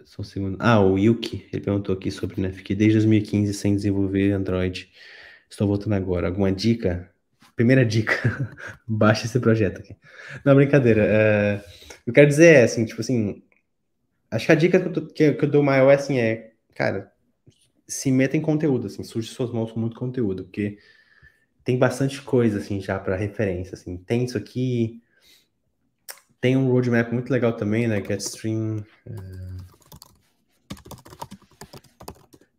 Só 0.05 0.23
um 0.23 0.25
segundo. 0.25 0.57
Ah, 0.61 0.81
o 0.81 0.99
Yuki, 0.99 1.49
ele 1.53 1.63
perguntou 1.63 1.95
aqui 1.95 2.11
sobre, 2.11 2.41
né? 2.41 2.53
Fiquei 2.53 2.77
desde 2.77 2.99
2015 2.99 3.55
sem 3.55 3.75
desenvolver 3.75 4.33
Android. 4.33 4.91
Estou 5.49 5.67
voltando 5.67 5.95
agora. 5.95 6.29
Alguma 6.29 6.53
dica? 6.53 7.11
Primeira 7.57 7.85
dica, 7.85 8.15
baixe 8.87 9.27
esse 9.27 9.39
projeto 9.39 9.81
aqui. 9.81 9.97
Não, 10.45 10.55
brincadeira. 10.55 11.05
É, 11.07 11.65
eu 12.07 12.13
quero 12.13 12.27
dizer 12.27 12.57
é 12.57 12.63
assim, 12.65 12.85
tipo 12.85 13.01
assim, 13.01 13.43
acho 14.31 14.47
que 14.47 14.53
a 14.53 14.55
dica 14.55 14.81
que 14.81 14.99
eu, 14.99 15.07
que, 15.07 15.33
que 15.35 15.45
eu 15.45 15.51
dou 15.51 15.63
maior 15.63 15.91
é 15.91 15.95
assim, 15.95 16.19
é, 16.19 16.53
cara, 16.75 17.12
se 17.87 18.11
meta 18.11 18.37
em 18.37 18.41
conteúdo, 18.41 18.87
assim, 18.87 19.03
surge 19.03 19.29
suas 19.29 19.51
mãos 19.51 19.73
com 19.73 19.81
muito 19.81 19.99
conteúdo, 19.99 20.45
porque 20.45 20.79
tem 21.65 21.79
bastante 21.79 22.21
coisa, 22.23 22.59
assim, 22.59 22.81
já 22.81 22.99
para 22.99 23.17
referência, 23.17 23.75
assim, 23.75 23.97
tem 23.97 24.25
isso 24.25 24.37
aqui, 24.39 25.03
tem 26.41 26.57
um 26.57 26.71
roadmap 26.71 27.13
muito 27.13 27.31
legal 27.31 27.53
também, 27.53 27.87
né, 27.87 28.03
Getstream, 28.03 28.85
é... 29.07 29.73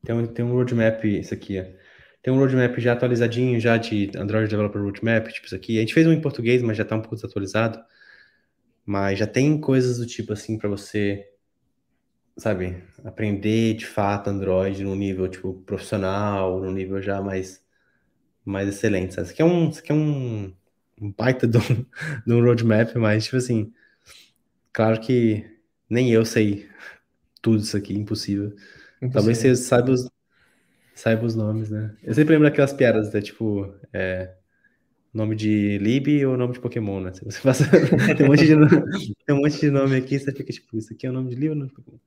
Tem 0.03 0.13
um, 0.13 0.27
tem 0.27 0.43
um 0.43 0.51
roadmap, 0.51 1.03
isso 1.05 1.33
aqui, 1.33 1.59
ó. 1.59 1.63
Tem 2.21 2.33
um 2.33 2.37
roadmap 2.37 2.77
já 2.77 2.93
atualizadinho, 2.93 3.59
já 3.59 3.77
de 3.77 4.11
Android 4.15 4.49
Developer 4.49 4.81
Roadmap, 4.81 5.27
tipo 5.27 5.45
isso 5.45 5.55
aqui. 5.55 5.77
A 5.77 5.81
gente 5.81 5.93
fez 5.93 6.05
um 6.05 6.13
em 6.13 6.21
português, 6.21 6.61
mas 6.61 6.77
já 6.77 6.85
tá 6.85 6.95
um 6.95 7.01
pouco 7.01 7.15
desatualizado. 7.15 7.79
Mas 8.85 9.19
já 9.19 9.27
tem 9.27 9.59
coisas 9.59 9.97
do 9.97 10.05
tipo 10.05 10.33
assim 10.33 10.57
para 10.57 10.69
você, 10.69 11.25
sabe, 12.37 12.83
aprender 13.03 13.75
de 13.75 13.85
fato 13.85 14.29
Android 14.29 14.83
no 14.83 14.95
nível 14.95 15.27
tipo 15.29 15.53
profissional, 15.63 16.59
no 16.61 16.71
nível 16.71 17.01
já 17.01 17.21
mais 17.21 17.63
mais 18.45 18.67
excelente. 18.69 19.13
Sabe? 19.15 19.25
Isso 19.27 19.33
aqui 19.33 19.41
é 19.41 19.45
um, 19.45 19.69
isso 19.69 19.79
aqui 19.81 19.91
é 19.91 19.95
um, 19.95 20.55
um 21.01 21.11
baita 21.13 21.47
de 21.47 21.57
um, 21.57 21.61
de 22.27 22.33
um 22.33 22.43
roadmap, 22.43 22.95
mas 22.97 23.25
tipo 23.25 23.37
assim, 23.37 23.73
claro 24.71 24.99
que 25.01 25.45
nem 25.89 26.11
eu 26.11 26.25
sei 26.25 26.69
tudo 27.41 27.59
isso 27.63 27.77
aqui, 27.77 27.93
impossível. 27.95 28.55
Talvez 29.11 29.39
você 29.39 29.55
saiba 29.55 29.91
os, 29.91 30.09
saiba 30.95 31.25
os 31.25 31.35
nomes, 31.35 31.69
né? 31.69 31.95
Eu 32.03 32.13
sempre 32.13 32.33
lembro 32.35 32.49
daquelas 32.49 32.73
piadas, 32.73 33.13
né? 33.13 33.21
Tipo, 33.21 33.73
é, 33.93 34.35
nome 35.13 35.35
de 35.35 35.77
Lib 35.77 36.25
ou 36.25 36.35
nome 36.35 36.53
de 36.53 36.59
Pokémon, 36.59 36.99
né? 36.99 37.11
Você 37.11 37.39
passa, 37.43 37.69
tem, 37.69 38.25
um 38.25 38.29
monte 38.29 38.45
de, 38.45 39.15
tem 39.25 39.35
um 39.35 39.41
monte 39.41 39.59
de 39.59 39.69
nome 39.69 39.95
aqui, 39.95 40.17
você 40.17 40.31
fica 40.31 40.51
tipo, 40.51 40.77
isso 40.77 40.93
aqui 40.93 41.05
é 41.05 41.09
o 41.09 41.13
nome 41.13 41.29
de 41.29 41.35
Lib 41.35 41.49
ou 41.49 41.55
nome 41.55 41.69
de 41.69 41.75
Pokémon? 41.75 41.97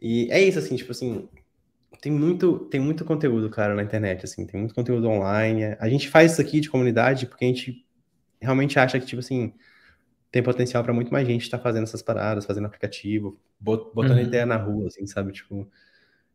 E 0.00 0.30
é 0.30 0.42
isso, 0.42 0.58
assim, 0.58 0.76
tipo 0.76 0.90
assim, 0.90 1.28
tem 2.00 2.12
muito, 2.12 2.58
tem 2.70 2.80
muito 2.80 3.04
conteúdo, 3.04 3.48
cara, 3.48 3.74
na 3.74 3.82
internet, 3.82 4.24
assim, 4.24 4.46
tem 4.46 4.60
muito 4.60 4.74
conteúdo 4.74 5.08
online. 5.08 5.76
A 5.80 5.88
gente 5.88 6.08
faz 6.08 6.32
isso 6.32 6.40
aqui 6.40 6.60
de 6.60 6.70
comunidade 6.70 7.26
porque 7.26 7.44
a 7.44 7.48
gente 7.48 7.84
realmente 8.40 8.78
acha 8.78 9.00
que, 9.00 9.06
tipo 9.06 9.20
assim, 9.20 9.52
tem 10.30 10.42
potencial 10.42 10.84
para 10.84 10.92
muito 10.92 11.12
mais 11.12 11.26
gente 11.26 11.42
estar 11.42 11.56
tá 11.56 11.62
fazendo 11.62 11.84
essas 11.84 12.02
paradas, 12.02 12.44
fazendo 12.44 12.66
aplicativo, 12.66 13.40
botando 13.58 14.18
uhum. 14.18 14.20
ideia 14.20 14.44
na 14.44 14.56
rua, 14.56 14.88
assim, 14.88 15.06
sabe? 15.06 15.32
Tipo, 15.32 15.66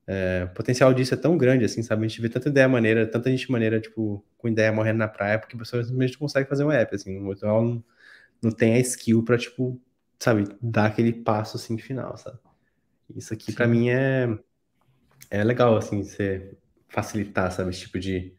é, 0.07 0.47
o 0.49 0.53
potencial 0.53 0.93
disso 0.93 1.13
é 1.13 1.17
tão 1.17 1.37
grande, 1.37 1.65
assim, 1.65 1.81
sabe? 1.83 2.05
A 2.05 2.07
gente 2.07 2.21
vê 2.21 2.29
tanta 2.29 2.49
ideia 2.49 2.67
maneira, 2.67 3.05
tanta 3.07 3.29
gente 3.29 3.51
maneira, 3.51 3.79
tipo, 3.79 4.25
com 4.37 4.47
ideia 4.47 4.71
morrendo 4.71 4.97
na 4.97 5.07
praia, 5.07 5.39
porque 5.39 5.55
a 5.55 5.59
pessoa 5.59 5.83
simplesmente 5.83 6.17
consegue 6.17 6.49
fazer 6.49 6.63
um 6.63 6.71
app, 6.71 6.93
assim, 6.95 7.19
o 7.19 7.27
outro 7.27 7.47
não, 7.47 7.83
não 8.41 8.51
tem 8.51 8.73
a 8.73 8.79
skill 8.79 9.23
pra, 9.23 9.37
tipo, 9.37 9.79
sabe, 10.19 10.45
dar 10.61 10.87
aquele 10.87 11.13
passo, 11.13 11.57
assim, 11.57 11.77
final, 11.77 12.17
sabe? 12.17 12.39
Isso 13.15 13.33
aqui, 13.33 13.51
para 13.53 13.67
mim, 13.67 13.89
é, 13.89 14.27
é 15.29 15.43
legal, 15.43 15.77
assim, 15.77 16.03
você 16.03 16.57
facilitar, 16.89 17.51
sabe, 17.51 17.69
esse 17.69 17.81
tipo 17.81 17.99
de, 17.99 18.33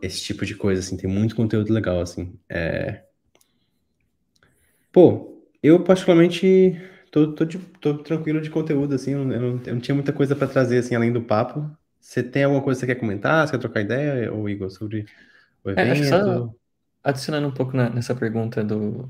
esse 0.00 0.22
tipo 0.22 0.46
de 0.46 0.54
coisa, 0.54 0.80
assim, 0.80 0.96
tem 0.96 1.10
muito 1.10 1.36
conteúdo 1.36 1.72
legal, 1.72 2.00
assim. 2.00 2.38
É... 2.48 3.04
Pô, 4.92 5.44
eu 5.62 5.84
particularmente 5.84 6.80
tô, 7.10 7.32
tô, 7.32 7.44
de, 7.44 7.58
tô 7.80 7.98
tranquilo 7.98 8.40
de 8.40 8.50
conteúdo, 8.50 8.94
assim, 8.94 9.12
eu 9.12 9.24
não, 9.24 9.60
eu 9.64 9.74
não 9.74 9.80
tinha 9.80 9.94
muita 9.94 10.12
coisa 10.12 10.36
para 10.36 10.46
trazer, 10.46 10.78
assim, 10.78 10.94
além 10.94 11.12
do 11.12 11.22
papo. 11.22 11.70
Você 12.00 12.22
tem 12.22 12.44
alguma 12.44 12.62
coisa 12.62 12.80
que 12.80 12.86
você 12.86 12.94
quer 12.94 13.00
comentar? 13.00 13.46
Você 13.46 13.52
quer 13.52 13.58
trocar 13.58 13.80
ideia, 13.80 14.32
ou 14.32 14.48
Igor, 14.48 14.70
sobre 14.70 15.06
o 15.64 15.70
evento? 15.70 15.86
É, 15.86 15.90
acho 15.92 16.02
que 16.02 16.08
só 16.08 16.50
adicionando 17.02 17.48
um 17.48 17.52
pouco 17.52 17.76
na, 17.76 17.90
nessa 17.90 18.14
pergunta 18.14 18.62
do 18.62 19.08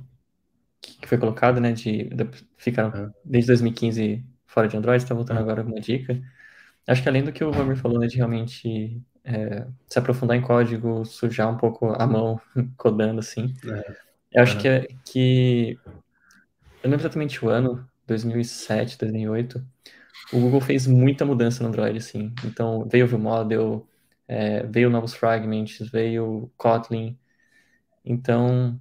que 0.80 1.06
foi 1.06 1.18
colocado, 1.18 1.60
né, 1.60 1.72
de, 1.72 2.04
de 2.04 2.28
ficar 2.56 2.86
ah. 2.86 3.10
desde 3.24 3.48
2015 3.48 4.24
fora 4.46 4.66
de 4.66 4.76
Android, 4.76 5.02
está 5.02 5.14
voltando 5.14 5.38
ah. 5.38 5.40
agora 5.40 5.60
alguma 5.60 5.80
dica. 5.80 6.20
Acho 6.86 7.02
que 7.02 7.08
além 7.08 7.22
do 7.22 7.32
que 7.32 7.44
o 7.44 7.50
Romer 7.50 7.76
falou, 7.76 7.98
né, 7.98 8.06
de 8.06 8.16
realmente 8.16 9.00
é, 9.22 9.66
se 9.86 9.98
aprofundar 9.98 10.36
em 10.36 10.42
código, 10.42 11.04
sujar 11.04 11.48
um 11.48 11.56
pouco 11.56 11.92
a 11.92 12.06
mão 12.06 12.40
codando, 12.76 13.20
assim, 13.20 13.54
é. 13.64 13.96
eu 14.32 14.42
acho 14.42 14.58
que, 14.58 14.68
é, 14.68 14.88
que 15.04 15.78
eu 16.82 16.88
não 16.88 16.92
lembro 16.92 17.02
exatamente 17.02 17.44
o 17.44 17.48
ano, 17.48 17.86
2007, 18.10 18.98
2008, 18.98 19.64
o 20.32 20.40
Google 20.40 20.60
fez 20.60 20.86
muita 20.86 21.24
mudança 21.24 21.62
no 21.62 21.68
Android, 21.70 21.98
assim. 21.98 22.32
Então, 22.44 22.86
veio 22.88 23.06
o 23.06 23.08
ViewModel, 23.08 23.88
é, 24.28 24.64
veio 24.66 24.90
novos 24.90 25.14
fragments, 25.14 25.78
veio 25.90 26.52
Kotlin. 26.56 27.18
Então, 28.04 28.80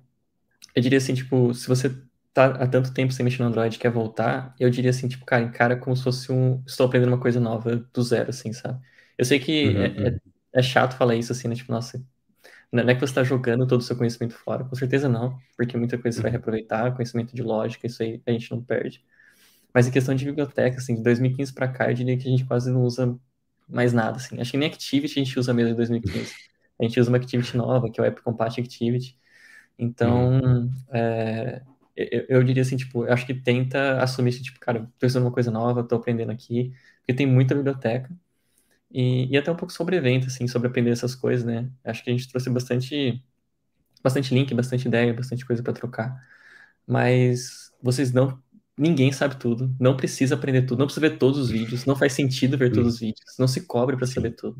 eu 0.75 0.81
diria 0.81 0.97
assim, 0.97 1.13
tipo, 1.13 1.53
se 1.53 1.67
você 1.67 1.89
tá 2.33 2.47
há 2.47 2.67
tanto 2.67 2.93
tempo 2.93 3.11
sem 3.13 3.23
mexer 3.23 3.41
no 3.43 3.49
Android 3.49 3.75
e 3.75 3.79
quer 3.79 3.91
voltar, 3.91 4.55
eu 4.59 4.69
diria 4.69 4.91
assim, 4.91 5.07
tipo, 5.07 5.25
cara, 5.25 5.43
encara 5.43 5.77
como 5.77 5.95
se 5.95 6.03
fosse 6.03 6.31
um... 6.31 6.63
Estou 6.65 6.87
aprendendo 6.87 7.09
uma 7.09 7.19
coisa 7.19 7.39
nova 7.39 7.75
do 7.93 8.03
zero, 8.03 8.29
assim, 8.29 8.53
sabe? 8.53 8.79
Eu 9.17 9.25
sei 9.25 9.39
que 9.39 9.69
uhum, 9.69 9.83
é, 9.83 9.87
uhum. 9.87 10.07
É, 10.53 10.59
é, 10.59 10.61
chato 10.61 10.95
falar 10.97 11.15
isso, 11.15 11.31
assim, 11.31 11.47
né? 11.47 11.55
Tipo, 11.55 11.71
nossa, 11.71 12.03
não 12.71 12.83
é 12.89 12.93
que 12.93 12.99
você 13.01 13.05
está 13.05 13.23
jogando 13.23 13.67
todo 13.67 13.81
o 13.81 13.83
seu 13.83 13.97
conhecimento 13.97 14.35
fora. 14.35 14.63
Com 14.65 14.75
certeza 14.75 15.09
não, 15.09 15.37
porque 15.57 15.77
muita 15.77 15.97
coisa 15.97 16.17
você 16.17 16.21
vai 16.21 16.31
uhum. 16.31 16.37
reaproveitar, 16.37 16.95
conhecimento 16.95 17.35
de 17.35 17.41
lógica, 17.43 17.87
isso 17.87 18.03
aí 18.03 18.21
a 18.25 18.31
gente 18.31 18.51
não 18.51 18.61
perde. 18.63 19.03
Mas 19.73 19.87
em 19.87 19.91
questão 19.91 20.15
de 20.15 20.25
biblioteca, 20.25 20.77
assim, 20.77 20.95
de 20.95 21.03
2015 21.03 21.53
para 21.53 21.67
cá, 21.67 21.89
eu 21.89 21.93
diria 21.93 22.17
que 22.17 22.27
a 22.27 22.31
gente 22.31 22.45
quase 22.45 22.71
não 22.71 22.83
usa 22.83 23.17
mais 23.67 23.93
nada, 23.93 24.17
assim. 24.17 24.39
Acho 24.41 24.51
que 24.51 24.57
nem 24.57 24.69
Activity 24.69 25.19
a 25.19 25.23
gente 25.23 25.39
usa 25.39 25.53
mesmo 25.53 25.73
em 25.73 25.75
2015. 25.75 26.33
A 26.79 26.83
gente 26.83 26.99
usa 26.99 27.09
uma 27.09 27.17
Activity 27.17 27.55
nova, 27.57 27.89
que 27.91 27.99
é 27.99 28.03
o 28.03 28.05
App 28.05 28.21
Compat 28.21 28.59
Activity. 28.59 29.17
Então, 29.77 30.69
é, 30.91 31.61
eu, 31.95 32.25
eu, 32.29 32.43
diria 32.43 32.61
assim, 32.61 32.77
tipo, 32.77 33.03
acho 33.05 33.25
que 33.25 33.33
tenta 33.33 34.01
assumir 34.01 34.29
assim, 34.29 34.41
tipo, 34.41 34.59
cara, 34.59 34.89
tô 34.97 35.05
usando 35.05 35.23
uma 35.23 35.31
coisa 35.31 35.51
nova, 35.51 35.83
tô 35.83 35.95
aprendendo 35.95 36.31
aqui, 36.31 36.73
porque 37.01 37.13
tem 37.13 37.27
muita 37.27 37.55
biblioteca. 37.55 38.09
E, 38.91 39.27
e 39.31 39.37
até 39.37 39.51
um 39.51 39.55
pouco 39.55 39.73
sobre 39.73 39.97
evento, 39.97 40.27
assim, 40.27 40.47
sobre 40.47 40.67
aprender 40.67 40.91
essas 40.91 41.15
coisas, 41.15 41.45
né? 41.45 41.69
Acho 41.83 42.03
que 42.03 42.09
a 42.09 42.13
gente 42.13 42.29
trouxe 42.29 42.49
bastante, 42.49 43.23
bastante 44.03 44.33
link, 44.33 44.53
bastante 44.53 44.87
ideia, 44.87 45.13
bastante 45.13 45.45
coisa 45.45 45.63
para 45.63 45.73
trocar. 45.73 46.15
Mas 46.87 47.71
vocês 47.81 48.11
não. 48.13 48.41
Ninguém 48.79 49.11
sabe 49.11 49.35
tudo, 49.37 49.75
não 49.79 49.97
precisa 49.97 50.35
aprender 50.35 50.63
tudo, 50.63 50.79
não 50.79 50.85
precisa 50.87 51.09
ver 51.09 51.17
todos 51.17 51.37
os 51.37 51.49
vídeos, 51.49 51.85
não 51.85 51.95
faz 51.95 52.13
sentido 52.13 52.57
ver 52.57 52.71
todos 52.71 52.93
os 52.95 52.99
vídeos, 53.01 53.35
não 53.37 53.47
se 53.47 53.65
cobre 53.67 53.97
para 53.97 54.07
saber 54.07 54.31
tudo. 54.31 54.57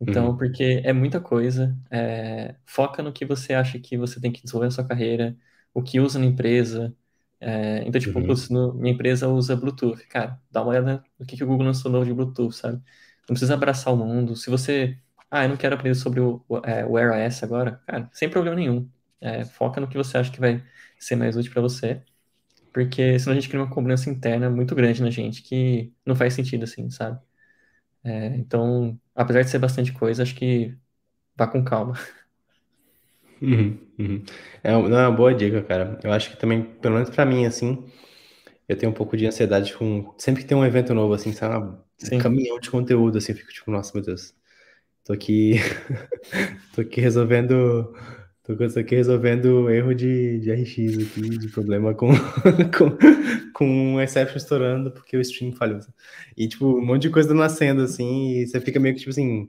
Então, 0.00 0.30
uhum. 0.30 0.36
porque 0.36 0.82
é 0.84 0.92
muita 0.92 1.20
coisa, 1.20 1.76
é, 1.90 2.56
foca 2.66 3.02
no 3.02 3.12
que 3.12 3.24
você 3.24 3.54
acha 3.54 3.78
que 3.78 3.96
você 3.96 4.20
tem 4.20 4.32
que 4.32 4.42
desenvolver 4.42 4.66
na 4.66 4.70
sua 4.72 4.84
carreira, 4.84 5.36
o 5.72 5.82
que 5.82 6.00
usa 6.00 6.18
na 6.18 6.26
empresa. 6.26 6.94
É, 7.40 7.82
então, 7.86 8.00
tipo, 8.00 8.18
uhum. 8.18 8.34
no, 8.50 8.74
minha 8.74 8.94
empresa 8.94 9.28
usa 9.28 9.56
Bluetooth. 9.56 10.06
Cara, 10.08 10.40
dá 10.50 10.62
uma 10.62 10.70
olhada 10.70 11.04
no 11.18 11.26
que, 11.26 11.36
que 11.36 11.44
o 11.44 11.46
Google 11.46 11.66
lançou 11.66 11.90
novo 11.90 12.04
de 12.04 12.12
Bluetooth, 12.12 12.52
sabe? 12.52 12.76
Não 12.78 13.28
precisa 13.28 13.54
abraçar 13.54 13.94
o 13.94 13.96
mundo. 13.96 14.36
Se 14.36 14.50
você, 14.50 14.98
ah, 15.30 15.44
eu 15.44 15.48
não 15.50 15.56
quero 15.56 15.74
aprender 15.74 15.94
sobre 15.94 16.20
o, 16.20 16.44
é, 16.64 16.84
o 16.84 16.92
Wear 16.92 17.12
OS 17.26 17.42
agora, 17.42 17.80
cara, 17.86 18.10
sem 18.12 18.28
problema 18.28 18.56
nenhum. 18.56 18.88
É, 19.20 19.44
foca 19.44 19.80
no 19.80 19.88
que 19.88 19.96
você 19.96 20.18
acha 20.18 20.30
que 20.32 20.40
vai 20.40 20.62
ser 20.98 21.16
mais 21.16 21.36
útil 21.36 21.52
para 21.52 21.62
você, 21.62 22.02
porque 22.72 23.18
senão 23.18 23.32
a 23.32 23.40
gente 23.40 23.48
cria 23.48 23.62
uma 23.62 23.70
cobrança 23.70 24.10
interna 24.10 24.50
muito 24.50 24.74
grande 24.74 25.02
na 25.02 25.10
gente 25.10 25.42
que 25.42 25.92
não 26.06 26.16
faz 26.16 26.34
sentido 26.34 26.64
assim, 26.64 26.90
sabe? 26.90 27.20
É, 28.04 28.28
então, 28.36 28.98
apesar 29.14 29.42
de 29.42 29.50
ser 29.50 29.58
bastante 29.58 29.92
coisa, 29.92 30.22
acho 30.22 30.34
que 30.36 30.76
vá 31.36 31.46
com 31.48 31.64
calma. 31.64 31.94
Uhum, 33.40 33.76
uhum. 33.98 34.24
É 34.62 34.76
uma, 34.76 34.88
é 34.88 35.08
uma 35.08 35.10
boa 35.16 35.34
dica, 35.34 35.62
cara. 35.64 35.98
Eu 36.04 36.12
acho 36.12 36.30
que 36.30 36.36
também, 36.36 36.62
pelo 36.62 36.94
menos 36.94 37.10
para 37.10 37.26
mim, 37.26 37.44
assim, 37.44 37.84
eu 38.68 38.76
tenho 38.76 38.92
um 38.92 38.94
pouco 38.94 39.16
de 39.16 39.26
ansiedade 39.26 39.74
com 39.76 40.14
sempre 40.18 40.42
que 40.42 40.48
tem 40.48 40.56
um 40.56 40.64
evento 40.64 40.94
novo, 40.94 41.14
assim, 41.14 41.32
sabe? 41.32 41.76
Um 42.12 42.18
caminhão 42.18 42.58
de 42.60 42.70
conteúdo, 42.70 43.18
assim, 43.18 43.32
eu 43.32 43.38
fico 43.38 43.52
tipo, 43.52 43.70
nossa, 43.70 43.92
meu 43.94 44.04
Deus, 44.04 44.34
tô 45.04 45.12
aqui, 45.12 45.54
tô 46.74 46.82
aqui 46.82 47.00
resolvendo 47.00 47.94
Tô 48.44 48.54
aqui 48.54 48.96
resolvendo 48.96 49.70
erro 49.70 49.94
de, 49.94 50.40
de 50.40 50.50
RX 50.50 50.98
aqui, 50.98 51.38
de 51.38 51.48
problema 51.48 51.94
com, 51.94 52.08
com, 52.76 52.98
com 53.52 53.66
um 53.94 54.00
exception 54.00 54.36
estourando 54.36 54.90
porque 54.90 55.16
o 55.16 55.20
stream 55.20 55.52
falhou. 55.52 55.78
E, 56.36 56.48
tipo, 56.48 56.66
um 56.66 56.84
monte 56.84 57.02
de 57.02 57.10
coisa 57.10 57.32
nascendo, 57.32 57.82
assim, 57.82 58.38
e 58.38 58.46
você 58.46 58.60
fica 58.60 58.80
meio 58.80 58.94
que, 58.94 59.00
tipo 59.00 59.10
assim, 59.10 59.48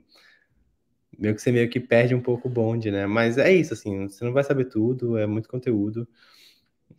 meio 1.18 1.34
que 1.34 1.42
você 1.42 1.50
meio 1.50 1.68
que 1.68 1.80
perde 1.80 2.14
um 2.14 2.20
pouco 2.20 2.46
o 2.46 2.50
bonde, 2.50 2.90
né? 2.92 3.04
Mas 3.04 3.36
é 3.36 3.52
isso, 3.52 3.74
assim, 3.74 4.08
você 4.08 4.24
não 4.24 4.32
vai 4.32 4.44
saber 4.44 4.66
tudo, 4.66 5.18
é 5.18 5.26
muito 5.26 5.48
conteúdo. 5.48 6.06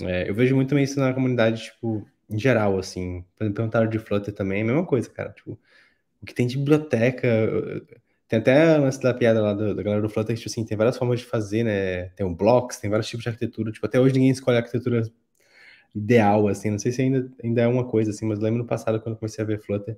É, 0.01 0.29
eu 0.29 0.35
vejo 0.35 0.53
muito 0.53 0.77
isso 0.77 0.99
na 0.99 1.13
comunidade, 1.13 1.63
tipo, 1.63 2.05
em 2.29 2.37
geral, 2.37 2.77
assim. 2.77 3.23
Perguntaram 3.37 3.87
de 3.89 3.99
Flutter 3.99 4.33
também, 4.33 4.59
é 4.59 4.63
a 4.63 4.65
mesma 4.65 4.85
coisa, 4.85 5.09
cara. 5.09 5.31
Tipo, 5.31 5.57
o 6.21 6.25
que 6.25 6.33
tem 6.33 6.45
de 6.45 6.57
biblioteca 6.57 7.27
tem 8.27 8.39
até 8.39 8.77
lance 8.77 8.99
da 9.01 9.13
piada 9.13 9.41
lá 9.41 9.53
da 9.53 9.73
galera 9.73 10.01
do 10.01 10.09
Flutter, 10.09 10.35
que, 10.35 10.41
tipo 10.41 10.51
assim, 10.51 10.65
tem 10.65 10.77
várias 10.77 10.97
formas 10.97 11.19
de 11.19 11.25
fazer, 11.25 11.63
né? 11.63 12.05
Tem 12.09 12.25
um 12.25 12.33
blocks, 12.33 12.77
tem 12.77 12.89
vários 12.89 13.07
tipos 13.07 13.23
de 13.23 13.29
arquitetura. 13.29 13.71
Tipo, 13.71 13.85
até 13.85 13.99
hoje 13.99 14.15
ninguém 14.15 14.31
escolhe 14.31 14.57
a 14.57 14.61
arquitetura 14.61 15.03
ideal, 15.93 16.47
assim. 16.47 16.71
Não 16.71 16.79
sei 16.79 16.91
se 16.91 17.01
ainda, 17.03 17.31
ainda 17.43 17.61
é 17.61 17.67
uma 17.67 17.87
coisa, 17.87 18.09
assim, 18.09 18.25
mas 18.25 18.39
lembro 18.39 18.59
no 18.59 18.67
passado, 18.67 18.99
quando 18.99 19.17
comecei 19.17 19.43
a 19.43 19.47
ver 19.47 19.61
Flutter, 19.61 19.97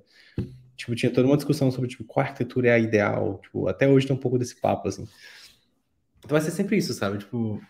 tipo, 0.76 0.94
tinha 0.94 1.10
toda 1.10 1.26
uma 1.26 1.36
discussão 1.36 1.70
sobre, 1.70 1.88
tipo, 1.88 2.04
qual 2.04 2.26
arquitetura 2.26 2.68
é 2.68 2.72
a 2.72 2.78
ideal. 2.78 3.40
Tipo, 3.42 3.66
até 3.66 3.88
hoje 3.88 4.06
tem 4.06 4.14
um 4.14 4.20
pouco 4.20 4.38
desse 4.38 4.60
papo, 4.60 4.88
assim. 4.88 5.08
Então 6.18 6.30
vai 6.30 6.40
ser 6.42 6.50
sempre 6.50 6.76
isso, 6.76 6.92
sabe? 6.92 7.18
Tipo, 7.18 7.60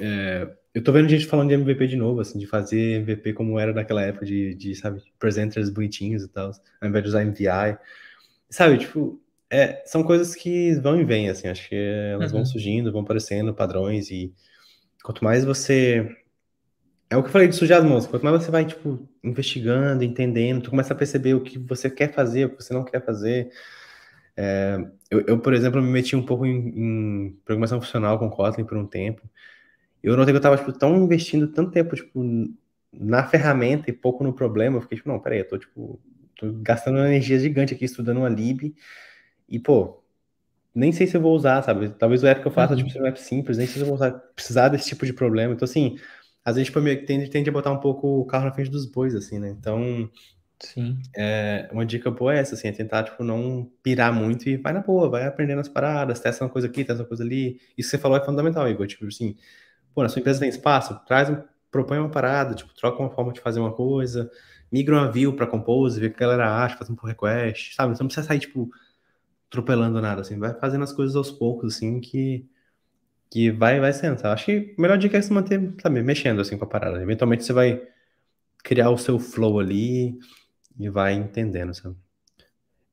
é, 0.00 0.48
eu 0.72 0.82
tô 0.82 0.92
vendo 0.92 1.08
gente 1.08 1.26
falando 1.26 1.48
de 1.48 1.54
MVP 1.54 1.88
de 1.88 1.96
novo, 1.96 2.20
assim, 2.20 2.38
de 2.38 2.46
fazer 2.46 3.00
MVP 3.00 3.32
como 3.32 3.58
era 3.58 3.72
naquela 3.72 4.02
época, 4.02 4.24
de, 4.24 4.54
de 4.54 4.74
sabe, 4.76 5.02
presenters 5.18 5.70
bonitinhos 5.70 6.22
e 6.22 6.28
tal, 6.28 6.52
ao 6.80 6.88
invés 6.88 7.02
de 7.02 7.08
usar 7.08 7.24
MVI. 7.24 7.78
Sabe, 8.48 8.78
tipo, 8.78 9.20
é, 9.54 9.84
são 9.86 10.02
coisas 10.02 10.34
que 10.34 10.74
vão 10.80 11.00
e 11.00 11.04
vêm, 11.04 11.28
assim, 11.28 11.46
acho 11.46 11.68
que 11.68 11.76
elas 11.76 12.32
uhum. 12.32 12.38
vão 12.38 12.44
surgindo, 12.44 12.90
vão 12.90 13.02
aparecendo, 13.02 13.54
padrões, 13.54 14.10
e 14.10 14.34
quanto 15.00 15.22
mais 15.22 15.44
você. 15.44 16.08
É 17.08 17.16
o 17.16 17.22
que 17.22 17.28
eu 17.28 17.32
falei 17.32 17.46
de 17.46 17.54
sujar 17.54 17.78
as 17.78 17.84
mãos, 17.84 18.04
quanto 18.04 18.24
mais 18.24 18.42
você 18.42 18.50
vai, 18.50 18.64
tipo, 18.64 19.08
investigando, 19.22 20.02
entendendo, 20.02 20.62
tu 20.62 20.70
começa 20.70 20.92
a 20.92 20.96
perceber 20.96 21.34
o 21.34 21.40
que 21.40 21.56
você 21.56 21.88
quer 21.88 22.12
fazer, 22.12 22.46
o 22.46 22.50
que 22.50 22.64
você 22.64 22.74
não 22.74 22.84
quer 22.84 23.04
fazer. 23.04 23.48
É, 24.36 24.76
eu, 25.08 25.20
eu, 25.20 25.38
por 25.38 25.54
exemplo, 25.54 25.80
me 25.80 25.88
meti 25.88 26.16
um 26.16 26.26
pouco 26.26 26.44
em, 26.44 26.56
em, 26.76 27.38
programação 27.44 27.80
funcional 27.80 28.18
com 28.18 28.28
Kotlin 28.28 28.64
por 28.64 28.76
um 28.76 28.86
tempo. 28.86 29.22
Eu 30.02 30.16
notei 30.16 30.32
que 30.32 30.38
eu 30.38 30.42
tava, 30.42 30.56
tipo, 30.56 30.72
tão 30.72 30.96
investindo 30.96 31.46
tanto 31.46 31.70
tempo, 31.70 31.94
tipo, 31.94 32.20
na 32.92 33.24
ferramenta 33.24 33.88
e 33.88 33.92
pouco 33.92 34.24
no 34.24 34.32
problema. 34.32 34.78
Eu 34.78 34.82
fiquei, 34.82 34.98
tipo, 34.98 35.08
não, 35.08 35.20
peraí, 35.20 35.38
eu 35.38 35.48
tô, 35.48 35.58
tipo, 35.58 36.00
tô 36.36 36.52
gastando 36.54 36.96
uma 36.96 37.06
energia 37.06 37.38
gigante 37.38 37.72
aqui 37.72 37.84
estudando 37.84 38.16
uma 38.18 38.28
lib 38.28 38.74
e, 39.48 39.58
pô, 39.58 40.02
nem 40.74 40.92
sei 40.92 41.06
se 41.06 41.16
eu 41.16 41.20
vou 41.20 41.34
usar, 41.34 41.62
sabe? 41.62 41.90
Talvez 41.90 42.22
o 42.22 42.26
app 42.26 42.40
que 42.40 42.48
eu 42.48 42.52
faça, 42.52 42.72
uhum. 42.72 42.78
tipo, 42.78 42.90
seja 42.90 43.04
um 43.04 43.06
app 43.06 43.20
simples, 43.20 43.58
nem 43.58 43.66
sei 43.66 43.76
se 43.76 43.80
eu 43.80 43.86
vou 43.86 43.94
usar, 43.94 44.10
precisar 44.34 44.68
desse 44.68 44.88
tipo 44.88 45.06
de 45.06 45.12
problema. 45.12 45.54
Então, 45.54 45.64
assim, 45.64 45.96
às 46.44 46.56
vezes, 46.56 46.72
tipo, 46.72 46.80
tende, 47.06 47.30
tende 47.30 47.48
a 47.48 47.52
botar 47.52 47.70
um 47.70 47.80
pouco 47.80 48.20
o 48.20 48.26
carro 48.26 48.46
na 48.46 48.52
frente 48.52 48.70
dos 48.70 48.86
bois, 48.86 49.14
assim, 49.14 49.38
né? 49.38 49.50
Então, 49.50 50.10
Sim. 50.60 50.98
É, 51.16 51.68
uma 51.72 51.84
dica 51.84 52.10
boa 52.10 52.34
é 52.34 52.38
essa, 52.38 52.54
assim, 52.54 52.68
é 52.68 52.72
tentar, 52.72 53.04
tipo, 53.04 53.22
não 53.22 53.70
pirar 53.82 54.12
muito 54.12 54.48
e 54.48 54.56
vai 54.56 54.72
na 54.72 54.80
boa, 54.80 55.10
vai 55.10 55.26
aprendendo 55.26 55.60
as 55.60 55.68
paradas, 55.68 56.20
testa 56.20 56.44
uma 56.44 56.50
coisa 56.50 56.66
aqui, 56.68 56.84
testa 56.84 57.02
uma 57.02 57.08
coisa 57.08 57.22
ali. 57.22 57.60
Isso 57.76 57.90
que 57.90 57.96
você 57.96 57.98
falou 57.98 58.16
é 58.16 58.24
fundamental, 58.24 58.68
Igor. 58.68 58.86
Tipo 58.86 59.06
assim, 59.06 59.36
pô, 59.94 60.02
na 60.02 60.08
sua 60.08 60.20
empresa 60.20 60.40
tem 60.40 60.48
espaço, 60.48 60.98
traz, 61.06 61.28
um, 61.28 61.36
propõe 61.70 61.98
uma 61.98 62.10
parada, 62.10 62.54
tipo, 62.54 62.72
troca 62.74 63.00
uma 63.02 63.10
forma 63.10 63.32
de 63.32 63.40
fazer 63.40 63.60
uma 63.60 63.72
coisa, 63.72 64.30
migra 64.70 64.96
uma 64.96 65.10
view 65.10 65.34
pra 65.34 65.46
Compose, 65.46 66.00
vê 66.00 66.06
o 66.06 66.10
que 66.10 66.22
a 66.22 66.26
galera 66.26 66.64
acha, 66.64 66.76
faz 66.76 66.88
um 66.88 66.94
pull 66.94 67.08
request, 67.08 67.74
sabe? 67.74 67.94
Você 67.96 68.02
não 68.02 68.08
precisa 68.08 68.26
sair, 68.26 68.40
tipo, 68.40 68.70
atropelando 69.54 70.00
nada, 70.00 70.20
assim, 70.20 70.38
vai 70.38 70.52
fazendo 70.54 70.82
as 70.82 70.92
coisas 70.92 71.14
aos 71.14 71.30
poucos, 71.30 71.76
assim, 71.76 72.00
que, 72.00 72.46
que 73.30 73.50
vai, 73.50 73.78
vai 73.78 73.92
sendo, 73.92 74.18
sabe? 74.18 74.34
Acho 74.34 74.44
que 74.46 74.74
a 74.76 74.82
melhor 74.82 74.98
dica 74.98 75.16
é 75.16 75.22
se 75.22 75.32
manter, 75.32 75.74
sabe, 75.80 76.02
mexendo, 76.02 76.40
assim, 76.40 76.58
com 76.58 76.64
a 76.64 76.68
parada. 76.68 77.00
Eventualmente 77.00 77.44
você 77.44 77.52
vai 77.52 77.80
criar 78.62 78.90
o 78.90 78.98
seu 78.98 79.18
flow 79.18 79.60
ali 79.60 80.18
e 80.78 80.88
vai 80.88 81.14
entendendo, 81.14 81.72
sabe? 81.72 81.96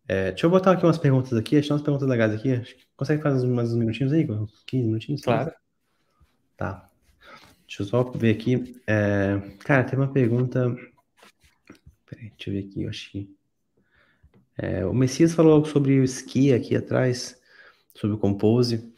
É, 0.08 0.32
deixa 0.32 0.46
eu 0.46 0.50
botar 0.50 0.74
aqui 0.74 0.86
umas 0.86 0.98
perguntas 0.98 1.34
aqui, 1.34 1.58
achei 1.58 1.72
umas 1.72 1.82
perguntas 1.82 2.08
legais 2.08 2.34
aqui. 2.34 2.62
Consegue 2.96 3.24
fazer 3.24 3.48
mais 3.48 3.72
uns 3.72 3.78
minutinhos 3.78 4.14
aí? 4.14 4.28
15 4.68 4.86
minutinhos? 4.86 5.22
Claro. 5.22 5.52
Tá. 6.58 6.90
Deixa 7.66 7.84
eu 7.84 7.86
só 7.88 8.04
ver 8.04 8.36
aqui. 8.36 8.76
É, 8.86 9.40
cara, 9.60 9.84
tem 9.84 9.98
uma 9.98 10.12
pergunta. 10.12 10.76
Peraí, 12.06 12.30
deixa 12.30 12.50
eu 12.50 12.54
ver 12.54 12.68
aqui, 12.68 12.84
eu 12.84 12.90
acho 12.90 13.12
que. 13.12 13.41
É, 14.62 14.86
o 14.86 14.94
Messias 14.94 15.34
falou 15.34 15.54
algo 15.54 15.68
sobre 15.68 16.00
o 16.00 16.04
ski 16.04 16.54
aqui 16.54 16.76
atrás, 16.76 17.36
sobre 17.96 18.16
o 18.16 18.20
Compose. 18.20 18.94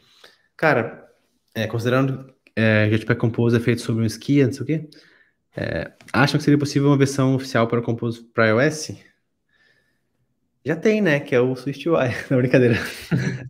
Cara, 0.54 1.08
é, 1.54 1.66
considerando 1.66 2.34
é, 2.54 2.86
que 2.86 2.94
o 2.94 2.98
Jetpack 2.98 3.18
Compose 3.18 3.56
é 3.56 3.60
feito 3.60 3.80
sobre 3.80 4.02
um 4.02 4.06
ski, 4.06 4.44
não 4.44 4.52
sei 4.52 4.62
o 4.62 4.66
quê, 4.66 4.90
é, 5.56 5.90
acham 6.12 6.36
que 6.36 6.44
seria 6.44 6.58
possível 6.58 6.88
uma 6.88 6.98
versão 6.98 7.34
oficial 7.34 7.66
para 7.66 7.80
o 7.80 7.82
Compose 7.82 8.22
para 8.22 8.48
iOS? 8.48 8.92
Já 10.62 10.76
tem, 10.76 11.00
né? 11.00 11.18
Que 11.18 11.34
é 11.34 11.40
o 11.40 11.54
SwiftUI. 11.54 12.10
Não, 12.30 12.38
brincadeira. 12.38 12.76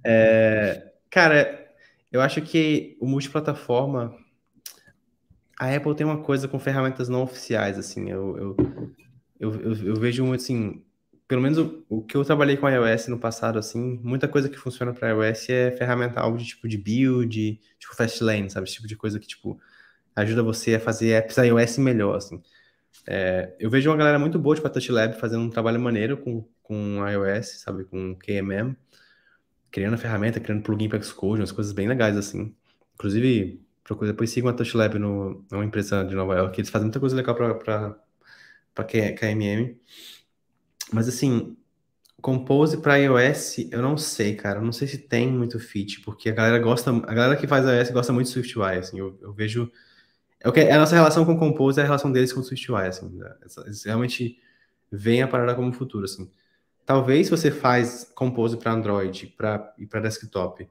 É, 0.05 0.93
cara, 1.11 1.69
eu 2.12 2.20
acho 2.20 2.43
que 2.43 2.97
o 3.01 3.07
multiplataforma. 3.07 4.15
A 5.59 5.74
Apple 5.74 5.95
tem 5.95 6.05
uma 6.05 6.23
coisa 6.23 6.49
com 6.49 6.59
ferramentas 6.59 7.09
não 7.09 7.23
oficiais, 7.23 7.78
assim. 7.78 8.11
Eu, 8.11 8.36
eu, 8.36 8.57
eu, 9.39 9.61
eu, 9.61 9.86
eu 9.86 9.95
vejo, 9.95 10.32
assim, 10.32 10.82
pelo 11.26 11.40
menos 11.40 11.59
o, 11.59 11.84
o, 11.88 12.02
que 12.02 12.16
eu 12.16 12.24
trabalhei 12.24 12.56
com 12.56 12.68
iOS 12.68 13.09
no 13.09 13.18
passado, 13.18 13.59
assim, 13.59 13.98
muita 14.02 14.28
coisa 14.28 14.48
que 14.48 14.59
funciona 14.59 14.92
para 14.92 15.10
iOS 15.10 15.48
é 15.48 15.70
ferramental 15.72 16.36
de 16.36 16.44
tipo 16.44 16.68
de 16.68 16.76
build, 16.76 17.60
tipo 17.78 17.96
Fastlane, 17.96 18.51
sabe? 18.51 18.66
Esse 18.66 18.74
tipo 18.76 18.86
de 18.88 18.96
coisa 18.96 19.18
que, 19.18 19.26
tipo, 19.26 19.59
ajuda 20.14 20.42
você 20.42 20.74
a 20.76 20.80
fazer 20.80 21.12
apps 21.12 21.36
iOS 21.38 21.78
melhor, 21.78 22.16
assim. 22.16 22.42
É, 23.06 23.55
eu 23.59 23.70
vejo 23.70 23.90
uma 23.90 23.96
galera 23.96 24.18
muito 24.18 24.38
boa, 24.38 24.55
tipo 24.55 24.66
a 24.66 24.70
TouchLab, 24.70 25.14
fazendo 25.18 25.42
um 25.42 25.51
trabalho 25.51 25.80
maneiro 25.80 26.16
com, 26.18 26.46
com 26.62 27.09
iOS, 27.09 27.60
sabe? 27.60 27.84
Com 27.84 28.14
KMM, 28.16 28.76
criando 29.70 29.98
ferramenta, 29.98 30.40
criando 30.40 30.62
plugin 30.62 30.88
para 30.88 31.02
Xcode, 31.02 31.40
umas 31.40 31.52
coisas 31.52 31.72
bem 31.72 31.88
legais, 31.88 32.16
assim. 32.16 32.55
Inclusive, 32.94 33.60
procura, 33.82 34.12
depois 34.12 34.30
sigam 34.30 34.51
a 34.51 34.55
TouchLab 34.55 34.98
no, 34.98 35.44
numa 35.51 35.64
empresa 35.64 36.05
de 36.05 36.14
Nova 36.14 36.34
York, 36.36 36.60
eles 36.60 36.70
fazem 36.70 36.86
muita 36.86 37.01
coisa 37.01 37.16
legal 37.16 37.34
para 37.34 38.84
KMM. 38.84 39.76
Mas 40.93 41.09
assim, 41.09 41.56
Compose 42.20 42.78
para 42.78 42.97
iOS, 42.97 43.59
eu 43.70 43.82
não 43.82 43.98
sei, 43.98 44.35
cara. 44.35 44.59
Eu 44.59 44.65
não 44.65 44.73
sei 44.73 44.89
se 44.89 44.97
tem 44.97 45.31
muito 45.31 45.61
fit, 45.61 46.01
porque 46.01 46.31
a 46.31 46.32
galera 46.32 46.59
gosta, 46.59 46.90
a 46.90 47.15
galera 47.15 47.36
que 47.36 47.47
faz 47.47 47.66
iOS 47.66 47.90
gosta 47.90 48.12
muito 48.15 48.28
de 48.28 48.32
SwiftUI, 48.32 48.78
assim. 48.78 48.98
Eu, 48.98 49.19
eu 49.20 49.32
vejo 49.32 49.70
é 50.43 50.61
é 50.61 50.73
a 50.73 50.78
nossa 50.78 50.94
relação 50.94 51.24
com 51.24 51.39
Compose, 51.39 51.81
é 51.81 51.82
a 51.82 51.86
relação 51.86 52.12
deles 52.12 52.32
com 52.32 52.40
o 52.40 52.43
SwiftUI, 52.43 52.86
assim. 52.86 53.09
Né? 53.11 53.35
Eles 53.65 53.85
realmente 53.85 54.39
veem 54.90 55.23
a 55.23 55.28
parada 55.28 55.55
como 55.55 55.73
futuro, 55.73 56.05
assim. 56.05 56.31
Talvez 56.85 57.27
se 57.27 57.31
você 57.31 57.51
faz 57.51 58.11
Compose 58.15 58.56
para 58.56 58.73
Android 58.73 59.27
pra, 59.36 59.74
e 59.78 59.86
para 59.86 60.01
desktop 60.01 60.69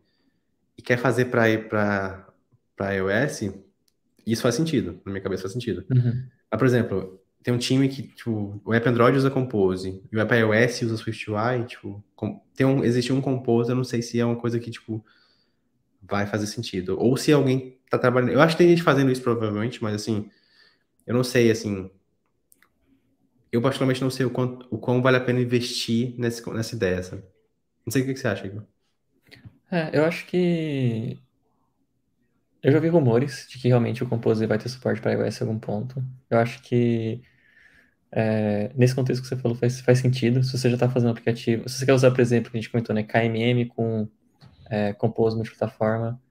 e 0.78 0.82
quer 0.82 0.98
fazer 0.98 1.26
para 1.26 2.28
para 2.76 2.92
iOS, 2.94 3.54
isso 4.26 4.42
faz 4.42 4.56
sentido, 4.56 5.00
na 5.06 5.12
minha 5.12 5.22
cabeça 5.22 5.44
faz 5.44 5.54
sentido. 5.54 5.86
Uhum. 5.92 6.24
Mas, 6.50 6.58
por 6.58 6.66
exemplo, 6.66 7.23
tem 7.44 7.54
um 7.54 7.58
time 7.58 7.90
que, 7.90 8.04
tipo, 8.04 8.62
o 8.64 8.74
app 8.74 8.88
Android 8.88 9.18
usa 9.18 9.30
Compose 9.30 10.02
e 10.10 10.16
o 10.16 10.22
app 10.22 10.34
iOS 10.34 10.82
usa 10.84 10.96
SwiftUI, 10.96 11.66
tipo, 11.68 12.02
tem 12.56 12.66
um, 12.66 12.84
existe 12.84 13.12
um 13.12 13.20
Compose, 13.20 13.70
eu 13.70 13.76
não 13.76 13.84
sei 13.84 14.02
se 14.02 14.18
é 14.18 14.26
uma 14.26 14.38
coisa 14.38 14.60
que, 14.60 14.72
tipo, 14.72 15.06
vai 16.02 16.26
fazer 16.26 16.48
sentido. 16.48 16.98
Ou 16.98 17.18
se 17.18 17.34
alguém 17.34 17.78
tá 17.90 17.98
trabalhando. 17.98 18.32
Eu 18.32 18.42
acho 18.42 18.56
que 18.56 18.64
tem 18.64 18.70
gente 18.70 18.82
fazendo 18.82 19.12
isso 19.12 19.22
provavelmente, 19.22 19.84
mas 19.84 19.94
assim, 19.94 20.30
eu 21.06 21.14
não 21.14 21.24
sei, 21.24 21.52
assim. 21.52 21.92
Eu 23.52 23.62
particularmente 23.62 24.02
não 24.02 24.10
sei 24.10 24.26
o, 24.26 24.30
quanto, 24.30 24.66
o 24.72 24.78
quão 24.78 25.02
vale 25.02 25.18
a 25.18 25.22
pena 25.22 25.42
investir 25.42 26.16
nesse, 26.18 26.50
nessa 26.50 26.76
ideia, 26.76 27.04
sabe? 27.04 27.24
Não 27.86 27.92
sei 27.92 28.02
o 28.02 28.06
que 28.06 28.16
você 28.16 28.28
acha, 28.28 28.48
Igor. 28.48 28.64
É, 29.70 29.90
eu 29.92 30.06
acho 30.06 30.26
que. 30.28 31.20
Eu 32.62 32.72
já 32.72 32.80
vi 32.80 32.88
rumores 32.88 33.46
de 33.50 33.60
que 33.60 33.68
realmente 33.68 34.02
o 34.02 34.08
Compose 34.08 34.46
vai 34.46 34.58
ter 34.58 34.70
suporte 34.70 35.02
para 35.02 35.12
iOS 35.12 35.42
em 35.42 35.44
algum 35.44 35.60
ponto. 35.60 36.02
Eu 36.30 36.40
acho 36.40 36.62
que 36.62 37.22
é, 38.16 38.72
nesse 38.76 38.94
contexto 38.94 39.24
que 39.24 39.28
você 39.28 39.36
falou 39.36 39.58
faz, 39.58 39.82
faz 39.82 39.98
sentido. 40.00 40.44
Se 40.44 40.56
você 40.56 40.70
já 40.70 40.76
está 40.76 40.88
fazendo 40.88 41.10
um 41.10 41.12
aplicativo, 41.12 41.68
se 41.68 41.80
você 41.80 41.86
quer 41.86 41.94
usar, 41.94 42.12
por 42.12 42.22
exemplo, 42.22 42.52
que 42.52 42.58
a 42.58 42.62
gente 42.62 42.70
comentou, 42.70 42.96
né, 42.96 43.02
KMM 43.04 43.66
com 43.66 44.08
é, 44.70 44.94
Compose 44.94 45.36
multiplataforma 45.36 46.22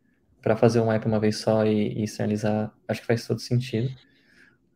para 0.41 0.57
fazer 0.57 0.81
um 0.81 0.91
app 0.93 1.07
uma 1.07 1.19
vez 1.19 1.39
só 1.39 1.67
e, 1.67 1.99
e 1.99 2.05
externalizar, 2.05 2.73
acho 2.87 3.01
que 3.01 3.07
faz 3.07 3.27
todo 3.27 3.41
sentido. 3.41 3.89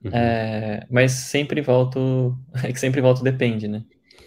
Uhum. 0.04 0.10
É, 0.12 0.84
mas 0.90 1.12
sempre 1.12 1.60
volto, 1.60 2.36
é 2.62 2.72
que 2.72 2.80
sempre 2.80 3.00
volto 3.00 3.22
depende, 3.22 3.68
né? 3.68 3.84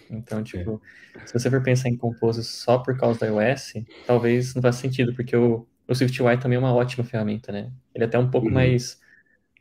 Então, 0.10 0.42
tipo, 0.42 0.82
é. 1.16 1.26
se 1.26 1.34
você 1.34 1.50
for 1.50 1.62
pensar 1.62 1.90
em 1.90 1.98
Compose 1.98 2.44
só 2.44 2.80
por 2.80 2.98
causa 2.98 3.20
da 3.20 3.28
iOS, 3.28 3.74
talvez 4.08 4.56
não 4.56 4.62
faça 4.62 4.80
sentido, 4.80 5.14
porque 5.14 5.36
o, 5.36 5.68
o 5.88 5.94
SwiftUI 5.94 6.38
também 6.38 6.56
é 6.56 6.60
uma 6.60 6.74
ótima 6.74 7.04
ferramenta, 7.04 7.52
né? 7.52 7.72
Ele 7.94 8.06
é 8.06 8.08
até 8.08 8.18
um 8.18 8.30
pouco 8.30 8.48
uhum. 8.48 8.54
mais. 8.54 9.00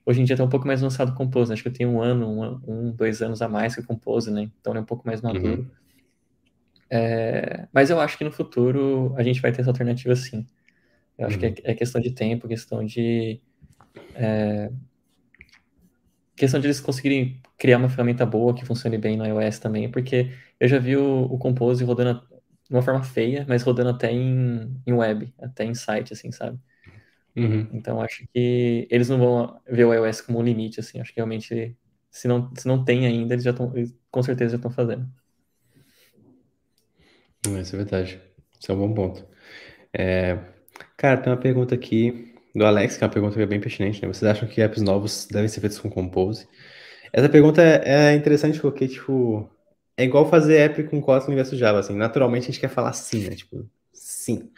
Hoje 0.08 0.22
em 0.22 0.24
dia 0.24 0.32
está 0.32 0.42
um 0.42 0.48
pouco 0.48 0.66
mais 0.66 0.82
avançado 0.82 1.12
o 1.12 1.14
Compose, 1.14 1.50
né? 1.50 1.52
acho 1.52 1.62
que 1.62 1.68
eu 1.68 1.72
tenho 1.72 1.90
um 1.90 2.00
ano, 2.00 2.26
um, 2.26 2.60
um, 2.66 2.92
dois 2.92 3.20
anos 3.20 3.42
a 3.42 3.48
mais 3.48 3.74
que 3.74 3.82
o 3.82 3.84
Compose, 3.84 4.30
né? 4.30 4.50
Então 4.58 4.72
ele 4.72 4.78
é 4.78 4.80
um 4.80 4.86
pouco 4.86 5.06
mais 5.06 5.20
maduro. 5.20 5.60
Uhum. 5.60 5.70
É, 6.88 7.68
mas 7.70 7.90
eu 7.90 8.00
acho 8.00 8.16
que 8.16 8.24
no 8.24 8.32
futuro 8.32 9.14
a 9.18 9.22
gente 9.22 9.38
vai 9.42 9.52
ter 9.52 9.60
essa 9.60 9.68
alternativa 9.68 10.16
sim. 10.16 10.46
Eu 11.18 11.26
acho 11.26 11.36
uhum. 11.36 11.52
que 11.52 11.60
é, 11.62 11.72
é, 11.72 11.74
questão 11.74 12.00
de 12.00 12.10
tempo, 12.12 12.48
questão 12.48 12.82
de. 12.86 13.38
É, 14.14 14.70
questão 16.34 16.58
de 16.58 16.68
eles 16.68 16.80
conseguirem 16.80 17.42
criar 17.58 17.76
uma 17.76 17.90
ferramenta 17.90 18.24
boa 18.24 18.54
que 18.54 18.64
funcione 18.64 18.96
bem 18.96 19.14
no 19.14 19.26
iOS 19.26 19.58
também, 19.58 19.90
porque 19.90 20.30
eu 20.58 20.68
já 20.68 20.78
vi 20.78 20.96
o, 20.96 21.24
o 21.24 21.36
Compose 21.36 21.84
rodando 21.84 22.22
de 22.66 22.74
uma 22.74 22.80
forma 22.80 23.02
feia, 23.02 23.44
mas 23.46 23.62
rodando 23.62 23.90
até 23.90 24.10
em, 24.10 24.74
em 24.86 24.92
web, 24.94 25.34
até 25.38 25.66
em 25.66 25.74
site, 25.74 26.14
assim, 26.14 26.32
sabe? 26.32 26.58
Uhum. 27.40 27.68
Então 27.72 28.00
acho 28.00 28.26
que 28.32 28.86
eles 28.90 29.08
não 29.08 29.18
vão 29.18 29.60
ver 29.68 29.84
o 29.84 29.94
iOS 29.94 30.20
como 30.20 30.38
um 30.38 30.42
limite, 30.42 30.80
assim. 30.80 31.00
Acho 31.00 31.12
que 31.12 31.16
realmente, 31.16 31.76
se 32.10 32.28
não, 32.28 32.50
se 32.54 32.66
não 32.66 32.84
tem 32.84 33.06
ainda, 33.06 33.34
eles 33.34 33.44
já 33.44 33.50
estão, 33.50 33.72
com 34.10 34.22
certeza 34.22 34.52
já 34.52 34.56
estão 34.56 34.70
fazendo. 34.70 35.08
Isso 37.60 37.74
é 37.74 37.78
verdade. 37.78 38.20
Isso 38.60 38.72
é 38.72 38.74
um 38.74 38.78
bom 38.78 38.94
ponto. 38.94 39.26
É... 39.92 40.38
Cara, 40.96 41.20
tem 41.20 41.32
uma 41.32 41.38
pergunta 41.38 41.74
aqui 41.74 42.34
do 42.54 42.64
Alex, 42.64 42.96
que 42.96 43.04
é 43.04 43.06
uma 43.06 43.12
pergunta 43.12 43.36
que 43.36 43.42
é 43.42 43.46
bem 43.46 43.60
pertinente, 43.60 44.02
né? 44.02 44.08
Vocês 44.08 44.30
acham 44.30 44.48
que 44.48 44.60
apps 44.60 44.82
novos 44.82 45.26
devem 45.30 45.48
ser 45.48 45.60
feitos 45.60 45.78
com 45.78 45.88
Compose? 45.88 46.48
Essa 47.12 47.28
pergunta 47.28 47.62
é, 47.62 48.12
é 48.12 48.14
interessante 48.14 48.60
porque, 48.60 48.86
tipo, 48.88 49.48
é 49.96 50.04
igual 50.04 50.28
fazer 50.28 50.58
app 50.58 50.82
com 50.84 51.00
Kotlin 51.00 51.34
versus 51.34 51.58
Java, 51.58 51.78
assim. 51.78 51.94
Naturalmente 51.94 52.44
a 52.44 52.46
gente 52.46 52.60
quer 52.60 52.68
falar 52.68 52.92
sim, 52.92 53.28
né? 53.28 53.34
Tipo, 53.34 53.68
sim. 53.92 54.50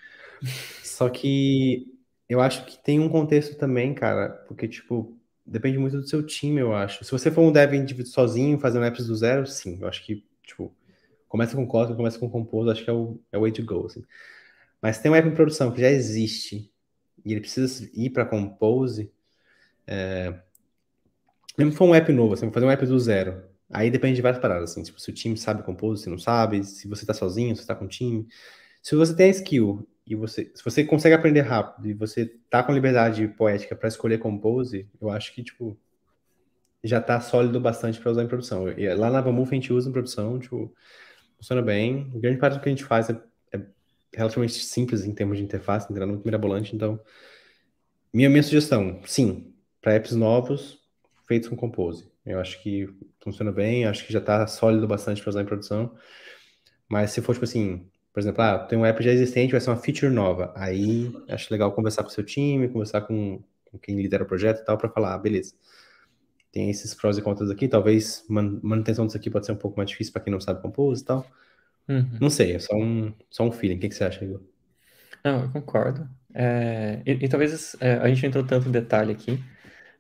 Só 0.82 1.08
que 1.08 1.86
eu 2.30 2.40
acho 2.40 2.64
que 2.64 2.78
tem 2.78 3.00
um 3.00 3.08
contexto 3.08 3.56
também, 3.56 3.92
cara, 3.92 4.28
porque, 4.46 4.68
tipo, 4.68 5.18
depende 5.44 5.78
muito 5.78 5.96
do 5.96 6.06
seu 6.06 6.24
time, 6.24 6.60
eu 6.60 6.72
acho. 6.72 7.04
Se 7.04 7.10
você 7.10 7.28
for 7.28 7.42
um 7.42 7.50
dev 7.50 7.74
indivíduo 7.74 8.12
sozinho, 8.12 8.56
fazendo 8.56 8.84
apps 8.84 9.08
do 9.08 9.16
zero, 9.16 9.44
sim. 9.48 9.78
Eu 9.80 9.88
acho 9.88 10.06
que, 10.06 10.24
tipo, 10.44 10.72
começa 11.28 11.56
com 11.56 11.66
Kotlin, 11.66 11.96
começa 11.96 12.20
com 12.20 12.30
Compose, 12.30 12.70
acho 12.70 12.84
que 12.84 12.90
é 12.90 12.92
o, 12.92 13.20
é 13.32 13.36
o 13.36 13.40
way 13.40 13.50
to 13.50 13.64
go, 13.64 13.84
assim. 13.86 14.04
Mas 14.80 15.00
tem 15.00 15.10
um 15.10 15.16
app 15.16 15.28
em 15.28 15.34
produção 15.34 15.72
que 15.72 15.80
já 15.80 15.90
existe 15.90 16.72
e 17.24 17.32
ele 17.32 17.40
precisa 17.40 17.90
ir 17.92 18.10
para 18.10 18.24
Compose, 18.24 19.12
é... 19.84 20.32
mesmo 21.58 21.72
for 21.72 21.86
um 21.86 21.94
app 21.96 22.12
novo, 22.12 22.28
você 22.28 22.44
assim, 22.44 22.46
vai 22.46 22.54
fazer 22.54 22.66
um 22.66 22.70
app 22.70 22.86
do 22.86 22.98
zero, 23.00 23.42
aí 23.68 23.90
depende 23.90 24.14
de 24.14 24.22
várias 24.22 24.40
paradas, 24.40 24.70
assim, 24.70 24.84
tipo, 24.84 25.00
se 25.00 25.10
o 25.10 25.12
time 25.12 25.36
sabe 25.36 25.64
Compose, 25.64 26.04
se 26.04 26.08
não 26.08 26.18
sabe, 26.18 26.62
se 26.62 26.86
você 26.86 27.02
está 27.02 27.12
sozinho, 27.12 27.56
se 27.56 27.62
está 27.62 27.74
com 27.74 27.88
time. 27.88 28.28
Se 28.80 28.94
você 28.94 29.14
tem 29.16 29.26
a 29.26 29.30
skill 29.30 29.84
e 30.06 30.14
você, 30.14 30.50
se 30.54 30.64
você 30.64 30.84
consegue 30.84 31.14
aprender 31.14 31.42
rápido 31.42 31.88
e 31.88 31.94
você 31.94 32.26
tá 32.48 32.62
com 32.62 32.72
liberdade 32.72 33.28
poética 33.28 33.76
para 33.76 33.88
escolher 33.88 34.18
Compose, 34.18 34.88
eu 35.00 35.10
acho 35.10 35.34
que, 35.34 35.42
tipo, 35.42 35.78
já 36.82 37.00
tá 37.00 37.20
sólido 37.20 37.60
bastante 37.60 38.00
para 38.00 38.10
usar 38.10 38.24
em 38.24 38.28
produção. 38.28 38.68
E 38.70 38.92
lá 38.94 39.10
na 39.10 39.20
Vamuf 39.20 39.52
a 39.52 39.54
gente 39.54 39.72
usa 39.72 39.88
em 39.88 39.92
produção, 39.92 40.38
tipo, 40.38 40.74
funciona 41.36 41.62
bem. 41.62 42.10
Grande 42.14 42.38
parte 42.38 42.54
do 42.54 42.60
que 42.60 42.68
a 42.68 42.72
gente 42.72 42.84
faz 42.84 43.10
é 43.10 43.16
relativamente 44.14 44.54
simples 44.54 45.04
em 45.04 45.14
termos 45.14 45.38
de 45.38 45.44
interface, 45.44 45.88
não 45.88 45.94
nada 45.98 46.06
muito 46.06 46.24
mirabolante, 46.24 46.74
então 46.74 47.00
minha, 48.12 48.28
minha 48.28 48.42
sugestão, 48.42 49.00
sim, 49.06 49.54
para 49.80 49.94
apps 49.94 50.12
novos 50.12 50.78
feitos 51.28 51.48
com 51.48 51.56
Compose. 51.56 52.10
Eu 52.26 52.40
acho 52.40 52.60
que 52.62 52.88
funciona 53.22 53.52
bem, 53.52 53.86
acho 53.86 54.04
que 54.04 54.12
já 54.12 54.18
está 54.18 54.46
sólido 54.46 54.86
bastante 54.86 55.22
para 55.22 55.30
usar 55.30 55.42
em 55.42 55.46
produção. 55.46 55.96
Mas 56.88 57.12
se 57.12 57.22
for 57.22 57.34
tipo 57.34 57.44
assim, 57.44 57.88
por 58.12 58.20
exemplo, 58.20 58.42
ah, 58.42 58.58
tem 58.58 58.78
um 58.78 58.84
app 58.84 59.02
já 59.02 59.12
existente, 59.12 59.52
vai 59.52 59.60
ser 59.60 59.70
uma 59.70 59.76
feature 59.76 60.12
nova. 60.12 60.52
Aí 60.56 61.12
acho 61.28 61.52
legal 61.52 61.72
conversar 61.72 62.02
com 62.02 62.08
o 62.08 62.12
seu 62.12 62.24
time, 62.24 62.68
conversar 62.68 63.02
com, 63.02 63.42
com 63.70 63.78
quem 63.78 63.96
lidera 63.96 64.24
o 64.24 64.26
projeto 64.26 64.60
e 64.60 64.64
tal, 64.64 64.76
para 64.76 64.88
falar, 64.88 65.14
ah, 65.14 65.18
beleza. 65.18 65.54
Tem 66.50 66.68
esses 66.68 66.92
prós 66.94 67.16
e 67.16 67.22
contras 67.22 67.50
aqui, 67.50 67.68
talvez 67.68 68.24
manutenção 68.28 69.06
disso 69.06 69.16
aqui 69.16 69.30
pode 69.30 69.46
ser 69.46 69.52
um 69.52 69.56
pouco 69.56 69.76
mais 69.76 69.88
difícil 69.88 70.12
para 70.12 70.22
quem 70.22 70.32
não 70.32 70.40
sabe 70.40 70.60
Compose 70.60 71.02
e 71.02 71.04
tal. 71.04 71.24
Uhum. 71.88 72.18
Não 72.20 72.30
sei, 72.30 72.52
é 72.52 72.58
só 72.58 72.74
um, 72.74 73.12
só 73.30 73.44
um 73.44 73.52
feeling. 73.52 73.76
O 73.76 73.78
que, 73.78 73.88
que 73.88 73.94
você 73.94 74.04
acha, 74.04 74.24
Igor? 74.24 74.40
Não, 75.24 75.42
eu 75.42 75.50
concordo. 75.50 76.08
É, 76.34 77.00
e, 77.06 77.24
e, 77.24 77.28
talvez 77.28 77.76
é, 77.80 77.94
a 77.94 78.08
gente 78.08 78.22
não 78.22 78.28
entrou 78.28 78.44
tanto 78.44 78.68
em 78.68 78.72
detalhe 78.72 79.12
aqui, 79.12 79.42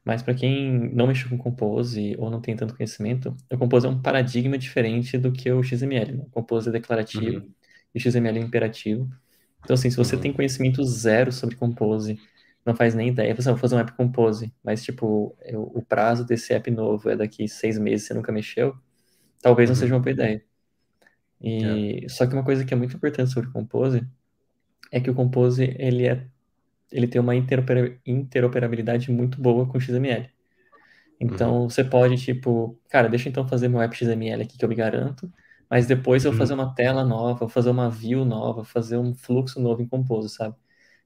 mas 0.04 0.22
para 0.22 0.34
quem 0.34 0.90
não 0.92 1.06
mexeu 1.06 1.28
com 1.28 1.38
Compose 1.38 2.16
ou 2.18 2.30
não 2.30 2.40
tem 2.40 2.56
tanto 2.56 2.74
conhecimento, 2.74 3.36
o 3.52 3.58
Compose 3.58 3.86
é 3.86 3.90
um 3.90 4.00
paradigma 4.00 4.58
diferente 4.58 5.16
do 5.18 5.30
que 5.30 5.50
o 5.50 5.62
XML. 5.62 6.12
Né? 6.12 6.24
O 6.26 6.30
Compose 6.30 6.68
é 6.68 6.72
declarativo 6.72 7.38
uhum. 7.38 7.50
E 7.94 8.00
XML 8.00 8.38
é 8.38 8.42
imperativo. 8.42 9.08
Então, 9.62 9.74
assim, 9.74 9.90
se 9.90 9.96
você 9.96 10.16
uhum. 10.16 10.22
tem 10.22 10.32
conhecimento 10.32 10.82
zero 10.84 11.32
sobre 11.32 11.56
Compose, 11.56 12.18
não 12.64 12.74
faz 12.74 12.94
nem 12.94 13.08
ideia, 13.08 13.34
você 13.34 13.50
vai 13.50 13.58
fazer 13.58 13.74
um 13.74 13.78
app 13.78 13.92
Compose, 13.92 14.52
mas, 14.62 14.82
tipo, 14.82 15.36
eu, 15.42 15.62
o 15.74 15.82
prazo 15.82 16.24
desse 16.24 16.52
app 16.52 16.70
novo 16.70 17.08
é 17.10 17.16
daqui 17.16 17.48
seis 17.48 17.78
meses, 17.78 18.06
você 18.06 18.14
nunca 18.14 18.32
mexeu, 18.32 18.76
talvez 19.42 19.68
não 19.68 19.76
seja 19.76 19.94
uma 19.94 20.00
boa 20.00 20.12
ideia. 20.12 20.42
E, 21.40 22.04
é. 22.04 22.08
Só 22.08 22.26
que 22.26 22.34
uma 22.34 22.44
coisa 22.44 22.64
que 22.64 22.74
é 22.74 22.76
muito 22.76 22.96
importante 22.96 23.30
sobre 23.30 23.50
Compose 23.50 24.06
é 24.92 25.00
que 25.00 25.10
o 25.10 25.14
Compose 25.14 25.74
ele, 25.78 26.06
é, 26.06 26.26
ele 26.92 27.06
tem 27.06 27.20
uma 27.20 27.34
interoperabilidade 27.34 29.10
muito 29.10 29.40
boa 29.40 29.66
com 29.66 29.80
XML. 29.80 30.28
Então, 31.18 31.62
uhum. 31.62 31.68
você 31.68 31.84
pode, 31.84 32.16
tipo, 32.16 32.78
cara, 32.88 33.08
deixa 33.08 33.28
eu 33.28 33.30
então 33.30 33.46
fazer 33.46 33.68
meu 33.68 33.80
app 33.80 33.94
XML 33.94 34.42
aqui 34.42 34.56
que 34.56 34.64
eu 34.64 34.68
me 34.68 34.74
garanto, 34.74 35.30
mas 35.70 35.86
depois 35.86 36.24
eu 36.24 36.32
fazer 36.32 36.54
uhum. 36.54 36.60
uma 36.60 36.74
tela 36.74 37.04
nova, 37.04 37.48
fazer 37.48 37.70
uma 37.70 37.88
view 37.88 38.24
nova, 38.24 38.64
fazer 38.64 38.96
um 38.98 39.14
fluxo 39.14 39.60
novo 39.60 39.80
em 39.82 39.86
Compose, 39.86 40.30
sabe? 40.30 40.56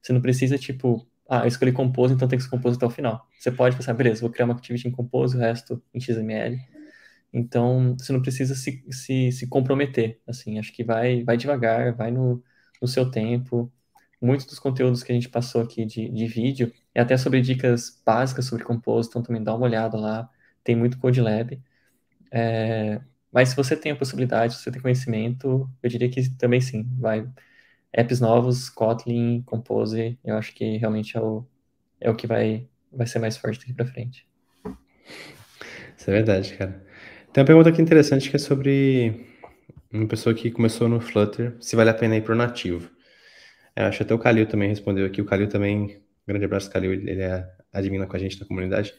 Você 0.01 0.11
não 0.11 0.21
precisa, 0.21 0.57
tipo, 0.57 1.07
ah, 1.29 1.41
eu 1.43 1.47
escolhi 1.47 1.71
Compose, 1.71 2.13
então 2.13 2.27
tem 2.27 2.37
que 2.37 2.43
ser 2.43 2.49
Compose 2.49 2.77
até 2.77 2.85
o 2.85 2.89
final. 2.89 3.27
Você 3.39 3.51
pode 3.51 3.75
pensar, 3.75 3.93
beleza, 3.93 4.21
vou 4.21 4.29
criar 4.31 4.45
uma 4.45 4.55
activity 4.55 4.87
em 4.87 4.91
Compose, 4.91 5.37
o 5.37 5.39
resto 5.39 5.81
em 5.93 5.99
XML. 5.99 6.59
Então, 7.33 7.95
você 7.99 8.13
não 8.13 8.21
precisa 8.21 8.55
se, 8.55 8.83
se, 8.91 9.31
se 9.31 9.47
comprometer, 9.47 10.19
assim, 10.27 10.57
acho 10.57 10.73
que 10.73 10.83
vai, 10.83 11.23
vai 11.23 11.37
devagar, 11.37 11.93
vai 11.95 12.09
no, 12.11 12.43
no 12.81 12.87
seu 12.87 13.09
tempo. 13.11 13.71
Muitos 14.21 14.45
dos 14.47 14.59
conteúdos 14.59 15.03
que 15.03 15.11
a 15.11 15.15
gente 15.15 15.29
passou 15.29 15.61
aqui 15.61 15.85
de, 15.85 16.09
de 16.09 16.27
vídeo 16.27 16.73
é 16.93 17.01
até 17.01 17.17
sobre 17.17 17.41
dicas 17.41 18.01
básicas 18.05 18.45
sobre 18.45 18.63
Compose, 18.63 19.09
então 19.09 19.21
também 19.21 19.43
dá 19.43 19.53
uma 19.55 19.65
olhada 19.65 19.97
lá, 19.97 20.29
tem 20.63 20.75
muito 20.75 20.97
Code 20.99 21.21
Lab. 21.21 21.61
É, 22.31 23.01
mas 23.35 23.49
se 23.49 23.55
você 23.57 23.75
tem 23.75 23.91
a 23.91 23.95
possibilidade, 23.97 24.53
se 24.53 24.63
você 24.63 24.71
tem 24.71 24.81
conhecimento, 24.81 25.69
eu 25.83 25.89
diria 25.89 26.09
que 26.09 26.29
também 26.37 26.61
sim, 26.61 26.87
vai. 26.97 27.27
Apps 27.91 28.21
novos, 28.21 28.69
Kotlin, 28.69 29.41
Compose, 29.45 30.17
eu 30.23 30.37
acho 30.37 30.55
que 30.55 30.77
realmente 30.77 31.17
é 31.17 31.21
o, 31.21 31.45
é 31.99 32.09
o 32.09 32.15
que 32.15 32.27
vai, 32.27 32.65
vai 32.89 33.05
ser 33.05 33.19
mais 33.19 33.35
forte 33.35 33.59
daqui 33.59 33.73
para 33.73 33.85
frente. 33.85 34.25
Isso 35.97 36.09
é 36.09 36.13
verdade, 36.13 36.53
cara. 36.53 36.81
Tem 37.33 37.41
uma 37.41 37.45
pergunta 37.45 37.67
aqui 37.67 37.81
interessante 37.81 38.29
que 38.29 38.37
é 38.37 38.39
sobre 38.39 39.27
uma 39.91 40.07
pessoa 40.07 40.33
que 40.33 40.49
começou 40.49 40.87
no 40.87 41.01
Flutter, 41.01 41.57
se 41.59 41.75
vale 41.75 41.89
a 41.89 41.93
pena 41.93 42.15
ir 42.15 42.21
para 42.21 42.35
o 42.35 42.37
nativo. 42.37 42.89
Eu 43.75 43.83
acho 43.87 43.97
que 43.97 44.03
até 44.03 44.13
o 44.13 44.19
Kalil 44.19 44.45
também 44.45 44.69
respondeu 44.69 45.05
aqui. 45.05 45.21
O 45.21 45.25
Kalil 45.25 45.49
também, 45.49 46.01
grande 46.25 46.45
abraço, 46.45 46.71
Kalil, 46.71 46.93
ele 46.93 47.21
é 47.21 47.45
admina 47.73 48.07
com 48.07 48.15
a 48.15 48.19
gente 48.19 48.39
na 48.39 48.47
comunidade. 48.47 48.93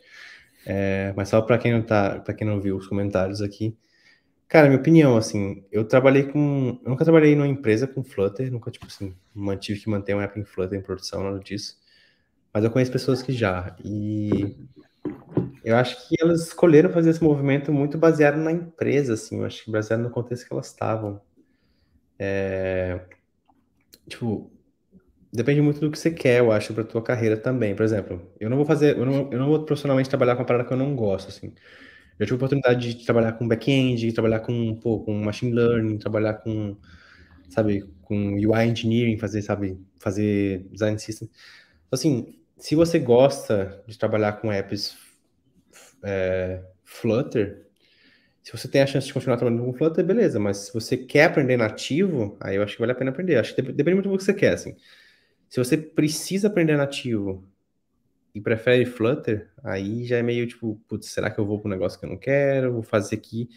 É, 0.67 1.15
mas 1.17 1.31
só 1.31 1.41
para 1.41 1.57
quem 1.57 1.73
não 1.73 1.81
tá, 1.81 2.21
para 2.21 2.35
quem 2.35 2.47
não 2.47 2.61
viu 2.61 2.77
os 2.77 2.87
comentários 2.87 3.41
aqui, 3.41 3.75
cara, 4.48 4.68
minha 4.68 4.81
opinião, 4.81 5.16
assim, 5.16 5.64
eu 5.73 5.85
trabalhei 5.86 6.24
com, 6.24 6.81
eu 6.85 6.90
nunca 6.90 7.05
trabalhei 7.05 7.35
numa 7.36 7.48
empresa 7.48 7.86
com 7.86 8.05
Flutter, 8.05 8.51
nunca 8.52 8.70
tipo 8.70 8.86
assim, 8.86 9.14
mantive 9.35 9.81
que 9.81 9.90
manter 9.90 10.14
um 10.14 10.20
app 10.20 10.39
em 10.39 10.44
Flutter 10.44 10.78
em 10.78 10.82
produção, 10.82 11.23
nada 11.24 11.40
disso. 11.40 11.77
Mas 12.55 12.64
eu 12.64 12.70
conheço 12.70 12.93
pessoas 12.93 13.23
que 13.23 13.32
já 13.32 13.77
e 13.85 14.56
Eu 15.64 15.77
acho 15.77 16.09
que 16.09 16.14
elas 16.20 16.43
escolheram 16.47 16.90
fazer 16.90 17.10
esse 17.10 17.23
movimento 17.23 17.73
muito 17.73 17.98
baseado 17.98 18.36
na 18.36 18.52
empresa, 18.52 19.14
assim, 19.14 19.39
eu 19.40 19.44
acho 19.44 19.64
que 19.64 19.70
baseado 19.70 20.01
no 20.01 20.10
contexto 20.10 20.47
que 20.47 20.52
elas 20.52 20.66
estavam. 20.68 21.20
É... 22.18 23.01
Tipo, 24.09 24.51
depende 25.32 25.60
muito 25.62 25.81
do 25.81 25.90
que 25.90 25.98
você 25.98 26.10
quer, 26.10 26.40
eu 26.40 26.52
acho, 26.52 26.74
para 26.74 26.85
tua 26.85 27.02
carreira 27.02 27.36
também. 27.36 27.74
Por 27.77 27.85
exemplo, 27.85 28.32
eu 28.40 28.51
não 28.51 28.56
vou 28.59 28.66
fazer, 28.66 28.98
eu 28.98 29.06
não, 29.06 29.32
eu 29.32 29.39
não 29.39 29.48
vou 29.48 29.64
profissionalmente 29.64 30.09
trabalhar 30.10 30.36
com 30.36 30.43
uma 30.43 30.47
parada 30.47 30.64
que 30.66 30.73
eu 30.73 30.78
não 30.78 30.97
gosto, 30.97 31.28
assim. 31.28 31.55
Eu 32.18 32.26
tive 32.26 32.34
a 32.34 32.36
oportunidade 32.36 32.94
de 32.94 33.05
trabalhar 33.05 33.32
com 33.32 33.47
back-end, 33.47 34.12
trabalhar 34.12 34.40
com, 34.40 34.74
pô, 34.76 35.01
com 35.01 35.14
machine 35.22 35.52
learning, 35.52 35.98
trabalhar 35.98 36.34
com, 36.34 36.76
sabe, 37.48 37.84
com 38.02 38.34
UI 38.34 38.68
engineering, 38.68 39.18
fazer, 39.18 39.43
sabe, 39.43 39.78
fazer 39.98 40.66
design 40.70 40.98
system. 40.98 41.30
Assim, 41.90 42.34
se 42.59 42.74
você 42.74 42.98
gosta 42.98 43.82
de 43.86 43.98
trabalhar 43.98 44.34
com 44.34 44.51
apps 44.51 44.97
é, 46.02 46.62
Flutter, 46.84 47.66
se 48.43 48.52
você 48.52 48.68
tem 48.68 48.80
a 48.80 48.86
chance 48.86 49.06
de 49.06 49.12
continuar 49.12 49.36
trabalhando 49.36 49.64
com 49.64 49.74
Flutter, 49.74 50.05
beleza, 50.05 50.38
mas 50.38 50.59
se 50.59 50.72
você 50.72 50.97
quer 50.97 51.24
aprender 51.24 51.56
nativo, 51.56 52.36
aí 52.40 52.56
eu 52.56 52.62
acho 52.62 52.74
que 52.74 52.80
vale 52.80 52.93
a 52.93 52.94
pena 52.94 53.10
aprender. 53.10 53.36
Acho 53.36 53.55
que 53.55 53.60
depende 53.60 53.94
muito 53.97 54.09
do 54.09 54.16
que 54.16 54.24
você 54.24 54.32
quer, 54.32 54.55
assim. 54.55 54.76
Se 55.48 55.59
você 55.59 55.76
precisa 55.76 56.48
aprender 56.48 56.76
nativo 56.76 57.44
e 58.37 58.41
prefere 58.43 58.85
Flutter, 58.85 59.51
aí 59.65 60.05
já 60.05 60.19
é 60.19 60.23
meio 60.23 60.47
tipo, 60.47 60.79
putz, 60.87 61.07
será 61.09 61.31
que 61.31 61.41
eu 61.41 61.47
vou 61.47 61.59
para 61.59 61.69
um 61.69 61.71
negócio 61.71 61.99
que 61.99 62.05
eu 62.05 62.11
não 62.11 62.19
quero? 62.19 62.71
Vou 62.71 62.83
fazer 62.83 63.17
aqui. 63.17 63.49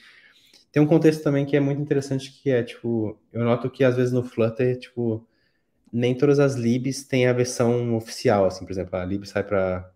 Tem 0.72 0.82
um 0.82 0.88
contexto 0.88 1.22
também 1.22 1.46
que 1.46 1.58
é 1.58 1.60
muito 1.60 1.82
interessante, 1.82 2.32
que 2.32 2.50
é, 2.50 2.64
tipo, 2.64 3.20
eu 3.34 3.44
noto 3.44 3.70
que 3.70 3.84
às 3.84 3.98
vezes 3.98 4.14
no 4.14 4.24
Flutter, 4.24 4.80
tipo, 4.80 5.28
nem 5.92 6.16
todas 6.18 6.40
as 6.40 6.56
libs 6.56 7.04
têm 7.04 7.28
a 7.28 7.34
versão 7.34 7.94
oficial, 7.94 8.46
assim, 8.46 8.64
por 8.64 8.72
exemplo, 8.72 8.96
a 8.98 9.04
lib 9.04 9.26
sai 9.26 9.44
para 9.44 9.92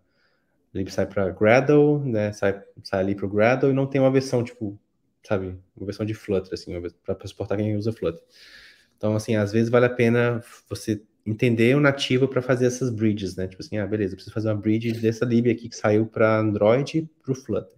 lib 0.74 0.90
sai 0.90 1.06
para 1.06 1.30
Gradle, 1.30 2.00
né, 2.04 2.32
sai, 2.32 2.62
sai 2.82 3.00
ali 3.00 3.14
para 3.14 3.24
o 3.24 3.30
Gradle 3.30 3.70
e 3.70 3.72
não 3.72 3.86
tem 3.86 4.02
uma 4.02 4.12
versão, 4.12 4.44
tipo, 4.44 4.78
sabe, 5.26 5.58
uma 5.74 5.86
versão 5.86 6.04
de 6.04 6.12
Flutter, 6.12 6.52
assim, 6.52 6.74
para 7.02 7.26
suportar 7.26 7.56
quem 7.56 7.74
usa 7.74 7.90
Flutter. 7.90 8.22
Então, 8.98 9.16
assim, 9.16 9.34
às 9.34 9.50
vezes 9.50 9.70
vale 9.70 9.86
a 9.86 9.90
pena 9.90 10.42
você 10.68 11.02
entender 11.26 11.74
o 11.74 11.80
nativo 11.80 12.28
para 12.28 12.42
fazer 12.42 12.66
essas 12.66 12.90
bridges, 12.90 13.36
né? 13.36 13.48
Tipo 13.48 13.62
assim, 13.62 13.78
ah, 13.78 13.86
beleza, 13.86 14.14
preciso 14.14 14.34
fazer 14.34 14.48
uma 14.48 14.60
bridge 14.60 14.92
dessa 15.00 15.24
lib 15.24 15.50
aqui 15.50 15.68
que 15.68 15.76
saiu 15.76 16.06
para 16.06 16.38
Android 16.38 17.08
para 17.22 17.32
o 17.32 17.34
Flutter. 17.34 17.76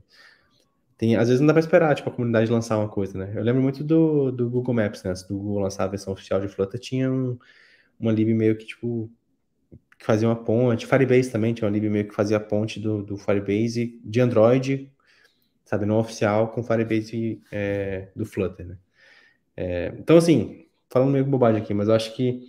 Tem, 0.98 1.14
às 1.14 1.28
vezes 1.28 1.40
não 1.40 1.46
dá 1.46 1.52
para 1.52 1.60
esperar, 1.60 1.94
tipo, 1.94 2.08
a 2.08 2.12
comunidade 2.12 2.50
lançar 2.50 2.78
uma 2.78 2.88
coisa, 2.88 3.18
né? 3.18 3.32
Eu 3.36 3.42
lembro 3.42 3.62
muito 3.62 3.84
do, 3.84 4.32
do 4.32 4.48
Google 4.48 4.74
Maps, 4.74 5.02
né? 5.02 5.12
Do 5.28 5.38
Google 5.38 5.60
lançar 5.60 5.84
a 5.84 5.88
versão 5.88 6.12
oficial 6.12 6.40
de 6.40 6.48
Flutter, 6.48 6.80
tinha 6.80 7.12
um, 7.12 7.38
uma 8.00 8.10
lib 8.12 8.32
meio 8.34 8.56
que, 8.56 8.64
tipo, 8.66 9.10
que 9.98 10.04
fazia 10.04 10.26
uma 10.26 10.36
ponte. 10.36 10.86
Firebase 10.86 11.30
também 11.30 11.52
tinha 11.54 11.68
uma 11.68 11.74
lib 11.74 11.88
meio 11.90 12.08
que 12.08 12.14
fazia 12.14 12.38
a 12.38 12.40
ponte 12.40 12.80
do, 12.80 13.02
do 13.02 13.16
Firebase 13.18 14.00
de 14.02 14.20
Android, 14.20 14.90
sabe, 15.64 15.84
não 15.84 15.98
oficial, 15.98 16.48
com 16.48 16.62
Firebase 16.62 17.42
é, 17.52 18.08
do 18.16 18.24
Flutter, 18.24 18.66
né? 18.66 18.78
É, 19.54 19.94
então, 19.98 20.16
assim, 20.16 20.66
falando 20.88 21.12
meio 21.12 21.24
bobagem 21.24 21.60
aqui, 21.62 21.74
mas 21.74 21.88
eu 21.88 21.94
acho 21.94 22.14
que 22.14 22.40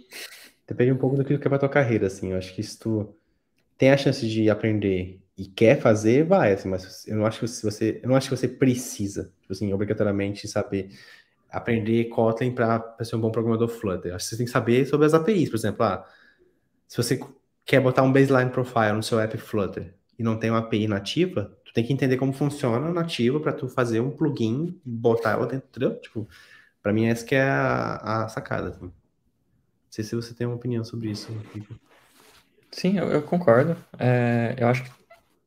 depende 0.67 0.91
um 0.91 0.97
pouco 0.97 1.15
do 1.15 1.23
que 1.23 1.33
é 1.33 1.37
pra 1.37 1.57
tua 1.57 1.69
carreira, 1.69 2.07
assim. 2.07 2.31
Eu 2.31 2.37
acho 2.37 2.53
que 2.53 2.61
se 2.61 2.77
tu 2.77 3.15
tem 3.77 3.91
a 3.91 3.97
chance 3.97 4.27
de 4.27 4.49
aprender 4.49 5.21
e 5.37 5.45
quer 5.47 5.79
fazer, 5.79 6.23
vai, 6.25 6.53
assim, 6.53 6.67
mas 6.67 7.07
eu 7.07 7.15
não 7.15 7.25
acho 7.25 7.39
que 7.39 7.47
você, 7.47 7.99
eu 8.03 8.09
não 8.09 8.15
acho 8.15 8.29
que 8.29 8.35
você 8.35 8.47
precisa, 8.47 9.31
tipo 9.41 9.53
assim, 9.53 9.71
obrigatoriamente 9.73 10.47
saber 10.47 10.89
aprender 11.49 12.05
Kotlin 12.05 12.53
para 12.53 12.97
ser 13.03 13.15
um 13.15 13.21
bom 13.21 13.31
programador 13.31 13.69
Flutter. 13.69 14.13
Acho 14.13 14.25
que 14.25 14.29
você 14.31 14.37
tem 14.37 14.45
que 14.45 14.51
saber 14.51 14.85
sobre 14.85 15.05
as 15.05 15.13
APIs, 15.13 15.49
por 15.49 15.55
exemplo, 15.55 15.83
ah, 15.83 16.05
se 16.87 16.97
você 16.97 17.19
quer 17.65 17.81
botar 17.81 18.03
um 18.03 18.11
baseline 18.11 18.49
profile 18.49 18.93
no 18.93 19.03
seu 19.03 19.19
app 19.19 19.37
Flutter 19.37 19.93
e 20.17 20.23
não 20.23 20.37
tem 20.37 20.49
uma 20.49 20.59
API 20.59 20.87
nativa, 20.87 21.57
tu 21.65 21.73
tem 21.73 21.85
que 21.85 21.93
entender 21.93 22.17
como 22.17 22.33
funciona 22.33 22.87
a 22.87 22.93
nativa 22.93 23.39
para 23.39 23.53
tu 23.53 23.67
fazer 23.69 23.99
um 23.99 24.11
plugin, 24.11 24.79
botar 24.85 25.31
ela 25.31 25.45
dentro? 25.47 25.95
Tipo, 25.99 26.27
para 26.81 26.93
mim 26.93 27.05
essa 27.05 27.25
que 27.25 27.35
é 27.35 27.43
a, 27.43 28.23
a 28.23 28.29
sacada. 28.29 28.69
Assim. 28.69 28.91
Não 29.97 30.03
sei 30.03 30.03
se 30.03 30.15
você 30.15 30.33
tem 30.33 30.45
uma 30.45 30.55
opinião 30.55 30.83
sobre 30.83 31.09
isso. 31.09 31.35
Sim, 32.71 32.99
eu, 32.99 33.07
eu 33.07 33.21
concordo. 33.23 33.75
É, 33.97 34.53
eu 34.57 34.67
acho 34.67 34.83
que 34.83 34.91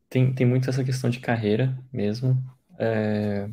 tem, 0.08 0.32
tem 0.32 0.44
muito 0.44 0.68
essa 0.68 0.82
questão 0.82 1.08
de 1.08 1.20
carreira 1.20 1.78
mesmo. 1.92 2.36
É, 2.76 3.48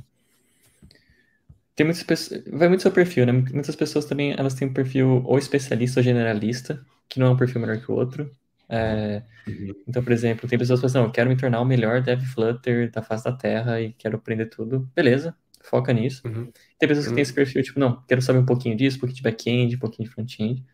tem 1.76 1.86
muitas 1.86 2.02
pessoas, 2.02 2.44
vai 2.52 2.68
muito 2.68 2.82
seu 2.82 2.92
perfil, 2.92 3.28
né? 3.28 3.32
Muitas 3.32 3.76
pessoas 3.76 4.06
também, 4.06 4.34
elas 4.36 4.56
têm 4.56 4.68
um 4.68 4.74
perfil 4.74 5.22
ou 5.24 5.38
especialista 5.38 6.00
ou 6.00 6.04
generalista, 6.04 6.84
que 7.08 7.20
não 7.20 7.28
é 7.28 7.30
um 7.30 7.38
perfil 7.38 7.62
melhor 7.62 7.78
que 7.80 7.92
o 7.92 7.94
outro. 7.94 8.32
É, 8.68 9.22
uhum. 9.48 9.76
Então, 9.88 10.04
por 10.04 10.12
exemplo, 10.12 10.50
tem 10.50 10.58
pessoas 10.58 10.82
que 10.82 10.88
falam 10.90 11.04
assim, 11.04 11.10
eu 11.10 11.14
quero 11.14 11.30
me 11.30 11.38
tornar 11.38 11.62
o 11.62 11.66
melhor 11.66 12.02
dev 12.02 12.20
Flutter 12.34 12.90
da 12.90 13.04
face 13.04 13.24
da 13.24 13.32
Terra 13.32 13.80
e 13.80 13.94
quero 13.94 14.18
aprender 14.18 14.48
tudo. 14.48 14.90
Beleza, 14.96 15.36
foca 15.62 15.94
nisso. 15.94 16.28
Uhum. 16.28 16.52
Tem 16.80 16.90
pessoas 16.90 17.08
que 17.08 17.14
têm 17.14 17.22
esse 17.22 17.34
perfil, 17.34 17.62
tipo, 17.62 17.80
não, 17.80 18.02
quero 18.08 18.24
saber 18.24 18.40
um 18.40 18.46
pouquinho 18.46 18.76
disso, 18.76 18.98
um 18.98 19.02
pouquinho 19.02 19.18
de 19.18 19.22
back-end, 19.22 19.76
um 19.76 19.80
pouquinho 19.80 20.10
de 20.10 20.16
front-end. 20.16 20.66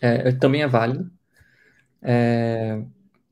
É, 0.00 0.32
também 0.32 0.62
é 0.62 0.66
válido. 0.66 1.10
É, 2.02 2.82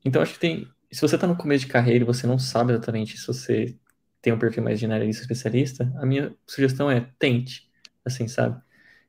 então, 0.05 0.21
acho 0.21 0.33
que 0.33 0.39
tem. 0.39 0.67
Se 0.91 1.01
você 1.01 1.15
está 1.15 1.27
no 1.27 1.35
começo 1.35 1.65
de 1.65 1.71
carreira 1.71 2.03
e 2.03 2.07
você 2.07 2.25
não 2.25 2.39
sabe 2.39 2.73
exatamente 2.73 3.17
se 3.17 3.27
você 3.27 3.75
tem 4.21 4.33
um 4.33 4.39
perfil 4.39 4.63
mais 4.63 4.79
generalista 4.79 5.21
especialista, 5.21 5.91
a 5.97 6.05
minha 6.05 6.33
sugestão 6.47 6.89
é 6.89 7.07
tente, 7.19 7.69
assim, 8.05 8.27
sabe? 8.27 8.59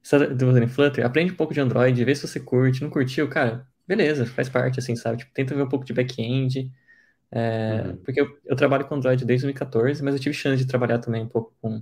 Você 0.03 0.17
está 0.17 0.27
desenvolvendo 0.33 0.65
em 0.65 0.69
Flutter, 0.69 1.05
aprende 1.05 1.33
um 1.33 1.37
pouco 1.37 1.55
de 1.55 1.61
Android, 1.61 2.05
vê 2.05 2.15
se 2.15 2.27
você 2.27 2.41
curte, 2.41 2.83
não 2.83 2.91
curtiu, 2.91 3.29
cara, 3.29 3.67
beleza, 3.87 4.27
faz 4.27 4.49
parte, 4.49 4.79
assim, 4.79 4.97
sabe? 4.97 5.19
Tipo, 5.19 5.33
tenta 5.33 5.55
ver 5.55 5.63
um 5.63 5.69
pouco 5.69 5.85
de 5.85 5.93
back-end, 5.93 6.73
é, 7.31 7.85
uhum. 7.87 7.97
porque 7.99 8.21
eu, 8.21 8.39
eu, 8.45 8.57
trabalho 8.57 8.87
com 8.87 8.95
Android 8.97 9.25
desde 9.25 9.45
2014, 9.47 10.03
mas 10.03 10.15
eu 10.15 10.21
tive 10.21 10.35
chance 10.35 10.63
de 10.63 10.69
trabalhar 10.69 10.99
também 10.99 11.23
um 11.23 11.29
pouco 11.29 11.55
com, 11.61 11.81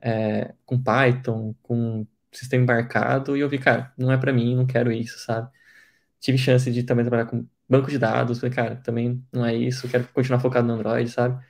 é, 0.00 0.54
com 0.66 0.82
Python, 0.82 1.54
com 1.62 2.06
sistema 2.38 2.62
embarcado, 2.64 3.36
e 3.36 3.40
eu 3.40 3.48
vi, 3.48 3.58
cara, 3.58 3.92
não 3.98 4.12
é 4.12 4.16
para 4.16 4.32
mim, 4.32 4.56
não 4.56 4.66
quero 4.66 4.92
isso, 4.92 5.18
sabe? 5.18 5.50
Tive 6.20 6.38
chance 6.38 6.70
de 6.72 6.82
também 6.84 7.04
trabalhar 7.04 7.26
com 7.26 7.46
banco 7.68 7.90
de 7.90 7.98
dados, 7.98 8.40
falei, 8.40 8.54
cara, 8.54 8.76
também 8.76 9.24
não 9.32 9.44
é 9.44 9.54
isso, 9.54 9.88
quero 9.88 10.06
continuar 10.08 10.40
focado 10.40 10.66
no 10.66 10.74
Android, 10.74 11.10
sabe? 11.10 11.44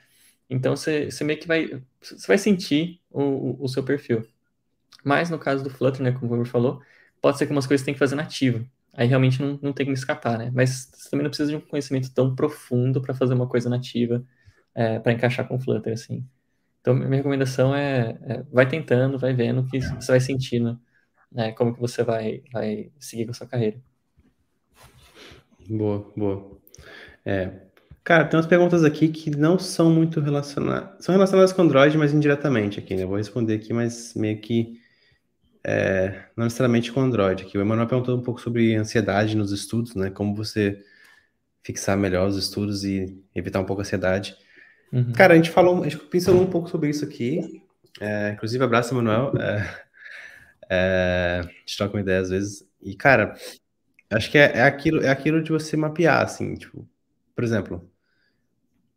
Então 0.49 0.75
você, 0.75 1.11
você 1.11 1.23
meio 1.23 1.39
que 1.39 1.47
vai, 1.47 1.81
você 2.01 2.27
vai 2.27 2.37
sentir 2.37 3.01
o, 3.09 3.63
o, 3.63 3.67
seu 3.67 3.83
perfil. 3.83 4.25
Mas 5.03 5.29
no 5.29 5.39
caso 5.39 5.63
do 5.63 5.69
Flutter, 5.69 6.01
né, 6.03 6.11
como 6.11 6.27
o 6.27 6.31
Weber 6.31 6.47
falou, 6.47 6.81
pode 7.21 7.37
ser 7.37 7.45
que 7.47 7.51
umas 7.51 7.67
coisas 7.67 7.85
tem 7.85 7.93
que 7.93 7.99
fazer 7.99 8.15
nativo. 8.15 8.67
Aí 8.93 9.07
realmente 9.07 9.41
não, 9.41 9.59
não 9.61 9.73
tem 9.73 9.85
como 9.85 9.95
escapar, 9.95 10.37
né? 10.37 10.51
Mas 10.53 10.89
você 10.93 11.09
também 11.09 11.23
não 11.23 11.29
precisa 11.29 11.51
de 11.51 11.57
um 11.57 11.61
conhecimento 11.61 12.13
tão 12.13 12.35
profundo 12.35 13.01
para 13.01 13.13
fazer 13.13 13.33
uma 13.33 13.47
coisa 13.47 13.69
nativa, 13.69 14.23
é, 14.73 14.99
para 14.99 15.13
encaixar 15.13 15.47
com 15.47 15.55
o 15.55 15.59
Flutter, 15.59 15.93
assim. 15.93 16.25
Então, 16.85 16.93
minha 16.93 17.15
recomendação 17.15 17.73
é, 17.73 18.15
é, 18.21 18.43
vai 18.53 18.69
tentando, 18.69 19.17
vai 19.17 19.33
vendo 19.33 19.65
que 19.65 19.79
você 19.79 20.11
vai 20.11 20.19
sentindo, 20.19 20.79
né, 21.31 21.51
como 21.53 21.73
que 21.73 21.81
você 21.81 22.03
vai, 22.03 22.43
vai 22.53 22.91
seguir 22.99 23.25
com 23.25 23.31
a 23.31 23.33
sua 23.33 23.47
carreira. 23.47 23.81
Boa, 25.67 26.13
boa. 26.15 26.61
É, 27.25 27.65
Cara, 28.03 28.23
tem 28.25 28.37
umas 28.37 28.45
perguntas 28.45 28.83
aqui 28.83 29.07
que 29.07 29.31
não 29.31 29.57
são 29.57 29.89
muito 29.89 30.19
relacionadas. 30.19 31.03
São 31.03 31.11
relacionadas 31.11 31.51
com 31.51 31.63
Android, 31.63 31.97
mas 31.97 32.13
indiretamente 32.13 32.77
aqui, 32.77 32.93
né? 32.93 33.01
Eu 33.01 33.07
vou 33.07 33.17
responder 33.17 33.55
aqui, 33.55 33.73
mas 33.73 34.13
meio 34.13 34.39
que 34.39 34.79
é, 35.63 36.25
não 36.37 36.43
necessariamente 36.43 36.91
com 36.91 37.01
Android. 37.01 37.41
Aqui. 37.41 37.57
O 37.57 37.61
Emanuel 37.61 37.87
perguntou 37.87 38.15
um 38.15 38.21
pouco 38.21 38.39
sobre 38.39 38.75
ansiedade 38.75 39.35
nos 39.35 39.51
estudos, 39.51 39.95
né? 39.95 40.11
Como 40.11 40.35
você 40.35 40.83
fixar 41.63 41.97
melhor 41.97 42.27
os 42.27 42.37
estudos 42.37 42.83
e 42.83 43.19
evitar 43.33 43.59
um 43.59 43.65
pouco 43.65 43.81
a 43.81 43.83
ansiedade. 43.83 44.37
Uhum. 44.95 45.11
Cara, 45.11 45.33
a 45.33 45.35
gente 45.35 45.49
falou, 45.49 45.83
a 45.83 45.89
gente 45.89 45.97
pensou 46.05 46.41
um 46.41 46.49
pouco 46.49 46.69
sobre 46.69 46.89
isso 46.89 47.03
aqui. 47.03 47.61
É, 47.99 48.31
inclusive, 48.31 48.63
abraço, 48.63 48.93
Emanuel. 48.93 49.33
É, 49.37 49.85
é, 50.69 51.41
a 51.43 51.43
gente 51.43 51.75
troca 51.75 51.95
uma 51.95 52.01
ideia 52.01 52.21
às 52.21 52.29
vezes. 52.29 52.65
E, 52.81 52.95
cara, 52.95 53.35
acho 54.09 54.31
que 54.31 54.37
é, 54.37 54.59
é, 54.59 54.61
aquilo, 54.61 55.03
é 55.03 55.09
aquilo 55.09 55.43
de 55.43 55.51
você 55.51 55.75
mapear, 55.75 56.23
assim, 56.23 56.55
tipo, 56.55 56.87
por 57.35 57.43
exemplo, 57.43 57.91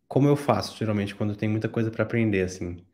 como 0.06 0.28
eu 0.28 0.36
faço 0.36 0.78
geralmente 0.78 1.16
quando 1.16 1.34
tem 1.34 1.48
muita 1.48 1.68
coisa 1.68 1.90
para 1.90 2.04
aprender 2.04 2.42
assim? 2.42 2.84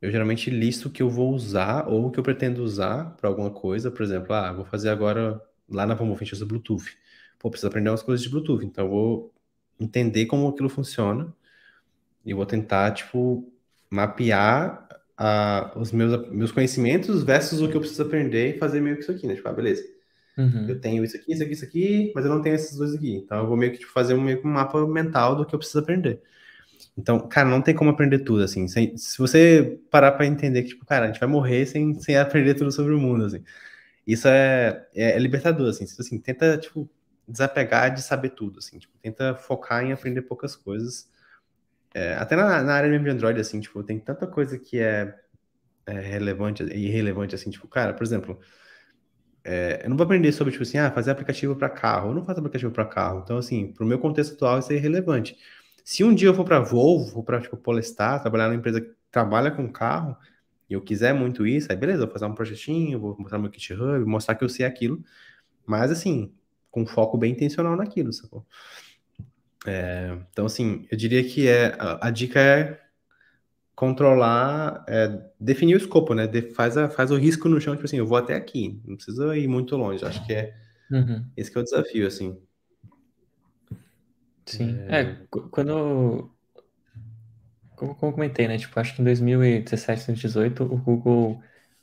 Eu 0.00 0.10
geralmente 0.10 0.50
listo 0.50 0.88
o 0.88 0.90
que 0.90 1.02
eu 1.02 1.10
vou 1.10 1.32
usar 1.32 1.86
ou 1.86 2.06
o 2.06 2.10
que 2.10 2.18
eu 2.18 2.24
pretendo 2.24 2.62
usar 2.62 3.14
para 3.16 3.28
alguma 3.28 3.50
coisa, 3.50 3.90
por 3.90 4.02
exemplo, 4.02 4.34
ah, 4.34 4.52
vou 4.52 4.64
fazer 4.64 4.88
agora 4.88 5.40
lá 5.68 5.86
na 5.86 5.94
gente 5.96 6.32
usa 6.32 6.46
Bluetooth. 6.46 6.96
Pô, 7.38 7.50
preciso 7.50 7.68
aprender 7.68 7.90
umas 7.90 8.02
coisas 8.02 8.24
de 8.24 8.30
Bluetooth, 8.30 8.64
então 8.64 8.86
eu 8.86 8.90
vou 8.90 9.34
entender 9.78 10.26
como 10.26 10.48
aquilo 10.48 10.68
funciona 10.68 11.32
e 12.24 12.34
vou 12.34 12.46
tentar 12.46 12.92
tipo 12.92 13.52
mapear 13.90 14.88
a, 15.16 15.72
os 15.76 15.92
meus, 15.92 16.28
meus 16.30 16.52
conhecimentos 16.52 17.22
versus 17.22 17.60
o 17.60 17.68
que 17.68 17.76
eu 17.76 17.80
preciso 17.80 18.02
aprender 18.02 18.56
e 18.56 18.58
fazer 18.58 18.80
meio 18.80 18.96
que 18.96 19.02
isso 19.02 19.12
aqui, 19.12 19.26
né? 19.26 19.34
Tipo, 19.34 19.48
ah, 19.48 19.52
beleza. 19.52 19.82
Uhum. 20.36 20.66
Eu 20.68 20.80
tenho 20.80 21.04
isso 21.04 21.16
aqui, 21.16 21.32
isso 21.32 21.42
aqui, 21.42 21.52
isso 21.52 21.64
aqui, 21.64 22.12
mas 22.14 22.24
eu 22.24 22.30
não 22.30 22.40
tenho 22.40 22.54
esses 22.54 22.76
dois 22.76 22.94
aqui. 22.94 23.16
Então 23.16 23.38
eu 23.38 23.46
vou 23.46 23.56
meio 23.56 23.72
que 23.72 23.78
tipo, 23.78 23.92
fazer 23.92 24.14
um, 24.14 24.20
meio 24.20 24.40
que 24.40 24.46
um 24.46 24.50
mapa 24.50 24.86
mental 24.86 25.36
do 25.36 25.44
que 25.44 25.54
eu 25.54 25.58
preciso 25.58 25.80
aprender. 25.80 26.20
Então, 26.96 27.20
cara, 27.28 27.48
não 27.48 27.62
tem 27.62 27.74
como 27.74 27.90
aprender 27.90 28.20
tudo, 28.20 28.42
assim. 28.42 28.68
Sem, 28.68 28.96
se 28.96 29.18
você 29.18 29.80
parar 29.90 30.12
para 30.12 30.26
entender 30.26 30.62
que, 30.62 30.68
tipo, 30.70 30.84
cara, 30.84 31.04
a 31.06 31.08
gente 31.08 31.20
vai 31.20 31.28
morrer 31.28 31.66
sem, 31.66 31.94
sem 32.00 32.16
aprender 32.16 32.54
tudo 32.54 32.70
sobre 32.72 32.94
o 32.94 32.98
mundo, 32.98 33.24
assim. 33.24 33.42
Isso 34.06 34.28
é, 34.28 34.86
é, 34.94 35.12
é 35.12 35.18
libertador, 35.18 35.68
assim. 35.68 35.84
assim. 35.84 36.18
Tenta, 36.18 36.58
tipo, 36.58 36.88
desapegar 37.26 37.94
de 37.94 38.02
saber 38.02 38.30
tudo, 38.30 38.58
assim. 38.58 38.78
Tipo, 38.78 38.92
tenta 39.00 39.34
focar 39.34 39.84
em 39.84 39.92
aprender 39.92 40.22
poucas 40.22 40.56
coisas. 40.56 41.08
É, 41.94 42.14
até 42.14 42.36
na, 42.36 42.62
na, 42.62 42.74
área 42.74 42.88
mesmo 42.88 43.04
de 43.04 43.10
Android, 43.10 43.40
assim, 43.40 43.60
tipo, 43.60 43.82
tem 43.82 43.98
tanta 43.98 44.26
coisa 44.26 44.58
que 44.58 44.78
é, 44.78 45.14
é 45.86 46.00
relevante 46.00 46.62
e 46.64 46.86
irrelevante, 46.86 47.34
assim, 47.34 47.50
tipo, 47.50 47.68
cara, 47.68 47.92
por 47.92 48.02
exemplo, 48.02 48.38
é, 49.44 49.82
eu 49.84 49.90
não 49.90 49.96
vou 49.96 50.04
aprender 50.04 50.32
sobre, 50.32 50.52
tipo 50.52 50.62
assim, 50.62 50.78
ah, 50.78 50.90
fazer 50.90 51.10
aplicativo 51.10 51.56
para 51.56 51.68
carro. 51.68 52.10
Eu 52.10 52.14
não 52.14 52.24
faço 52.24 52.38
aplicativo 52.40 52.70
para 52.72 52.84
carro. 52.84 53.20
Então, 53.24 53.38
assim, 53.38 53.72
para 53.72 53.84
o 53.84 53.86
meu 53.86 53.98
contexto 53.98 54.34
atual, 54.34 54.58
isso 54.58 54.72
é 54.72 54.76
irrelevante. 54.76 55.36
Se 55.84 56.04
um 56.04 56.14
dia 56.14 56.28
eu 56.28 56.34
for 56.34 56.44
para 56.44 56.60
Volvo, 56.60 57.22
para, 57.24 57.40
tipo, 57.40 57.56
Polestar, 57.56 58.20
trabalhar 58.20 58.46
numa 58.46 58.56
empresa 58.56 58.80
que 58.80 58.90
trabalha 59.10 59.50
com 59.50 59.70
carro, 59.70 60.16
e 60.70 60.74
eu 60.74 60.80
quiser 60.80 61.12
muito 61.12 61.46
isso, 61.46 61.70
aí 61.70 61.76
beleza, 61.76 62.04
vou 62.04 62.12
fazer 62.12 62.24
um 62.26 62.34
projetinho, 62.34 63.00
vou 63.00 63.16
mostrar 63.18 63.38
meu 63.38 63.52
GitHub, 63.52 64.04
mostrar 64.06 64.34
que 64.36 64.44
eu 64.44 64.48
sei 64.48 64.64
aquilo. 64.64 65.02
Mas, 65.66 65.90
assim, 65.90 66.32
com 66.70 66.86
foco 66.86 67.18
bem 67.18 67.32
intencional 67.32 67.76
naquilo, 67.76 68.12
sacou? 68.12 68.46
É, 69.66 70.18
então, 70.30 70.46
assim, 70.46 70.86
eu 70.90 70.96
diria 70.96 71.22
que 71.22 71.48
é, 71.48 71.74
a, 71.78 72.08
a 72.08 72.10
dica 72.10 72.40
é 72.40 72.80
controlar, 73.74 74.84
é, 74.88 75.20
definir 75.38 75.74
o 75.74 75.78
escopo, 75.78 76.14
né? 76.14 76.26
De, 76.26 76.42
faz, 76.42 76.76
a, 76.76 76.88
faz 76.88 77.10
o 77.10 77.16
risco 77.16 77.48
no 77.48 77.60
chão, 77.60 77.74
tipo 77.74 77.84
assim, 77.84 77.98
eu 77.98 78.06
vou 78.06 78.18
até 78.18 78.34
aqui, 78.34 78.80
não 78.84 78.96
precisa 78.96 79.36
ir 79.36 79.48
muito 79.48 79.76
longe. 79.76 80.04
Acho 80.04 80.24
que 80.26 80.32
é 80.32 80.54
uhum. 80.90 81.24
esse 81.36 81.50
que 81.50 81.58
é 81.58 81.60
o 81.60 81.64
desafio, 81.64 82.06
assim. 82.06 82.38
Sim. 84.46 84.78
É, 84.88 85.00
é 85.00 85.16
quando. 85.50 86.30
Como, 87.76 87.94
como 87.94 88.12
comentei, 88.12 88.46
né? 88.46 88.58
Tipo, 88.58 88.78
acho 88.78 88.94
que 88.94 89.02
em 89.02 89.04
2017, 89.04 90.06
2018, 90.06 90.62
o 90.62 90.76
Google 90.76 91.42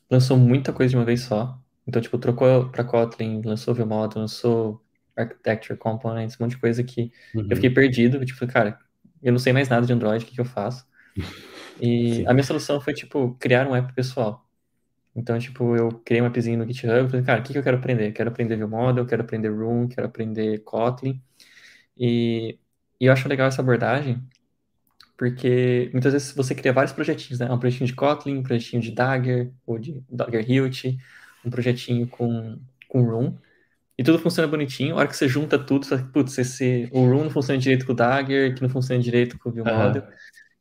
lançou 0.10 0.38
muita 0.38 0.72
coisa 0.72 0.91
de 0.91 0.97
uma 0.97 1.06
vez 1.06 1.22
só. 1.22 1.60
Então, 1.88 2.01
tipo, 2.01 2.18
trocou 2.18 2.69
para 2.69 2.84
Kotlin, 2.84 3.41
lançou 3.43 3.73
VModel, 3.73 4.22
lançou 4.22 4.81
Architecture, 5.20 5.78
Components, 5.78 6.38
um 6.40 6.44
monte 6.44 6.52
de 6.52 6.58
coisa 6.58 6.84
que 6.84 7.12
uhum. 7.36 7.48
eu 7.50 7.56
fiquei 7.56 7.70
perdido. 7.70 8.24
Tipo, 8.26 8.48
cara, 8.48 8.80
eu 9.22 9.32
não 9.32 9.40
sei 9.40 9.54
mais 9.54 9.70
nada 9.70 9.86
de 9.86 9.94
Android, 9.94 10.24
o 10.24 10.28
que, 10.28 10.36
que 10.36 10.41
eu 10.41 10.46
faço? 10.46 10.86
E 11.82 12.16
Sim. 12.16 12.28
a 12.28 12.34
minha 12.34 12.44
solução 12.44 12.82
foi, 12.82 12.94
tipo, 12.94 13.38
criar 13.40 13.66
um 13.66 13.74
app 13.74 13.94
pessoal. 13.94 14.46
Então, 15.16 15.40
tipo, 15.40 15.76
eu 15.76 15.90
criei 16.04 16.22
um 16.22 16.26
appzinho 16.26 16.58
no 16.58 16.68
GitHub, 16.68 17.10
falei, 17.10 17.26
cara, 17.26 17.40
o 17.40 17.44
que, 17.44 17.54
que 17.54 17.60
eu 17.60 17.64
quero 17.64 17.78
aprender? 17.78 18.12
Quero 18.12 18.30
aprender 18.30 18.56
ViewModel, 18.58 19.06
quero 19.06 19.22
aprender 19.22 19.50
Room, 19.50 19.88
quero 19.88 20.08
aprender 20.08 20.60
Kotlin. 20.60 21.22
E, 21.98 22.60
e 23.00 23.06
eu 23.06 23.14
acho 23.14 23.28
legal 23.28 23.48
essa 23.48 23.62
abordagem, 23.62 24.22
porque 25.18 25.90
muitas 25.91 26.14
vezes 26.14 26.32
você 26.34 26.56
cria 26.56 26.72
vários 26.72 26.94
projetinhos, 26.94 27.40
né? 27.40 27.52
Um 27.52 27.60
projetinho 27.60 27.88
de 27.88 27.96
Kotlin, 27.96 28.38
um 28.38 28.44
projetinho 28.44 28.82
de 28.82 28.91
Dagger, 28.91 29.52
ou 29.66 29.80
de 29.80 30.04
Dagger 30.10 30.50
Hilt, 30.50 30.86
um 31.44 31.50
projetinho 31.50 32.08
com, 32.08 32.60
com 32.88 33.02
Room, 33.04 33.38
e 34.00 34.04
tudo 34.04 34.18
funciona 34.18 34.48
bonitinho. 34.48 34.96
A 34.96 35.00
hora 35.00 35.08
que 35.10 35.18
você 35.18 35.28
junta 35.28 35.60
tudo, 35.60 35.86
você, 35.86 35.98
putz, 35.98 36.38
esse, 36.38 36.88
o 36.90 37.02
Room 37.02 37.26
não 37.26 37.30
funciona 37.30 37.60
direito 37.60 37.86
com 37.86 37.92
o 37.92 37.96
Dagger, 37.96 38.56
que 38.56 38.62
não 38.62 38.70
funciona 38.70 39.04
direito 39.04 39.38
com 39.38 39.50
o 39.50 39.52
ViewModel. 39.52 40.04
Uhum. 40.04 40.08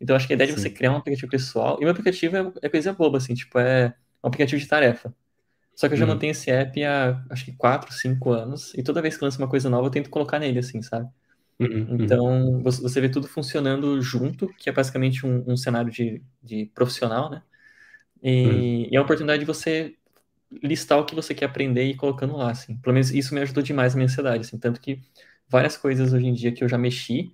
Então, 0.01 0.17
acho 0.17 0.27
que 0.27 0.33
a 0.33 0.35
ideia 0.35 0.51
Sim. 0.51 0.57
de 0.57 0.61
você 0.61 0.71
criar 0.71 0.91
um 0.91 0.97
aplicativo 0.97 1.31
pessoal. 1.31 1.79
E 1.81 1.87
o 1.87 1.89
aplicativo 1.89 2.37
é, 2.37 2.53
é, 2.63 2.69
coisa 2.69 2.93
boba, 2.93 3.19
assim, 3.19 3.35
tipo, 3.35 3.57
é 3.61 3.95
um 4.25 4.27
aplicativo 4.27 4.61
de 4.61 4.67
tarefa. 4.67 5.15
Só 5.73 5.87
que 5.87 5.95
eu 5.95 5.99
já 5.99 6.05
uhum. 6.05 6.15
mantenho 6.15 6.33
esse 6.33 6.51
app 6.51 6.83
há 6.83 7.25
acho 7.31 7.45
que 7.45 7.53
4, 7.53 7.93
5 7.93 8.29
anos. 8.33 8.75
E 8.75 8.83
toda 8.83 9.01
vez 9.01 9.17
que 9.17 9.23
lança 9.23 9.39
uma 9.39 9.49
coisa 9.49 9.71
nova, 9.71 9.87
eu 9.87 9.91
tento 9.93 10.11
colocar 10.11 10.41
nele, 10.41 10.59
assim, 10.59 10.83
sabe? 10.83 11.09
Uhum. 11.61 11.69
uhum. 11.91 11.97
Então, 12.01 12.61
você 12.61 13.01
vê 13.01 13.09
tudo 13.09 13.29
funcionando 13.29 14.03
junto, 14.03 14.49
que 14.59 14.69
é 14.69 14.73
basicamente 14.73 15.25
um, 15.25 15.45
um 15.47 15.57
cenário 15.57 15.93
de, 15.93 16.21
de 16.43 16.67
profissional, 16.75 17.31
né? 17.31 17.41
E, 18.21 18.45
uhum. 18.45 18.89
e 18.91 18.97
é 18.97 18.99
a 18.99 19.03
oportunidade 19.03 19.39
de 19.39 19.47
você 19.47 19.95
listar 20.51 20.99
o 20.99 21.05
que 21.05 21.15
você 21.15 21.35
quer 21.35 21.47
aprender 21.47 21.85
e 21.85 21.91
ir 21.91 21.97
colocando 21.97 22.37
lá, 22.37 22.51
assim. 22.51 22.77
Pelo 22.79 22.95
menos 22.95 23.11
isso 23.11 23.35
me 23.35 23.41
ajudou 23.41 23.63
demais 23.63 23.95
na 23.95 23.99
minha 23.99 24.07
ansiedade, 24.07 24.41
assim. 24.47 24.59
Tanto 24.59 24.81
que 24.81 25.01
várias 25.49 25.77
coisas 25.77 26.13
hoje 26.13 26.27
em 26.27 26.33
dia 26.33 26.53
que 26.53 26.65
eu 26.65 26.69
já 26.69 26.79
mexi, 26.79 27.33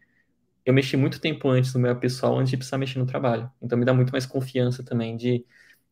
eu 0.65 0.75
mexi 0.75 0.97
muito 0.97 1.21
tempo 1.21 1.49
antes 1.49 1.75
no 1.75 1.81
meu 1.81 1.97
pessoal, 1.97 2.39
antes 2.39 2.51
de 2.51 2.57
precisar 2.57 2.79
mexer 2.79 2.99
no 2.99 3.07
trabalho. 3.07 3.51
Então 3.63 3.79
me 3.79 3.85
dá 3.85 3.95
muito 3.95 4.13
mais 4.13 4.27
confiança 4.27 4.83
também 4.83 5.17
de 5.17 5.45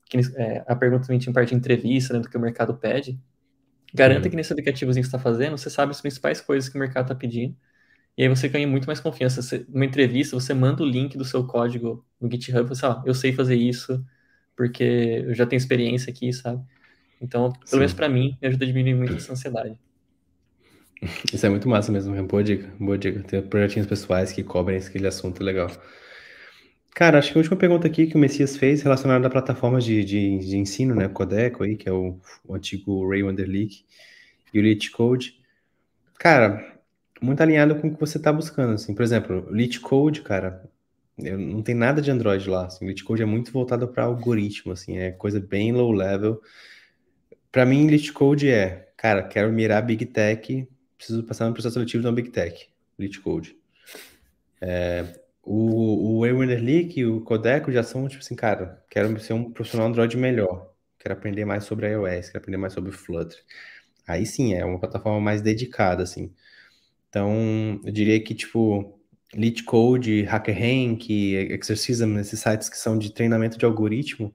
que 0.09 0.19
é, 0.36 0.65
a 0.69 0.77
pergunta 0.77 1.07
também 1.07 1.19
tinha 1.19 1.32
parte 1.32 1.51
de 1.51 1.55
entrevista, 1.57 2.15
né, 2.15 2.20
do 2.20 2.28
que 2.28 2.36
o 2.36 2.40
mercado 2.40 2.74
pede. 2.77 3.19
Garanta 3.94 4.24
uhum. 4.24 4.31
que 4.31 4.36
nesse 4.36 4.53
aplicativozinho 4.53 5.03
que 5.05 5.11
você 5.11 5.16
está 5.16 5.23
fazendo, 5.23 5.57
você 5.59 5.70
sabe 5.70 5.90
as 5.93 6.01
principais 6.01 6.40
coisas 6.40 6.69
que 6.69 6.77
o 6.77 6.78
mercado 6.81 7.05
está 7.05 7.15
pedindo. 7.15 7.57
E 8.16 8.23
aí 8.23 8.28
você 8.28 8.49
ganha 8.49 8.66
muito 8.66 8.86
mais 8.86 9.01
confiança. 9.01 9.43
Você, 9.43 9.66
numa 9.69 9.85
entrevista, 9.85 10.39
você 10.39 10.55
manda 10.55 10.82
o 10.82 10.86
link 10.86 11.16
do 11.16 11.24
seu 11.24 11.47
código 11.47 12.05
no 12.20 12.31
GitHub, 12.31 12.69
você, 12.69 12.85
ó, 12.86 13.03
eu 13.07 13.15
sei 13.15 13.32
fazer 13.32 13.57
isso, 13.57 14.05
porque 14.57 14.82
eu 15.27 15.35
já 15.35 15.47
tenho 15.47 15.59
experiência 15.59 16.11
aqui, 16.12 16.32
sabe? 16.32 16.62
Então, 17.23 17.53
pelo 17.53 17.66
Sim. 17.66 17.77
menos 17.78 17.94
para 17.94 18.09
mim, 18.09 18.36
me 18.43 18.49
ajuda 18.49 18.65
a 18.65 18.66
diminuir 18.66 18.94
muito 18.94 19.15
essa 19.15 19.32
ansiedade. 19.32 19.77
Isso 21.32 21.47
é 21.47 21.49
muito 21.49 21.69
massa 21.69 21.93
mesmo, 21.93 22.15
é 22.15 22.23
boa 22.23 22.43
dica, 22.43 22.69
boa 22.78 22.99
dica. 22.99 23.23
Ter 23.23 23.43
projetinhos 23.43 23.86
pessoais 23.86 24.32
que 24.32 24.43
cobrem 24.43 24.78
aquele 24.78 25.07
assunto 25.07 25.43
legal. 25.43 25.70
Cara, 26.94 27.19
acho 27.19 27.32
que 27.32 27.39
a 27.39 27.40
última 27.40 27.57
pergunta 27.57 27.86
aqui 27.86 28.07
que 28.07 28.16
o 28.16 28.19
Messias 28.19 28.57
fez 28.57 28.82
relacionada 28.82 29.27
a 29.27 29.31
plataformas 29.31 29.85
de, 29.85 30.05
de, 30.05 30.39
de 30.39 30.59
ensino, 30.59 30.94
né? 30.94 31.09
Codeco 31.09 31.65
aí, 31.65 31.77
que 31.77 31.89
é 31.89 31.93
o, 31.93 32.19
o 32.44 32.55
antigo 32.55 33.09
Ray 33.09 33.23
Wanderleak 33.23 33.85
e 34.53 34.59
o 34.59 34.62
Lit 34.62 34.90
Code. 34.90 35.40
Cara, 36.19 36.77
muito 37.20 37.40
alinhado 37.40 37.77
com 37.77 37.89
o 37.89 37.94
que 37.94 37.99
você 37.99 38.19
está 38.19 38.32
buscando, 38.32 38.74
assim. 38.74 38.94
Por 38.94 39.03
exemplo, 39.03 39.47
o 39.49 39.55
Lit 39.55 39.81
Code, 39.81 40.20
cara, 40.20 40.62
não 41.16 41.62
tem 41.62 41.74
nada 41.74 42.03
de 42.03 42.11
Android 42.11 42.49
lá. 42.49 42.66
Assim. 42.66 42.85
O 42.85 42.89
Lit 42.89 43.03
Code 43.05 43.23
é 43.23 43.27
muito 43.27 43.53
voltado 43.53 43.89
para 43.89 44.05
algoritmo, 44.05 44.73
assim, 44.73 44.99
é 44.99 45.11
coisa 45.11 45.40
bem 45.40 45.73
low 45.73 45.93
level. 45.93 46.40
Para 47.53 47.66
mim, 47.66 47.87
Lit 47.87 48.12
Code 48.12 48.49
é, 48.49 48.91
cara, 48.97 49.23
quero 49.23 49.53
mirar 49.53 49.83
Big 49.83 50.07
Tech 50.07 50.66
preciso 51.03 51.24
passar 51.24 51.49
no 51.49 51.53
processo 51.53 51.74
seletivo 51.74 52.01
de 52.01 52.07
uma 52.07 52.15
Big 52.15 52.31
Tech, 52.31 52.69
Lit 52.99 53.20
Code. 53.20 53.57
É, 54.61 55.20
o, 55.43 56.19
o 56.19 56.27
Ewerner 56.27 56.62
Leak 56.62 57.01
e 57.01 57.05
o 57.05 57.20
Codeco 57.23 57.73
já 57.73 57.83
são, 57.83 58.07
tipo 58.07 58.23
assim, 58.23 58.37
cara, 58.37 58.85
quero 58.89 59.19
ser 59.19 59.33
um 59.33 59.51
profissional 59.51 59.89
Android 59.89 60.16
melhor, 60.16 60.73
quero 61.01 61.15
aprender 61.15 61.45
mais 61.45 61.65
sobre 61.65 61.91
iOS, 61.91 62.27
quero 62.27 62.39
aprender 62.39 62.57
mais 62.57 62.73
sobre 62.73 62.93
Flutter. 62.93 63.43
Aí 64.07 64.24
sim, 64.24 64.55
é 64.55 64.65
uma 64.65 64.79
plataforma 64.79 65.20
mais 65.20 65.43
dedicada, 65.43 66.05
assim. 66.05 66.33
Então, 67.09 67.81
eu 67.85 67.93
diria 67.93 68.23
que, 68.23 68.35
tipo, 68.35 68.99
Lit 69.35 69.65
Code, 69.65 70.24
HackerRank, 70.27 71.35
Exercism, 71.35 72.16
esses 72.19 72.39
sites 72.39 72.69
que 72.69 72.77
são 72.77 72.97
de 72.97 73.12
treinamento 73.12 73.59
de 73.59 73.65
algoritmo, 73.65 74.33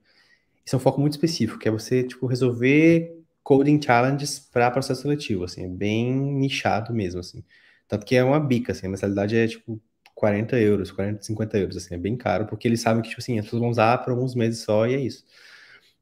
isso 0.68 0.76
é 0.76 0.78
um 0.78 0.80
foco 0.80 1.00
muito 1.00 1.14
específico, 1.14 1.58
que 1.58 1.66
é 1.66 1.70
você, 1.70 2.04
tipo, 2.04 2.26
resolver 2.26 3.16
coding 3.42 3.80
challenges 3.80 4.38
para 4.38 4.70
processo 4.70 5.00
seletivo, 5.00 5.44
assim, 5.44 5.64
é 5.64 5.68
bem 5.68 6.12
nichado 6.14 6.92
mesmo, 6.92 7.20
assim. 7.20 7.42
Tanto 7.88 8.04
que 8.04 8.14
é 8.14 8.22
uma 8.22 8.38
bica, 8.38 8.72
assim, 8.72 8.86
a 8.86 8.90
mensalidade 8.90 9.34
é 9.34 9.48
tipo 9.48 9.80
40 10.14 10.58
euros, 10.60 10.90
40, 10.90 11.22
50 11.22 11.58
euros, 11.58 11.76
assim, 11.78 11.94
é 11.94 11.98
bem 11.98 12.18
caro, 12.18 12.44
porque 12.46 12.68
eles 12.68 12.82
sabem 12.82 13.00
que, 13.02 13.08
tipo 13.08 13.18
assim, 13.18 13.38
as 13.38 13.46
pessoas 13.46 13.62
vão 13.62 13.70
usar 13.70 13.96
por 13.98 14.10
alguns 14.10 14.34
meses 14.34 14.60
só 14.60 14.86
e 14.86 14.94
é 14.94 15.00
isso. 15.00 15.24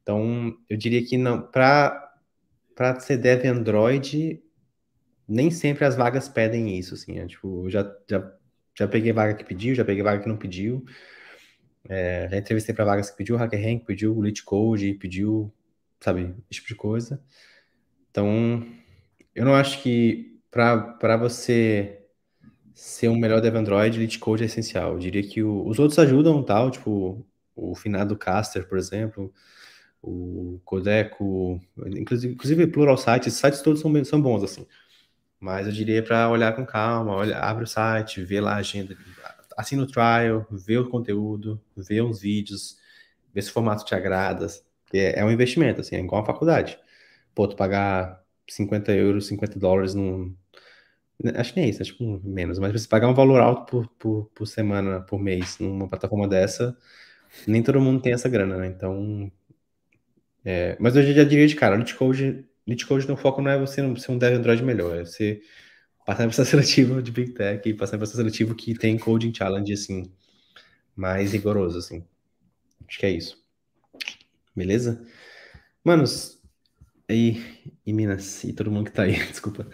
Então, 0.03 0.53
eu 0.69 0.75
diria 0.75 1.01
que 1.05 1.17
não, 1.17 1.41
para 1.41 2.03
para 2.75 2.99
ser 2.99 3.17
dev 3.17 3.45
Android, 3.45 4.43
nem 5.27 5.49
sempre 5.49 5.85
as 5.85 5.95
vagas 5.95 6.27
pedem 6.27 6.77
isso, 6.77 6.93
assim, 6.93 7.19
é, 7.19 7.25
tipo, 7.25 7.65
eu 7.65 7.69
já, 7.69 7.95
já, 8.09 8.33
já 8.77 8.87
peguei 8.87 9.13
vaga 9.13 9.33
que 9.33 9.45
pediu, 9.45 9.73
já 9.73 9.85
peguei 9.85 10.03
vaga 10.03 10.21
que 10.21 10.29
não 10.29 10.37
pediu, 10.37 10.85
é, 11.89 12.27
já 12.29 12.37
entrevistei 12.37 12.73
para 12.73 12.85
vagas 12.85 13.09
que 13.09 13.17
pediu 13.17 13.37
HackerRank, 13.37 13.85
pediu 13.85 14.17
o 14.17 14.23
Code, 14.45 14.93
pediu 14.95 15.53
sabe? 15.99 16.35
Esse 16.49 16.59
tipo 16.59 16.67
de 16.67 16.75
coisa. 16.75 17.21
Então, 18.11 18.65
eu 19.35 19.45
não 19.45 19.53
acho 19.53 19.81
que 19.81 20.39
para 20.51 21.17
você 21.17 21.99
ser 22.73 23.09
um 23.09 23.17
melhor 23.17 23.41
dev 23.41 23.55
Android, 23.55 23.97
Lit 23.97 24.19
Code 24.19 24.43
é 24.43 24.45
essencial. 24.45 24.93
Eu 24.93 24.99
diria 24.99 25.23
que 25.23 25.43
o, 25.43 25.65
os 25.67 25.79
outros 25.79 25.97
ajudam, 25.99 26.43
tal, 26.43 26.71
tipo 26.71 27.25
o 27.55 27.73
finado 27.75 28.15
Caster, 28.15 28.67
por 28.67 28.77
exemplo, 28.77 29.33
o 30.01 30.61
Codeco, 30.63 31.59
inclusive, 31.87 32.33
inclusive 32.33 32.67
Plural 32.67 32.97
Sites, 32.97 33.33
sites 33.33 33.61
todos 33.61 33.81
são, 33.81 34.05
são 34.05 34.21
bons, 34.21 34.43
assim. 34.43 34.67
Mas 35.39 35.67
eu 35.67 35.73
diria 35.73 36.03
para 36.03 36.29
olhar 36.29 36.55
com 36.55 36.65
calma, 36.65 37.13
olha, 37.13 37.39
abre 37.39 37.63
o 37.63 37.67
site, 37.67 38.23
vê 38.23 38.39
lá 38.39 38.53
a 38.53 38.57
agenda, 38.57 38.95
assina 39.57 39.83
o 39.83 39.87
trial, 39.87 40.45
vê 40.51 40.77
o 40.77 40.87
conteúdo, 40.87 41.59
vê 41.75 41.99
uns 42.01 42.21
vídeos, 42.21 42.77
vê 43.33 43.41
se 43.41 43.49
o 43.49 43.53
formato 43.53 43.83
te 43.83 43.95
agrada, 43.95 44.47
porque 44.83 44.97
é 44.99 45.25
um 45.25 45.31
investimento, 45.31 45.81
assim, 45.81 45.95
é 45.95 45.99
igual 45.99 46.21
a 46.21 46.25
faculdade. 46.25 46.77
Pô, 47.35 47.47
tu 47.47 47.55
pagar 47.55 48.23
50 48.47 48.93
euros, 48.93 49.27
50 49.27 49.59
dólares 49.59 49.93
num. 49.95 50.35
Acho 51.35 51.53
que 51.53 51.59
nem 51.59 51.69
isso, 51.69 51.81
acho 51.81 51.97
que 51.97 52.03
menos, 52.23 52.59
mas 52.59 52.71
você 52.71 52.87
pagar 52.87 53.09
um 53.09 53.13
valor 53.13 53.41
alto 53.41 53.65
por, 53.65 53.87
por, 53.97 54.31
por 54.35 54.45
semana, 54.45 55.01
por 55.01 55.19
mês, 55.19 55.57
numa 55.59 55.87
plataforma 55.87 56.27
dessa, 56.27 56.77
nem 57.47 57.63
todo 57.63 57.81
mundo 57.81 58.01
tem 58.01 58.13
essa 58.13 58.29
grana, 58.29 58.57
né? 58.57 58.67
Então. 58.67 59.31
É... 60.45 60.77
mas 60.79 60.95
eu 60.95 61.03
já 61.03 61.23
diria 61.23 61.47
de 61.47 61.55
cara, 61.55 61.75
Lit 61.75 61.95
Code, 61.95 62.45
Lit 62.65 62.85
Code 62.85 63.07
no 63.07 63.17
foco 63.17 63.41
não 63.41 63.51
é 63.51 63.57
você 63.59 63.81
ser 63.99 64.11
um 64.11 64.17
dev 64.17 64.35
Android 64.35 64.63
melhor, 64.63 64.97
é 64.97 65.05
você 65.05 65.41
passar 66.07 66.23
em 66.23 66.27
processo 66.27 66.51
seletivo 66.51 67.01
de 67.01 67.11
Big 67.11 67.33
Tech 67.33 67.67
e 67.67 67.73
passar 67.73 67.97
em 67.97 67.99
processo 67.99 68.19
seletivo 68.19 68.55
que 68.55 68.73
tem 68.73 68.97
coding 68.97 69.33
challenge, 69.33 69.73
assim, 69.73 70.09
mais 70.95 71.33
rigoroso, 71.33 71.77
assim. 71.77 72.01
Acho 72.87 72.97
que 72.97 73.05
é 73.05 73.11
isso. 73.11 73.43
Beleza? 74.55 75.05
Manos, 75.83 76.41
aí, 77.09 77.43
em 77.85 77.91
Minas, 77.91 78.45
e 78.45 78.53
todo 78.53 78.71
mundo 78.71 78.85
que 78.85 78.93
tá 78.93 79.03
aí, 79.03 79.17
desculpa. 79.27 79.67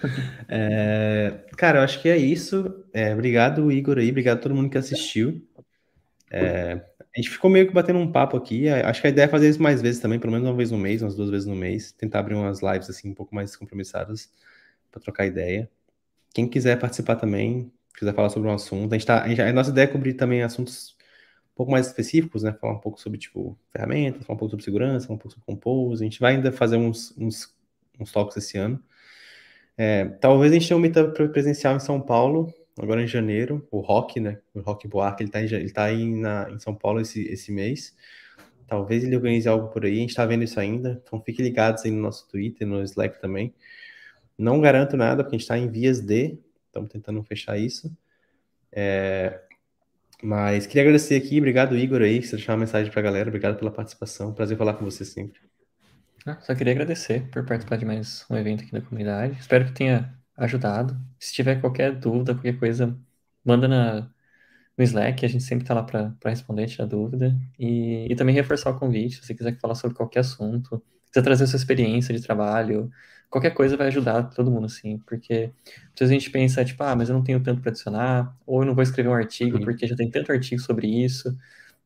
É, 0.50 1.46
cara, 1.56 1.78
eu 1.78 1.84
acho 1.84 2.02
que 2.02 2.10
é 2.10 2.18
isso. 2.18 2.84
É, 2.92 3.14
obrigado, 3.14 3.72
Igor, 3.72 4.00
aí, 4.00 4.10
obrigado 4.10 4.40
a 4.40 4.42
todo 4.42 4.56
mundo 4.56 4.72
que 4.72 4.78
assistiu. 4.80 5.48
É, 6.32 6.84
a 7.16 7.20
gente 7.20 7.30
ficou 7.30 7.48
meio 7.48 7.68
que 7.68 7.74
batendo 7.76 8.00
um 8.00 8.12
papo 8.12 8.36
aqui. 8.36 8.68
Acho 8.70 9.02
que 9.02 9.06
a 9.06 9.12
ideia 9.12 9.26
é 9.26 9.30
fazer 9.30 9.50
isso 9.50 9.62
mais 9.62 9.84
vezes 9.84 10.02
também, 10.02 10.20
pelo 10.20 10.34
menos 10.34 10.48
uma 10.48 10.58
vez 10.58 10.72
no 10.72 10.80
mês, 10.80 11.04
umas 11.04 11.16
duas 11.16 11.30
vezes 11.30 11.46
no 11.46 11.56
mês. 11.56 11.92
Tentar 11.92 12.22
abrir 12.22 12.34
umas 12.34 12.60
lives 12.64 12.90
assim 12.90 13.12
um 13.12 13.14
pouco 13.14 13.36
mais 13.36 13.56
compromissadas 13.56 14.32
para 14.92 15.00
trocar 15.00 15.28
ideia. 15.28 15.70
Quem 16.34 16.48
quiser 16.50 16.80
participar 16.80 17.16
também, 17.16 17.72
quiser 17.98 18.14
falar 18.14 18.30
sobre 18.30 18.50
um 18.50 18.54
assunto, 18.54 18.94
a 18.94 18.98
gente 18.98 19.08
tá, 19.08 19.24
a, 19.24 19.28
gente, 19.28 19.42
a 19.42 19.54
nossa 19.54 19.70
ideia 19.70 19.86
é 19.86 19.88
cobrir 19.88 20.16
também 20.16 20.42
assuntos 20.42 20.98
um 21.54 21.56
pouco 21.56 21.72
mais 21.72 21.88
específicos, 21.88 22.44
né? 22.44 22.54
Falar 22.54 22.74
um 22.74 22.80
pouco 22.80 23.00
sobre 23.00 23.20
tipo 23.20 23.58
ferramentas, 23.72 24.26
falar 24.26 24.36
um 24.36 24.40
pouco 24.40 24.52
sobre 24.52 24.66
segurança, 24.66 25.08
falar 25.08 25.16
um 25.16 25.20
pouco 25.20 25.34
sobre 25.34 25.46
compose. 25.46 26.04
A 26.04 26.06
gente 26.06 26.20
vai 26.20 26.36
ainda 26.36 26.52
fazer 26.52 26.78
uns, 26.78 27.16
uns, 27.18 27.56
uns 28.00 28.12
talks 28.12 28.36
esse 28.38 28.58
ano. 28.58 28.84
É, 29.78 30.06
talvez 30.06 30.52
a 30.52 30.56
gente 30.56 30.68
tenha 30.68 30.78
um 30.78 30.82
meetup 30.82 31.30
presencial 31.30 31.76
em 31.76 31.80
São 31.80 32.00
Paulo, 32.02 32.54
agora 32.80 33.02
em 33.02 33.08
janeiro, 33.08 33.68
o 33.72 33.80
Rock, 33.80 34.20
né? 34.20 34.40
O 34.54 34.62
Rock 34.62 34.88
Buarque, 34.88 35.24
ele 35.24 35.32
tá, 35.32 35.42
em, 35.42 35.46
ele 35.46 35.72
tá 35.72 35.84
aí 35.86 36.16
na, 36.16 36.50
em 36.50 36.60
São 36.60 36.74
Paulo 36.74 37.00
esse, 37.00 37.22
esse 37.28 37.52
mês. 37.52 37.96
Talvez 38.68 39.04
ele 39.04 39.16
organize 39.16 39.48
algo 39.48 39.68
por 39.70 39.86
aí, 39.86 39.98
a 39.98 40.02
gente 40.02 40.16
tá 40.16 40.26
vendo 40.26 40.44
isso 40.44 40.60
ainda. 40.60 41.02
Então 41.04 41.22
fiquem 41.22 41.46
ligados 41.46 41.86
aí 41.86 41.92
no 41.92 42.02
nosso 42.02 42.28
Twitter, 42.28 42.68
no 42.68 42.82
Slack 42.84 43.22
também. 43.22 43.54
Não 44.38 44.60
garanto 44.60 44.98
nada, 44.98 45.24
porque 45.24 45.36
a 45.36 45.38
gente 45.38 45.44
está 45.44 45.58
em 45.58 45.70
vias 45.70 46.00
de, 46.00 46.40
estamos 46.68 46.90
tentando 46.90 47.22
fechar 47.24 47.58
isso. 47.58 47.96
É, 48.72 49.42
mas 50.22 50.66
queria 50.66 50.84
agradecer 50.84 51.16
aqui, 51.16 51.38
obrigado 51.38 51.78
Igor 51.78 52.02
aí, 52.02 52.22
você 52.22 52.36
deixar 52.36 52.54
uma 52.54 52.60
mensagem 52.60 52.92
para 52.92 53.00
a 53.02 53.04
galera, 53.04 53.30
obrigado 53.30 53.58
pela 53.58 53.72
participação, 53.72 54.34
prazer 54.34 54.58
falar 54.58 54.74
com 54.76 54.86
você 54.86 55.04
sempre. 55.06 55.40
Ah, 56.26 56.40
só 56.40 56.56
queria 56.56 56.72
agradecer 56.72 57.30
por 57.30 57.46
participar 57.46 57.76
de 57.76 57.86
mais 57.86 58.26
um 58.30 58.38
evento 58.38 58.64
aqui 58.64 58.72
da 58.72 58.82
comunidade. 58.82 59.38
Espero 59.38 59.66
que 59.66 59.74
tenha 59.74 60.18
ajudado. 60.38 60.98
Se 61.20 61.34
tiver 61.34 61.60
qualquer 61.60 61.92
dúvida, 62.00 62.34
qualquer 62.34 62.58
coisa, 62.58 62.98
manda 63.44 63.68
na, 63.68 64.10
no 64.78 64.84
Slack, 64.84 65.26
a 65.26 65.28
gente 65.28 65.44
sempre 65.44 65.66
está 65.66 65.74
lá 65.74 65.84
para 65.84 66.16
responder, 66.26 66.68
tirar 66.68 66.86
dúvida. 66.86 67.38
E, 67.60 68.08
e 68.10 68.16
também 68.16 68.34
reforçar 68.34 68.72
o 68.72 68.80
convite, 68.80 69.16
se 69.16 69.26
você 69.26 69.36
quiser 69.36 69.60
falar 69.60 69.76
sobre 69.76 69.98
qualquer 69.98 70.22
assunto, 70.22 70.82
quiser 71.14 71.24
trazer 71.24 71.48
sua 71.48 71.58
experiência 71.58 72.14
de 72.14 72.22
trabalho, 72.22 72.90
qualquer 73.30 73.52
coisa 73.52 73.78
vai 73.78 73.88
ajudar 73.88 74.24
todo 74.24 74.52
mundo, 74.52 74.66
assim, 74.66 74.98
porque 75.00 75.52
às 75.94 76.00
vezes 76.00 76.12
a 76.12 76.20
gente 76.20 76.30
pensa, 76.32 76.66
tipo, 76.66 76.84
ah, 76.84 76.96
mas 76.96 77.10
eu 77.10 77.16
não 77.16 77.24
tenho 77.24 77.42
tanto 77.42 77.62
para 77.62 77.70
adicionar, 77.70 78.36
ou 78.46 78.62
eu 78.62 78.66
não 78.66 78.76
vou 78.76 78.84
escrever 78.84 79.10
um 79.10 79.14
artigo 79.14 79.58
uhum. 79.58 79.64
porque 79.64 79.88
já 79.88 79.96
tem 79.96 80.10
tanto 80.10 80.32
artigo 80.32 80.62
sobre 80.62 80.88
isso. 80.88 81.30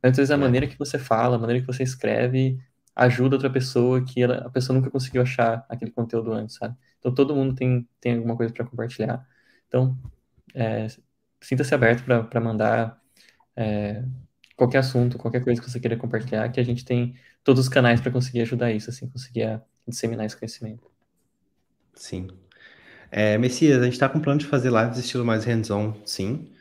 Mas 0.01 0.11
às 0.11 0.17
vezes 0.17 0.31
a 0.31 0.35
é. 0.35 0.37
maneira 0.37 0.67
que 0.67 0.77
você 0.77 0.97
fala, 0.97 1.35
a 1.35 1.39
maneira 1.39 1.61
que 1.61 1.67
você 1.67 1.83
escreve, 1.83 2.59
ajuda 2.95 3.35
outra 3.35 3.49
pessoa 3.49 4.03
que 4.03 4.21
ela, 4.23 4.37
a 4.45 4.49
pessoa 4.49 4.77
nunca 4.77 4.89
conseguiu 4.89 5.21
achar 5.21 5.65
aquele 5.69 5.91
conteúdo 5.91 6.31
antes, 6.33 6.55
sabe? 6.55 6.75
Então 6.99 7.13
todo 7.13 7.35
mundo 7.35 7.53
tem, 7.55 7.87
tem 8.01 8.15
alguma 8.15 8.35
coisa 8.35 8.53
para 8.53 8.65
compartilhar. 8.65 9.25
Então, 9.67 9.97
é, 10.55 10.87
sinta-se 11.41 11.73
aberto 11.75 12.03
para 12.05 12.41
mandar 12.41 13.01
é, 13.55 14.03
qualquer 14.55 14.79
assunto, 14.79 15.17
qualquer 15.17 15.43
coisa 15.43 15.61
que 15.61 15.69
você 15.69 15.79
queira 15.79 15.97
compartilhar, 15.97 16.49
que 16.49 16.59
a 16.59 16.63
gente 16.63 16.83
tem 16.85 17.15
todos 17.47 17.63
os 17.63 17.69
canais 17.69 18.01
para 18.01 18.11
conseguir 18.11 18.41
ajudar 18.41 18.73
isso, 18.73 18.89
assim, 18.89 19.07
conseguir 19.07 19.61
disseminar 19.87 20.25
esse 20.25 20.35
conhecimento. 20.35 20.83
Sim. 21.95 22.27
É, 23.09 23.37
Messias, 23.37 23.79
a 23.79 23.85
gente 23.85 23.93
está 23.93 24.09
com 24.09 24.19
plano 24.19 24.37
de 24.37 24.45
fazer 24.45 24.69
lives 24.69 24.97
estilo 24.97 25.23
mais 25.23 25.45
hands-on, 25.45 25.93
sim. 26.05 26.51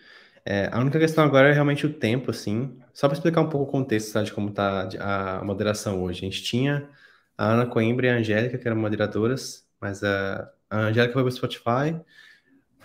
É, 0.45 0.69
a 0.71 0.79
única 0.79 0.97
questão 1.01 1.25
agora 1.25 1.49
é 1.49 1.53
realmente 1.53 1.85
o 1.85 1.93
tempo, 1.93 2.31
assim. 2.31 2.79
Só 2.95 3.09
para 3.09 3.17
explicar 3.17 3.41
um 3.41 3.49
pouco 3.49 3.67
o 3.67 3.73
contexto 3.73 4.13
tá, 4.13 4.23
de 4.23 4.33
como 4.33 4.51
está 4.51 4.89
a 5.01 5.45
moderação 5.45 6.01
hoje. 6.05 6.21
A 6.21 6.31
gente 6.31 6.45
tinha 6.45 6.89
a 7.37 7.55
Ana 7.55 7.67
Coimbra 7.67 8.07
e 8.07 8.11
a 8.11 8.15
Angélica, 8.19 8.57
que 8.57 8.69
eram 8.69 8.77
moderadoras, 8.77 9.67
mas 9.81 10.05
a, 10.05 10.49
a 10.71 10.83
Angélica 10.83 11.15
foi 11.15 11.23
para 11.25 11.31
o 11.31 11.33
Spotify, 11.33 12.01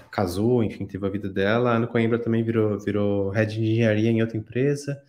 casou, 0.10 0.64
enfim, 0.64 0.88
teve 0.88 1.06
a 1.06 1.10
vida 1.10 1.30
dela. 1.30 1.70
A 1.70 1.76
Ana 1.76 1.86
Coimbra 1.86 2.18
também 2.18 2.44
virou, 2.44 2.80
virou 2.80 3.30
head 3.30 3.54
de 3.54 3.62
engenharia 3.62 4.10
em 4.10 4.24
outra 4.24 4.38
empresa. 4.38 5.00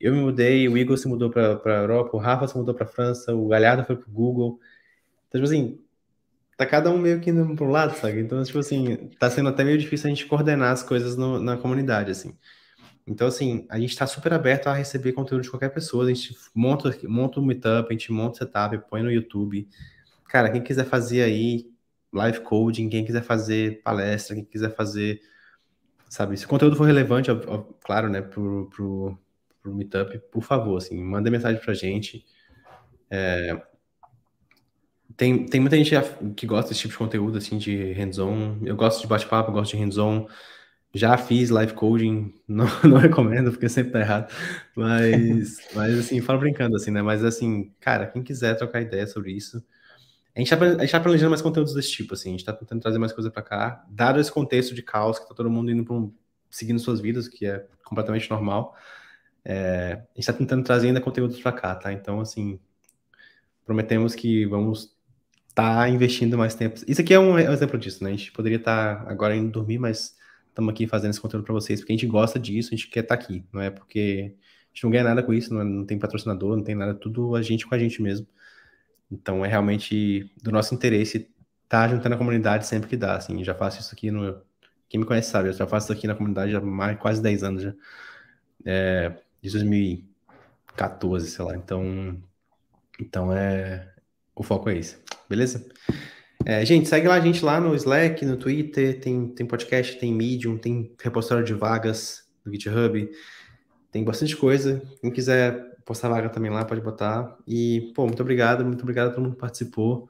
Eu 0.00 0.14
me 0.14 0.20
mudei, 0.20 0.68
o 0.68 0.76
Igor 0.76 0.96
se 0.98 1.08
mudou 1.08 1.30
para 1.30 1.60
a 1.64 1.80
Europa, 1.80 2.16
o 2.16 2.20
Rafa 2.20 2.46
se 2.46 2.56
mudou 2.56 2.74
para 2.74 2.84
a 2.84 2.88
França, 2.88 3.34
o 3.34 3.48
Galhardo 3.48 3.84
foi 3.84 3.96
para 3.96 4.08
o 4.08 4.12
Google. 4.12 4.60
Então, 5.28 5.40
tipo 5.40 5.44
assim, 5.44 5.80
tá 6.56 6.66
cada 6.66 6.90
um 6.90 6.98
meio 6.98 7.20
que 7.20 7.30
indo 7.30 7.54
pro 7.54 7.66
lado, 7.66 7.96
sabe? 7.96 8.20
Então, 8.20 8.42
tipo 8.42 8.58
assim, 8.58 9.10
tá 9.18 9.30
sendo 9.30 9.48
até 9.48 9.64
meio 9.64 9.78
difícil 9.78 10.06
a 10.06 10.10
gente 10.10 10.26
coordenar 10.26 10.72
as 10.72 10.82
coisas 10.82 11.16
no, 11.16 11.38
na 11.38 11.56
comunidade, 11.56 12.10
assim. 12.10 12.36
Então, 13.06 13.28
assim, 13.28 13.66
a 13.70 13.78
gente 13.78 13.90
está 13.90 14.06
super 14.06 14.32
aberto 14.32 14.66
a 14.66 14.74
receber 14.74 15.12
conteúdo 15.12 15.42
de 15.42 15.50
qualquer 15.50 15.68
pessoa. 15.70 16.04
A 16.04 16.08
gente 16.08 16.34
monta, 16.54 16.96
monta 17.04 17.38
um 17.38 17.44
meetup, 17.44 17.88
a 17.88 17.92
gente 17.92 18.10
monta 18.12 18.32
o 18.32 18.38
setup, 18.38 18.78
põe 18.90 19.02
no 19.02 19.12
YouTube. 19.12 19.68
Cara, 20.28 20.50
quem 20.50 20.62
quiser 20.62 20.84
fazer 20.84 21.22
aí 21.22 21.70
live 22.12 22.40
coding, 22.40 22.88
quem 22.88 23.04
quiser 23.04 23.22
fazer 23.22 23.82
palestra, 23.82 24.34
quem 24.34 24.44
quiser 24.44 24.74
fazer, 24.74 25.20
sabe, 26.08 26.36
se 26.36 26.46
o 26.46 26.48
conteúdo 26.48 26.76
for 26.76 26.84
relevante, 26.84 27.30
ó, 27.30 27.38
ó, 27.46 27.58
claro, 27.84 28.08
né, 28.08 28.22
pro, 28.22 28.68
pro, 28.74 29.18
pro 29.66 29.74
meetup, 29.74 30.18
por 30.30 30.42
favor, 30.42 30.76
assim, 30.76 30.96
manda 31.02 31.30
mensagem 31.30 31.60
pra 31.60 31.74
gente. 31.74 32.24
É, 33.10 33.60
tem, 35.16 35.46
tem 35.46 35.60
muita 35.60 35.76
gente 35.76 35.92
que 36.36 36.46
gosta 36.46 36.68
desse 36.68 36.82
tipo 36.82 36.92
de 36.92 36.98
conteúdo, 36.98 37.38
assim, 37.38 37.58
de 37.58 37.92
hands-on. 37.92 38.58
Eu 38.64 38.76
gosto 38.76 39.00
de 39.00 39.08
bate-papo, 39.08 39.50
gosto 39.50 39.76
de 39.76 39.82
hands-on. 39.82 40.28
Já 40.94 41.18
fiz 41.18 41.50
live 41.50 41.74
coding, 41.74 42.32
não, 42.46 42.66
não 42.84 42.96
recomendo, 42.96 43.50
porque 43.50 43.68
sempre 43.68 43.92
tá 43.92 44.00
errado. 44.00 44.32
Mas, 44.76 45.58
mas 45.74 45.98
assim, 45.98 46.20
falo 46.20 46.38
brincando, 46.38 46.76
assim, 46.76 46.90
né? 46.90 47.02
Mas, 47.02 47.24
assim, 47.24 47.72
cara, 47.80 48.06
quem 48.06 48.22
quiser 48.22 48.54
trocar 48.56 48.80
ideia 48.80 49.06
sobre 49.06 49.32
isso, 49.32 49.62
a 50.34 50.38
gente, 50.38 50.54
tá, 50.54 50.64
a 50.64 50.78
gente 50.78 50.92
tá 50.92 51.00
planejando 51.00 51.30
mais 51.30 51.42
conteúdos 51.42 51.74
desse 51.74 51.90
tipo, 51.90 52.14
assim. 52.14 52.28
A 52.28 52.32
gente 52.32 52.44
tá 52.44 52.52
tentando 52.52 52.80
trazer 52.80 52.98
mais 52.98 53.12
coisa 53.12 53.30
para 53.30 53.42
cá. 53.42 53.84
Dado 53.88 54.20
esse 54.20 54.30
contexto 54.30 54.74
de 54.74 54.82
caos, 54.82 55.18
que 55.18 55.26
tá 55.28 55.34
todo 55.34 55.50
mundo 55.50 55.70
indo 55.70 55.84
pra 55.84 55.94
um, 55.94 56.12
seguindo 56.50 56.78
suas 56.78 57.00
vidas, 57.00 57.26
que 57.26 57.46
é 57.46 57.66
completamente 57.84 58.28
normal, 58.30 58.76
é, 59.48 59.92
a 59.92 60.16
gente 60.16 60.26
tá 60.26 60.32
tentando 60.32 60.64
trazer 60.64 60.88
ainda 60.88 61.00
conteúdos 61.00 61.40
para 61.40 61.52
cá, 61.52 61.74
tá? 61.76 61.92
Então, 61.92 62.20
assim, 62.20 62.58
prometemos 63.64 64.12
que 64.14 64.44
vamos 64.46 64.96
tá 65.54 65.88
investindo 65.88 66.36
mais 66.36 66.54
tempo. 66.54 66.80
Isso 66.86 67.00
aqui 67.00 67.14
é 67.14 67.20
um 67.20 67.38
exemplo 67.38 67.78
disso, 67.78 68.02
né? 68.02 68.10
A 68.10 68.16
gente 68.16 68.32
poderia 68.32 68.58
estar 68.58 69.04
tá 69.04 69.10
agora 69.10 69.36
indo 69.36 69.52
dormir, 69.52 69.78
mas 69.78 70.16
estamos 70.48 70.72
aqui 70.72 70.88
fazendo 70.88 71.10
esse 71.10 71.20
conteúdo 71.20 71.44
para 71.44 71.54
vocês, 71.54 71.80
porque 71.80 71.92
a 71.92 71.96
gente 71.96 72.06
gosta 72.08 72.40
disso, 72.40 72.74
a 72.74 72.76
gente 72.76 72.88
quer 72.88 73.00
estar 73.00 73.16
tá 73.16 73.22
aqui, 73.22 73.44
não 73.52 73.60
é 73.62 73.70
porque 73.70 74.34
a 74.34 74.74
gente 74.74 74.84
não 74.84 74.90
ganha 74.90 75.04
nada 75.04 75.22
com 75.22 75.32
isso, 75.32 75.54
não, 75.54 75.60
é, 75.60 75.64
não 75.64 75.86
tem 75.86 75.98
patrocinador, 75.98 76.56
não 76.56 76.64
tem 76.64 76.74
nada, 76.74 76.92
tudo 76.92 77.36
a 77.36 77.42
gente 77.42 77.66
com 77.66 77.74
a 77.74 77.78
gente 77.78 78.02
mesmo. 78.02 78.26
Então 79.10 79.44
é 79.44 79.48
realmente 79.48 80.30
do 80.42 80.50
nosso 80.50 80.74
interesse 80.74 81.18
estar 81.64 81.88
tá 81.88 81.88
juntando 81.88 82.16
a 82.16 82.18
comunidade 82.18 82.66
sempre 82.66 82.88
que 82.88 82.96
dá, 82.96 83.16
assim, 83.16 83.44
já 83.44 83.54
faço 83.54 83.80
isso 83.80 83.94
aqui 83.94 84.10
no... 84.10 84.42
Quem 84.88 85.00
me 85.00 85.06
conhece 85.06 85.30
sabe, 85.30 85.50
eu 85.50 85.52
já 85.52 85.66
faço 85.66 85.86
isso 85.86 85.92
aqui 85.92 86.06
na 86.08 86.14
comunidade 86.16 86.54
há 86.54 86.60
mais, 86.60 86.98
quase 86.98 87.22
10 87.22 87.42
anos 87.44 87.62
já. 87.62 87.74
É, 88.64 89.12
de 89.42 89.50
2014, 89.50 91.30
sei 91.30 91.44
lá, 91.44 91.56
então... 91.56 92.20
Então 93.00 93.32
é... 93.32 93.92
O 94.34 94.42
foco 94.42 94.68
é 94.68 94.76
esse. 94.76 94.98
Beleza? 95.28 95.66
É, 96.44 96.64
gente, 96.64 96.88
segue 96.88 97.08
lá 97.08 97.14
a 97.14 97.20
gente 97.20 97.44
lá 97.44 97.60
no 97.60 97.74
Slack, 97.74 98.24
no 98.24 98.36
Twitter, 98.36 99.00
tem, 99.00 99.28
tem 99.28 99.46
podcast, 99.46 99.98
tem 99.98 100.12
Medium, 100.12 100.56
tem 100.56 100.94
repositório 101.02 101.44
de 101.44 101.54
vagas 101.54 102.24
no 102.44 102.52
GitHub, 102.52 103.10
tem 103.90 104.04
bastante 104.04 104.36
coisa. 104.36 104.80
Quem 105.00 105.10
quiser 105.10 105.76
postar 105.84 106.08
vaga 106.08 106.28
também 106.28 106.50
lá, 106.50 106.64
pode 106.64 106.80
botar. 106.80 107.36
E, 107.46 107.92
pô, 107.94 108.06
muito 108.06 108.20
obrigado, 108.20 108.64
muito 108.64 108.82
obrigado 108.82 109.08
a 109.08 109.10
todo 109.10 109.24
mundo 109.24 109.34
que 109.34 109.40
participou. 109.40 110.08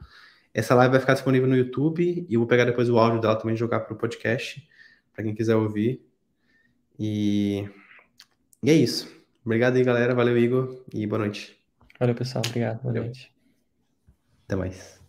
Essa 0.53 0.75
live 0.75 0.93
vai 0.93 1.01
ficar 1.01 1.15
disponível 1.15 1.49
no 1.49 1.57
YouTube 1.57 2.27
e 2.29 2.35
eu 2.35 2.41
vou 2.41 2.47
pegar 2.47 2.65
depois 2.65 2.91
o 2.91 2.99
áudio 2.99 3.21
dela 3.21 3.37
também 3.37 3.55
e 3.55 3.59
jogar 3.59 3.81
para 3.81 3.95
o 3.95 3.97
podcast, 3.97 4.67
para 5.15 5.23
quem 5.25 5.35
quiser 5.35 5.55
ouvir. 5.55 6.05
E... 6.99 7.67
e 8.63 8.71
é 8.71 8.75
isso. 8.75 9.16
Obrigado 9.47 9.77
aí, 9.77 9.85
galera. 9.85 10.13
Valeu, 10.13 10.37
Igor, 10.37 10.85
e 10.93 11.07
boa 11.07 11.21
noite. 11.21 11.57
Valeu, 12.01 12.17
pessoal. 12.17 12.43
Obrigado. 12.45 12.83
Boa 12.83 12.93
Valeu. 12.93 13.05
noite. 13.05 13.33
Até 14.45 14.57
mais. 14.57 15.01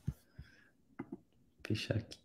Fechar 1.65 1.97
aqui. 1.97 2.19